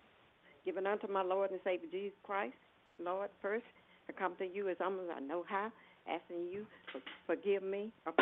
given 0.66 0.88
unto 0.88 1.08
my 1.08 1.22
Lord 1.22 1.52
and 1.52 1.60
Savior 1.64 1.88
Jesus 1.92 2.18
Christ, 2.24 2.56
Lord, 3.00 3.30
first 3.42 3.66
I 4.10 4.14
come 4.14 4.36
to 4.40 4.46
you 4.46 4.70
as 4.70 4.78
humble 4.80 5.04
as 5.04 5.18
I 5.18 5.20
know 5.20 5.46
how, 5.48 5.72
asking 6.08 6.48
you 6.52 6.66
to 6.94 7.00
forgive 7.26 7.64
me 7.64 7.92
of 8.06 8.14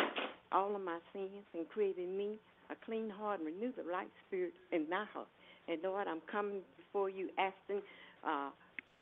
all 0.52 0.74
of 0.74 0.82
my 0.82 0.98
sins 1.12 1.44
and 1.54 1.68
create 1.68 1.96
in 1.98 2.16
me 2.16 2.38
a 2.70 2.74
clean 2.84 3.10
heart 3.10 3.40
and 3.40 3.46
renew 3.46 3.72
the 3.76 3.82
right 3.82 4.08
spirit 4.26 4.52
in 4.72 4.88
my 4.88 5.04
heart. 5.12 5.28
And 5.68 5.80
Lord, 5.82 6.06
I'm 6.06 6.20
coming 6.30 6.60
before 6.76 7.10
you 7.10 7.28
asking 7.38 7.82
uh, 8.26 8.50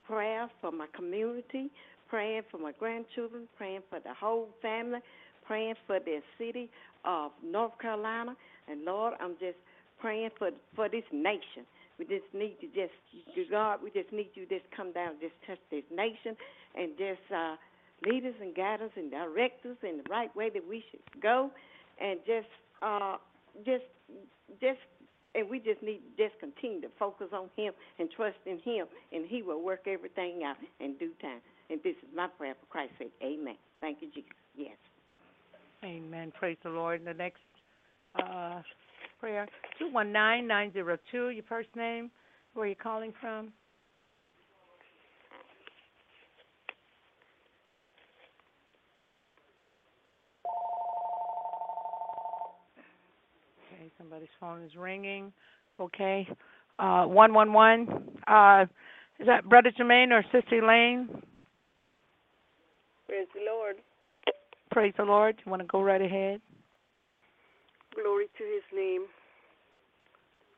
prayer 0.07 0.49
for 0.61 0.73
my 0.73 0.87
community, 0.95 1.71
praying 2.09 2.43
for 2.51 2.59
my 2.59 2.73
grandchildren, 2.79 3.49
praying 3.57 3.83
for 3.91 4.01
the 4.01 4.15
whole 4.15 4.49
family, 4.61 5.01
praying 5.47 5.75
for 5.87 5.99
the 5.99 6.21
city 6.39 6.69
of 7.05 7.33
North 7.45 7.73
Carolina. 7.81 8.37
And 8.69 8.85
Lord, 8.85 9.15
I'm 9.21 9.33
just 9.41 9.59
praying 10.01 10.31
for 10.39 10.51
for 10.75 10.89
this 10.89 11.05
nation. 11.13 11.67
We 11.99 12.05
just 12.07 12.27
need 12.33 12.57
to 12.61 12.67
just 12.69 13.51
God, 13.51 13.81
we 13.83 13.91
just 13.91 14.13
need 14.13 14.31
you 14.35 14.47
just 14.47 14.65
come 14.75 14.93
down, 14.93 15.15
just 15.21 15.35
touch 15.47 15.59
this 15.71 15.85
nation, 15.91 16.37
and 16.75 16.93
just 16.99 17.21
uh, 17.35 17.57
lead 18.07 18.25
us 18.25 18.35
and 18.41 18.55
guide 18.55 18.83
us 18.83 18.91
and 18.97 19.11
direct 19.11 19.65
us 19.67 19.77
in 19.83 19.99
the 19.99 20.09
right 20.11 20.35
way 20.35 20.51
that 20.51 20.67
we 20.67 20.85
should 20.91 21.23
go, 21.23 21.51
and 22.01 22.21
just 22.27 22.49
uh, 22.83 23.17
just 23.65 23.85
just 24.61 24.81
and 25.35 25.49
we 25.49 25.59
just 25.59 25.83
need 25.83 26.01
to 26.17 26.29
just 26.29 26.39
continue 26.41 26.81
to 26.81 26.89
focus 26.99 27.29
on 27.33 27.49
Him 27.57 27.73
and 27.99 28.11
trust 28.11 28.37
in 28.47 28.59
Him, 28.65 28.87
and 29.13 29.27
He 29.27 29.43
will 29.43 29.63
work 29.63 29.87
everything 29.87 30.43
out 30.45 30.57
in 30.81 30.97
due 30.97 31.13
time. 31.21 31.41
And 31.71 31.81
this 31.83 31.97
is 32.03 32.09
my 32.15 32.27
prayer 32.27 32.55
for 32.61 32.67
Christ's 32.67 32.97
sake. 32.99 33.13
Amen. 33.23 33.57
Thank 33.81 33.99
you, 34.03 34.09
Jesus. 34.09 34.31
Yes. 34.57 34.77
Amen. 35.85 36.33
Praise 36.39 36.59
the 36.63 36.71
Lord. 36.71 37.01
And 37.01 37.09
the 37.09 37.15
next 37.15 37.41
uh, 38.23 38.61
prayer, 39.23 39.47
219902, 39.79 41.29
your 41.29 41.45
first 41.49 41.69
name, 41.77 42.11
where 42.55 42.67
are 42.67 42.69
you 42.69 42.75
calling 42.75 43.13
from? 43.21 43.53
Okay, 53.73 53.93
somebody's 53.97 54.27
phone 54.41 54.61
is 54.65 54.73
ringing. 54.77 55.33
Okay. 55.79 56.27
Uh, 56.81 57.05
111, 57.05 58.19
uh, 58.27 58.65
is 59.21 59.27
that 59.29 59.49
Brother 59.49 59.71
Jermaine 59.79 60.11
or 60.11 60.25
Sister 60.33 60.59
Elaine? 60.59 61.09
Praise 63.07 63.29
the 63.35 63.41
Lord. 63.47 63.77
Praise 64.73 64.95
the 64.97 65.05
Lord. 65.05 65.37
You 65.47 65.51
want 65.51 65.63
to 65.63 65.69
go 65.69 65.81
right 65.81 66.03
ahead? 66.03 66.41
Glory 67.95 68.27
to 68.39 68.45
his 68.45 68.65
name. 68.73 69.05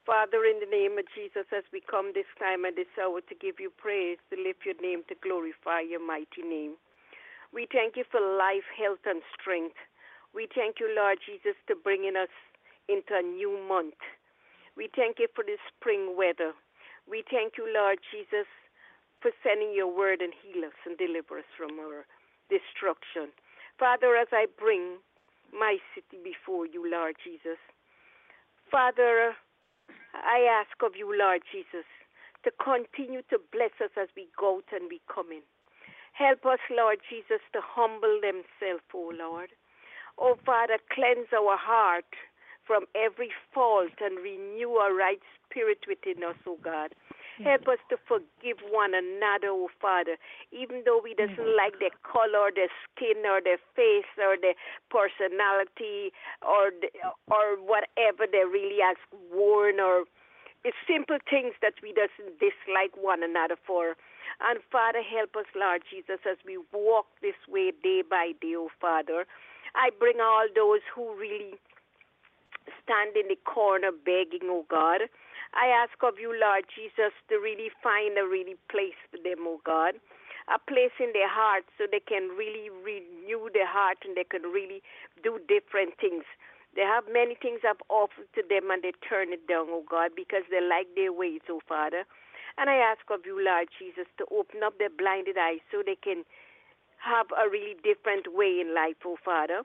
Father, 0.06 0.44
in 0.44 0.60
the 0.60 0.70
name 0.70 0.98
of 0.98 1.06
Jesus, 1.16 1.48
as 1.50 1.64
we 1.72 1.80
come 1.80 2.12
this 2.14 2.28
time 2.38 2.64
and 2.64 2.76
this 2.76 2.90
hour 3.00 3.20
to 3.26 3.34
give 3.34 3.58
you 3.58 3.72
praise, 3.74 4.18
to 4.30 4.36
lift 4.38 4.62
your 4.62 4.78
name, 4.78 5.02
to 5.08 5.16
glorify 5.18 5.80
your 5.80 6.04
mighty 6.04 6.46
name. 6.46 6.76
We 7.52 7.66
thank 7.72 7.96
you 7.96 8.04
for 8.06 8.20
life, 8.20 8.68
health, 8.76 9.02
and 9.06 9.22
strength. 9.34 9.74
We 10.34 10.46
thank 10.54 10.78
you, 10.78 10.92
Lord 10.94 11.18
Jesus, 11.24 11.56
to 11.66 11.74
bringing 11.74 12.14
us 12.14 12.30
into 12.86 13.16
a 13.18 13.22
new 13.22 13.58
month. 13.66 13.98
We 14.76 14.90
thank 14.94 15.18
you 15.18 15.26
for 15.34 15.42
this 15.42 15.62
spring 15.74 16.14
weather. 16.14 16.52
We 17.08 17.24
thank 17.30 17.56
you, 17.56 17.66
Lord 17.66 17.98
Jesus, 18.12 18.46
for 19.22 19.30
sending 19.42 19.72
your 19.74 19.88
word 19.88 20.20
and 20.20 20.34
heal 20.36 20.66
us 20.68 20.76
and 20.84 20.98
deliver 20.98 21.38
us 21.38 21.50
from 21.56 21.80
our 21.80 22.04
destruction. 22.46 23.32
Father, 23.78 24.14
as 24.14 24.28
I 24.30 24.46
bring 24.58 25.00
my 25.58 25.78
city 25.94 26.18
before 26.22 26.66
you, 26.66 26.82
Lord 26.84 27.16
Jesus, 27.22 27.58
Father, 28.70 29.34
I 30.12 30.42
ask 30.50 30.74
of 30.82 30.98
you, 30.98 31.10
Lord 31.16 31.42
Jesus, 31.50 31.86
to 32.44 32.50
continue 32.58 33.22
to 33.30 33.38
bless 33.52 33.72
us 33.82 33.94
as 33.96 34.08
we 34.16 34.28
go 34.38 34.58
out 34.58 34.68
and 34.72 34.90
we 34.90 35.00
come 35.06 35.30
in. 35.30 35.42
Help 36.12 36.46
us, 36.46 36.62
Lord 36.70 36.98
Jesus, 37.08 37.42
to 37.52 37.60
humble 37.62 38.20
themselves, 38.22 38.86
O 38.94 39.10
Lord. 39.14 39.50
Oh, 40.18 40.38
Father, 40.46 40.78
cleanse 40.92 41.30
our 41.34 41.56
heart 41.58 42.06
from 42.66 42.86
every 42.94 43.30
fault 43.52 43.98
and 44.00 44.18
renew 44.18 44.78
a 44.78 44.94
right 44.94 45.20
spirit 45.44 45.82
within 45.88 46.22
us, 46.22 46.38
O 46.46 46.56
God. 46.62 46.94
Help 47.42 47.66
us 47.66 47.82
to 47.90 47.96
forgive 48.06 48.62
one 48.70 48.94
another, 48.94 49.50
oh 49.50 49.68
Father, 49.80 50.16
even 50.52 50.82
though 50.84 51.00
we 51.02 51.14
doesn't 51.14 51.34
mm. 51.34 51.56
like 51.56 51.80
their 51.80 51.94
color, 52.06 52.54
their 52.54 52.70
skin, 52.86 53.26
or 53.26 53.42
their 53.42 53.58
face, 53.74 54.06
or 54.22 54.38
their 54.38 54.54
personality, 54.86 56.14
or 56.46 56.70
the, 56.70 56.94
or 57.26 57.58
whatever 57.58 58.30
they 58.30 58.46
really 58.46 58.78
has 58.78 58.96
worn, 59.34 59.80
or 59.80 60.04
it's 60.62 60.78
simple 60.86 61.18
things 61.28 61.58
that 61.60 61.74
we 61.82 61.90
doesn't 61.92 62.38
dislike 62.38 62.94
one 62.94 63.22
another 63.22 63.56
for. 63.66 63.98
And 64.40 64.60
Father, 64.70 65.02
help 65.02 65.34
us, 65.36 65.46
Lord 65.54 65.82
Jesus, 65.90 66.22
as 66.28 66.38
we 66.46 66.58
walk 66.72 67.06
this 67.20 67.38
way 67.48 67.72
day 67.82 68.02
by 68.08 68.32
day, 68.40 68.54
oh 68.56 68.70
Father. 68.80 69.26
I 69.74 69.90
bring 69.98 70.20
all 70.22 70.46
those 70.54 70.86
who 70.94 71.14
really 71.18 71.58
stand 72.82 73.16
in 73.16 73.28
the 73.28 73.38
corner 73.44 73.90
begging, 73.90 74.46
oh 74.46 74.64
God. 74.70 75.02
I 75.54 75.70
ask 75.70 75.94
of 76.02 76.18
you, 76.18 76.34
Lord 76.34 76.66
Jesus, 76.66 77.14
to 77.30 77.38
really 77.38 77.70
find 77.78 78.18
a 78.18 78.26
really 78.26 78.58
place 78.66 78.98
for 79.06 79.22
them, 79.22 79.46
oh 79.46 79.62
God. 79.62 79.94
A 80.50 80.58
place 80.58 80.92
in 80.98 81.14
their 81.14 81.30
heart 81.30 81.62
so 81.78 81.86
they 81.86 82.02
can 82.02 82.34
really 82.34 82.68
renew 82.68 83.48
their 83.54 83.70
heart 83.70 84.02
and 84.04 84.18
they 84.18 84.26
can 84.26 84.42
really 84.42 84.82
do 85.22 85.38
different 85.46 85.94
things. 86.02 86.26
They 86.74 86.82
have 86.82 87.06
many 87.06 87.38
things 87.38 87.62
I've 87.62 87.80
offered 87.88 88.26
to 88.34 88.42
them 88.42 88.74
and 88.74 88.82
they 88.82 88.92
turn 89.06 89.32
it 89.32 89.46
down, 89.46 89.70
oh 89.70 89.86
God, 89.88 90.10
because 90.18 90.42
they 90.50 90.60
like 90.60 90.90
their 90.98 91.14
ways, 91.14 91.40
oh 91.48 91.62
Father. 91.66 92.02
And 92.58 92.68
I 92.68 92.82
ask 92.82 93.06
of 93.08 93.22
you, 93.24 93.38
Lord 93.38 93.70
Jesus, 93.78 94.10
to 94.18 94.26
open 94.34 94.66
up 94.66 94.76
their 94.82 94.90
blinded 94.90 95.38
eyes 95.38 95.62
so 95.70 95.86
they 95.86 95.96
can 95.96 96.26
have 96.98 97.30
a 97.30 97.48
really 97.48 97.78
different 97.86 98.34
way 98.34 98.58
in 98.58 98.74
life, 98.74 98.98
oh 99.06 99.22
Father. 99.22 99.62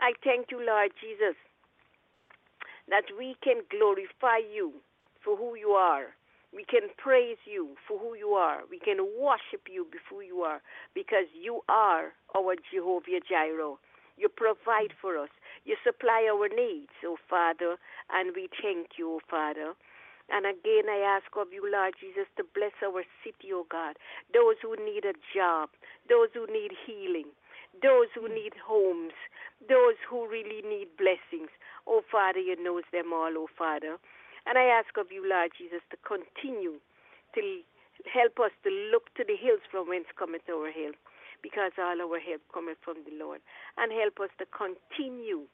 I 0.00 0.16
thank 0.24 0.48
you, 0.50 0.64
Lord 0.64 0.96
Jesus, 0.96 1.36
that 2.88 3.04
we 3.20 3.36
can 3.44 3.60
glorify 3.68 4.40
you 4.40 4.80
for 5.24 5.36
who 5.36 5.54
you 5.54 5.70
are. 5.70 6.14
We 6.52 6.64
can 6.64 6.90
praise 6.98 7.38
you 7.46 7.76
for 7.86 7.98
who 7.98 8.14
you 8.16 8.30
are. 8.30 8.62
We 8.68 8.78
can 8.78 8.98
worship 9.18 9.70
you 9.70 9.86
before 9.90 10.24
you 10.24 10.42
are 10.42 10.60
because 10.94 11.30
you 11.32 11.62
are 11.68 12.12
our 12.34 12.54
Jehovah 12.72 13.20
Jireh. 13.28 13.76
You 14.16 14.28
provide 14.28 14.92
for 15.00 15.16
us. 15.16 15.30
You 15.64 15.76
supply 15.84 16.28
our 16.30 16.48
needs, 16.48 16.92
oh 17.04 17.16
Father, 17.28 17.76
and 18.10 18.34
we 18.34 18.48
thank 18.60 18.98
you, 18.98 19.16
oh 19.16 19.20
Father. 19.30 19.74
And 20.30 20.46
again, 20.46 20.86
I 20.88 21.02
ask 21.18 21.26
of 21.36 21.52
you, 21.52 21.62
Lord 21.66 21.94
Jesus, 22.00 22.26
to 22.36 22.44
bless 22.54 22.74
our 22.84 23.02
city, 23.22 23.54
oh 23.54 23.66
God. 23.70 23.96
Those 24.34 24.56
who 24.62 24.74
need 24.76 25.04
a 25.04 25.14
job, 25.34 25.70
those 26.08 26.28
who 26.34 26.46
need 26.46 26.72
healing, 26.86 27.30
those 27.82 28.10
who 28.14 28.28
need 28.28 28.54
homes, 28.58 29.14
those 29.68 29.98
who 30.08 30.26
really 30.28 30.62
need 30.66 30.88
blessings. 30.98 31.50
Oh 31.86 32.02
Father, 32.10 32.40
you 32.40 32.56
knows 32.62 32.84
them 32.92 33.12
all, 33.12 33.32
oh 33.36 33.48
Father. 33.56 33.98
And 34.50 34.58
I 34.58 34.66
ask 34.66 34.98
of 34.98 35.14
you, 35.14 35.22
Lord 35.22 35.54
Jesus, 35.54 35.78
to 35.94 35.96
continue 36.02 36.82
to 37.38 37.40
help 38.02 38.34
us 38.42 38.50
to 38.66 38.70
look 38.90 39.06
to 39.14 39.22
the 39.22 39.38
hills 39.38 39.62
from 39.70 39.86
whence 39.86 40.10
cometh 40.18 40.42
our 40.50 40.74
help, 40.74 40.98
because 41.38 41.70
all 41.78 41.94
our 42.02 42.18
help 42.18 42.42
cometh 42.50 42.82
from 42.82 42.98
the 43.06 43.14
Lord. 43.14 43.38
And 43.78 43.94
help 43.94 44.18
us 44.18 44.34
to 44.42 44.50
continue 44.50 45.46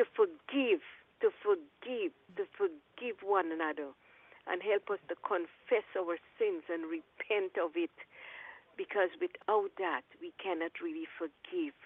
to 0.00 0.08
forgive, 0.16 0.80
to 1.20 1.28
forgive, 1.44 2.16
to 2.40 2.48
forgive 2.56 3.20
one 3.20 3.52
another. 3.52 3.92
And 4.48 4.64
help 4.64 4.88
us 4.88 5.02
to 5.12 5.16
confess 5.20 5.84
our 6.00 6.16
sins 6.40 6.64
and 6.72 6.88
repent 6.88 7.60
of 7.60 7.76
it, 7.76 7.92
because 8.80 9.12
without 9.20 9.68
that, 9.76 10.08
we 10.24 10.32
cannot 10.40 10.80
really 10.80 11.04
forgive. 11.20 11.76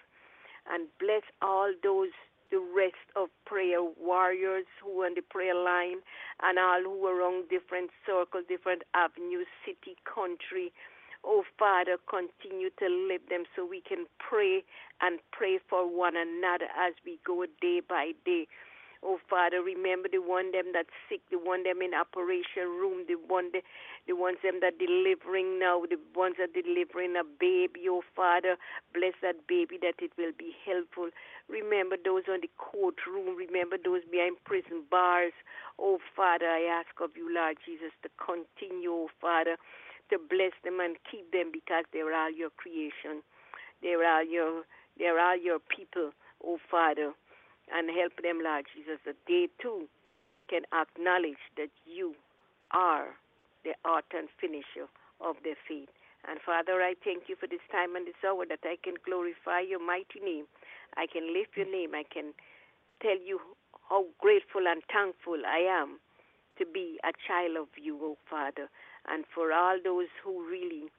And 0.71 0.87
bless 1.03 1.27
all 1.43 1.75
those 1.83 2.15
the 2.51 2.59
rest 2.75 3.07
of 3.15 3.29
prayer 3.45 3.81
warriors 3.81 4.65
who 4.83 5.01
are 5.01 5.05
on 5.07 5.15
the 5.15 5.21
prayer 5.21 5.55
line 5.55 6.03
and 6.43 6.59
all 6.59 6.83
who 6.83 7.05
are 7.07 7.21
on 7.21 7.47
different 7.49 7.89
circles, 8.05 8.43
different 8.47 8.83
avenues, 8.93 9.47
city, 9.65 9.95
country. 10.03 10.71
Oh, 11.23 11.43
Father, 11.57 11.97
continue 12.09 12.69
to 12.79 12.87
lift 12.87 13.29
them 13.29 13.43
so 13.55 13.65
we 13.65 13.81
can 13.81 14.05
pray 14.19 14.63
and 15.01 15.19
pray 15.31 15.59
for 15.69 15.87
one 15.87 16.15
another 16.15 16.65
as 16.77 16.93
we 17.05 17.19
go 17.25 17.45
day 17.61 17.81
by 17.87 18.11
day. 18.25 18.47
Oh 19.03 19.17
Father, 19.29 19.61
remember 19.61 20.09
the 20.11 20.21
one 20.21 20.51
them 20.51 20.73
that 20.73 20.85
sick, 21.09 21.21
the 21.31 21.37
one 21.37 21.63
them 21.63 21.81
in 21.81 21.93
operation 21.93 22.69
room, 22.69 23.05
the 23.07 23.15
one 23.15 23.49
the, 23.51 23.61
the 24.07 24.13
ones 24.15 24.37
them 24.43 24.59
that 24.61 24.77
delivering 24.77 25.59
now, 25.59 25.81
the 25.89 25.97
ones 26.15 26.35
that 26.37 26.53
delivering 26.53 27.15
a 27.17 27.23
baby. 27.25 27.89
Oh 27.89 28.03
Father, 28.15 28.57
bless 28.93 29.13
that 29.21 29.47
baby 29.47 29.77
that 29.81 29.97
it 30.01 30.11
will 30.17 30.33
be 30.37 30.53
helpful. 30.65 31.09
Remember 31.49 31.97
those 31.97 32.23
on 32.29 32.41
the 32.41 32.49
courtroom. 32.57 33.35
Remember 33.35 33.77
those 33.81 34.01
behind 34.11 34.37
prison 34.45 34.85
bars. 34.89 35.33
Oh 35.79 35.97
Father, 36.15 36.45
I 36.45 36.69
ask 36.69 36.93
of 37.01 37.17
you, 37.17 37.25
Lord 37.33 37.57
Jesus, 37.65 37.93
to 38.03 38.09
continue, 38.21 38.91
oh 38.93 39.09
Father, 39.19 39.57
to 40.13 40.17
bless 40.29 40.53
them 40.63 40.79
and 40.79 40.97
keep 41.09 41.31
them 41.33 41.49
because 41.51 41.85
they 41.91 42.01
are 42.05 42.13
all 42.13 42.31
your 42.31 42.51
creation. 42.53 43.25
They 43.81 43.97
are 43.97 44.05
all 44.05 44.25
your 44.25 44.63
they 44.97 45.05
are 45.05 45.17
all 45.17 45.37
your 45.37 45.57
people, 45.57 46.11
oh 46.45 46.59
Father 46.69 47.13
and 47.73 47.89
help 47.89 48.13
them, 48.21 48.39
Lord 48.43 48.65
Jesus, 48.75 48.99
that 49.05 49.15
they 49.27 49.47
too 49.61 49.87
can 50.49 50.63
acknowledge 50.75 51.39
that 51.57 51.71
you 51.85 52.15
are 52.71 53.15
the 53.63 53.75
author 53.87 54.19
and 54.19 54.29
finisher 54.39 54.91
of 55.19 55.35
their 55.43 55.57
faith. 55.67 55.89
And 56.27 56.39
Father, 56.45 56.81
I 56.81 56.93
thank 57.03 57.29
you 57.29 57.35
for 57.39 57.47
this 57.47 57.63
time 57.71 57.95
and 57.95 58.05
this 58.05 58.19
hour 58.25 58.45
that 58.45 58.61
I 58.63 58.77
can 58.83 58.95
glorify 59.05 59.61
your 59.61 59.81
mighty 59.81 60.19
name. 60.21 60.45
I 60.97 61.07
can 61.07 61.33
lift 61.33 61.57
your 61.57 61.69
name. 61.69 61.95
I 61.95 62.03
can 62.03 62.33
tell 63.01 63.17
you 63.17 63.39
how 63.89 64.05
grateful 64.19 64.67
and 64.67 64.83
thankful 64.91 65.41
I 65.47 65.65
am 65.65 65.99
to 66.59 66.65
be 66.65 66.99
a 67.03 67.11
child 67.27 67.57
of 67.57 67.67
you, 67.81 67.97
oh 68.01 68.17
Father. 68.29 68.69
And 69.07 69.25
for 69.33 69.51
all 69.51 69.79
those 69.83 70.11
who 70.23 70.45
really 70.45 70.91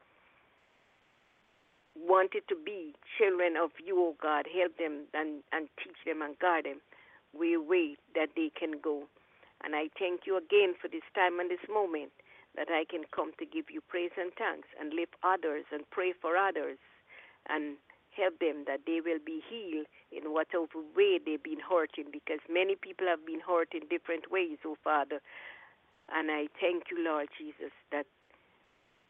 wanted 1.96 2.42
to 2.48 2.56
be 2.56 2.94
children 3.18 3.56
of 3.56 3.70
you, 3.84 3.98
O 3.98 4.14
God. 4.20 4.46
Help 4.48 4.76
them 4.78 5.06
and, 5.14 5.42
and 5.52 5.68
teach 5.82 5.98
them 6.06 6.22
and 6.22 6.38
guide 6.38 6.64
them 6.64 6.80
where 7.32 7.60
way 7.60 7.96
that 8.14 8.30
they 8.36 8.50
can 8.58 8.80
go. 8.82 9.04
And 9.64 9.74
I 9.74 9.88
thank 9.98 10.26
you 10.26 10.36
again 10.36 10.74
for 10.80 10.88
this 10.88 11.06
time 11.14 11.40
and 11.40 11.50
this 11.50 11.64
moment 11.72 12.12
that 12.56 12.68
I 12.68 12.84
can 12.84 13.04
come 13.14 13.32
to 13.38 13.46
give 13.46 13.70
you 13.70 13.80
praise 13.80 14.12
and 14.18 14.32
thanks 14.36 14.68
and 14.78 14.92
lift 14.92 15.14
others 15.22 15.64
and 15.72 15.88
pray 15.90 16.12
for 16.12 16.36
others 16.36 16.78
and 17.48 17.76
help 18.14 18.38
them 18.40 18.64
that 18.66 18.84
they 18.86 19.00
will 19.00 19.22
be 19.24 19.40
healed 19.48 19.86
in 20.12 20.32
whatever 20.32 20.66
way 20.94 21.18
they've 21.18 21.42
been 21.42 21.62
hurting 21.64 22.12
because 22.12 22.40
many 22.50 22.76
people 22.76 23.06
have 23.06 23.24
been 23.24 23.40
hurt 23.40 23.72
in 23.72 23.88
different 23.88 24.30
ways, 24.30 24.58
oh 24.66 24.76
Father. 24.84 25.20
And 26.12 26.30
I 26.30 26.48
thank 26.60 26.90
you, 26.90 27.02
Lord 27.02 27.28
Jesus, 27.38 27.72
that 27.90 28.04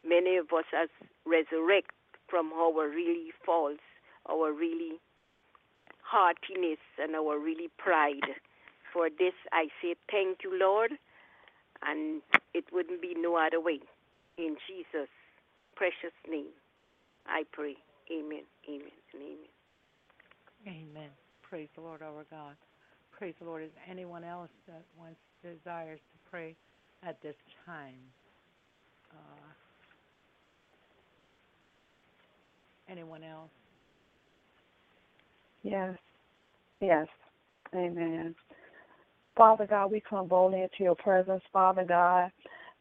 many 0.07 0.37
of 0.37 0.47
us 0.55 0.65
as 0.71 0.87
resurrect 1.25 1.91
from 2.33 2.51
our 2.51 2.89
really 2.89 3.29
faults, 3.45 3.85
our 4.27 4.51
really 4.51 4.97
heartiness, 6.01 6.81
and 6.97 7.13
our 7.15 7.37
really 7.37 7.69
pride. 7.77 8.41
For 8.91 9.07
this 9.07 9.37
I 9.51 9.67
say 9.79 9.93
thank 10.09 10.39
you, 10.43 10.57
Lord, 10.59 10.93
and 11.85 12.23
it 12.55 12.63
wouldn't 12.73 13.03
be 13.03 13.13
no 13.15 13.37
other 13.37 13.61
way. 13.61 13.81
In 14.39 14.57
Jesus' 14.65 15.13
precious 15.75 16.15
name, 16.27 16.57
I 17.27 17.43
pray. 17.51 17.75
Amen, 18.11 18.49
amen, 18.67 18.97
and 19.13 19.21
amen. 19.21 19.53
Amen. 20.65 21.09
Praise 21.43 21.69
the 21.75 21.81
Lord, 21.81 22.01
our 22.01 22.25
God. 22.31 22.55
Praise 23.11 23.35
the 23.39 23.45
Lord. 23.45 23.61
Is 23.61 23.69
anyone 23.87 24.23
else 24.23 24.49
that 24.67 24.81
wants 24.97 25.19
desires 25.43 25.99
to 25.99 26.31
pray 26.31 26.55
at 27.03 27.21
this 27.21 27.35
time? 27.63 28.01
Uh, 29.11 29.42
Anyone 32.89 33.23
else? 33.23 33.49
Yes. 35.63 35.97
Yes. 36.81 37.07
Amen. 37.73 38.35
Father 39.35 39.65
God, 39.65 39.91
we 39.91 40.01
come 40.07 40.27
boldly 40.27 40.61
into 40.61 40.83
your 40.83 40.95
presence, 40.95 41.41
Father 41.51 41.85
God. 41.85 42.31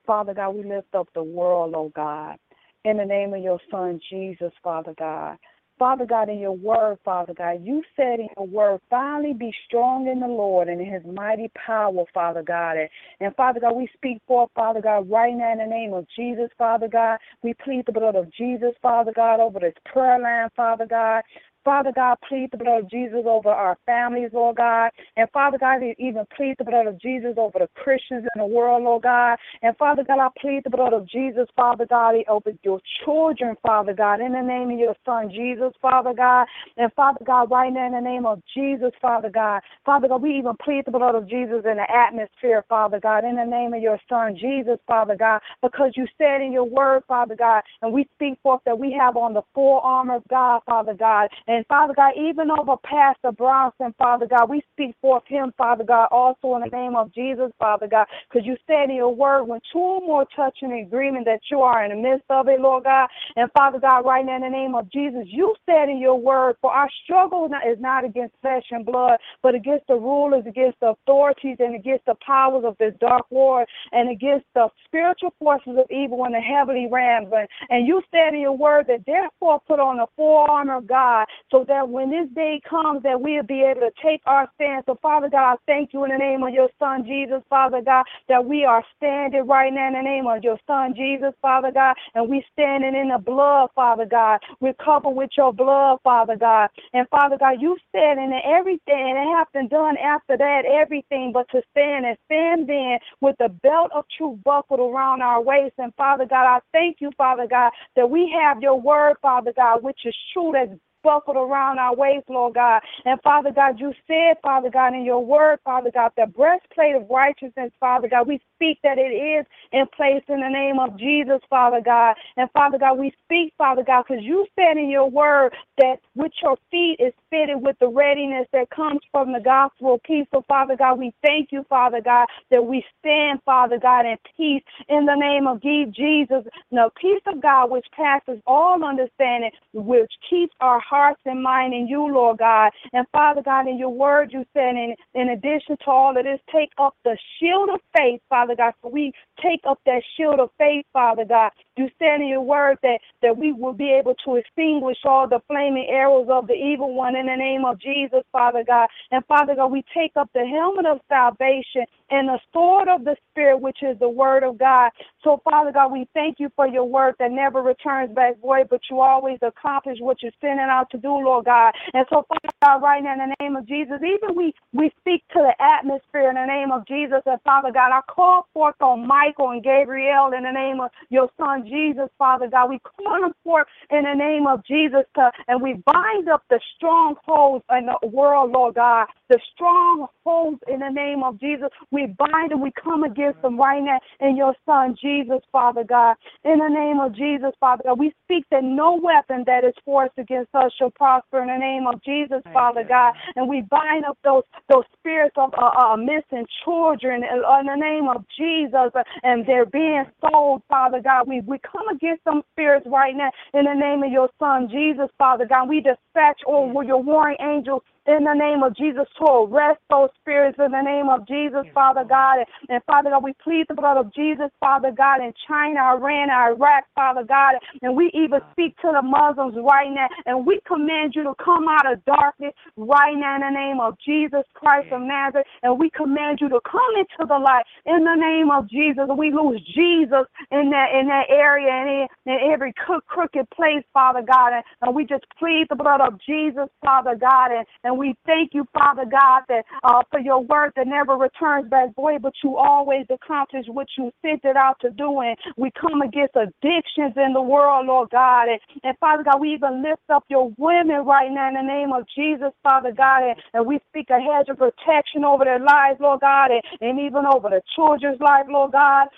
Father 0.07 0.35
God, 0.35 0.51
we 0.51 0.65
lift 0.65 0.95
up 0.95 1.09
the 1.15 1.23
world, 1.23 1.74
oh 1.77 1.91
God. 1.95 2.37
In 2.85 2.97
the 2.97 3.05
name 3.05 3.33
of 3.33 3.43
your 3.43 3.61
Son, 3.70 4.01
Jesus, 4.11 4.53
Father 4.62 4.95
God. 4.99 5.39
Father 5.82 6.06
God, 6.06 6.28
in 6.28 6.38
your 6.38 6.52
word, 6.52 6.98
Father 7.04 7.34
God, 7.34 7.59
you 7.64 7.82
said 7.96 8.20
in 8.20 8.28
your 8.36 8.46
word, 8.46 8.80
finally 8.88 9.32
be 9.32 9.52
strong 9.66 10.06
in 10.06 10.20
the 10.20 10.28
Lord 10.28 10.68
and 10.68 10.80
in 10.80 10.86
his 10.86 11.02
mighty 11.04 11.50
power, 11.66 12.04
Father 12.14 12.44
God. 12.44 12.76
And, 12.76 12.88
and 13.18 13.34
Father 13.34 13.59
God, 13.59 13.74
we 13.74 13.88
speak 13.92 14.22
forth, 14.28 14.48
Father 14.54 14.80
God, 14.80 15.10
right 15.10 15.34
now 15.34 15.50
in 15.50 15.59
the 15.59 15.66
name 15.66 15.92
of 15.92 16.06
Jesus, 16.14 16.50
Father 16.56 16.86
God. 16.86 17.18
We 17.42 17.54
plead 17.54 17.86
the 17.86 17.92
blood 17.92 18.14
of 18.14 18.32
Jesus, 18.32 18.74
Father 18.80 19.10
God, 19.12 19.40
over 19.40 19.59
this 19.59 19.74
prayer 19.84 20.20
line, 20.20 20.50
Father 20.54 20.86
God. 20.86 21.24
Father 21.64 21.93
God, 21.94 22.18
plead 22.28 22.51
the 22.51 22.59
blood 22.59 22.84
of 22.84 22.90
Jesus 22.90 23.22
over 23.24 23.51
our 23.51 23.78
families, 23.86 24.30
Lord 24.32 24.56
God. 24.56 24.90
And 25.16 25.28
Father 25.30 25.59
God, 25.59 25.80
even 25.98 26.24
plead 26.36 26.56
the 26.59 26.64
blood 26.64 26.86
of 26.86 27.01
Jesus 27.01 27.34
over 27.36 27.59
the 27.59 27.68
Christians 27.76 28.24
in 28.34 28.40
the 28.40 28.47
world, 28.47 28.82
Lord 28.82 29.02
God. 29.02 29.39
And 29.62 29.76
Father 29.76 30.05
God, 30.05 30.18
I 30.18 30.28
plead 30.40 30.62
the 30.64 30.70
blood 30.70 30.93
of 30.93 31.09
Jesus, 31.09 31.47
Father 31.55 31.86
God, 31.86 32.14
over 32.28 32.52
your 32.62 32.80
children, 33.05 33.56
Father 33.64 33.94
God, 33.94 34.20
in 34.20 34.32
the 34.32 34.43
name 34.43 34.70
of 34.70 34.78
your 34.78 34.97
Son, 35.05 35.30
Jesus, 35.30 35.72
Father 35.80 36.12
God. 36.14 36.47
And 36.76 36.93
Father 36.94 37.20
God, 37.24 37.51
right 37.51 37.72
now 37.72 37.86
in 37.86 37.93
the 37.93 38.01
name 38.01 38.26
of 38.26 38.43
Jesus, 38.55 38.93
Father 39.01 39.30
God. 39.30 39.62
Father 39.84 40.09
God, 40.09 40.22
we 40.22 40.39
even 40.39 40.56
plead 40.62 40.84
the 40.84 40.90
blood 40.90 41.14
of 41.14 41.28
Jesus 41.28 41.62
in 41.64 41.76
the 41.76 41.86
atmosphere, 41.90 42.64
Father 42.68 43.01
God, 43.01 43.24
in 43.24 43.36
the 43.36 43.44
name 43.44 43.74
of 43.74 43.82
your 43.82 43.98
Son, 44.09 44.36
Jesus, 44.36 44.78
Father 44.86 45.16
God, 45.16 45.40
because 45.62 45.93
you 45.97 46.06
said 46.18 46.40
in 46.40 46.52
your 46.52 46.64
word, 46.64 47.02
Father 47.06 47.36
God, 47.36 47.62
and 47.82 47.93
we 47.93 48.06
speak 48.14 48.39
forth 48.43 48.60
that 48.64 48.78
we 48.78 48.93
have 48.98 49.16
on 49.16 49.34
the 49.34 49.43
full 49.55 49.80
armor 49.82 50.16
of 50.16 50.22
God, 50.28 50.62
Father 50.66 50.94
God. 50.94 51.28
Father 51.69 51.95
God, 51.95 52.12
even 52.16 52.51
over 52.51 52.77
Pastor 52.85 53.33
Bronson, 53.33 53.95
Father 53.99 54.27
God, 54.27 54.49
we 54.49 54.62
speak 54.73 54.95
forth 55.01 55.24
him, 55.27 55.53
Father 55.59 55.85
God, 55.85 56.09
also 56.11 56.55
in 56.57 56.62
the 56.62 56.77
name 56.77 56.97
of 56.97 57.12
Jesus, 57.15 57.51
Father 57.59 57.87
God, 57.87 58.07
because 58.29 58.47
you 58.47 58.57
said 58.66 58.91
in 58.91 58.97
your 58.97 59.15
word, 59.15 59.45
when 59.45 59.61
two 59.73 59.79
or 59.79 60.01
more 60.01 60.27
touch 60.37 60.59
in 60.62 60.73
agreement 60.73 61.27
that 61.27 61.41
you 61.51 61.61
are 61.61 61.85
in 61.85 61.91
the 61.91 62.09
midst 62.09 62.24
of 62.31 62.49
it, 62.49 62.61
Lord 62.61 62.85
God. 62.85 63.09
And 63.37 63.51
Father 63.53 63.79
God, 63.79 64.05
right 64.05 64.24
now 64.24 64.37
in 64.37 64.43
the 64.43 64.49
name 64.49 64.74
of 64.74 64.91
Jesus, 64.91 65.24
you 65.27 65.55
said 65.66 65.89
in 65.89 65.99
your 65.99 66.19
word, 66.19 66.57
for 66.61 66.73
our 66.73 66.89
struggle 67.05 67.51
is 67.69 67.79
not 67.81 68.05
against 68.05 68.35
flesh 68.41 68.65
and 68.70 68.85
blood, 68.87 69.19
but 69.43 69.55
against 69.55 69.87
the 69.89 69.95
rulers, 69.95 70.45
against 70.47 70.81
the 70.81 70.89
authorities, 70.91 71.57
and 71.59 71.74
against 71.74 72.05
the 72.07 72.15
powers 72.24 72.65
of 72.65 72.77
this 72.79 72.95
dark 73.01 73.31
world, 73.31 73.69
and 73.93 74.11
against 74.11 74.47
the 74.55 74.69
spiritual 74.85 75.35
forces 75.39 75.77
of 75.79 75.91
evil 75.91 76.24
in 76.24 76.33
the 76.33 76.41
heavenly 76.41 76.89
realms. 76.91 77.29
And, 77.35 77.49
and 77.70 77.87
you 77.87 78.03
said 78.11 78.35
in 78.35 78.41
your 78.41 78.57
word 78.57 78.87
that 78.89 79.05
therefore 79.07 79.61
put 79.66 79.81
on 79.81 79.97
the 79.99 80.07
full 80.16 80.47
armor 80.49 80.77
of 80.77 80.87
God, 80.87 81.27
so 81.53 81.65
that 81.69 81.89
when 81.89 82.11
this 82.11 82.29
day 82.35 82.61
comes, 82.69 83.05
that 83.05 83.20
we'll 83.20 83.45
be 83.45 83.62
able 83.62 83.83
to 83.83 83.93
take 84.03 84.23
our 84.27 84.51
stand. 84.57 84.85
So 84.87 84.99
Father 85.03 85.29
God, 85.31 85.55
I 85.55 85.57
thank 85.66 85.93
you 85.93 86.05
in 86.05 86.11
the 86.11 86.19
name 86.19 86.43
of 86.43 86.55
your 86.55 86.70
Son 86.81 87.05
Jesus, 87.07 87.43
Father 87.51 87.83
God, 87.83 88.05
that 88.29 88.45
we 88.45 88.65
are 88.65 88.85
standing 88.97 89.47
right 89.47 89.73
now 89.73 89.89
in 89.89 89.95
the 89.95 90.03
name 90.03 90.27
of 90.27 90.43
your 90.43 90.59
Son 90.66 90.95
Jesus, 90.97 91.35
Father 91.43 91.70
God, 91.73 91.95
and 92.15 92.29
we 92.29 92.45
standing 92.53 92.97
in 92.97 93.11
the 93.11 93.19
blood, 93.19 93.70
Father 93.77 94.07
God. 94.07 94.41
We're 94.61 94.74
covered 94.74 95.11
with 95.11 95.31
your 95.37 95.53
blood, 95.53 95.99
Father 96.03 96.37
God. 96.37 96.70
And 96.95 97.09
Father 97.11 97.37
God, 97.39 97.61
you 97.61 97.77
said 97.93 98.19
in 98.19 98.33
everything, 98.45 99.15
and 99.16 99.19
it 99.19 99.49
been 99.53 99.69
done 99.69 99.97
after 99.99 100.37
that, 100.37 100.62
everything 100.65 101.33
but 101.33 101.47
to 101.51 101.62
stand 101.70 102.07
and 102.07 102.16
stand 102.27 102.69
then 102.69 102.99
with 103.20 103.37
the 103.39 103.49
belt 103.62 103.91
of 103.95 104.05
truth 104.16 104.39
buckled 104.45 104.81
around 104.81 105.23
our 105.23 105.43
waist. 105.43 105.74
And 105.79 105.95
Father 105.97 106.27
God, 106.27 106.47
I 106.47 106.61
thank 106.73 106.99
you, 107.01 107.11
Father 107.16 107.47
God, 107.49 107.73
that 107.97 108.09
we 108.09 108.35
have 108.41 108.62
your 108.62 108.81
word, 108.81 109.16
Father 109.20 109.53
God, 109.55 109.83
which 109.83 110.01
is 110.05 110.16
true, 110.33 110.53
that's 110.55 110.73
buckled 111.03 111.37
around 111.37 111.79
our 111.79 111.95
waist, 111.95 112.29
Lord 112.29 112.55
God. 112.55 112.83
And 113.05 113.20
Father 113.23 113.53
God, 113.53 113.81
you 113.81 113.93
said, 114.07 114.37
Father 114.43 114.70
God, 114.70 114.95
in 114.95 115.05
your 115.05 115.24
word, 115.24 115.61
Father 115.65 115.91
God, 115.93 116.12
the 116.16 116.27
breastplate 116.27 116.97
of 116.97 117.09
righteousness, 117.11 117.73
Father 117.81 118.09
God, 118.09 118.29
we 118.29 118.41
speak 118.57 118.79
that 118.83 118.99
it 118.99 119.12
is 119.15 119.47
in 119.73 119.87
place 119.97 120.23
in 120.29 120.41
the 120.41 120.49
name 120.49 120.79
of 120.79 120.99
Jesus, 120.99 121.41
Father 121.51 121.81
God. 121.85 122.16
And 122.37 122.51
Father 122.53 122.79
God, 122.79 122.99
we 122.99 123.12
speak, 123.24 123.55
Father 123.59 123.83
God, 123.85 124.05
because 124.09 124.24
you 124.24 124.47
said 124.57 124.77
in 124.77 124.91
your 124.91 125.11
word 125.11 125.53
that 125.79 125.97
with 126.15 126.33
your 126.43 126.57
feet 126.70 126.97
is 127.01 127.12
fitted 127.31 127.61
with 127.62 127.77
the 127.81 127.89
readiness 127.89 128.47
that 128.53 128.70
comes 128.70 129.01
from 129.11 129.33
the 129.33 129.41
gospel 129.41 129.95
of 129.95 130.03
peace. 130.05 130.27
So, 130.33 130.45
Father 130.49 130.77
God, 130.77 130.99
we 130.99 131.12
thank 131.23 131.53
you, 131.53 131.65
Father 131.69 132.01
God, 132.03 132.27
that 132.51 132.65
we 132.65 132.85
stand, 133.01 133.41
Father 133.45 133.79
God, 133.81 134.07
in 134.07 134.16
peace 134.37 134.62
in 134.89 135.07
the 135.07 135.15
name 135.16 135.47
of 135.47 135.62
Jesus. 135.62 136.45
The 136.70 136.91
peace 137.01 137.23
of 137.27 137.43
God, 137.43 137.70
which 137.70 137.87
passes 137.93 138.41
all 138.47 138.85
understanding, 138.85 139.51
which 139.73 140.12
keeps 140.29 140.55
our 140.61 140.81
hearts 140.93 141.20
and 141.24 141.43
mind 141.43 141.73
in 141.73 141.86
you, 141.89 142.12
Lord 142.12 142.39
God. 142.39 142.70
And 142.93 143.06
Father 143.12 143.43
God, 143.43 143.66
in 143.66 143.78
your 143.78 143.94
word, 144.05 144.31
you 144.31 144.44
said, 144.52 144.77
in, 144.77 144.94
in 145.14 145.31
addition 145.31 145.78
to 145.85 145.90
all 145.90 146.16
of 146.16 146.24
this, 146.24 146.39
take 146.52 146.69
up 146.77 146.94
the 147.02 147.16
shield 147.39 147.70
of 147.70 147.81
faith, 147.97 148.20
Father 148.28 148.55
God. 148.55 148.74
So 148.82 148.90
we 148.90 149.12
take 149.43 149.62
up 149.66 149.81
that 149.86 150.02
shield 150.16 150.39
of 150.39 150.51
faith, 150.59 150.85
Father 150.93 151.24
God. 151.24 151.51
You 151.78 151.89
said 151.98 152.20
in 152.20 152.28
your 152.28 152.43
word 152.43 152.77
that, 152.82 152.98
that 153.23 153.39
we 153.39 153.52
will 153.52 153.73
be 153.73 153.90
able 153.90 154.14
to 154.27 154.36
extinguish 154.36 154.98
all 155.05 155.27
the 155.27 155.40
flaming 155.48 155.89
arrows 155.89 156.28
of 156.31 156.47
the 156.47 156.55
evil 156.55 156.94
one 156.94 157.16
in 157.16 157.24
the 157.27 157.36
name 157.36 157.64
of 157.64 157.81
Jesus, 157.81 158.23
Father 158.31 158.62
God. 158.66 158.89
And 159.10 159.24
Father 159.24 159.55
God, 159.55 159.73
we 159.73 159.82
take 159.97 160.12
up 160.16 160.28
the 160.35 160.47
helmet 160.47 160.85
of 160.85 161.01
salvation 161.09 161.86
and 162.12 162.28
the 162.28 162.39
sword 162.52 162.89
of 162.89 163.05
the 163.05 163.16
Spirit, 163.30 163.60
which 163.60 163.78
is 163.82 163.98
the 163.98 164.09
word 164.09 164.44
of 164.44 164.59
God. 164.59 164.90
So, 165.24 165.40
Father 165.44 165.72
God, 165.72 165.93
we 165.93 166.06
thank 166.14 166.39
you 166.39 166.51
for 166.55 166.68
your 166.68 166.84
word 166.84 167.14
that 167.18 167.32
never 167.32 167.62
returns 167.62 168.14
back 168.14 168.39
void, 168.40 168.68
but 168.70 168.82
you 168.90 169.01
always 169.01 169.39
accomplish 169.43 169.98
what 170.01 170.22
you're 170.22 170.32
sending 170.40 170.60
out 170.60 170.90
to 170.90 170.98
do, 170.98 171.09
Lord 171.09 171.47
God. 171.47 171.72
And 171.94 172.06
so, 172.10 172.26
Father 172.28 172.55
God, 172.62 172.82
right 172.82 173.02
now 173.02 173.14
in 173.14 173.30
the 173.30 173.36
name 173.40 173.56
of 173.56 173.66
Jesus, 173.66 173.97
even 174.05 174.36
we, 174.36 174.55
we 174.72 174.93
speak 175.01 175.24
to 175.32 175.40
the 175.40 175.55
atmosphere 175.62 176.28
in 176.28 176.34
the 176.34 176.47
name 176.47 176.70
of 176.70 176.86
Jesus. 176.86 177.22
And 177.24 177.40
Father 177.43 177.72
God, 177.72 177.93
I 177.93 178.01
call 178.12 178.47
forth 178.52 178.76
on 178.80 179.06
Michael 179.06 179.51
and 179.51 179.64
Gabriel 179.64 180.32
in 180.36 180.44
the 180.44 180.52
name 180.52 180.80
of 180.80 180.90
your 181.09 181.30
son 181.39 181.64
Jesus, 181.66 182.09
Father 182.18 182.48
God. 182.48 182.68
We 182.70 182.80
call 182.80 183.22
them 183.22 183.32
forth 183.43 183.66
in 183.90 184.05
the 184.05 184.14
name 184.14 184.47
of 184.47 184.64
Jesus 184.66 185.05
to, 185.14 185.30
and 185.48 185.62
we 185.62 185.74
bind 185.86 186.28
up 186.28 186.43
the 186.51 186.60
strongholds 186.76 187.64
in 187.70 187.86
the 187.86 188.09
world, 188.09 188.52
Lord 188.52 188.74
God. 188.74 189.06
The 189.28 189.40
strongholds 189.55 190.60
in 190.68 190.80
the 190.80 190.90
name 190.90 191.22
of 191.22 191.40
Jesus. 191.40 191.68
We 192.03 192.09
bind 192.19 192.51
and 192.51 192.61
we 192.61 192.73
come 192.73 193.05
against 193.05 193.41
them 193.43 193.57
right 193.57 193.81
now 193.81 194.01
in 194.19 194.37
your 194.37 194.57
son 194.66 194.97
Jesus, 195.01 195.39
Father 195.53 195.85
God. 195.85 196.16
In 196.45 196.59
the 196.59 196.69
name 196.69 196.99
of 196.99 197.15
Jesus, 197.15 197.53
Father 197.61 197.85
God, 197.85 197.99
we 198.01 198.12
speak 198.24 198.45
that 198.51 198.65
no 198.65 198.99
weapon 199.01 199.45
that 199.47 199.62
is 199.62 199.74
forced 199.85 200.19
against 200.19 200.53
us 200.53 200.73
shall 200.77 200.91
prosper 200.91 201.43
in 201.43 201.47
the 201.47 201.59
name 201.59 201.87
of 201.87 202.03
Jesus, 202.03 202.43
Father 202.53 202.83
God. 202.83 203.15
And 203.37 203.49
we 203.49 203.62
bind 203.70 204.05
up 204.05 204.19
those 204.24 204.43
those 204.69 204.83
spirits 204.99 205.35
of 205.37 205.55
uh, 205.55 205.70
uh, 205.79 205.97
missing 205.97 206.45
children 206.65 207.23
in 207.23 207.66
the 207.66 207.77
name 207.77 208.09
of 208.09 208.24
Jesus, 208.37 208.91
and 209.23 209.47
they're 209.47 209.66
being 209.66 210.05
sold, 210.20 210.62
Father 210.69 211.01
God. 211.01 211.29
We 211.29 211.41
we 211.43 211.59
come 211.61 211.89
against 211.89 212.24
some 212.24 212.43
spirits 212.51 212.87
right 212.91 213.15
now 213.15 213.31
in 213.55 213.65
the 213.65 213.74
name 213.74 214.03
of 214.03 214.11
your 214.11 214.29
Son 214.41 214.69
Jesus, 214.69 215.09
Father 215.19 215.47
God. 215.47 215.69
We 215.69 215.81
dispatch 215.81 216.41
over 216.49 216.83
your 216.83 217.01
warring 217.01 217.37
angels 217.41 217.83
in 218.07 218.24
the 218.24 218.35
name 218.35 218.62
of 218.62 218.74
Jesus 218.77 219.07
to 219.19 219.47
arrest 219.47 219.79
those 219.89 220.11
spirits 220.20 220.59
in 220.59 220.73
the 220.73 220.83
name 220.83 221.09
of 221.09 221.27
Jesus, 221.27 221.62
Father 221.73 222.05
God. 222.05 222.39
And, 222.39 222.47
and, 222.69 222.83
Father 222.85 223.11
God, 223.11 223.23
we 223.23 223.33
plead 223.43 223.66
the 223.69 223.74
blood 223.74 223.97
of 223.97 224.12
Jesus, 224.12 224.51
Father 224.59 224.91
God, 224.91 225.23
in 225.23 225.33
China, 225.47 225.95
Iran, 225.95 226.31
Iraq, 226.31 226.85
Father 226.95 227.23
God. 227.23 227.55
And 227.83 227.97
we 227.97 228.11
even 228.15 228.41
speak 228.53 228.77
to 228.83 228.91
the 228.93 229.03
Muslims 229.03 229.55
right 229.62 229.91
now. 229.93 230.09
And 230.27 230.47
we 230.47 230.61
command 230.66 231.15
you 231.15 231.23
to 231.23 231.35
come 231.43 231.69
out 231.69 231.91
of 231.91 232.05
darkness 232.05 232.53
right 232.77 233.15
now 233.15 233.37
in 233.37 233.43
the 233.43 233.55
name 233.55 233.79
of 233.81 233.95
Jesus 234.05 234.43
Christ 234.55 234.91
of 234.91 235.03
Nazareth. 235.03 235.47
And 235.62 235.79
we 235.79 235.91
command 235.91 236.39
you 236.41 236.49
to 236.49 236.61
come 236.66 236.93
into 236.99 237.27
the 237.29 237.39
light 237.39 237.65
in 237.87 238.03
the 238.03 238.16
name 238.19 238.51
of 238.51 238.69
Jesus. 238.69 239.07
And 239.09 239.19
we 239.19 239.31
lose 239.31 239.62
Jesus 239.74 240.27
in 240.51 240.70
that 240.70 240.91
in 240.93 241.07
that 241.07 241.31
area 241.31 241.70
and 241.70 241.89
in, 242.27 242.33
in 242.33 242.53
every 242.53 242.74
crooked 242.74 243.49
place, 243.51 243.85
Father 243.93 244.23
God. 244.23 244.53
And, 244.55 244.65
and 244.83 244.95
we 244.95 245.07
just 245.07 245.24
plead 245.39 245.66
the 245.70 245.77
blood 245.77 246.01
of 246.01 246.19
Jesus, 246.27 246.66
Father 246.83 247.15
God. 247.15 247.53
And, 247.53 247.66
and 247.85 247.91
and 247.93 247.98
we 247.98 248.14
thank 248.24 248.55
you, 248.55 248.64
Father 248.73 249.05
God, 249.05 249.43
that 249.51 249.66
uh, 249.85 250.02
for 250.10 250.19
your 250.19 250.40
word 250.40 250.73
that 250.77 250.86
never 250.86 251.12
returns 251.12 251.69
back 251.69 251.94
void, 251.94 252.23
but 252.23 252.32
you 252.43 252.56
always 252.56 253.05
accomplish 253.10 253.66
what 253.69 253.86
you 253.98 254.10
sent 254.23 254.47
it 254.47 254.56
out 254.56 254.81
to 254.81 254.89
do. 254.89 255.20
And 255.20 255.36
we 255.59 255.70
come 255.78 256.01
against 256.01 256.35
addictions 256.35 257.12
in 257.16 257.35
the 257.35 257.43
world, 257.43 257.86
Lord 257.86 258.09
God. 258.09 258.48
And, 258.48 258.59
and 258.82 258.97
Father 258.98 259.23
God, 259.23 259.43
we 259.43 259.52
even 259.52 259.82
lift 259.82 260.09
up 260.09 260.24
your 260.31 260.51
women 260.56 261.05
right 261.05 261.31
now 261.31 261.48
in 261.48 261.55
the 261.55 261.60
name 261.60 261.93
of 261.93 262.05
Jesus, 262.16 262.48
Father 262.62 262.93
God. 262.93 263.24
And, 263.24 263.36
and 263.52 263.66
we 263.66 263.78
speak 263.90 264.09
a 264.09 264.19
hedge 264.19 264.48
of 264.48 264.56
protection 264.56 265.23
over 265.23 265.44
their 265.44 265.60
lives, 265.60 266.01
Lord 266.01 266.20
God, 266.20 266.48
and, 266.51 266.62
and 266.81 266.98
even 266.98 267.27
over 267.27 267.51
the 267.51 267.60
children's 267.77 268.23
life, 268.23 268.47
Lord 268.48 268.73
God. 268.73 269.09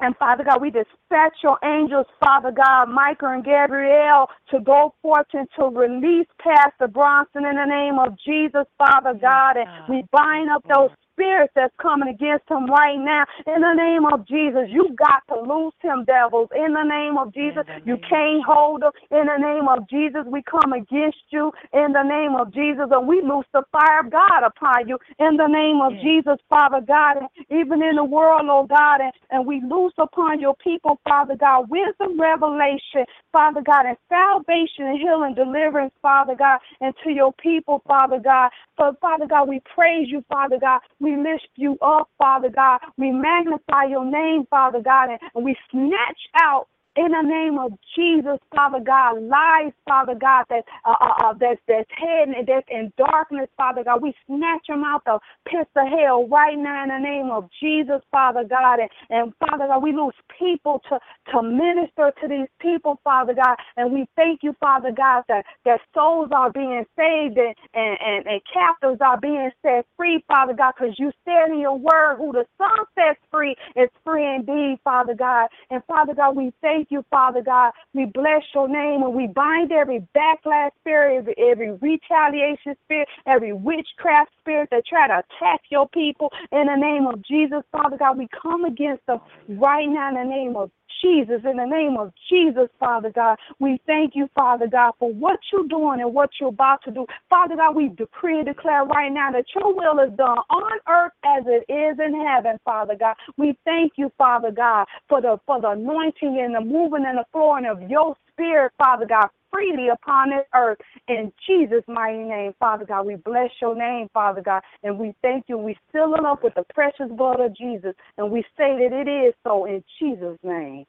And 0.00 0.14
Father 0.16 0.44
God, 0.44 0.60
we 0.60 0.70
dispatch 0.70 1.38
your 1.42 1.58
angels, 1.64 2.06
Father 2.20 2.52
God, 2.52 2.90
Michael 2.90 3.28
and 3.28 3.44
Gabriel, 3.44 4.28
to 4.50 4.60
go 4.60 4.94
forth 5.00 5.26
and 5.32 5.48
to 5.58 5.66
release 5.66 6.26
Pastor 6.38 6.86
Bronson 6.86 7.46
in 7.46 7.56
the 7.56 7.64
name 7.64 7.98
of 7.98 8.16
Jesus, 8.24 8.64
Father 8.76 9.14
God. 9.18 9.56
And 9.56 9.68
we 9.88 10.04
bind 10.12 10.50
up 10.50 10.62
those 10.68 10.90
spirits 11.16 11.52
that's 11.56 11.74
coming 11.80 12.08
against 12.08 12.44
him 12.48 12.66
right 12.66 12.98
now. 13.00 13.24
In 13.46 13.62
the 13.62 13.72
name 13.72 14.04
of 14.04 14.28
Jesus, 14.28 14.68
you 14.68 14.94
got 14.96 15.24
to 15.32 15.40
loose 15.40 15.74
him, 15.80 16.04
devils. 16.04 16.50
In 16.54 16.74
the 16.74 16.84
name 16.84 17.16
of 17.16 17.32
Jesus, 17.32 17.64
you 17.84 17.96
can't 18.08 18.44
hold 18.44 18.82
him. 18.82 18.92
In 19.10 19.26
the 19.26 19.40
name 19.40 19.68
of 19.68 19.88
Jesus, 19.88 20.24
we 20.26 20.42
come 20.42 20.72
against 20.72 21.24
you. 21.30 21.50
In 21.72 21.92
the 21.92 22.02
name 22.02 22.36
of 22.36 22.52
Jesus, 22.52 22.86
and 22.90 23.08
we 23.08 23.22
loose 23.22 23.46
the 23.52 23.62
fire 23.72 24.00
of 24.00 24.10
God 24.10 24.44
upon 24.44 24.88
you. 24.88 24.98
In 25.18 25.36
the 25.36 25.48
name 25.48 25.80
of 25.80 25.92
Jesus, 26.02 26.36
Father 26.48 26.80
God, 26.86 27.16
and 27.16 27.28
even 27.50 27.82
in 27.82 27.96
the 27.96 28.04
world, 28.04 28.46
Lord 28.46 28.68
God, 28.68 29.00
and, 29.00 29.12
and 29.30 29.46
we 29.46 29.62
loose 29.62 29.94
upon 29.98 30.40
your 30.40 30.54
people, 30.56 31.00
Father 31.08 31.36
God, 31.36 31.70
wisdom, 31.70 32.20
revelation, 32.20 33.04
Father 33.32 33.62
God, 33.62 33.86
and 33.86 33.96
salvation 34.08 34.86
and 34.86 34.98
healing, 34.98 35.34
deliverance, 35.34 35.94
Father 36.02 36.34
God, 36.34 36.58
and 36.80 36.94
to 37.04 37.10
your 37.10 37.32
people, 37.34 37.82
Father 37.86 38.18
God. 38.18 38.50
But 38.76 39.00
Father 39.00 39.26
God, 39.26 39.48
we 39.48 39.60
praise 39.74 40.08
you, 40.08 40.24
Father 40.28 40.58
God. 40.60 40.80
We 41.00 41.05
lift 41.14 41.48
you 41.54 41.78
up, 41.80 42.08
Father 42.18 42.48
God. 42.48 42.80
We 42.96 43.12
magnify 43.12 43.84
your 43.84 44.04
name, 44.04 44.46
Father 44.50 44.80
God, 44.80 45.10
and 45.34 45.44
we 45.44 45.54
snatch 45.70 46.20
out 46.34 46.66
in 46.96 47.12
the 47.12 47.22
name 47.22 47.58
of 47.58 47.72
Jesus, 47.96 48.38
Father 48.54 48.80
God, 48.80 49.22
lies, 49.22 49.72
Father 49.88 50.14
God, 50.14 50.44
that 50.50 50.64
uh, 50.84 50.94
uh, 51.00 51.28
uh, 51.28 51.34
that's 51.38 51.60
that's 51.68 51.90
hidden, 51.98 52.34
that's 52.46 52.66
in 52.70 52.92
darkness, 52.98 53.48
Father 53.56 53.84
God. 53.84 54.02
We 54.02 54.14
snatch 54.26 54.66
them 54.68 54.84
out 54.84 55.04
the 55.04 55.18
pits 55.48 55.70
of 55.76 55.86
hell 55.88 56.28
right 56.28 56.58
now 56.58 56.84
in 56.84 56.90
the 56.90 56.98
name 56.98 57.30
of 57.30 57.48
Jesus, 57.60 58.00
Father 58.10 58.44
God. 58.44 58.80
And, 58.80 58.90
and 59.10 59.32
Father 59.40 59.66
God, 59.68 59.82
we 59.82 59.92
lose 59.92 60.14
people 60.38 60.82
to, 60.90 60.98
to 61.32 61.42
minister 61.42 62.12
to 62.22 62.28
these 62.28 62.48
people, 62.60 63.00
Father 63.04 63.34
God. 63.34 63.56
And 63.76 63.92
we 63.92 64.06
thank 64.16 64.42
you, 64.42 64.54
Father 64.60 64.92
God, 64.96 65.24
that, 65.28 65.44
that 65.64 65.80
souls 65.94 66.30
are 66.32 66.52
being 66.52 66.84
saved 66.96 67.38
and, 67.38 67.54
and, 67.74 67.98
and, 68.04 68.26
and 68.26 68.40
captives 68.52 69.00
are 69.00 69.20
being 69.20 69.50
set 69.62 69.86
free, 69.96 70.24
Father 70.28 70.54
God, 70.54 70.74
because 70.78 70.94
you 70.98 71.12
said 71.24 71.52
in 71.52 71.60
your 71.60 71.78
word, 71.78 72.16
who 72.18 72.32
the 72.32 72.46
Son 72.58 72.86
sets 72.94 73.20
free 73.30 73.56
is 73.76 73.90
free 74.04 74.26
indeed, 74.36 74.78
Father 74.84 75.14
God. 75.14 75.48
And 75.70 75.82
Father 75.86 76.14
God, 76.14 76.36
we 76.36 76.52
thank 76.60 76.85
you, 76.90 77.04
Father 77.10 77.42
God. 77.42 77.72
We 77.94 78.06
bless 78.06 78.42
your 78.54 78.68
name 78.68 79.02
and 79.02 79.14
we 79.14 79.26
bind 79.26 79.72
every 79.72 80.06
backlash 80.16 80.70
spirit, 80.80 81.18
every, 81.18 81.34
every 81.38 81.72
retaliation 81.72 82.74
spirit, 82.84 83.08
every 83.26 83.52
witchcraft 83.52 84.30
spirit 84.40 84.68
that 84.70 84.86
try 84.86 85.08
to 85.08 85.18
attack 85.18 85.60
your 85.70 85.88
people 85.88 86.30
in 86.52 86.66
the 86.66 86.76
name 86.76 87.06
of 87.06 87.22
Jesus, 87.24 87.62
Father 87.72 87.96
God. 87.96 88.18
We 88.18 88.28
come 88.42 88.64
against 88.64 89.04
them 89.06 89.20
right 89.48 89.88
now 89.88 90.08
in 90.08 90.14
the 90.14 90.24
name 90.24 90.56
of 90.56 90.70
Jesus, 91.02 91.42
in 91.44 91.56
the 91.56 91.66
name 91.66 91.96
of 91.98 92.12
Jesus, 92.28 92.68
Father 92.78 93.10
God, 93.10 93.38
we 93.58 93.80
thank 93.86 94.14
you, 94.14 94.28
Father 94.34 94.66
God, 94.66 94.92
for 94.98 95.12
what 95.12 95.38
you're 95.52 95.68
doing 95.68 96.00
and 96.00 96.12
what 96.12 96.30
you're 96.40 96.50
about 96.50 96.82
to 96.84 96.90
do. 96.90 97.06
Father 97.28 97.56
God, 97.56 97.74
we 97.74 97.88
decree 97.88 98.38
and 98.38 98.46
declare 98.46 98.84
right 98.84 99.12
now 99.12 99.30
that 99.32 99.44
your 99.54 99.74
will 99.74 99.98
is 100.00 100.16
done 100.16 100.38
on 100.50 100.78
earth 100.88 101.12
as 101.24 101.44
it 101.46 101.70
is 101.72 101.98
in 101.98 102.26
heaven, 102.26 102.58
Father 102.64 102.94
God. 102.98 103.16
We 103.36 103.58
thank 103.64 103.92
you, 103.96 104.10
Father 104.18 104.50
God, 104.50 104.86
for 105.08 105.20
the 105.20 105.38
for 105.46 105.60
the 105.60 105.70
anointing 105.70 106.40
and 106.40 106.54
the 106.54 106.60
moving 106.60 107.04
and 107.06 107.18
the 107.18 107.24
flowing 107.32 107.66
of 107.66 107.82
your 107.90 108.16
spirit, 108.30 108.72
Father 108.78 109.06
God, 109.06 109.28
freely 109.52 109.88
upon 109.88 110.30
this 110.30 110.46
earth. 110.54 110.78
In 111.08 111.32
Jesus' 111.46 111.84
mighty 111.88 112.24
name, 112.24 112.54
Father 112.58 112.84
God, 112.84 113.06
we 113.06 113.16
bless 113.16 113.50
your 113.60 113.76
name, 113.76 114.08
Father 114.12 114.42
God, 114.42 114.62
and 114.82 114.98
we 114.98 115.14
thank 115.22 115.46
you. 115.48 115.58
We 115.58 115.76
seal 115.92 116.14
it 116.18 116.24
up 116.24 116.42
with 116.42 116.54
the 116.54 116.64
precious 116.74 117.10
blood 117.10 117.40
of 117.40 117.56
Jesus, 117.56 117.94
and 118.18 118.30
we 118.30 118.42
say 118.56 118.76
that 118.78 118.92
it 118.92 119.08
is 119.08 119.34
so 119.44 119.66
in 119.66 119.82
Jesus' 119.98 120.38
name. 120.42 120.84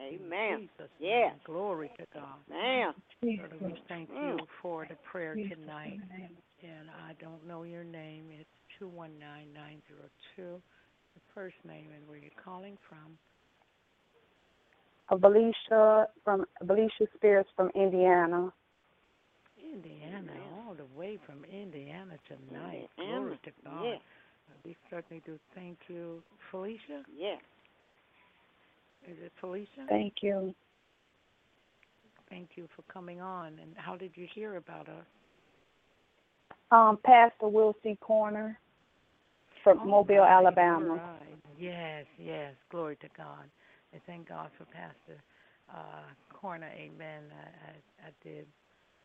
Amen. 0.00 0.68
Jesus. 0.78 0.90
Yes. 1.00 1.34
Glory 1.44 1.90
to 1.98 2.06
God. 2.14 2.38
Amen. 2.50 2.94
Lord, 3.22 3.60
we 3.60 3.74
thank 3.88 4.08
you 4.10 4.36
Mm. 4.36 4.46
for 4.62 4.86
the 4.86 4.94
prayer 4.96 5.34
tonight. 5.34 6.00
And 6.62 6.90
I 6.90 7.14
don't 7.14 7.44
know 7.46 7.64
your 7.64 7.84
name. 7.84 8.30
It's 8.30 8.48
219902. 8.78 10.62
The 11.14 11.20
first 11.34 11.56
name 11.64 11.90
and 11.92 12.06
where 12.08 12.18
you're 12.18 12.30
calling 12.42 12.76
from. 12.88 13.18
Belisha 15.16 16.06
from 16.24 16.44
Belisha 16.64 17.06
Spirits 17.16 17.48
from 17.56 17.70
Indiana. 17.74 18.52
Indiana, 19.74 20.32
all 20.66 20.74
the 20.74 20.86
way 20.98 21.18
from 21.26 21.44
Indiana 21.44 22.16
tonight. 22.26 22.88
Indiana, 22.98 23.20
Glory 23.20 23.38
to 23.44 23.50
God. 23.64 23.84
yes. 23.84 24.00
We 24.64 24.76
certainly 24.90 25.22
do 25.24 25.38
thank 25.54 25.78
you. 25.88 26.22
Felicia? 26.50 27.02
Yes. 27.16 27.40
Is 29.08 29.16
it 29.22 29.32
Felicia? 29.40 29.86
Thank 29.88 30.14
you. 30.22 30.54
Thank 32.28 32.50
you 32.56 32.68
for 32.76 32.82
coming 32.92 33.20
on. 33.20 33.58
And 33.60 33.72
how 33.76 33.96
did 33.96 34.10
you 34.14 34.26
hear 34.34 34.56
about 34.56 34.88
us? 34.88 35.04
Um, 36.70 36.98
Pastor 37.04 37.46
Wilsie 37.46 37.98
Corner 38.00 38.58
from 39.64 39.78
All 39.80 39.86
Mobile, 39.86 40.18
right, 40.18 40.30
Alabama. 40.30 40.90
all 40.90 40.96
right. 40.96 41.38
Yes, 41.58 42.04
yes. 42.18 42.52
Glory 42.70 42.96
to 42.96 43.08
God. 43.16 43.44
And 43.98 44.06
thank 44.06 44.28
God 44.28 44.50
for 44.56 44.64
Pastor 44.66 45.18
uh, 45.74 46.06
Corner. 46.32 46.70
Amen. 46.70 47.24
I, 47.34 48.06
I, 48.06 48.06
I 48.06 48.10
did 48.22 48.46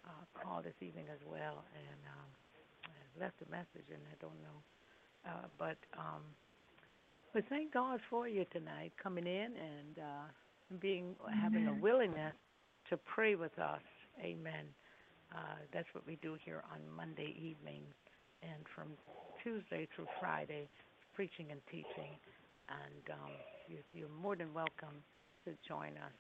uh, 0.06 0.22
call 0.38 0.62
this 0.62 0.78
evening 0.82 1.06
as 1.12 1.18
well 1.26 1.66
and 1.74 2.00
um, 2.14 2.30
I 2.86 3.24
left 3.24 3.42
a 3.42 3.50
message, 3.50 3.90
and 3.90 4.02
I 4.06 4.16
don't 4.22 4.38
know. 4.46 4.60
Uh, 5.26 5.48
but 5.58 5.78
um, 5.98 6.22
but 7.34 7.44
thank 7.50 7.74
God 7.74 8.02
for 8.08 8.28
you 8.28 8.46
tonight 8.54 8.94
coming 9.02 9.26
in 9.26 9.58
and 9.58 9.98
uh, 9.98 10.78
being 10.80 11.16
having 11.42 11.68
a 11.68 11.74
willingness 11.74 12.36
to 12.92 12.98
pray 12.98 13.34
with 13.34 13.58
us. 13.58 13.82
Amen. 14.22 14.66
Uh, 15.34 15.58
that's 15.74 15.88
what 15.94 16.06
we 16.06 16.20
do 16.22 16.38
here 16.46 16.64
on 16.72 16.80
Monday 16.96 17.34
evenings, 17.40 17.96
and 18.44 18.62
from 18.76 18.90
Tuesday 19.44 19.88
through 19.96 20.08
Friday, 20.20 20.68
preaching 21.16 21.48
and 21.50 21.62
teaching. 21.72 22.14
And 22.74 23.16
um, 23.18 23.32
you, 23.68 23.78
you're 23.94 24.10
more 24.10 24.36
than 24.36 24.54
welcome 24.54 25.04
to 25.46 25.52
join 25.68 25.92
us 25.98 26.18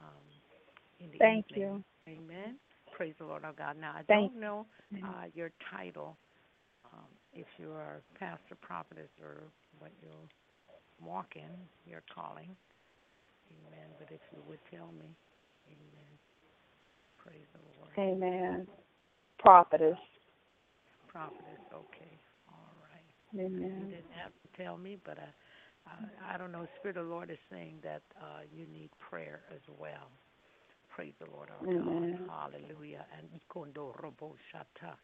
um, 0.00 0.26
in 1.00 1.10
the 1.10 1.18
Thank 1.18 1.46
evening. 1.50 1.84
you. 2.06 2.12
Amen. 2.12 2.56
Praise 2.92 3.14
the 3.18 3.24
Lord 3.24 3.44
our 3.44 3.52
God. 3.52 3.76
Now 3.80 3.92
I 3.96 4.02
Thank 4.08 4.32
don't 4.32 4.40
know 4.40 4.66
uh, 5.04 5.24
your 5.34 5.50
title, 5.72 6.16
um, 6.92 7.06
if 7.32 7.46
you 7.58 7.70
are 7.70 8.02
pastor, 8.18 8.56
prophetess, 8.60 9.08
or 9.22 9.42
what 9.78 9.90
you're 10.02 10.28
walking, 11.00 11.48
your 11.86 12.02
calling. 12.14 12.56
Amen. 13.50 13.88
But 13.98 14.08
if 14.12 14.20
you 14.32 14.42
would 14.48 14.58
tell 14.70 14.92
me, 14.92 15.16
Amen. 15.68 16.10
Praise 17.18 17.46
the 17.52 17.60
Lord. 17.78 17.92
Amen. 17.98 18.66
Prophetess. 19.38 19.98
Prophetess. 21.08 21.62
Okay. 21.72 22.18
All 22.48 22.74
right. 22.82 23.40
Amen. 23.40 23.76
You 23.80 23.86
didn't 23.96 24.14
have 24.22 24.32
to 24.32 24.62
tell 24.62 24.76
me, 24.76 24.98
but 25.04 25.18
I 25.18 25.28
I 25.86 26.36
don't 26.38 26.52
know. 26.52 26.66
Spirit 26.78 26.96
of 26.96 27.06
the 27.06 27.10
Lord 27.10 27.30
is 27.30 27.38
saying 27.50 27.80
that 27.82 28.02
uh, 28.20 28.40
you 28.52 28.66
need 28.66 28.90
prayer 28.98 29.40
as 29.54 29.60
well. 29.78 30.10
Praise 30.88 31.14
the 31.18 31.30
Lord 31.30 31.48
our 31.50 31.66
Amen. 31.66 32.18
God. 32.28 32.52
Hallelujah. 32.52 33.06
And 33.16 33.28
ikondo 33.30 33.94
robo 34.02 34.36
shata. 34.52 34.94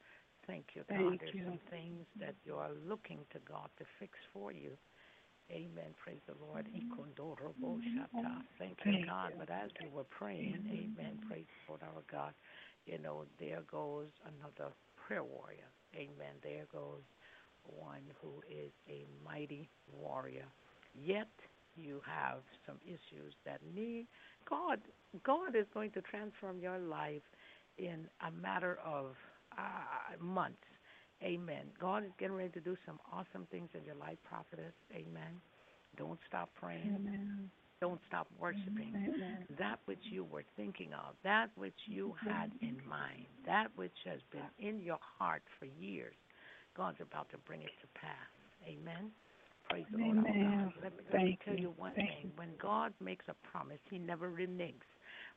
Thank 0.47 0.67
you, 0.75 0.83
God. 0.89 0.99
Thank 0.99 1.21
There's 1.21 1.35
you. 1.35 1.45
some 1.45 1.59
things 1.71 2.07
that 2.21 2.35
you 2.45 2.55
are 2.55 2.71
looking 2.87 3.19
to 3.33 3.39
God 3.49 3.69
to 3.79 3.85
fix 3.99 4.13
for 4.33 4.53
you. 4.53 4.73
Amen. 5.51 5.95
Praise 6.03 6.21
the 6.27 6.35
Lord. 6.45 6.67
Ikondo 6.75 7.37
robo 7.41 7.79
shata. 7.95 8.43
Thank 8.59 8.79
you, 8.85 9.07
God. 9.07 9.33
But 9.39 9.51
as 9.51 9.71
you 9.81 9.89
were 9.91 10.05
praying, 10.05 10.67
Amen. 10.71 11.19
Praise 11.29 11.47
the 11.67 11.73
Lord 11.73 11.83
our 11.83 12.03
God. 12.11 12.35
You 12.85 12.99
know, 12.99 13.25
there 13.41 13.63
goes 13.71 14.09
another 14.25 14.73
prayer 14.97 15.25
warrior. 15.25 15.71
Amen. 15.95 16.35
There 16.43 16.67
goes 16.73 17.03
one 17.65 18.03
who 18.21 18.43
is 18.49 18.71
a 18.89 19.07
mighty 19.25 19.69
warrior. 19.93 20.47
Yet 21.03 21.29
you 21.77 22.01
have 22.07 22.39
some 22.67 22.77
issues 22.85 23.35
that 23.45 23.61
need 23.75 24.07
God. 24.49 24.81
God 25.25 25.55
is 25.55 25.67
going 25.75 25.91
to 25.93 26.01
transform 26.03 26.59
your 26.61 26.79
life 26.79 27.23
in 27.79 28.07
a 28.27 28.31
matter 28.31 28.79
of 28.85 29.15
uh, 29.59 30.23
months. 30.23 30.57
Amen. 31.23 31.65
God 31.81 32.05
is 32.05 32.11
getting 32.19 32.37
ready 32.37 32.51
to 32.51 32.61
do 32.61 32.77
some 32.85 32.99
awesome 33.13 33.47
things 33.51 33.69
in 33.75 33.85
your 33.85 33.95
life, 33.95 34.19
prophetess. 34.25 34.75
Amen. 34.93 35.41
Don't 35.97 36.19
stop 36.29 36.51
praying. 36.61 36.95
Amen. 36.95 37.51
Don't 37.81 38.01
stop 38.09 38.27
worshiping. 38.39 38.93
Amen. 38.95 39.45
That 39.59 39.79
which 39.85 40.01
you 40.11 40.25
were 40.25 40.45
thinking 40.57 40.93
of, 40.93 41.15
that 41.25 41.49
which 41.57 41.77
you 41.87 42.15
had 42.25 42.51
in 42.63 42.77
mind, 42.89 43.27
that 43.47 43.69
which 43.77 43.97
has 44.05 44.21
been 44.31 44.49
in 44.59 44.81
your 44.81 44.99
heart 45.19 45.43
for 45.59 45.67
years, 45.67 46.15
God's 46.77 47.01
about 47.01 47.31
to 47.31 47.39
bring 47.39 47.61
it 47.61 47.73
to 47.81 48.01
pass. 48.01 48.31
Amen. 48.67 49.11
Praise 49.69 49.85
the 49.93 49.99
Lord. 49.99 50.19
our 50.19 50.25
Amen. 50.25 50.65
God. 50.65 50.73
Let 50.83 50.93
me, 50.97 51.03
let 51.13 51.25
me 51.25 51.39
tell 51.45 51.55
you. 51.55 51.61
you 51.61 51.75
one 51.77 51.93
Thank 51.95 52.11
thing. 52.11 52.33
When 52.37 52.51
God 52.61 52.93
makes 53.01 53.25
a 53.29 53.35
promise, 53.51 53.79
He 53.91 53.99
never 53.99 54.31
reneges. 54.31 54.83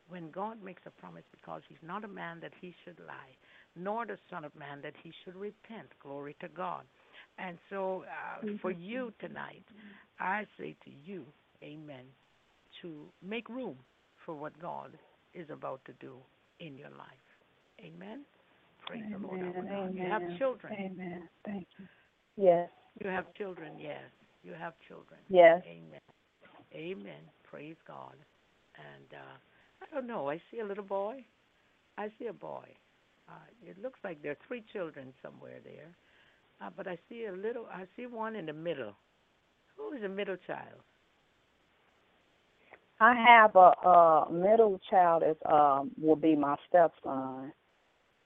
When 0.07 0.31
God 0.31 0.63
makes 0.63 0.81
a 0.85 0.91
promise, 0.91 1.23
because 1.31 1.61
He's 1.69 1.77
not 1.85 2.03
a 2.03 2.07
man 2.07 2.39
that 2.41 2.51
He 2.59 2.73
should 2.83 2.99
lie, 2.99 3.35
nor 3.75 4.05
the 4.05 4.17
Son 4.29 4.43
of 4.43 4.55
Man 4.55 4.81
that 4.81 4.93
He 5.03 5.11
should 5.23 5.35
repent. 5.35 5.87
Glory 6.01 6.35
to 6.41 6.47
God. 6.47 6.83
And 7.37 7.57
so, 7.69 8.03
uh, 8.03 8.45
for 8.61 8.71
you 8.71 9.13
tonight, 9.19 9.63
I 10.19 10.45
say 10.57 10.75
to 10.85 10.91
you, 11.05 11.25
Amen, 11.63 12.05
to 12.81 13.05
make 13.21 13.49
room 13.49 13.77
for 14.25 14.35
what 14.35 14.59
God 14.61 14.97
is 15.33 15.49
about 15.49 15.81
to 15.85 15.93
do 15.99 16.15
in 16.59 16.77
your 16.77 16.89
life. 16.89 17.25
Amen. 17.79 18.21
Praise 18.85 19.03
the 19.11 19.19
Lord. 19.19 19.39
Amen. 19.41 19.93
You 19.93 20.09
have 20.09 20.21
children. 20.37 20.73
Amen. 20.73 21.29
Thank 21.45 21.67
you. 21.77 21.85
Yes. 22.37 22.69
You 23.03 23.09
have 23.09 23.25
children, 23.35 23.73
yes. 23.79 24.01
You 24.43 24.53
have 24.53 24.73
children. 24.87 25.19
Yes. 25.29 25.63
Amen. 25.65 25.99
Amen. 26.73 27.21
Praise 27.43 27.75
God. 27.87 28.15
And 28.75 29.13
uh, 29.13 29.37
I 29.81 29.93
don't 29.93 30.07
know. 30.07 30.29
I 30.29 30.41
see 30.51 30.59
a 30.59 30.65
little 30.65 30.83
boy. 30.83 31.25
I 31.97 32.09
see 32.19 32.27
a 32.27 32.33
boy. 32.33 32.65
Uh, 33.29 33.33
it 33.65 33.77
looks 33.81 33.99
like 34.03 34.21
there 34.21 34.31
are 34.33 34.37
three 34.47 34.63
children 34.73 35.13
somewhere 35.21 35.59
there. 35.63 35.95
Uh, 36.61 36.69
but 36.75 36.87
I 36.87 36.97
see 37.09 37.25
a 37.25 37.31
little. 37.33 37.65
I 37.71 37.85
see 37.95 38.05
one 38.07 38.35
in 38.35 38.45
the 38.45 38.53
middle. 38.53 38.93
Who 39.77 39.93
is 39.93 40.01
the 40.01 40.09
middle 40.09 40.37
child? 40.47 40.81
I 42.99 43.13
have 43.15 43.55
a, 43.55 43.71
a 43.87 44.27
middle 44.31 44.79
child 44.89 45.23
is 45.27 45.37
um 45.45 45.91
will 45.99 46.15
be 46.15 46.35
my 46.35 46.55
stepson. 46.67 47.53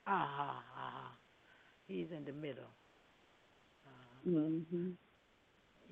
Ah, 0.08 0.30
ah, 0.40 0.64
ah. 0.78 1.12
He's 1.88 2.08
in 2.12 2.26
the 2.26 2.34
middle. 2.34 2.72
Uh, 3.86 4.20
Mhm. 4.28 4.98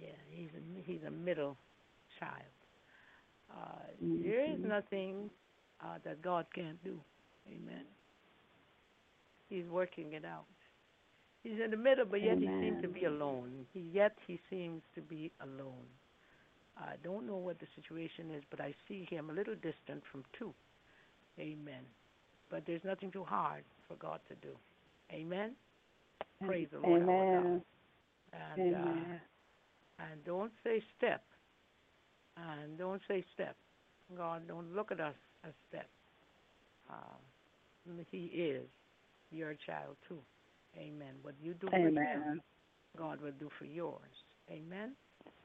Yeah, 0.02 0.10
he's 0.30 0.49
a, 0.56 0.82
he's 0.84 1.03
a 1.07 1.11
middle 1.11 1.57
child. 2.19 2.53
Uh, 3.52 3.86
Mhm. 4.02 4.23
There 4.23 4.45
is 4.53 4.60
nothing 4.64 5.30
uh, 5.82 5.99
that 6.03 6.22
God 6.22 6.45
can't 6.53 6.82
do. 6.84 6.99
Amen. 7.48 7.86
He's 9.49 9.65
working 9.68 10.14
it 10.14 10.26
out. 10.26 10.45
He's 11.44 11.60
in 11.64 11.72
the 11.72 11.78
middle, 11.78 12.06
but 12.06 12.22
yet 12.22 12.38
he 12.40 12.48
seems 12.60 12.82
to 12.82 12.88
be 12.88 13.06
alone. 13.06 13.65
He, 13.73 13.80
yet 13.94 14.15
he 14.28 14.40
seems 14.49 14.82
to 14.95 15.02
be 15.02 15.32
alone. 15.41 15.88
I 16.78 16.95
don't 17.03 17.28
know 17.28 17.38
what 17.38 17.60
the 17.60 17.68
situation 17.76 18.32
is, 18.32 18.44
but 18.49 18.61
I 18.61 18.73
see 18.88 19.06
him 19.10 19.30
a 19.30 19.34
little 19.34 19.56
distant 19.56 20.03
from 20.11 20.23
two. 20.38 20.53
Amen. 21.40 21.84
But 22.49 22.64
there's 22.65 22.84
nothing 22.84 23.11
too 23.11 23.23
hard 23.23 23.64
for 23.88 23.95
God 23.95 24.19
to 24.30 24.36
do. 24.36 24.56
Amen. 25.11 25.52
Praise 26.45 26.68
the 26.72 26.80
Lord 26.80 27.02
our 27.02 27.26
God. 27.26 27.45
Amen. 27.45 27.61
Uh, 28.34 28.60
Amen. 28.60 29.22
And 30.10 30.23
don't 30.26 30.52
say 30.64 30.82
step. 30.98 31.23
And 32.38 32.78
don't 32.78 33.02
say 33.07 33.23
step. 33.34 33.56
God, 34.18 34.48
don't 34.48 34.73
look 34.76 34.91
at 34.91 34.99
us 34.99 35.15
as 35.45 35.53
step. 35.69 35.88
Uh, 36.90 36.94
he 38.10 38.26
is 38.26 38.68
your 39.32 39.56
child 39.65 39.95
too. 40.07 40.19
Amen. 40.78 41.15
What 41.22 41.36
you 41.41 41.53
do 41.53 41.68
for 41.69 41.76
him, 41.76 42.41
God 42.98 43.22
will 43.22 43.34
do 43.40 43.49
for 43.57 43.65
yours. 43.65 43.99
Amen. 44.49 44.91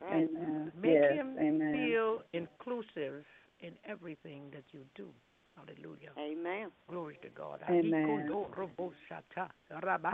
Amen. 0.02 0.72
Make 0.80 0.94
yes. 0.94 1.12
him 1.12 1.36
Amen. 1.38 1.72
feel 1.72 2.22
inclusive 2.32 3.24
in 3.60 3.72
everything 3.88 4.42
that 4.52 4.64
you 4.72 4.80
do. 4.94 5.08
Hallelujah. 5.56 6.10
Amen. 6.18 6.70
Glory 6.88 7.18
to 7.22 7.28
God. 7.30 7.60
Amen. 7.68 8.04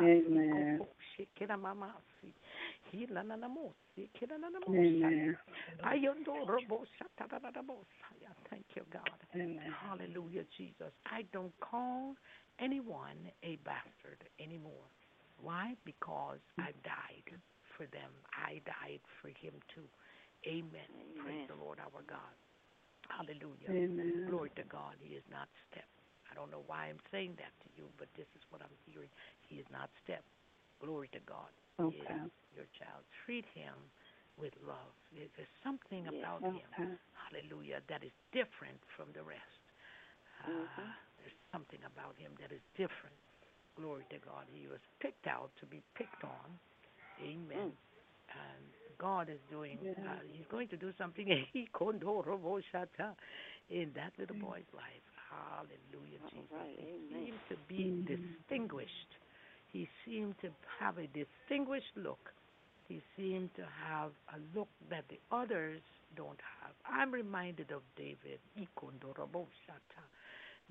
Amen. 0.01 0.81
Koko-shikiramamasi, 2.93 2.94
hilananamosi, 2.98 4.10
kilanamoshata, 4.14 5.06
Amen. 5.06 5.36
ayondo-robo-shata-dadadabosaya. 5.82 8.31
Thank 8.51 8.66
you, 8.77 8.85
God. 8.93 9.10
Amen. 9.35 9.73
Hallelujah, 9.73 10.44
Jesus. 10.56 10.93
I 11.06 11.23
don't 11.32 11.59
call 11.60 12.14
anyone 12.59 13.32
a 13.43 13.56
bastard 13.64 14.28
anymore. 14.39 14.89
Why? 15.40 15.74
Because 15.85 16.40
mm. 16.59 16.64
I 16.64 16.73
died 16.85 17.32
for 17.77 17.86
them. 17.86 18.10
I 18.32 18.60
died 18.64 19.01
for 19.20 19.28
him 19.28 19.55
too. 19.74 19.89
Amen. 20.47 20.90
Praise 21.24 21.48
the 21.48 21.55
Lord 21.55 21.78
our 21.81 22.02
God. 22.06 22.36
Hallelujah. 23.09 23.70
Amen. 23.70 24.27
Glory 24.28 24.51
to 24.56 24.64
God. 24.64 24.97
He 25.01 25.14
is 25.14 25.24
not 25.31 25.48
step. 25.70 25.86
I 26.31 26.35
don't 26.35 26.51
know 26.51 26.62
why 26.66 26.89
I'm 26.89 27.01
saying 27.10 27.36
that 27.36 27.52
to 27.62 27.69
you, 27.77 27.89
but 27.98 28.09
this 28.16 28.27
is 28.35 28.43
what 28.51 28.62
I'm 28.62 28.77
hearing. 28.86 29.10
He 29.48 29.56
is 29.56 29.66
not 29.70 29.90
step. 30.02 30.24
Glory 30.81 31.09
to 31.12 31.20
God. 31.27 31.51
Okay. 31.83 32.21
your 32.55 32.67
child. 32.79 33.03
Treat 33.25 33.45
him 33.55 33.75
with 34.37 34.53
love. 34.67 34.93
There's 35.13 35.49
something 35.63 36.05
Yes. 36.05 36.15
about 36.23 36.43
him 36.43 36.69
hallelujah, 37.15 37.81
that 37.89 38.05
is 38.05 38.13
different 38.33 38.81
from 38.97 39.13
the 39.13 39.23
rest. 39.23 39.61
Uh, 40.45 40.49
Mhm. 40.49 40.95
There's 41.19 41.39
something 41.53 41.83
about 41.85 42.17
him 42.17 42.35
that 42.37 42.53
is 42.53 42.63
different. 42.75 43.17
Glory 43.77 44.05
to 44.11 44.19
God. 44.19 44.47
He 44.49 44.67
was 44.67 44.81
picked 45.01 45.27
out 45.27 45.55
to 45.57 45.67
be 45.67 45.83
picked 45.95 46.25
on. 46.25 46.59
Amen. 47.21 47.77
And 48.29 48.75
God 48.99 49.29
is 49.29 49.41
doing, 49.51 49.79
Yeah. 49.83 50.13
uh, 50.13 50.21
He's 50.33 50.47
going 50.47 50.69
to 50.69 50.77
do 50.77 50.93
something 50.95 51.29
in 53.71 53.93
that 53.95 54.13
little 54.19 54.37
boy's 54.37 54.69
life. 54.73 55.03
Hallelujah, 55.31 56.19
All 56.23 56.31
Jesus. 56.31 56.49
He 56.77 57.15
seemed 57.15 57.41
to 57.49 57.57
be 57.69 57.91
Mhm. 57.91 58.07
distinguished. 58.07 59.17
He 59.73 59.89
seemed 60.05 60.35
to 60.43 60.51
have 60.81 60.99
a 60.99 61.09
distinguished 61.09 61.97
look. 61.97 62.32
He 62.89 63.01
seemed 63.16 63.55
to 63.57 63.65
have 63.89 64.11
a 64.35 64.39
look 64.59 64.69
that 64.90 65.05
the 65.09 65.19
others 65.31 65.81
don't 66.16 66.40
have. 66.61 66.74
I'm 66.85 67.11
reminded 67.12 67.70
of 67.73 67.82
David. 67.97 68.39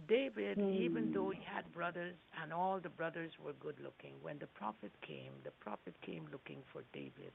David, 0.07 0.59
even 0.71 1.09
Hmm. 1.09 1.13
though 1.13 1.29
he 1.31 1.41
had 1.45 1.71
brothers 1.73 2.15
and 2.41 2.53
all 2.53 2.79
the 2.79 2.89
brothers 2.89 3.31
were 3.43 3.53
good 3.53 3.79
looking, 3.83 4.13
when 4.21 4.39
the 4.39 4.47
prophet 4.47 4.91
came, 5.01 5.33
the 5.43 5.51
prophet 5.59 5.95
came 6.01 6.27
looking 6.31 6.63
for 6.71 6.83
David. 6.93 7.33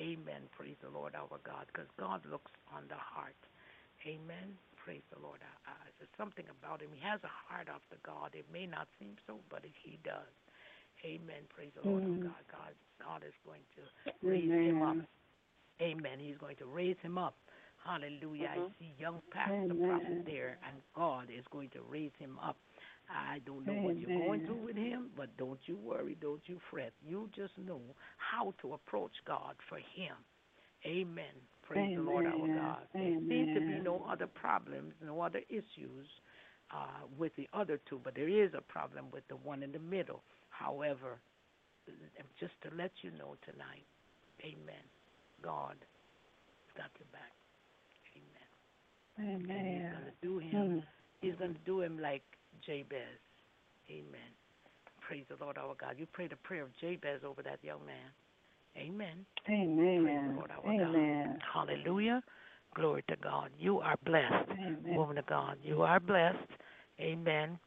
Amen. 0.00 0.42
Praise 0.56 0.76
the 0.82 0.90
Lord 0.90 1.14
our 1.14 1.38
God, 1.44 1.66
because 1.68 1.88
God 1.98 2.22
looks 2.30 2.52
on 2.74 2.84
the 2.88 2.96
heart. 2.98 3.36
Amen. 4.06 4.58
Praise 4.76 5.02
the 5.14 5.20
Lord. 5.20 5.40
Uh, 5.42 5.70
uh, 5.70 5.84
there's 5.98 6.10
something 6.18 6.46
about 6.50 6.80
him. 6.82 6.90
He 6.94 7.00
has 7.06 7.20
a 7.22 7.30
heart 7.30 7.68
after 7.68 7.96
God. 8.02 8.34
It 8.34 8.46
may 8.52 8.66
not 8.66 8.88
seem 8.98 9.14
so, 9.26 9.38
but 9.50 9.62
he 9.82 9.98
does. 10.02 10.32
Amen. 11.04 11.42
Praise 11.54 11.72
the 11.74 11.82
Lord 11.82 12.04
our 12.04 12.10
Mm. 12.10 12.22
God. 12.22 12.44
God, 12.50 12.74
God 13.00 13.22
is 13.26 13.34
going 13.44 13.62
to 13.76 13.82
raise 14.26 14.50
him 14.64 14.82
up. 14.82 14.96
Amen. 14.96 15.06
Amen. 15.80 16.18
He's 16.20 16.38
going 16.38 16.56
to 16.56 16.66
raise 16.66 16.96
him 17.02 17.18
up. 17.18 17.36
Hallelujah. 17.84 18.48
Mhm. 18.48 18.70
I 18.70 18.78
see 18.78 18.94
young 18.98 19.20
pastor 19.30 19.74
Amen. 19.74 19.78
prophet 19.88 20.24
there, 20.26 20.58
and 20.66 20.82
God 20.94 21.30
is 21.30 21.44
going 21.50 21.70
to 21.70 21.82
raise 21.82 22.12
him 22.18 22.38
up. 22.38 22.56
I 23.10 23.40
don't 23.40 23.66
know 23.66 23.74
what 23.74 23.96
you're 24.00 24.10
going 24.10 24.40
Amen. 24.40 24.46
through 24.46 24.64
with 24.66 24.76
him, 24.76 25.10
but 25.16 25.36
don't 25.36 25.60
you 25.66 25.76
worry, 25.76 26.16
don't 26.20 26.42
you 26.48 26.60
fret. 26.70 26.92
You 27.06 27.28
just 27.34 27.56
know 27.58 27.80
how 28.18 28.54
to 28.62 28.74
approach 28.74 29.12
God 29.26 29.56
for 29.68 29.78
him. 29.78 30.14
Amen. 30.86 31.34
Praise 31.62 31.90
the 31.94 32.02
Lord 32.02 32.26
our 32.26 32.34
Amen. 32.34 32.54
God. 32.54 32.86
There 32.94 33.10
seem 33.28 33.48
to 33.54 33.60
be 33.60 33.80
no 33.80 34.04
other 34.08 34.26
problems, 34.26 34.94
no 35.04 35.20
other 35.20 35.40
issues 35.48 36.06
uh, 36.72 37.06
with 37.18 37.34
the 37.36 37.48
other 37.52 37.80
two, 37.88 38.00
but 38.04 38.14
there 38.14 38.28
is 38.28 38.52
a 38.54 38.60
problem 38.62 39.06
with 39.12 39.26
the 39.28 39.36
one 39.36 39.62
in 39.62 39.72
the 39.72 39.78
middle. 39.78 40.22
However, 40.62 41.18
just 42.38 42.54
to 42.62 42.70
let 42.76 42.92
you 43.02 43.10
know 43.10 43.36
tonight, 43.44 43.86
Amen. 44.42 44.86
God 45.42 45.74
has 45.78 46.72
got 46.76 46.90
your 46.98 47.10
back. 47.12 47.34
Amen. 49.18 49.50
And 49.50 49.66
he's 49.66 49.92
going 49.92 50.04
to 50.04 50.18
do 50.22 50.38
him. 50.38 50.68
Mm. 50.68 50.82
He's 51.20 51.34
to 51.54 51.60
do 51.66 51.80
him 51.80 51.98
like 51.98 52.22
Jabez. 52.66 53.20
Amen. 53.90 54.30
Praise 55.00 55.24
the 55.28 55.44
Lord 55.44 55.58
our 55.58 55.74
God. 55.78 55.96
You 55.98 56.06
pray 56.12 56.28
the 56.28 56.36
prayer 56.36 56.62
of 56.62 56.70
Jabez 56.80 57.20
over 57.26 57.42
that 57.42 57.58
young 57.62 57.84
man. 57.86 58.10
Amen. 58.76 59.26
Amen. 59.48 60.04
Praise 60.04 60.20
the 60.28 60.34
Lord 60.34 60.50
our 60.50 60.72
Amen. 60.72 61.38
God. 61.54 61.68
Hallelujah. 61.68 62.22
Glory 62.74 63.04
to 63.08 63.16
God. 63.22 63.50
You 63.58 63.80
are 63.80 63.96
blessed, 64.04 64.50
Amen. 64.52 64.96
woman 64.96 65.18
of 65.18 65.26
God. 65.26 65.58
You 65.62 65.82
are 65.82 66.00
blessed. 66.00 66.38
Amen. 66.98 67.58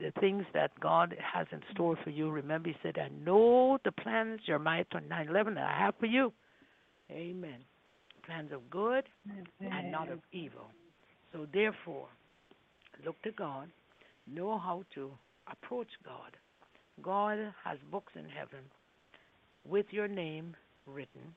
The 0.00 0.10
things 0.20 0.44
that 0.54 0.78
God 0.80 1.14
has 1.20 1.46
in 1.52 1.60
store 1.72 1.96
for 2.02 2.10
you, 2.10 2.30
remember, 2.30 2.70
He 2.70 2.76
said, 2.82 2.98
I 2.98 3.08
know 3.24 3.78
the 3.84 3.92
plans, 3.92 4.40
Jeremiah 4.46 4.84
29 4.90 5.28
11, 5.28 5.54
that 5.54 5.64
I 5.64 5.78
have 5.78 5.94
for 6.00 6.06
you. 6.06 6.32
Amen. 7.10 7.58
Plans 8.24 8.52
of 8.52 8.70
good 8.70 9.04
and 9.60 9.92
not 9.92 10.10
of 10.10 10.20
evil. 10.32 10.70
So 11.32 11.46
therefore, 11.52 12.08
look 13.04 13.20
to 13.22 13.32
God, 13.32 13.68
know 14.26 14.58
how 14.58 14.84
to 14.94 15.10
approach 15.50 15.88
God. 16.04 16.36
God 17.02 17.38
has 17.64 17.78
books 17.90 18.12
in 18.14 18.24
heaven 18.24 18.60
with 19.68 19.86
your 19.90 20.08
name 20.08 20.54
written, 20.86 21.34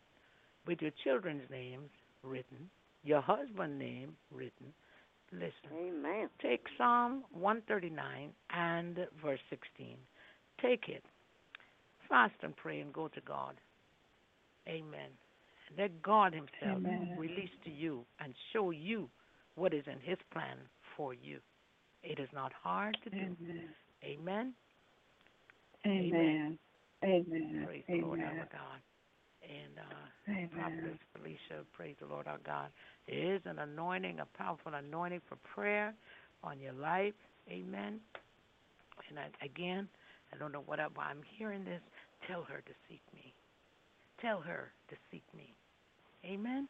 with 0.68 0.82
your 0.82 0.91
children's 1.03 1.49
names 1.49 1.90
written, 2.23 2.69
your 3.03 3.22
husband's 3.22 3.80
name 3.80 4.15
written. 4.32 4.73
Listen, 5.31 5.52
Amen. 5.73 6.30
take 6.41 6.65
Psalm 6.77 7.23
139 7.31 8.30
and 8.52 8.97
verse 9.22 9.39
16. 9.49 9.97
Take 10.61 10.88
it. 10.88 11.03
Fast 12.07 12.35
and 12.41 12.56
pray 12.56 12.80
and 12.80 12.93
go 12.93 13.07
to 13.07 13.22
God. 13.22 13.56
Amen. 14.68 15.10
Let 15.77 16.02
God 16.02 16.34
Himself 16.34 16.77
Amen. 16.77 17.15
release 17.18 17.49
to 17.64 17.72
you 17.72 18.06
and 18.19 18.34
show 18.53 18.72
you 18.72 19.10
what 19.56 19.73
is 19.73 19.84
in 19.88 19.99
His 19.99 20.18
plan 20.31 20.57
for 20.95 21.14
you. 21.14 21.39
It 22.03 22.19
is 22.19 22.30
not 22.34 22.52
hard 22.53 22.97
to 23.03 23.10
do. 23.10 23.18
Amen. 23.18 23.69
Amen. 24.03 24.53
Amen. 25.85 26.60
Amen. 27.03 27.64
Praise 27.65 27.84
the 27.88 28.02
Lord 28.02 28.19
our 28.22 28.47
God. 28.52 28.80
And 29.47 29.80
uh. 29.80 30.05
Prophetess 30.55 30.97
Felicia, 31.13 31.63
praise 31.73 31.95
the 31.99 32.07
Lord 32.07 32.27
our 32.27 32.39
God. 32.45 32.69
There 33.07 33.35
is 33.35 33.41
an 33.45 33.59
anointing, 33.59 34.19
a 34.19 34.38
powerful 34.38 34.73
anointing 34.73 35.22
for 35.30 35.35
prayer 35.53 35.93
on 36.43 36.59
your 36.59 36.73
life. 36.73 37.13
Amen. 37.49 37.99
And 39.09 39.19
I, 39.19 39.45
again, 39.45 39.88
I 40.34 40.38
don't 40.38 40.51
know 40.51 40.63
what 40.65 40.80
I, 40.80 40.88
why 40.95 41.05
I'm 41.05 41.22
hearing 41.38 41.63
this. 41.63 41.81
Tell 42.27 42.43
her 42.43 42.61
to 42.65 42.72
seek 42.89 43.01
me. 43.13 43.34
Tell 44.19 44.41
her 44.41 44.72
to 44.89 44.95
seek 45.11 45.23
me. 45.35 45.53
Amen. 46.26 46.67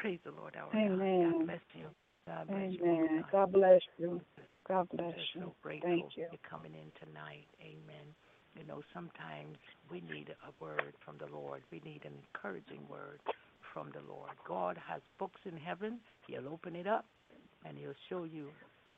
Praise 0.00 0.20
the 0.24 0.30
Lord 0.30 0.54
our 0.56 0.70
God. 0.70 0.78
Amen. 0.78 1.32
God 1.32 1.46
bless 1.46 1.60
you. 1.74 1.86
God 2.26 2.48
bless 2.48 2.72
you. 2.72 2.84
Amen. 2.84 3.18
of 3.18 3.22
God. 3.22 3.32
God 3.32 3.52
bless 3.52 3.80
you. 3.98 4.20
God 4.68 4.88
bless 4.94 5.14
you. 5.34 5.40
so 5.40 5.54
grateful 5.62 5.90
Thank 5.90 6.16
you. 6.16 6.26
for 6.30 6.48
coming 6.48 6.72
in 6.74 6.90
tonight. 7.04 7.46
Amen. 7.60 8.14
You 8.58 8.64
know, 8.66 8.82
sometimes 8.94 9.56
we 9.90 10.00
need 10.00 10.30
a 10.30 10.64
word 10.64 10.94
from 11.04 11.18
the 11.18 11.26
Lord. 11.26 11.62
We 11.70 11.80
need 11.84 12.04
an 12.04 12.12
encouraging 12.34 12.86
word 12.88 13.20
from 13.72 13.90
the 13.92 14.00
Lord. 14.08 14.30
God 14.48 14.78
has 14.88 15.02
books 15.18 15.40
in 15.44 15.56
heaven. 15.56 16.00
He'll 16.26 16.48
open 16.48 16.74
it 16.74 16.86
up 16.86 17.04
and 17.66 17.76
he'll 17.76 17.98
show 18.08 18.24
you, 18.24 18.48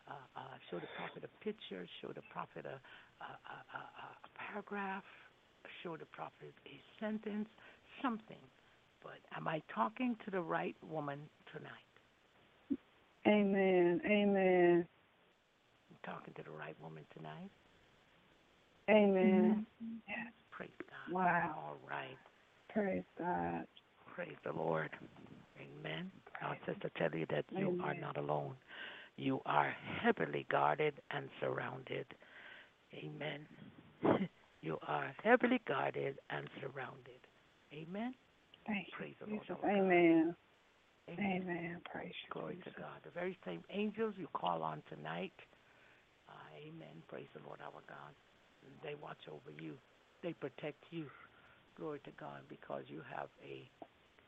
uh, 0.08 0.12
uh, 0.36 0.40
show 0.70 0.76
the 0.76 0.86
prophet 0.96 1.24
a 1.24 1.44
picture, 1.44 1.86
show 2.00 2.08
the 2.08 2.22
prophet 2.32 2.64
a, 2.66 2.78
a, 3.24 3.24
a, 3.24 3.78
a, 3.78 4.28
paragraph, 4.38 5.04
show 5.82 5.96
the 5.96 6.06
prophet 6.06 6.54
a 6.66 6.80
sentence, 7.00 7.48
something. 8.02 8.42
But 9.02 9.18
am 9.36 9.48
I 9.48 9.62
talking 9.74 10.16
to 10.24 10.30
the 10.30 10.40
right 10.40 10.76
woman 10.88 11.20
tonight? 11.52 12.80
Amen. 13.26 14.00
Amen. 14.06 14.86
I'm 15.90 16.12
talking 16.12 16.34
to 16.34 16.42
the 16.42 16.50
right 16.50 16.76
woman 16.82 17.04
tonight. 17.16 17.50
Amen. 18.88 19.66
Yes. 20.08 20.32
Praise 20.50 20.70
God. 20.80 21.14
Wow. 21.14 21.54
All 21.56 21.76
right. 21.88 22.16
Praise 22.68 23.04
God. 23.18 23.64
Praise 24.14 24.36
the 24.44 24.52
Lord. 24.52 24.90
Amen. 25.58 26.10
Now, 26.40 26.54
just 26.66 26.80
to 26.82 26.90
tell 26.96 27.16
you 27.18 27.26
that 27.30 27.44
you 27.50 27.80
are 27.82 27.94
not 27.94 28.16
alone. 28.16 28.54
You 29.16 29.40
are 29.46 29.74
heavily 30.00 30.46
guarded 30.50 30.94
and 31.10 31.28
surrounded. 31.40 32.06
Amen. 32.94 33.46
you 34.62 34.78
are 34.86 35.12
heavily 35.22 35.60
guarded 35.66 36.18
and 36.30 36.48
surrounded. 36.60 37.20
Amen. 37.72 38.14
Thank 38.66 38.86
you, 38.86 38.92
Praise 38.96 39.14
the 39.20 39.26
Lord. 39.30 39.42
Jesus. 39.42 39.56
God. 39.60 39.70
Amen. 39.70 40.36
Amen. 41.10 41.42
Amen. 41.42 41.80
Praise 41.90 42.12
you. 42.24 42.30
Glory 42.40 42.58
to 42.64 42.70
God. 42.78 43.00
The 43.04 43.10
very 43.10 43.36
same 43.44 43.62
angels 43.70 44.14
you 44.18 44.28
call 44.32 44.62
on 44.62 44.82
tonight. 44.88 45.32
Uh, 46.28 46.32
amen. 46.56 47.02
Praise 47.08 47.28
the 47.34 47.40
Lord 47.46 47.60
our 47.64 47.82
God. 47.88 48.14
They 48.82 48.94
watch 49.00 49.18
over 49.28 49.50
you. 49.62 49.74
They 50.22 50.32
protect 50.32 50.82
you. 50.90 51.06
Glory 51.76 52.00
to 52.04 52.10
God 52.18 52.40
because 52.48 52.82
you 52.88 53.02
have 53.14 53.28
a 53.44 53.68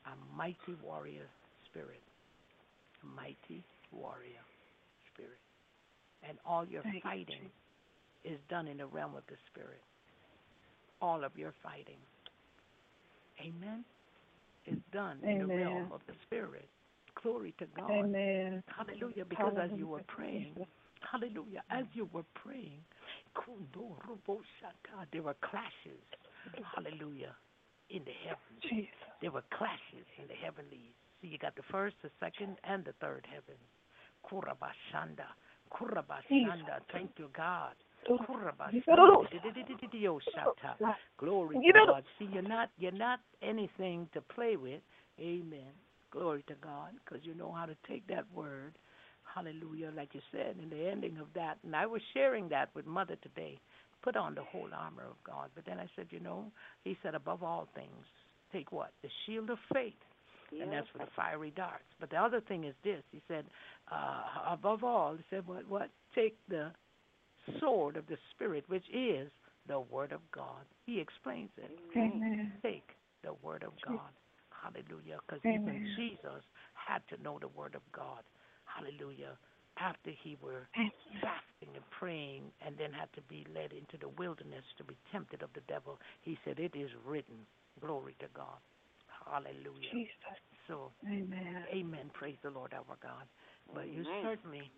a 0.06 0.36
mighty 0.36 0.74
warrior 0.82 1.28
spirit. 1.70 2.02
A 3.02 3.06
mighty 3.06 3.64
warrior 3.92 4.44
spirit. 5.12 5.38
And 6.28 6.38
all 6.44 6.66
your 6.66 6.82
Thank 6.82 6.96
you, 6.96 7.00
fighting 7.02 7.50
is 8.24 8.38
done 8.48 8.66
in 8.68 8.78
the 8.78 8.86
realm 8.86 9.14
of 9.16 9.22
the 9.28 9.36
spirit. 9.52 9.82
All 11.00 11.24
of 11.24 11.36
your 11.36 11.54
fighting. 11.62 11.98
Amen. 13.40 13.84
Is 14.66 14.78
done 14.92 15.18
in 15.22 15.38
the 15.38 15.46
realm 15.46 15.90
of 15.92 16.00
the 16.06 16.12
spirit. 16.26 16.68
Glory 17.22 17.54
to 17.58 17.66
God. 17.76 17.90
Amen. 17.90 18.62
Hallelujah. 18.66 19.24
Because 19.24 19.54
as 19.60 19.70
you 19.76 19.86
were 19.86 20.02
praying, 20.06 20.54
hallelujah, 21.10 21.62
as 21.70 21.84
you 21.94 22.08
were 22.12 22.24
praying, 22.34 22.80
kundo 22.99 22.99
robo 22.99 22.99
shaka, 22.99 22.99
there 25.12 25.22
were 25.22 25.36
clashes, 25.42 26.02
hallelujah, 26.74 27.34
in 27.90 28.04
the 28.04 28.12
heavens. 28.24 28.62
Jesus. 28.62 28.88
There 29.20 29.30
were 29.30 29.44
clashes 29.56 30.06
in 30.18 30.26
the 30.28 30.34
heavenlies. 30.34 30.94
So 31.20 31.28
you 31.28 31.38
got 31.38 31.54
the 31.56 31.62
first, 31.70 31.96
the 32.02 32.10
second, 32.18 32.56
and 32.64 32.84
the 32.84 32.92
third 33.00 33.26
heaven. 33.30 33.58
Kurabashanda. 34.24 35.28
Kurabashanda. 35.72 36.80
Thank 36.92 37.10
you, 37.18 37.28
God. 37.36 37.74
Kurabashanda. 38.08 38.72
Glory 41.18 41.56
to 41.56 41.72
God. 41.86 42.04
See, 42.18 42.28
you're 42.32 42.42
not 42.42 42.70
you're 42.78 42.92
not 42.92 43.20
anything 43.42 44.08
to 44.14 44.20
play 44.20 44.56
with. 44.56 44.80
Amen. 45.20 45.72
Glory 46.10 46.42
to 46.48 46.54
God, 46.60 46.94
because 47.04 47.24
you 47.24 47.34
know 47.34 47.52
how 47.52 47.66
to 47.66 47.76
take 47.86 48.06
that 48.08 48.24
word. 48.34 48.78
Hallelujah, 49.34 49.92
like 49.96 50.14
you 50.14 50.20
said 50.32 50.56
in 50.62 50.70
the 50.70 50.88
ending 50.88 51.18
of 51.18 51.26
that. 51.34 51.58
And 51.64 51.76
I 51.76 51.86
was 51.86 52.02
sharing 52.14 52.48
that 52.48 52.70
with 52.74 52.86
Mother 52.86 53.16
today. 53.22 53.60
Put 54.02 54.16
on 54.16 54.34
the 54.34 54.42
whole 54.42 54.68
armor 54.74 55.04
of 55.08 55.16
God. 55.24 55.50
But 55.54 55.66
then 55.66 55.78
I 55.78 55.86
said, 55.94 56.06
you 56.10 56.20
know, 56.20 56.50
he 56.84 56.96
said, 57.02 57.14
above 57.14 57.42
all 57.42 57.68
things, 57.74 58.06
take 58.52 58.72
what? 58.72 58.92
The 59.02 59.08
shield 59.24 59.50
of 59.50 59.58
faith. 59.72 59.92
And 60.60 60.72
that's 60.72 60.88
for 60.90 60.98
the 60.98 61.10
fiery 61.14 61.52
darts. 61.54 61.84
But 62.00 62.10
the 62.10 62.16
other 62.16 62.40
thing 62.40 62.64
is 62.64 62.74
this. 62.82 63.02
He 63.12 63.20
said, 63.28 63.44
uh, 63.92 64.52
above 64.52 64.82
all, 64.82 65.14
he 65.14 65.22
said, 65.30 65.46
what? 65.46 65.68
What? 65.68 65.90
Take 66.14 66.36
the 66.48 66.72
sword 67.60 67.96
of 67.96 68.06
the 68.08 68.16
Spirit, 68.34 68.64
which 68.68 68.84
is 68.92 69.28
the 69.68 69.78
Word 69.78 70.12
of 70.12 70.20
God. 70.32 70.64
He 70.86 70.98
explains 70.98 71.50
it. 71.56 71.70
Amen. 72.16 72.52
Take 72.62 72.88
the 73.22 73.34
Word 73.42 73.62
of 73.62 73.72
God. 73.86 74.10
Hallelujah. 74.50 75.18
Because 75.26 75.40
even 75.44 75.86
Jesus 75.96 76.42
had 76.74 77.02
to 77.14 77.22
know 77.22 77.38
the 77.38 77.48
Word 77.48 77.74
of 77.74 77.82
God. 77.92 78.24
Hallelujah. 78.76 79.36
After 79.78 80.10
he 80.10 80.36
were 80.42 80.68
fasting 81.20 81.72
and 81.74 81.84
praying 81.90 82.52
and 82.64 82.76
then 82.76 82.92
had 82.92 83.08
to 83.14 83.22
be 83.22 83.46
led 83.54 83.72
into 83.72 83.96
the 83.98 84.08
wilderness 84.18 84.64
to 84.78 84.84
be 84.84 84.96
tempted 85.10 85.42
of 85.42 85.50
the 85.54 85.64
devil, 85.68 85.98
he 86.20 86.38
said, 86.44 86.58
It 86.58 86.76
is 86.76 86.90
written. 87.06 87.46
Glory 87.80 88.14
to 88.20 88.26
God. 88.34 88.60
Hallelujah. 89.24 89.90
Jesus. 89.92 90.40
So, 90.68 90.90
Amen. 91.06 91.64
amen. 91.72 92.10
Praise 92.12 92.36
the 92.42 92.50
Lord 92.50 92.74
our 92.74 92.96
God. 93.02 93.24
But 93.74 93.88
you 93.88 94.04
certainly, 94.22 94.70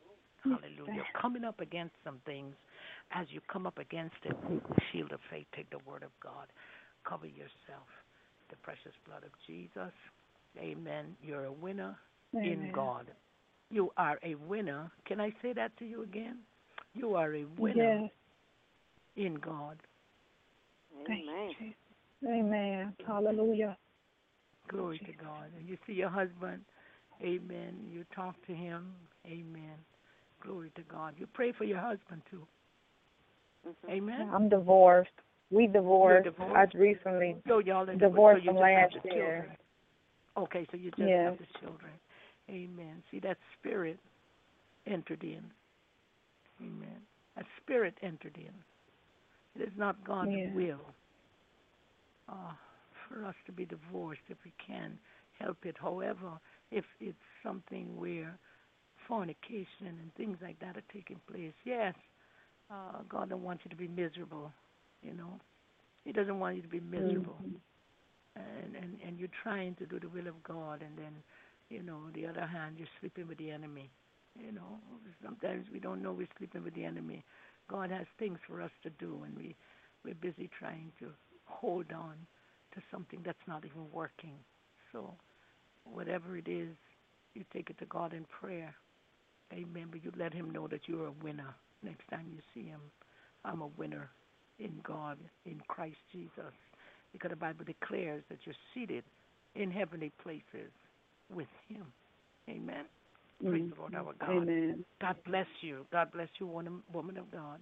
Yes, 0.44 0.58
hallelujah, 0.60 1.02
sir. 1.02 1.20
coming 1.20 1.44
up 1.44 1.60
against 1.60 1.94
some 2.04 2.20
things. 2.26 2.54
As 3.12 3.26
you 3.30 3.40
come 3.52 3.66
up 3.66 3.78
against 3.78 4.16
it, 4.24 4.36
take 4.48 4.66
the 4.68 4.82
shield 4.92 5.12
of 5.12 5.20
faith, 5.30 5.46
take 5.54 5.70
the 5.70 5.78
word 5.88 6.02
of 6.02 6.10
God, 6.22 6.48
cover 7.04 7.26
yourself. 7.26 7.88
The 8.50 8.56
precious 8.56 8.92
blood 9.06 9.24
of 9.24 9.30
Jesus. 9.46 9.92
Amen. 10.58 11.16
You're 11.22 11.46
a 11.46 11.52
winner 11.52 11.96
in 12.34 12.70
God. 12.74 13.10
You 13.72 13.90
are 13.96 14.18
a 14.22 14.34
winner. 14.34 14.90
Can 15.06 15.18
I 15.18 15.32
say 15.40 15.54
that 15.54 15.74
to 15.78 15.86
you 15.86 16.02
again? 16.02 16.36
You 16.94 17.14
are 17.14 17.34
a 17.34 17.44
winner 17.58 18.00
Yes. 18.02 18.10
in 19.16 19.34
God. 19.36 19.78
Thank 21.06 21.24
Amen. 21.26 21.50
you, 21.58 22.28
Amen. 22.28 22.94
Hallelujah. 23.06 23.76
Glory 24.68 24.98
to 24.98 25.12
God. 25.12 25.50
And 25.58 25.66
you 25.66 25.78
see 25.86 25.94
your 25.94 26.10
husband. 26.10 26.62
Amen. 27.22 27.88
You 27.90 28.04
talk 28.14 28.34
to 28.46 28.52
him. 28.54 28.92
Amen. 29.26 29.78
Glory 30.42 30.70
to 30.76 30.82
God. 30.82 31.14
You 31.16 31.26
pray 31.26 31.52
for 31.52 31.64
your 31.64 31.78
husband 31.80 32.20
too. 32.30 32.46
Mhm. 33.66 33.90
Amen. 33.90 34.28
I'm 34.34 34.48
divorced. 34.50 35.10
We 35.50 35.66
divorced. 35.66 36.24
divorced? 36.24 36.74
I 36.74 36.78
recently 36.78 37.36
So 37.48 37.58
y'all 37.58 37.88
are 37.88 37.96
divorced 37.96 38.40
so 38.40 38.44
you 38.44 38.50
from 38.50 38.56
just 38.56 38.64
have 38.66 38.92
last 38.92 39.02
the 39.02 39.14
year. 39.14 39.38
children. 39.40 39.56
Okay, 40.36 40.66
so 40.70 40.76
you 40.76 40.90
just 40.90 41.00
Yes. 41.00 41.30
have 41.30 41.38
the 41.38 41.58
children. 41.58 41.92
Amen. 42.52 43.02
See 43.10 43.20
that 43.20 43.38
spirit 43.58 43.98
entered 44.86 45.24
in. 45.24 45.42
Amen. 46.62 47.02
A 47.36 47.42
spirit 47.62 47.96
entered 48.02 48.36
in. 48.36 48.52
It 49.60 49.66
is 49.66 49.74
not 49.78 50.04
God's 50.04 50.32
Yeah. 50.32 50.46
will 50.46 50.80
uh, 52.28 52.52
for 53.08 53.24
us 53.26 53.34
to 53.46 53.52
be 53.52 53.64
divorced 53.66 54.22
if 54.28 54.38
we 54.44 54.52
can 54.66 54.98
help 55.38 55.58
it. 55.64 55.76
However, 55.80 56.40
if 56.70 56.84
it's 57.00 57.16
something 57.42 57.96
where 57.96 58.38
fornication 59.08 59.66
and 60.00 60.14
things 60.16 60.38
like 60.42 60.58
that 60.60 60.76
are 60.76 60.84
taking 60.92 61.20
place, 61.30 61.54
yes, 61.64 61.94
uh, 62.70 63.00
God 63.08 63.30
don't 63.30 63.42
want 63.42 63.60
you 63.64 63.70
to 63.70 63.76
be 63.76 63.88
miserable. 63.88 64.52
You 65.02 65.14
know, 65.14 65.40
He 66.04 66.12
doesn't 66.12 66.38
want 66.40 66.56
you 66.56 66.62
to 66.62 66.68
be 66.68 66.80
miserable 66.80 67.42
Mhm. 67.42 67.60
and 68.36 68.76
and 68.76 68.98
and 69.06 69.18
you're 69.18 69.28
trying 69.42 69.74
to 69.76 69.86
do 69.86 70.00
the 70.00 70.08
will 70.08 70.28
of 70.28 70.42
God, 70.44 70.82
and 70.82 70.96
then, 70.98 71.12
you 71.72 71.82
know, 71.82 72.00
the 72.14 72.26
other 72.26 72.46
hand, 72.46 72.76
you're 72.78 72.88
sleeping 73.00 73.26
with 73.26 73.38
the 73.38 73.50
enemy. 73.50 73.90
You 74.38 74.52
know, 74.52 74.78
sometimes 75.24 75.66
we 75.72 75.80
don't 75.80 76.02
know 76.02 76.12
we're 76.12 76.28
sleeping 76.38 76.64
with 76.64 76.74
the 76.74 76.84
enemy. 76.84 77.24
God 77.70 77.90
has 77.90 78.06
things 78.18 78.38
for 78.46 78.60
us 78.60 78.70
to 78.82 78.90
do, 78.90 79.22
and 79.24 79.36
we 79.36 79.56
we're 80.04 80.14
busy 80.14 80.50
trying 80.58 80.92
to 80.98 81.06
hold 81.44 81.86
on 81.92 82.14
to 82.74 82.82
something 82.90 83.20
that's 83.24 83.46
not 83.46 83.64
even 83.64 83.90
working. 83.92 84.34
So, 84.90 85.14
whatever 85.84 86.36
it 86.36 86.48
is, 86.48 86.74
you 87.34 87.44
take 87.52 87.70
it 87.70 87.78
to 87.78 87.86
God 87.86 88.12
in 88.12 88.24
prayer. 88.24 88.74
Amen. 89.52 89.88
But 89.90 90.04
you 90.04 90.12
let 90.18 90.34
Him 90.34 90.50
know 90.50 90.66
that 90.68 90.82
you're 90.86 91.06
a 91.06 91.24
winner 91.24 91.54
next 91.82 92.08
time 92.10 92.26
you 92.30 92.40
see 92.54 92.68
Him. 92.68 92.80
I'm 93.44 93.62
a 93.62 93.68
winner 93.78 94.10
in 94.58 94.72
God, 94.82 95.18
in 95.46 95.60
Christ 95.68 95.96
Jesus 96.10 96.54
because 97.12 97.30
the 97.30 97.36
Bible 97.36 97.64
declares 97.64 98.22
that 98.28 98.38
you're 98.44 98.54
seated 98.74 99.04
in 99.54 99.70
heavenly 99.70 100.10
places 100.22 100.72
with 101.34 101.48
Him. 101.68 101.84
Amen. 102.48 102.84
Praise 103.42 103.70
the 103.74 103.80
Lord 103.80 103.94
our 103.94 104.12
God. 104.20 104.30
Amen. 104.30 104.84
God 105.00 105.16
bless 105.26 105.46
you. 105.62 105.84
God 105.90 106.12
bless 106.12 106.28
you, 106.38 106.46
woman, 106.46 106.82
woman 106.92 107.16
of 107.16 107.30
God. 107.30 107.58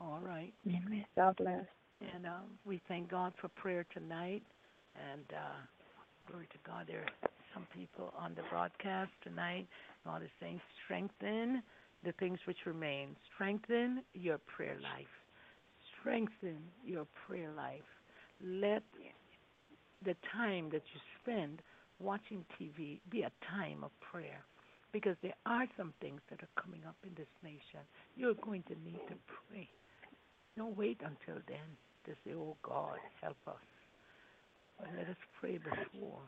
All 0.00 0.20
right. 0.22 0.52
Amen. 0.66 1.04
God 1.16 1.36
bless. 1.36 1.64
And 2.14 2.26
uh, 2.26 2.40
we 2.64 2.80
thank 2.86 3.10
God 3.10 3.32
for 3.40 3.48
prayer 3.48 3.84
tonight. 3.92 4.42
And 5.12 5.24
uh, 5.32 6.30
glory 6.30 6.46
to 6.52 6.58
God. 6.64 6.84
There 6.86 7.00
are 7.00 7.30
some 7.52 7.66
people 7.74 8.12
on 8.16 8.34
the 8.34 8.42
broadcast 8.50 9.10
tonight. 9.24 9.66
God 10.04 10.22
is 10.22 10.30
saying, 10.40 10.60
strengthen 10.84 11.62
the 12.04 12.12
things 12.12 12.38
which 12.44 12.58
remain. 12.64 13.16
Strengthen 13.34 14.02
your 14.14 14.38
prayer 14.38 14.76
life. 14.82 15.06
Strengthen 16.00 16.58
your 16.84 17.06
prayer 17.26 17.50
life. 17.56 17.82
Let 18.44 18.82
the 20.04 20.14
time 20.32 20.70
that 20.70 20.82
you 20.94 21.00
spend 21.20 21.60
watching 22.00 22.44
TV 22.58 23.00
be 23.10 23.22
a 23.22 23.32
time 23.50 23.84
of 23.84 23.90
prayer. 24.00 24.44
Because 24.92 25.16
there 25.22 25.36
are 25.44 25.66
some 25.76 25.92
things 26.00 26.20
that 26.30 26.42
are 26.42 26.62
coming 26.62 26.80
up 26.88 26.96
in 27.04 27.12
this 27.14 27.28
nation. 27.44 27.84
You're 28.16 28.34
going 28.34 28.62
to 28.68 28.74
need 28.84 29.00
to 29.08 29.14
pray. 29.48 29.68
Don't 30.56 30.76
wait 30.76 31.00
until 31.04 31.42
then 31.46 31.68
to 32.06 32.12
say, 32.24 32.34
Oh 32.34 32.56
God, 32.62 32.96
help 33.20 33.36
us. 33.46 33.66
But 34.78 34.88
let 34.96 35.08
us 35.08 35.16
pray 35.40 35.58
before. 35.58 36.22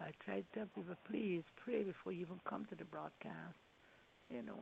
I 0.00 0.10
try 0.24 0.40
to 0.40 0.46
tell 0.54 0.66
people, 0.74 0.94
please 1.08 1.42
pray 1.64 1.82
before 1.82 2.12
you 2.12 2.22
even 2.22 2.40
come 2.48 2.66
to 2.70 2.74
the 2.74 2.84
broadcast. 2.84 3.56
You 4.30 4.42
know, 4.42 4.60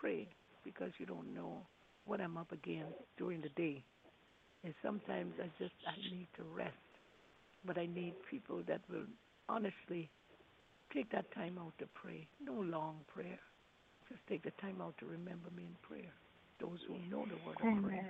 pray 0.00 0.28
because 0.64 0.92
you 0.98 1.06
don't 1.06 1.34
know 1.34 1.62
what 2.04 2.20
I'm 2.20 2.36
up 2.36 2.52
against 2.52 2.94
during 3.16 3.40
the 3.40 3.48
day. 3.56 3.82
And 4.64 4.74
sometimes 4.82 5.32
I 5.40 5.48
just 5.62 5.74
I 5.86 5.96
need 6.14 6.28
to 6.36 6.42
rest. 6.54 6.74
But 7.64 7.78
I 7.78 7.86
need 7.86 8.14
people 8.30 8.62
that 8.68 8.80
will 8.90 9.06
honestly 9.48 10.10
Take 10.92 11.10
that 11.12 11.30
time 11.34 11.58
out 11.58 11.74
to 11.78 11.86
pray. 11.94 12.26
No 12.44 12.54
long 12.54 13.00
prayer. 13.12 13.38
Just 14.08 14.20
take 14.28 14.42
the 14.42 14.52
time 14.60 14.80
out 14.80 14.94
to 14.98 15.06
remember 15.06 15.50
me 15.56 15.64
in 15.64 15.76
prayer. 15.82 16.12
Those 16.60 16.78
who 16.88 16.96
know 17.10 17.26
the 17.28 17.36
word 17.46 17.58
of 17.60 17.82
prayer. 17.82 18.06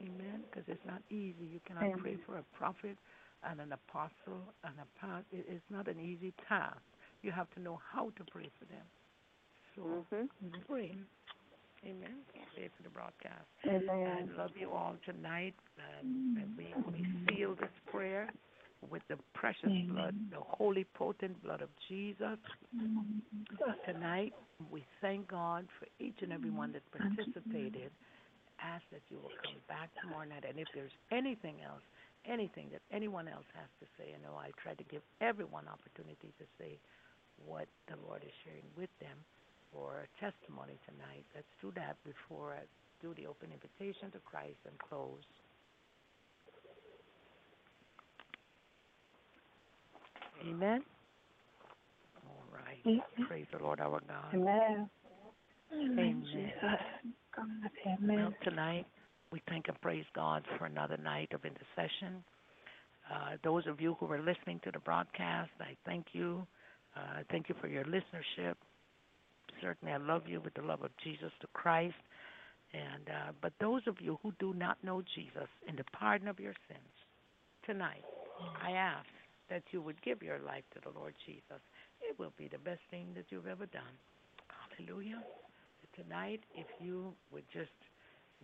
Amen. 0.00 0.44
Because 0.50 0.64
it's 0.68 0.84
not 0.86 1.02
easy. 1.10 1.44
You 1.44 1.60
cannot 1.66 1.84
Amen. 1.84 1.98
pray 2.00 2.18
for 2.26 2.38
a 2.38 2.44
prophet 2.56 2.96
and 3.44 3.60
an 3.60 3.72
apostle 3.72 4.40
and 4.64 4.74
a 4.80 4.86
pastor. 5.00 5.26
It 5.32 5.46
is 5.52 5.62
not 5.70 5.88
an 5.88 6.00
easy 6.00 6.32
task. 6.48 6.80
You 7.22 7.32
have 7.32 7.50
to 7.54 7.60
know 7.60 7.78
how 7.92 8.10
to 8.16 8.24
pray 8.30 8.50
for 8.58 8.64
them. 8.66 8.84
So 9.74 10.06
Mhm. 10.12 10.28
pray. 10.66 10.96
Amen. 11.84 12.24
Pray 12.54 12.68
for 12.76 12.82
the 12.82 12.90
broadcast. 12.90 13.46
Amen. 13.66 14.30
I 14.30 14.42
love 14.42 14.56
you 14.56 14.72
all 14.72 14.96
tonight. 15.04 15.54
And, 16.00 16.36
and 16.38 16.56
we, 16.56 16.74
we 16.92 17.06
seal 17.26 17.54
this 17.54 17.70
prayer 17.86 18.30
with 18.90 19.02
the 19.08 19.16
precious 19.34 19.70
blood, 19.88 20.14
the 20.30 20.40
holy, 20.40 20.84
potent 20.94 21.42
blood 21.42 21.62
of 21.62 21.68
Jesus. 21.88 22.38
Tonight, 23.84 24.32
we 24.70 24.84
thank 25.00 25.28
God 25.28 25.66
for 25.78 25.86
each 26.02 26.16
and 26.22 26.32
every 26.32 26.50
one 26.50 26.72
that 26.72 26.82
participated. 26.92 27.90
Ask 28.62 28.82
that 28.90 29.02
you 29.10 29.18
will 29.20 29.34
come 29.44 29.60
back 29.68 29.90
tomorrow 30.00 30.24
night. 30.24 30.44
And 30.48 30.58
if 30.58 30.68
there's 30.74 30.94
anything 31.12 31.60
else, 31.60 31.82
anything 32.24 32.68
that 32.72 32.82
anyone 32.90 33.28
else 33.28 33.46
has 33.54 33.68
to 33.80 33.86
say, 33.98 34.16
I 34.16 34.18
know 34.24 34.34
I 34.36 34.50
tried 34.62 34.78
to 34.78 34.86
give 34.88 35.02
everyone 35.20 35.68
opportunity 35.68 36.32
to 36.38 36.44
say 36.58 36.78
what 37.44 37.68
the 37.88 37.96
Lord 38.06 38.22
is 38.24 38.32
sharing 38.44 38.64
with 38.76 38.90
them 39.00 39.18
for 39.72 40.02
a 40.02 40.08
testimony 40.18 40.80
tonight. 40.88 41.24
Let's 41.34 41.52
do 41.60 41.70
that 41.76 42.00
before 42.02 42.56
I 42.56 42.64
do 43.04 43.12
the 43.12 43.28
open 43.28 43.52
invitation 43.52 44.10
to 44.12 44.20
Christ 44.24 44.58
and 44.64 44.76
close. 44.80 45.20
Amen. 50.42 50.82
All 52.26 52.44
right. 52.52 53.02
Praise 53.26 53.46
the 53.52 53.62
Lord 53.62 53.80
our 53.80 54.00
God. 54.00 54.34
Amen. 54.34 54.90
Amen. 55.72 56.52
God, 56.62 57.46
Well, 58.00 58.18
amen. 58.18 58.34
tonight 58.42 58.86
we 59.32 59.42
thank 59.48 59.68
and 59.68 59.80
praise 59.80 60.04
God 60.14 60.44
for 60.58 60.66
another 60.66 60.96
night 60.96 61.32
of 61.32 61.44
intercession. 61.44 62.22
Uh, 63.12 63.36
those 63.44 63.66
of 63.66 63.80
you 63.80 63.96
who 64.00 64.10
are 64.10 64.20
listening 64.20 64.60
to 64.64 64.70
the 64.72 64.78
broadcast, 64.80 65.50
I 65.60 65.76
thank 65.84 66.06
you. 66.12 66.46
Uh, 66.96 67.22
thank 67.30 67.48
you 67.48 67.54
for 67.60 67.68
your 67.68 67.84
listenership. 67.84 68.54
Certainly, 69.60 69.94
I 69.94 69.98
love 69.98 70.22
you 70.26 70.40
with 70.40 70.54
the 70.54 70.62
love 70.62 70.82
of 70.82 70.90
Jesus 71.02 71.30
the 71.40 71.46
Christ. 71.52 71.94
And 72.72 73.08
uh, 73.08 73.32
but 73.40 73.52
those 73.60 73.82
of 73.86 73.96
you 74.00 74.18
who 74.22 74.32
do 74.38 74.52
not 74.54 74.76
know 74.82 75.02
Jesus 75.14 75.48
in 75.68 75.76
the 75.76 75.84
pardon 75.92 76.28
of 76.28 76.40
your 76.40 76.54
sins, 76.68 76.80
tonight 77.64 78.04
I 78.62 78.72
ask 78.72 79.06
that 79.48 79.62
you 79.70 79.80
would 79.80 80.00
give 80.02 80.22
your 80.22 80.38
life 80.38 80.64
to 80.74 80.80
the 80.80 80.98
Lord 80.98 81.14
Jesus. 81.24 81.62
It 82.00 82.18
will 82.18 82.32
be 82.36 82.48
the 82.48 82.58
best 82.58 82.80
thing 82.90 83.08
that 83.14 83.26
you've 83.30 83.46
ever 83.46 83.66
done. 83.66 83.94
Hallelujah. 84.76 85.22
Tonight, 85.94 86.40
if 86.54 86.66
you 86.80 87.14
would 87.32 87.44
just 87.52 87.70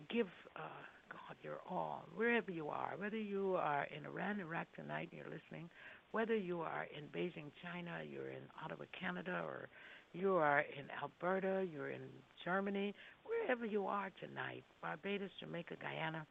give 0.09 0.27
uh, 0.55 0.61
God 1.09 1.35
your 1.43 1.59
all, 1.69 2.05
wherever 2.15 2.51
you 2.51 2.69
are, 2.69 2.93
whether 2.97 3.17
you 3.17 3.55
are 3.55 3.87
in 3.95 4.05
Iran, 4.05 4.39
Iraq 4.39 4.67
tonight 4.75 5.09
and 5.11 5.21
you're 5.21 5.29
listening, 5.39 5.69
whether 6.11 6.35
you 6.35 6.61
are 6.61 6.87
in 6.95 7.05
Beijing, 7.05 7.51
China, 7.61 7.99
you're 8.09 8.29
in 8.29 8.43
Ottawa, 8.63 8.85
Canada, 8.99 9.41
or 9.45 9.67
you 10.13 10.35
are 10.35 10.59
in 10.59 10.85
Alberta, 11.01 11.65
you're 11.71 11.89
in 11.89 12.01
Germany, 12.43 12.93
wherever 13.23 13.65
you 13.65 13.85
are 13.87 14.11
tonight, 14.19 14.63
Barbados, 14.81 15.31
Jamaica, 15.39 15.75
Guyana, 15.81 16.25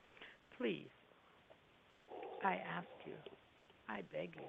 please, 0.56 0.90
I 2.44 2.54
ask 2.54 2.88
you, 3.04 3.14
I 3.88 4.02
beg 4.12 4.36
you, 4.36 4.46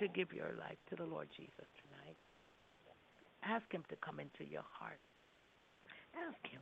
to 0.00 0.12
give 0.12 0.32
your 0.32 0.54
life 0.58 0.78
to 0.90 0.96
the 0.96 1.04
Lord 1.04 1.28
Jesus 1.36 1.66
tonight. 1.82 2.16
Ask 3.42 3.70
Him 3.72 3.84
to 3.88 3.96
come 3.96 4.20
into 4.20 4.50
your 4.50 4.64
heart. 4.70 5.00
Ask 6.28 6.46
Him. 6.50 6.60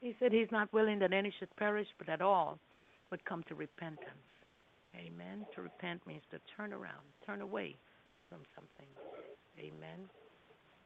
He 0.00 0.14
said 0.18 0.32
He's 0.32 0.50
not 0.50 0.72
willing 0.72 0.98
that 1.00 1.12
any 1.12 1.32
should 1.38 1.54
perish, 1.56 1.88
but 1.98 2.06
that 2.06 2.22
all 2.22 2.58
would 3.10 3.24
come 3.24 3.42
to 3.48 3.54
repentance. 3.54 4.30
Amen. 4.96 5.46
To 5.54 5.62
repent 5.62 6.06
means 6.06 6.22
to 6.30 6.38
turn 6.56 6.72
around, 6.72 7.06
turn 7.24 7.40
away 7.40 7.76
from 8.28 8.40
something. 8.54 8.88
Amen. 9.58 10.08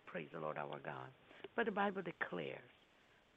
Praise 0.07 0.29
the 0.33 0.41
Lord 0.41 0.59
our 0.59 0.79
God. 0.85 1.11
But 1.57 1.67
the 1.67 1.73
Bible 1.73 2.03
declares 2.03 2.59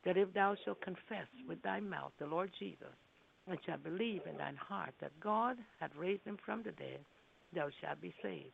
that 0.05 0.17
if 0.17 0.33
thou 0.33 0.55
shalt 0.63 0.81
confess 0.81 1.27
with 1.47 1.61
thy 1.61 1.79
mouth 1.79 2.11
the 2.19 2.25
Lord 2.25 2.51
Jesus, 2.59 2.95
and 3.49 3.57
shalt 3.65 3.83
believe 3.83 4.21
in 4.29 4.37
thine 4.37 4.55
heart 4.57 4.93
that 5.01 5.19
God 5.19 5.57
hath 5.79 5.91
raised 5.97 6.25
him 6.25 6.37
from 6.45 6.63
the 6.63 6.71
dead, 6.71 6.99
thou 7.53 7.69
shalt 7.81 8.01
be 8.01 8.13
saved. 8.21 8.51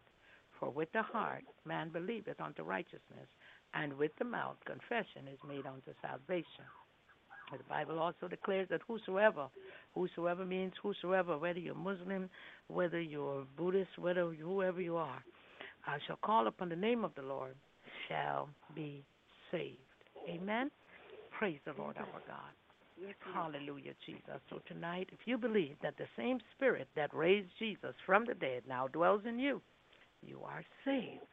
For 0.59 0.69
with 0.69 0.91
the 0.93 1.01
heart 1.01 1.43
man 1.65 1.89
believeth 1.89 2.39
unto 2.39 2.63
righteousness, 2.63 3.27
and 3.73 3.93
with 3.93 4.11
the 4.19 4.25
mouth 4.25 4.57
confession 4.65 5.27
is 5.31 5.39
made 5.47 5.65
unto 5.65 5.91
salvation. 6.01 6.65
The 7.51 7.63
Bible 7.69 7.99
also 7.99 8.27
declares 8.27 8.67
that 8.69 8.81
whosoever, 8.87 9.47
whosoever 9.93 10.45
means 10.45 10.73
whosoever, 10.81 11.37
whether 11.37 11.59
you're 11.59 11.75
Muslim, 11.75 12.29
whether 12.67 13.01
you're 13.01 13.45
Buddhist, 13.57 13.97
whether 13.97 14.31
whoever 14.33 14.81
you 14.81 14.95
are, 14.95 15.23
uh, 15.87 15.97
shall 16.07 16.17
call 16.23 16.47
upon 16.47 16.69
the 16.69 16.75
name 16.75 17.03
of 17.03 17.13
the 17.15 17.21
Lord, 17.21 17.55
shall 18.07 18.49
be 18.73 19.03
saved. 19.51 19.77
Amen. 20.29 20.71
Praise 21.37 21.59
the 21.65 21.73
Lord 21.77 21.97
our 21.97 22.21
God. 22.27 22.62
Hallelujah, 23.33 23.93
Jesus. 24.05 24.39
So 24.49 24.59
tonight, 24.67 25.09
if 25.11 25.19
you 25.25 25.37
believe 25.37 25.75
that 25.81 25.97
the 25.97 26.07
same 26.17 26.39
Spirit 26.55 26.87
that 26.95 27.13
raised 27.13 27.49
Jesus 27.59 27.95
from 28.05 28.25
the 28.25 28.33
dead 28.33 28.63
now 28.67 28.87
dwells 28.87 29.21
in 29.27 29.39
you, 29.39 29.61
you 30.21 30.39
are 30.45 30.63
saved. 30.85 31.27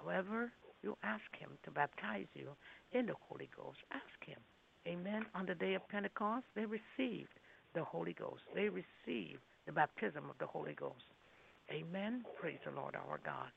However, 0.00 0.52
you 0.82 0.96
ask 1.02 1.24
Him 1.38 1.50
to 1.64 1.70
baptize 1.70 2.26
you 2.34 2.48
in 2.92 3.06
the 3.06 3.14
Holy 3.20 3.48
Ghost. 3.56 3.78
Ask 3.92 4.26
Him. 4.26 4.38
Amen. 4.86 5.24
On 5.34 5.46
the 5.46 5.54
day 5.54 5.74
of 5.74 5.88
Pentecost, 5.88 6.44
they 6.54 6.66
received 6.66 7.32
the 7.74 7.84
Holy 7.84 8.12
Ghost. 8.12 8.42
They 8.54 8.68
received 8.68 9.40
the 9.66 9.72
baptism 9.72 10.24
of 10.28 10.36
the 10.38 10.46
Holy 10.46 10.74
Ghost. 10.74 11.04
Amen. 11.70 12.24
Praise 12.38 12.58
the 12.64 12.72
Lord 12.72 12.94
our 12.94 13.20
God. 13.24 13.48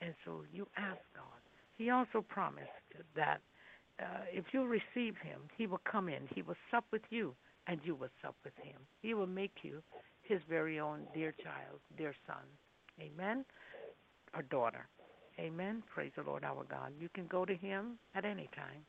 And 0.00 0.14
so 0.24 0.42
you 0.52 0.66
ask 0.76 1.00
God. 1.14 1.40
He 1.76 1.90
also 1.90 2.22
promised 2.28 2.68
that 3.16 3.40
uh, 4.00 4.24
if 4.32 4.44
you 4.52 4.64
receive 4.64 5.16
Him, 5.22 5.40
He 5.56 5.66
will 5.66 5.80
come 5.90 6.08
in. 6.08 6.28
He 6.34 6.42
will 6.42 6.56
sup 6.70 6.84
with 6.92 7.02
you, 7.10 7.34
and 7.66 7.80
you 7.84 7.94
will 7.94 8.08
sup 8.22 8.34
with 8.44 8.54
Him. 8.62 8.80
He 9.02 9.14
will 9.14 9.26
make 9.26 9.58
you 9.62 9.82
His 10.22 10.40
very 10.48 10.80
own 10.80 11.02
dear 11.14 11.32
child, 11.42 11.80
dear 11.96 12.14
son. 12.26 12.44
Amen. 13.00 13.44
Or 14.34 14.42
daughter. 14.42 14.86
Amen. 15.38 15.82
Praise 15.92 16.12
the 16.16 16.22
Lord 16.22 16.44
our 16.44 16.64
God. 16.64 16.92
You 17.00 17.08
can 17.14 17.26
go 17.26 17.44
to 17.44 17.54
Him 17.54 17.98
at 18.14 18.24
any 18.24 18.48
time. 18.54 18.84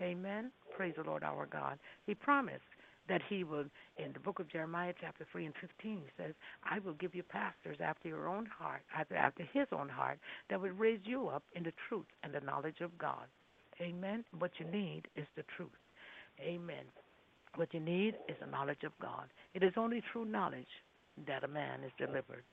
Amen. 0.00 0.50
Praise 0.76 0.94
the 0.96 1.04
Lord 1.04 1.22
our 1.22 1.46
God. 1.46 1.78
He 2.06 2.14
promised 2.14 2.64
that 3.08 3.20
He 3.28 3.44
would, 3.44 3.70
in 3.98 4.12
the 4.12 4.20
book 4.20 4.38
of 4.38 4.48
Jeremiah, 4.48 4.94
chapter 4.98 5.26
3 5.30 5.46
and 5.46 5.54
15, 5.60 5.98
He 5.98 6.22
says, 6.22 6.34
I 6.64 6.78
will 6.78 6.94
give 6.94 7.14
you 7.14 7.22
pastors 7.22 7.78
after 7.82 8.08
your 8.08 8.28
own 8.28 8.46
heart, 8.46 8.82
after, 8.96 9.14
after 9.16 9.44
His 9.52 9.66
own 9.72 9.88
heart, 9.88 10.18
that 10.48 10.60
would 10.60 10.78
raise 10.78 11.00
you 11.04 11.28
up 11.28 11.42
in 11.54 11.64
the 11.64 11.72
truth 11.88 12.06
and 12.22 12.32
the 12.32 12.40
knowledge 12.40 12.80
of 12.80 12.96
God. 12.96 13.26
Amen. 13.80 14.24
What 14.38 14.52
you 14.58 14.66
need 14.66 15.08
is 15.16 15.26
the 15.36 15.44
truth. 15.56 15.70
Amen. 16.40 16.84
What 17.56 17.72
you 17.72 17.80
need 17.80 18.14
is 18.28 18.36
the 18.40 18.46
knowledge 18.46 18.84
of 18.84 18.92
God. 19.00 19.24
It 19.54 19.62
is 19.62 19.72
only 19.76 20.02
through 20.12 20.26
knowledge 20.26 20.68
that 21.26 21.44
a 21.44 21.48
man 21.48 21.80
is 21.84 21.92
delivered. 21.98 22.44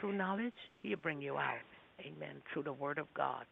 Through 0.00 0.12
knowledge, 0.12 0.52
He'll 0.82 0.98
bring 0.98 1.22
you 1.22 1.36
out. 1.36 1.64
Amen. 2.00 2.42
Through 2.52 2.64
the 2.64 2.72
Word 2.72 2.98
of 2.98 3.06
God. 3.14 3.44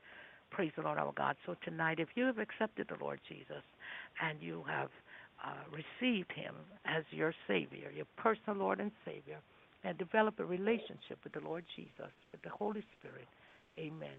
Praise 0.51 0.73
the 0.77 0.82
Lord 0.82 0.98
our 0.98 1.12
God. 1.12 1.36
So 1.47 1.55
tonight, 1.65 2.01
if 2.01 2.09
you 2.16 2.24
have 2.24 2.39
accepted 2.39 2.89
the 2.89 3.02
Lord 3.02 3.20
Jesus 3.28 3.62
and 4.23 4.39
you 4.43 4.65
have 4.69 4.90
uh, 5.44 5.55
received 5.70 6.32
Him 6.32 6.55
as 6.85 7.05
your 7.11 7.32
Savior, 7.47 7.90
your 7.94 8.07
personal 8.16 8.59
Lord 8.59 8.81
and 8.81 8.90
Savior, 9.05 9.39
and 9.85 9.97
develop 9.97 10.39
a 10.40 10.44
relationship 10.44 11.19
with 11.24 11.32
the 11.32 11.40
Lord 11.40 11.65
Jesus, 11.77 12.12
with 12.32 12.43
the 12.43 12.51
Holy 12.51 12.82
Spirit, 12.98 13.28
Amen. 13.78 14.19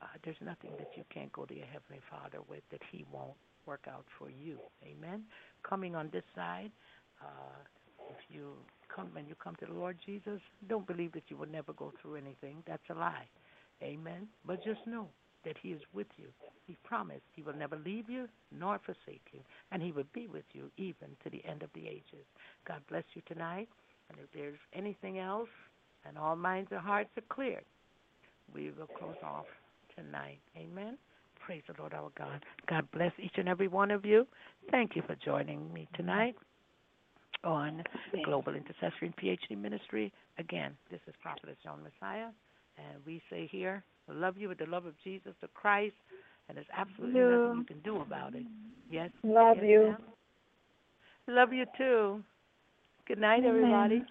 Uh, 0.00 0.06
there's 0.24 0.36
nothing 0.40 0.70
that 0.78 0.90
you 0.96 1.04
can't 1.12 1.32
go 1.32 1.44
to 1.44 1.54
your 1.54 1.66
Heavenly 1.66 2.00
Father 2.10 2.38
with 2.48 2.62
that 2.70 2.82
He 2.90 3.04
won't 3.12 3.34
work 3.66 3.86
out 3.88 4.04
for 4.18 4.30
you. 4.30 4.58
Amen. 4.84 5.24
Coming 5.68 5.94
on 5.94 6.08
this 6.12 6.24
side, 6.34 6.70
uh, 7.22 7.58
if 8.08 8.16
you 8.28 8.52
come 8.94 9.08
when 9.12 9.26
you 9.26 9.34
come 9.42 9.56
to 9.56 9.66
the 9.66 9.72
Lord 9.72 9.96
Jesus, 10.04 10.40
don't 10.68 10.86
believe 10.86 11.12
that 11.12 11.24
you 11.28 11.36
will 11.36 11.48
never 11.48 11.72
go 11.72 11.92
through 12.00 12.16
anything. 12.16 12.62
That's 12.66 12.82
a 12.90 12.94
lie. 12.94 13.26
Amen. 13.82 14.28
But 14.46 14.64
just 14.64 14.86
know 14.86 15.08
that 15.44 15.56
He 15.62 15.70
is 15.70 15.82
with 15.92 16.06
you. 16.16 16.28
He 16.66 16.76
promised 16.84 17.22
He 17.34 17.42
will 17.42 17.54
never 17.54 17.76
leave 17.76 18.08
you 18.08 18.28
nor 18.56 18.78
forsake 18.84 19.26
you, 19.32 19.40
and 19.72 19.82
He 19.82 19.92
will 19.92 20.08
be 20.12 20.26
with 20.26 20.44
you 20.52 20.70
even 20.76 21.08
to 21.24 21.30
the 21.30 21.44
end 21.44 21.62
of 21.62 21.70
the 21.74 21.86
ages. 21.86 22.26
God 22.66 22.82
bless 22.88 23.04
you 23.14 23.22
tonight. 23.26 23.68
And 24.10 24.18
if 24.20 24.32
there's 24.32 24.58
anything 24.72 25.18
else, 25.18 25.50
and 26.06 26.16
all 26.16 26.36
minds 26.36 26.70
and 26.72 26.80
hearts 26.80 27.10
are 27.16 27.34
cleared, 27.34 27.64
we 28.54 28.70
will 28.70 28.86
close 28.86 29.16
off 29.22 29.44
tonight. 29.98 30.38
Amen. 30.56 30.96
Praise 31.44 31.62
the 31.66 31.74
Lord 31.78 31.94
our 31.94 32.10
God. 32.16 32.44
God 32.68 32.86
bless 32.92 33.12
each 33.22 33.32
and 33.36 33.48
every 33.48 33.68
one 33.68 33.90
of 33.90 34.04
you. 34.04 34.26
Thank 34.70 34.96
you 34.96 35.02
for 35.06 35.16
joining 35.24 35.72
me 35.72 35.88
tonight 35.94 36.36
on 37.44 37.82
Global 38.24 38.54
Intercessory 38.54 39.12
and 39.12 39.16
PhD 39.16 39.60
Ministry. 39.60 40.12
Again, 40.38 40.76
this 40.90 41.00
is 41.06 41.14
Prophetess 41.22 41.56
Joan 41.64 41.78
Massiah, 41.78 42.30
and 42.76 43.04
we 43.06 43.22
say 43.30 43.48
here, 43.50 43.82
love 44.08 44.36
you 44.36 44.48
with 44.48 44.58
the 44.58 44.66
love 44.66 44.86
of 44.86 44.94
Jesus 45.02 45.32
the 45.40 45.48
Christ, 45.48 45.94
and 46.48 46.56
there's 46.56 46.66
absolutely 46.76 47.20
Yeah. 47.20 47.36
nothing 47.36 47.58
you 47.58 47.64
can 47.64 47.80
do 47.80 48.00
about 48.00 48.34
it. 48.34 48.46
Yes. 48.90 49.10
Love 49.22 49.56
yes, 49.56 49.66
you. 49.66 49.82
ma'am? 49.82 50.02
Love 51.28 51.52
you 51.52 51.66
too. 51.76 52.24
Good 53.06 53.18
night, 53.18 53.44
everybody. 53.44 54.04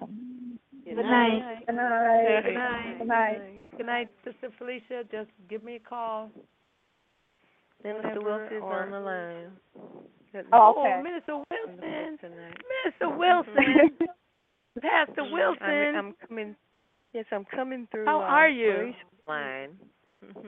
Good 0.96 1.04
night. 1.04 1.66
Good 1.66 1.76
night. 1.76 2.44
Good 2.46 2.54
night. 2.54 2.98
Good 3.00 3.08
night. 3.08 3.78
Good 3.78 3.86
night, 3.86 4.10
Sister 4.24 4.50
Felicia. 4.58 5.04
Just 5.12 5.30
give 5.50 5.64
me 5.64 5.76
a 5.76 5.80
call. 5.80 6.30
Minister 7.84 8.10
Whenever, 8.22 8.40
Wilson's 8.40 8.64
or- 8.64 8.84
on 8.84 8.92
the 8.92 9.00
line. 9.00 9.52
Oh, 10.54 10.76
okay. 10.80 11.02
Minister 11.04 11.36
Wilson. 11.50 12.18
Tonight. 12.20 12.58
Minister 12.86 13.18
Wilson. 13.18 13.98
Pastor 14.82 15.22
I'm, 15.22 15.32
Wilson. 15.32 15.96
I'm 15.96 16.14
coming. 16.28 16.56
Yes, 17.14 17.26
I'm 17.32 17.46
coming 17.46 17.88
through. 17.92 18.06
How 18.06 18.20
uh, 18.20 18.24
are 18.24 18.50
you? 18.50 18.74
Grace 18.76 18.96
line. 19.28 19.70
hmm 20.34 20.48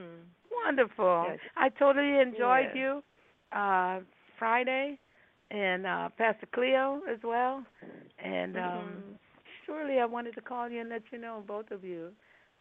Wonderful. 0.66 1.26
Yes. 1.30 1.40
I 1.57 1.70
totally 1.70 2.20
enjoyed 2.20 2.68
Yes. 2.74 2.76
you 2.76 3.03
uh 3.52 3.99
Friday 4.38 4.99
and 5.49 5.88
uh 5.88 6.10
Pastor 6.18 6.48
Cleo 6.53 7.02
as 7.11 7.18
well. 7.24 7.64
And 8.24 8.57
um 8.57 8.64
Mhm. 8.64 9.02
Surely 9.70 10.00
I 10.00 10.06
wanted 10.06 10.36
to 10.36 10.41
call 10.41 10.70
you 10.70 10.82
and 10.82 10.90
let 10.90 11.04
you 11.12 11.20
know 11.20 11.44
both 11.48 11.72
of 11.72 11.84
you 11.86 12.12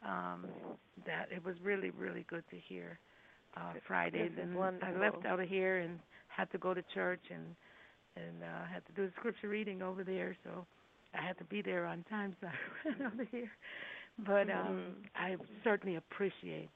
um 0.07 0.53
that 1.07 1.29
it 1.33 1.45
was 1.45 1.57
really 1.63 1.91
really 1.91 2.27
good 2.29 2.45
to 2.51 2.57
hear 2.69 3.01
uh 3.57 3.75
Friday 3.87 4.29
This 4.31 4.49
is 4.55 4.71
I 4.83 4.93
left 4.93 5.25
out 5.27 5.41
of 5.41 5.49
here 5.49 5.79
and 5.79 6.01
had 6.29 6.51
to 6.53 6.59
go 6.59 6.75
to 6.75 6.83
church 6.95 7.23
and 7.31 7.57
and 8.17 8.43
uh 8.43 8.67
had 8.73 8.87
to 8.87 8.93
do 8.93 9.07
the 9.07 9.13
scripture 9.19 9.49
reading 9.49 9.83
over 9.83 10.05
there 10.05 10.37
so 10.45 10.67
I 11.15 11.23
had 11.23 11.39
to 11.39 11.45
be 11.45 11.63
there 11.63 11.87
on 11.87 12.05
time 12.11 12.37
so 12.41 12.49
I 12.85 12.89
ran 12.89 13.03
out 13.13 13.21
of 13.21 13.29
here. 13.31 13.51
But 14.19 14.51
um 14.51 14.87
Mhm. 14.87 15.09
I 15.17 15.37
certainly 15.65 15.97
appreciate 15.97 16.71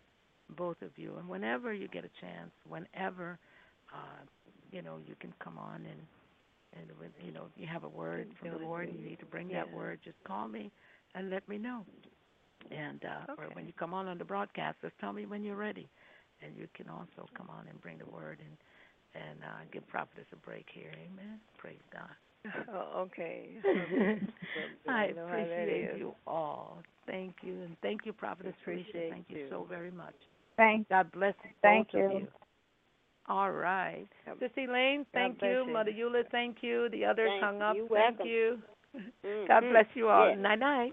both 0.57 0.83
of 0.83 0.91
you 0.97 1.17
and 1.19 1.29
whenever 1.29 1.73
you 1.73 1.89
get 1.89 2.05
a 2.05 2.11
chance, 2.21 2.53
whenever 2.69 3.39
uh 3.93 4.23
you 4.73 4.83
know 4.83 4.99
you 5.07 5.15
can 5.21 5.33
come 5.43 5.59
on 5.59 5.87
and 5.87 6.01
and 6.75 6.91
when 6.99 7.11
you 7.25 7.33
know 7.33 7.47
if 7.55 7.61
you 7.61 7.67
have 7.67 7.85
a 7.85 7.89
word 7.89 8.29
from 8.41 8.51
the 8.51 8.59
Lord 8.59 8.89
and 8.89 8.99
you 8.99 9.05
need 9.07 9.21
to 9.21 9.27
bring 9.27 9.51
that 9.53 9.71
word, 9.71 10.01
just 10.05 10.17
call 10.27 10.49
me 10.49 10.73
and 11.15 11.31
let 11.31 11.49
me 11.49 11.59
know. 11.59 11.87
And 12.71 13.05
uh 13.05 13.27
or 13.39 13.47
when 13.55 13.67
you 13.67 13.73
come 13.79 13.95
on 13.95 14.09
on 14.09 14.19
the 14.19 14.25
broadcast, 14.25 14.79
just 14.83 14.95
tell 15.01 15.13
me 15.13 15.27
when 15.27 15.45
you're 15.45 15.57
ready. 15.57 15.89
And 16.43 16.57
you 16.57 16.69
can 16.75 16.89
also 16.89 17.29
come 17.37 17.51
on 17.51 17.67
and 17.69 17.81
bring 17.83 17.99
the 17.99 18.07
word 18.07 18.41
and 18.41 18.57
and 19.25 19.41
uh 19.45 19.65
give 19.73 19.87
prophetess 19.89 20.27
a 20.33 20.37
break 20.37 20.67
here. 20.73 20.93
Amen. 21.13 21.41
Praise 21.59 21.81
God. 21.93 22.11
Oh, 22.69 23.03
okay. 23.07 23.57
I 24.89 25.07
You 25.07 25.15
know 25.15 25.27
appreciate 25.27 25.91
you 25.99 26.15
all. 26.27 26.83
Thank 27.07 27.37
you, 27.43 27.63
and 27.63 27.77
thank 27.83 28.07
you, 28.07 28.13
Prophetess 28.13 28.55
Felicia. 28.65 28.83
Appreciate 28.91 29.11
Thank 29.11 29.27
you 29.31 29.37
you. 29.37 29.49
so 29.51 29.67
very 29.69 29.91
much. 29.91 30.15
Thank 30.57 30.89
God 30.89 31.11
bless 31.13 31.35
Thank 31.63 31.89
both 31.89 31.95
of 31.95 32.11
you. 32.11 32.29
You. 33.29 33.35
All 33.35 33.51
right. 33.53 34.07
God- 34.27 34.39
Sister 34.41 34.61
Elaine, 34.63 35.07
thank 35.13 35.39
bless 35.39 35.51
you. 35.51 35.65
you. 35.67 35.73
Mother 35.73 35.91
Eula, 35.93 36.23
thank 36.31 36.63
you. 36.63 36.89
The 36.91 37.05
others 37.05 37.29
Thank 37.31 37.43
hung 37.45 37.63
up. 37.63 37.77
You're 37.77 37.89
thank 37.89 38.19
welcome. 38.19 38.27
you. 38.27 38.63
Mhm. 39.25 39.49
God 39.49 39.61
bless 39.71 39.87
you 39.95 40.09
all. 40.09 40.29
Yes. 40.29 40.39
Night 40.39 40.59
night. 40.59 40.93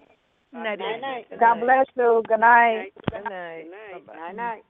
Night 0.51 0.79
Night 0.79 1.01
night. 1.01 1.29
Good 1.29 1.39
God 1.39 1.55
night. 1.55 1.63
bless 1.63 1.85
you. 1.95 2.23
Good 2.27 2.39
night. 2.39 2.93
Good 3.11 3.23
night. 3.25 3.63
Good 3.63 3.71
night. 3.71 4.05
Bye-bye. 4.07 4.19
Night 4.19 4.35
night. 4.35 4.63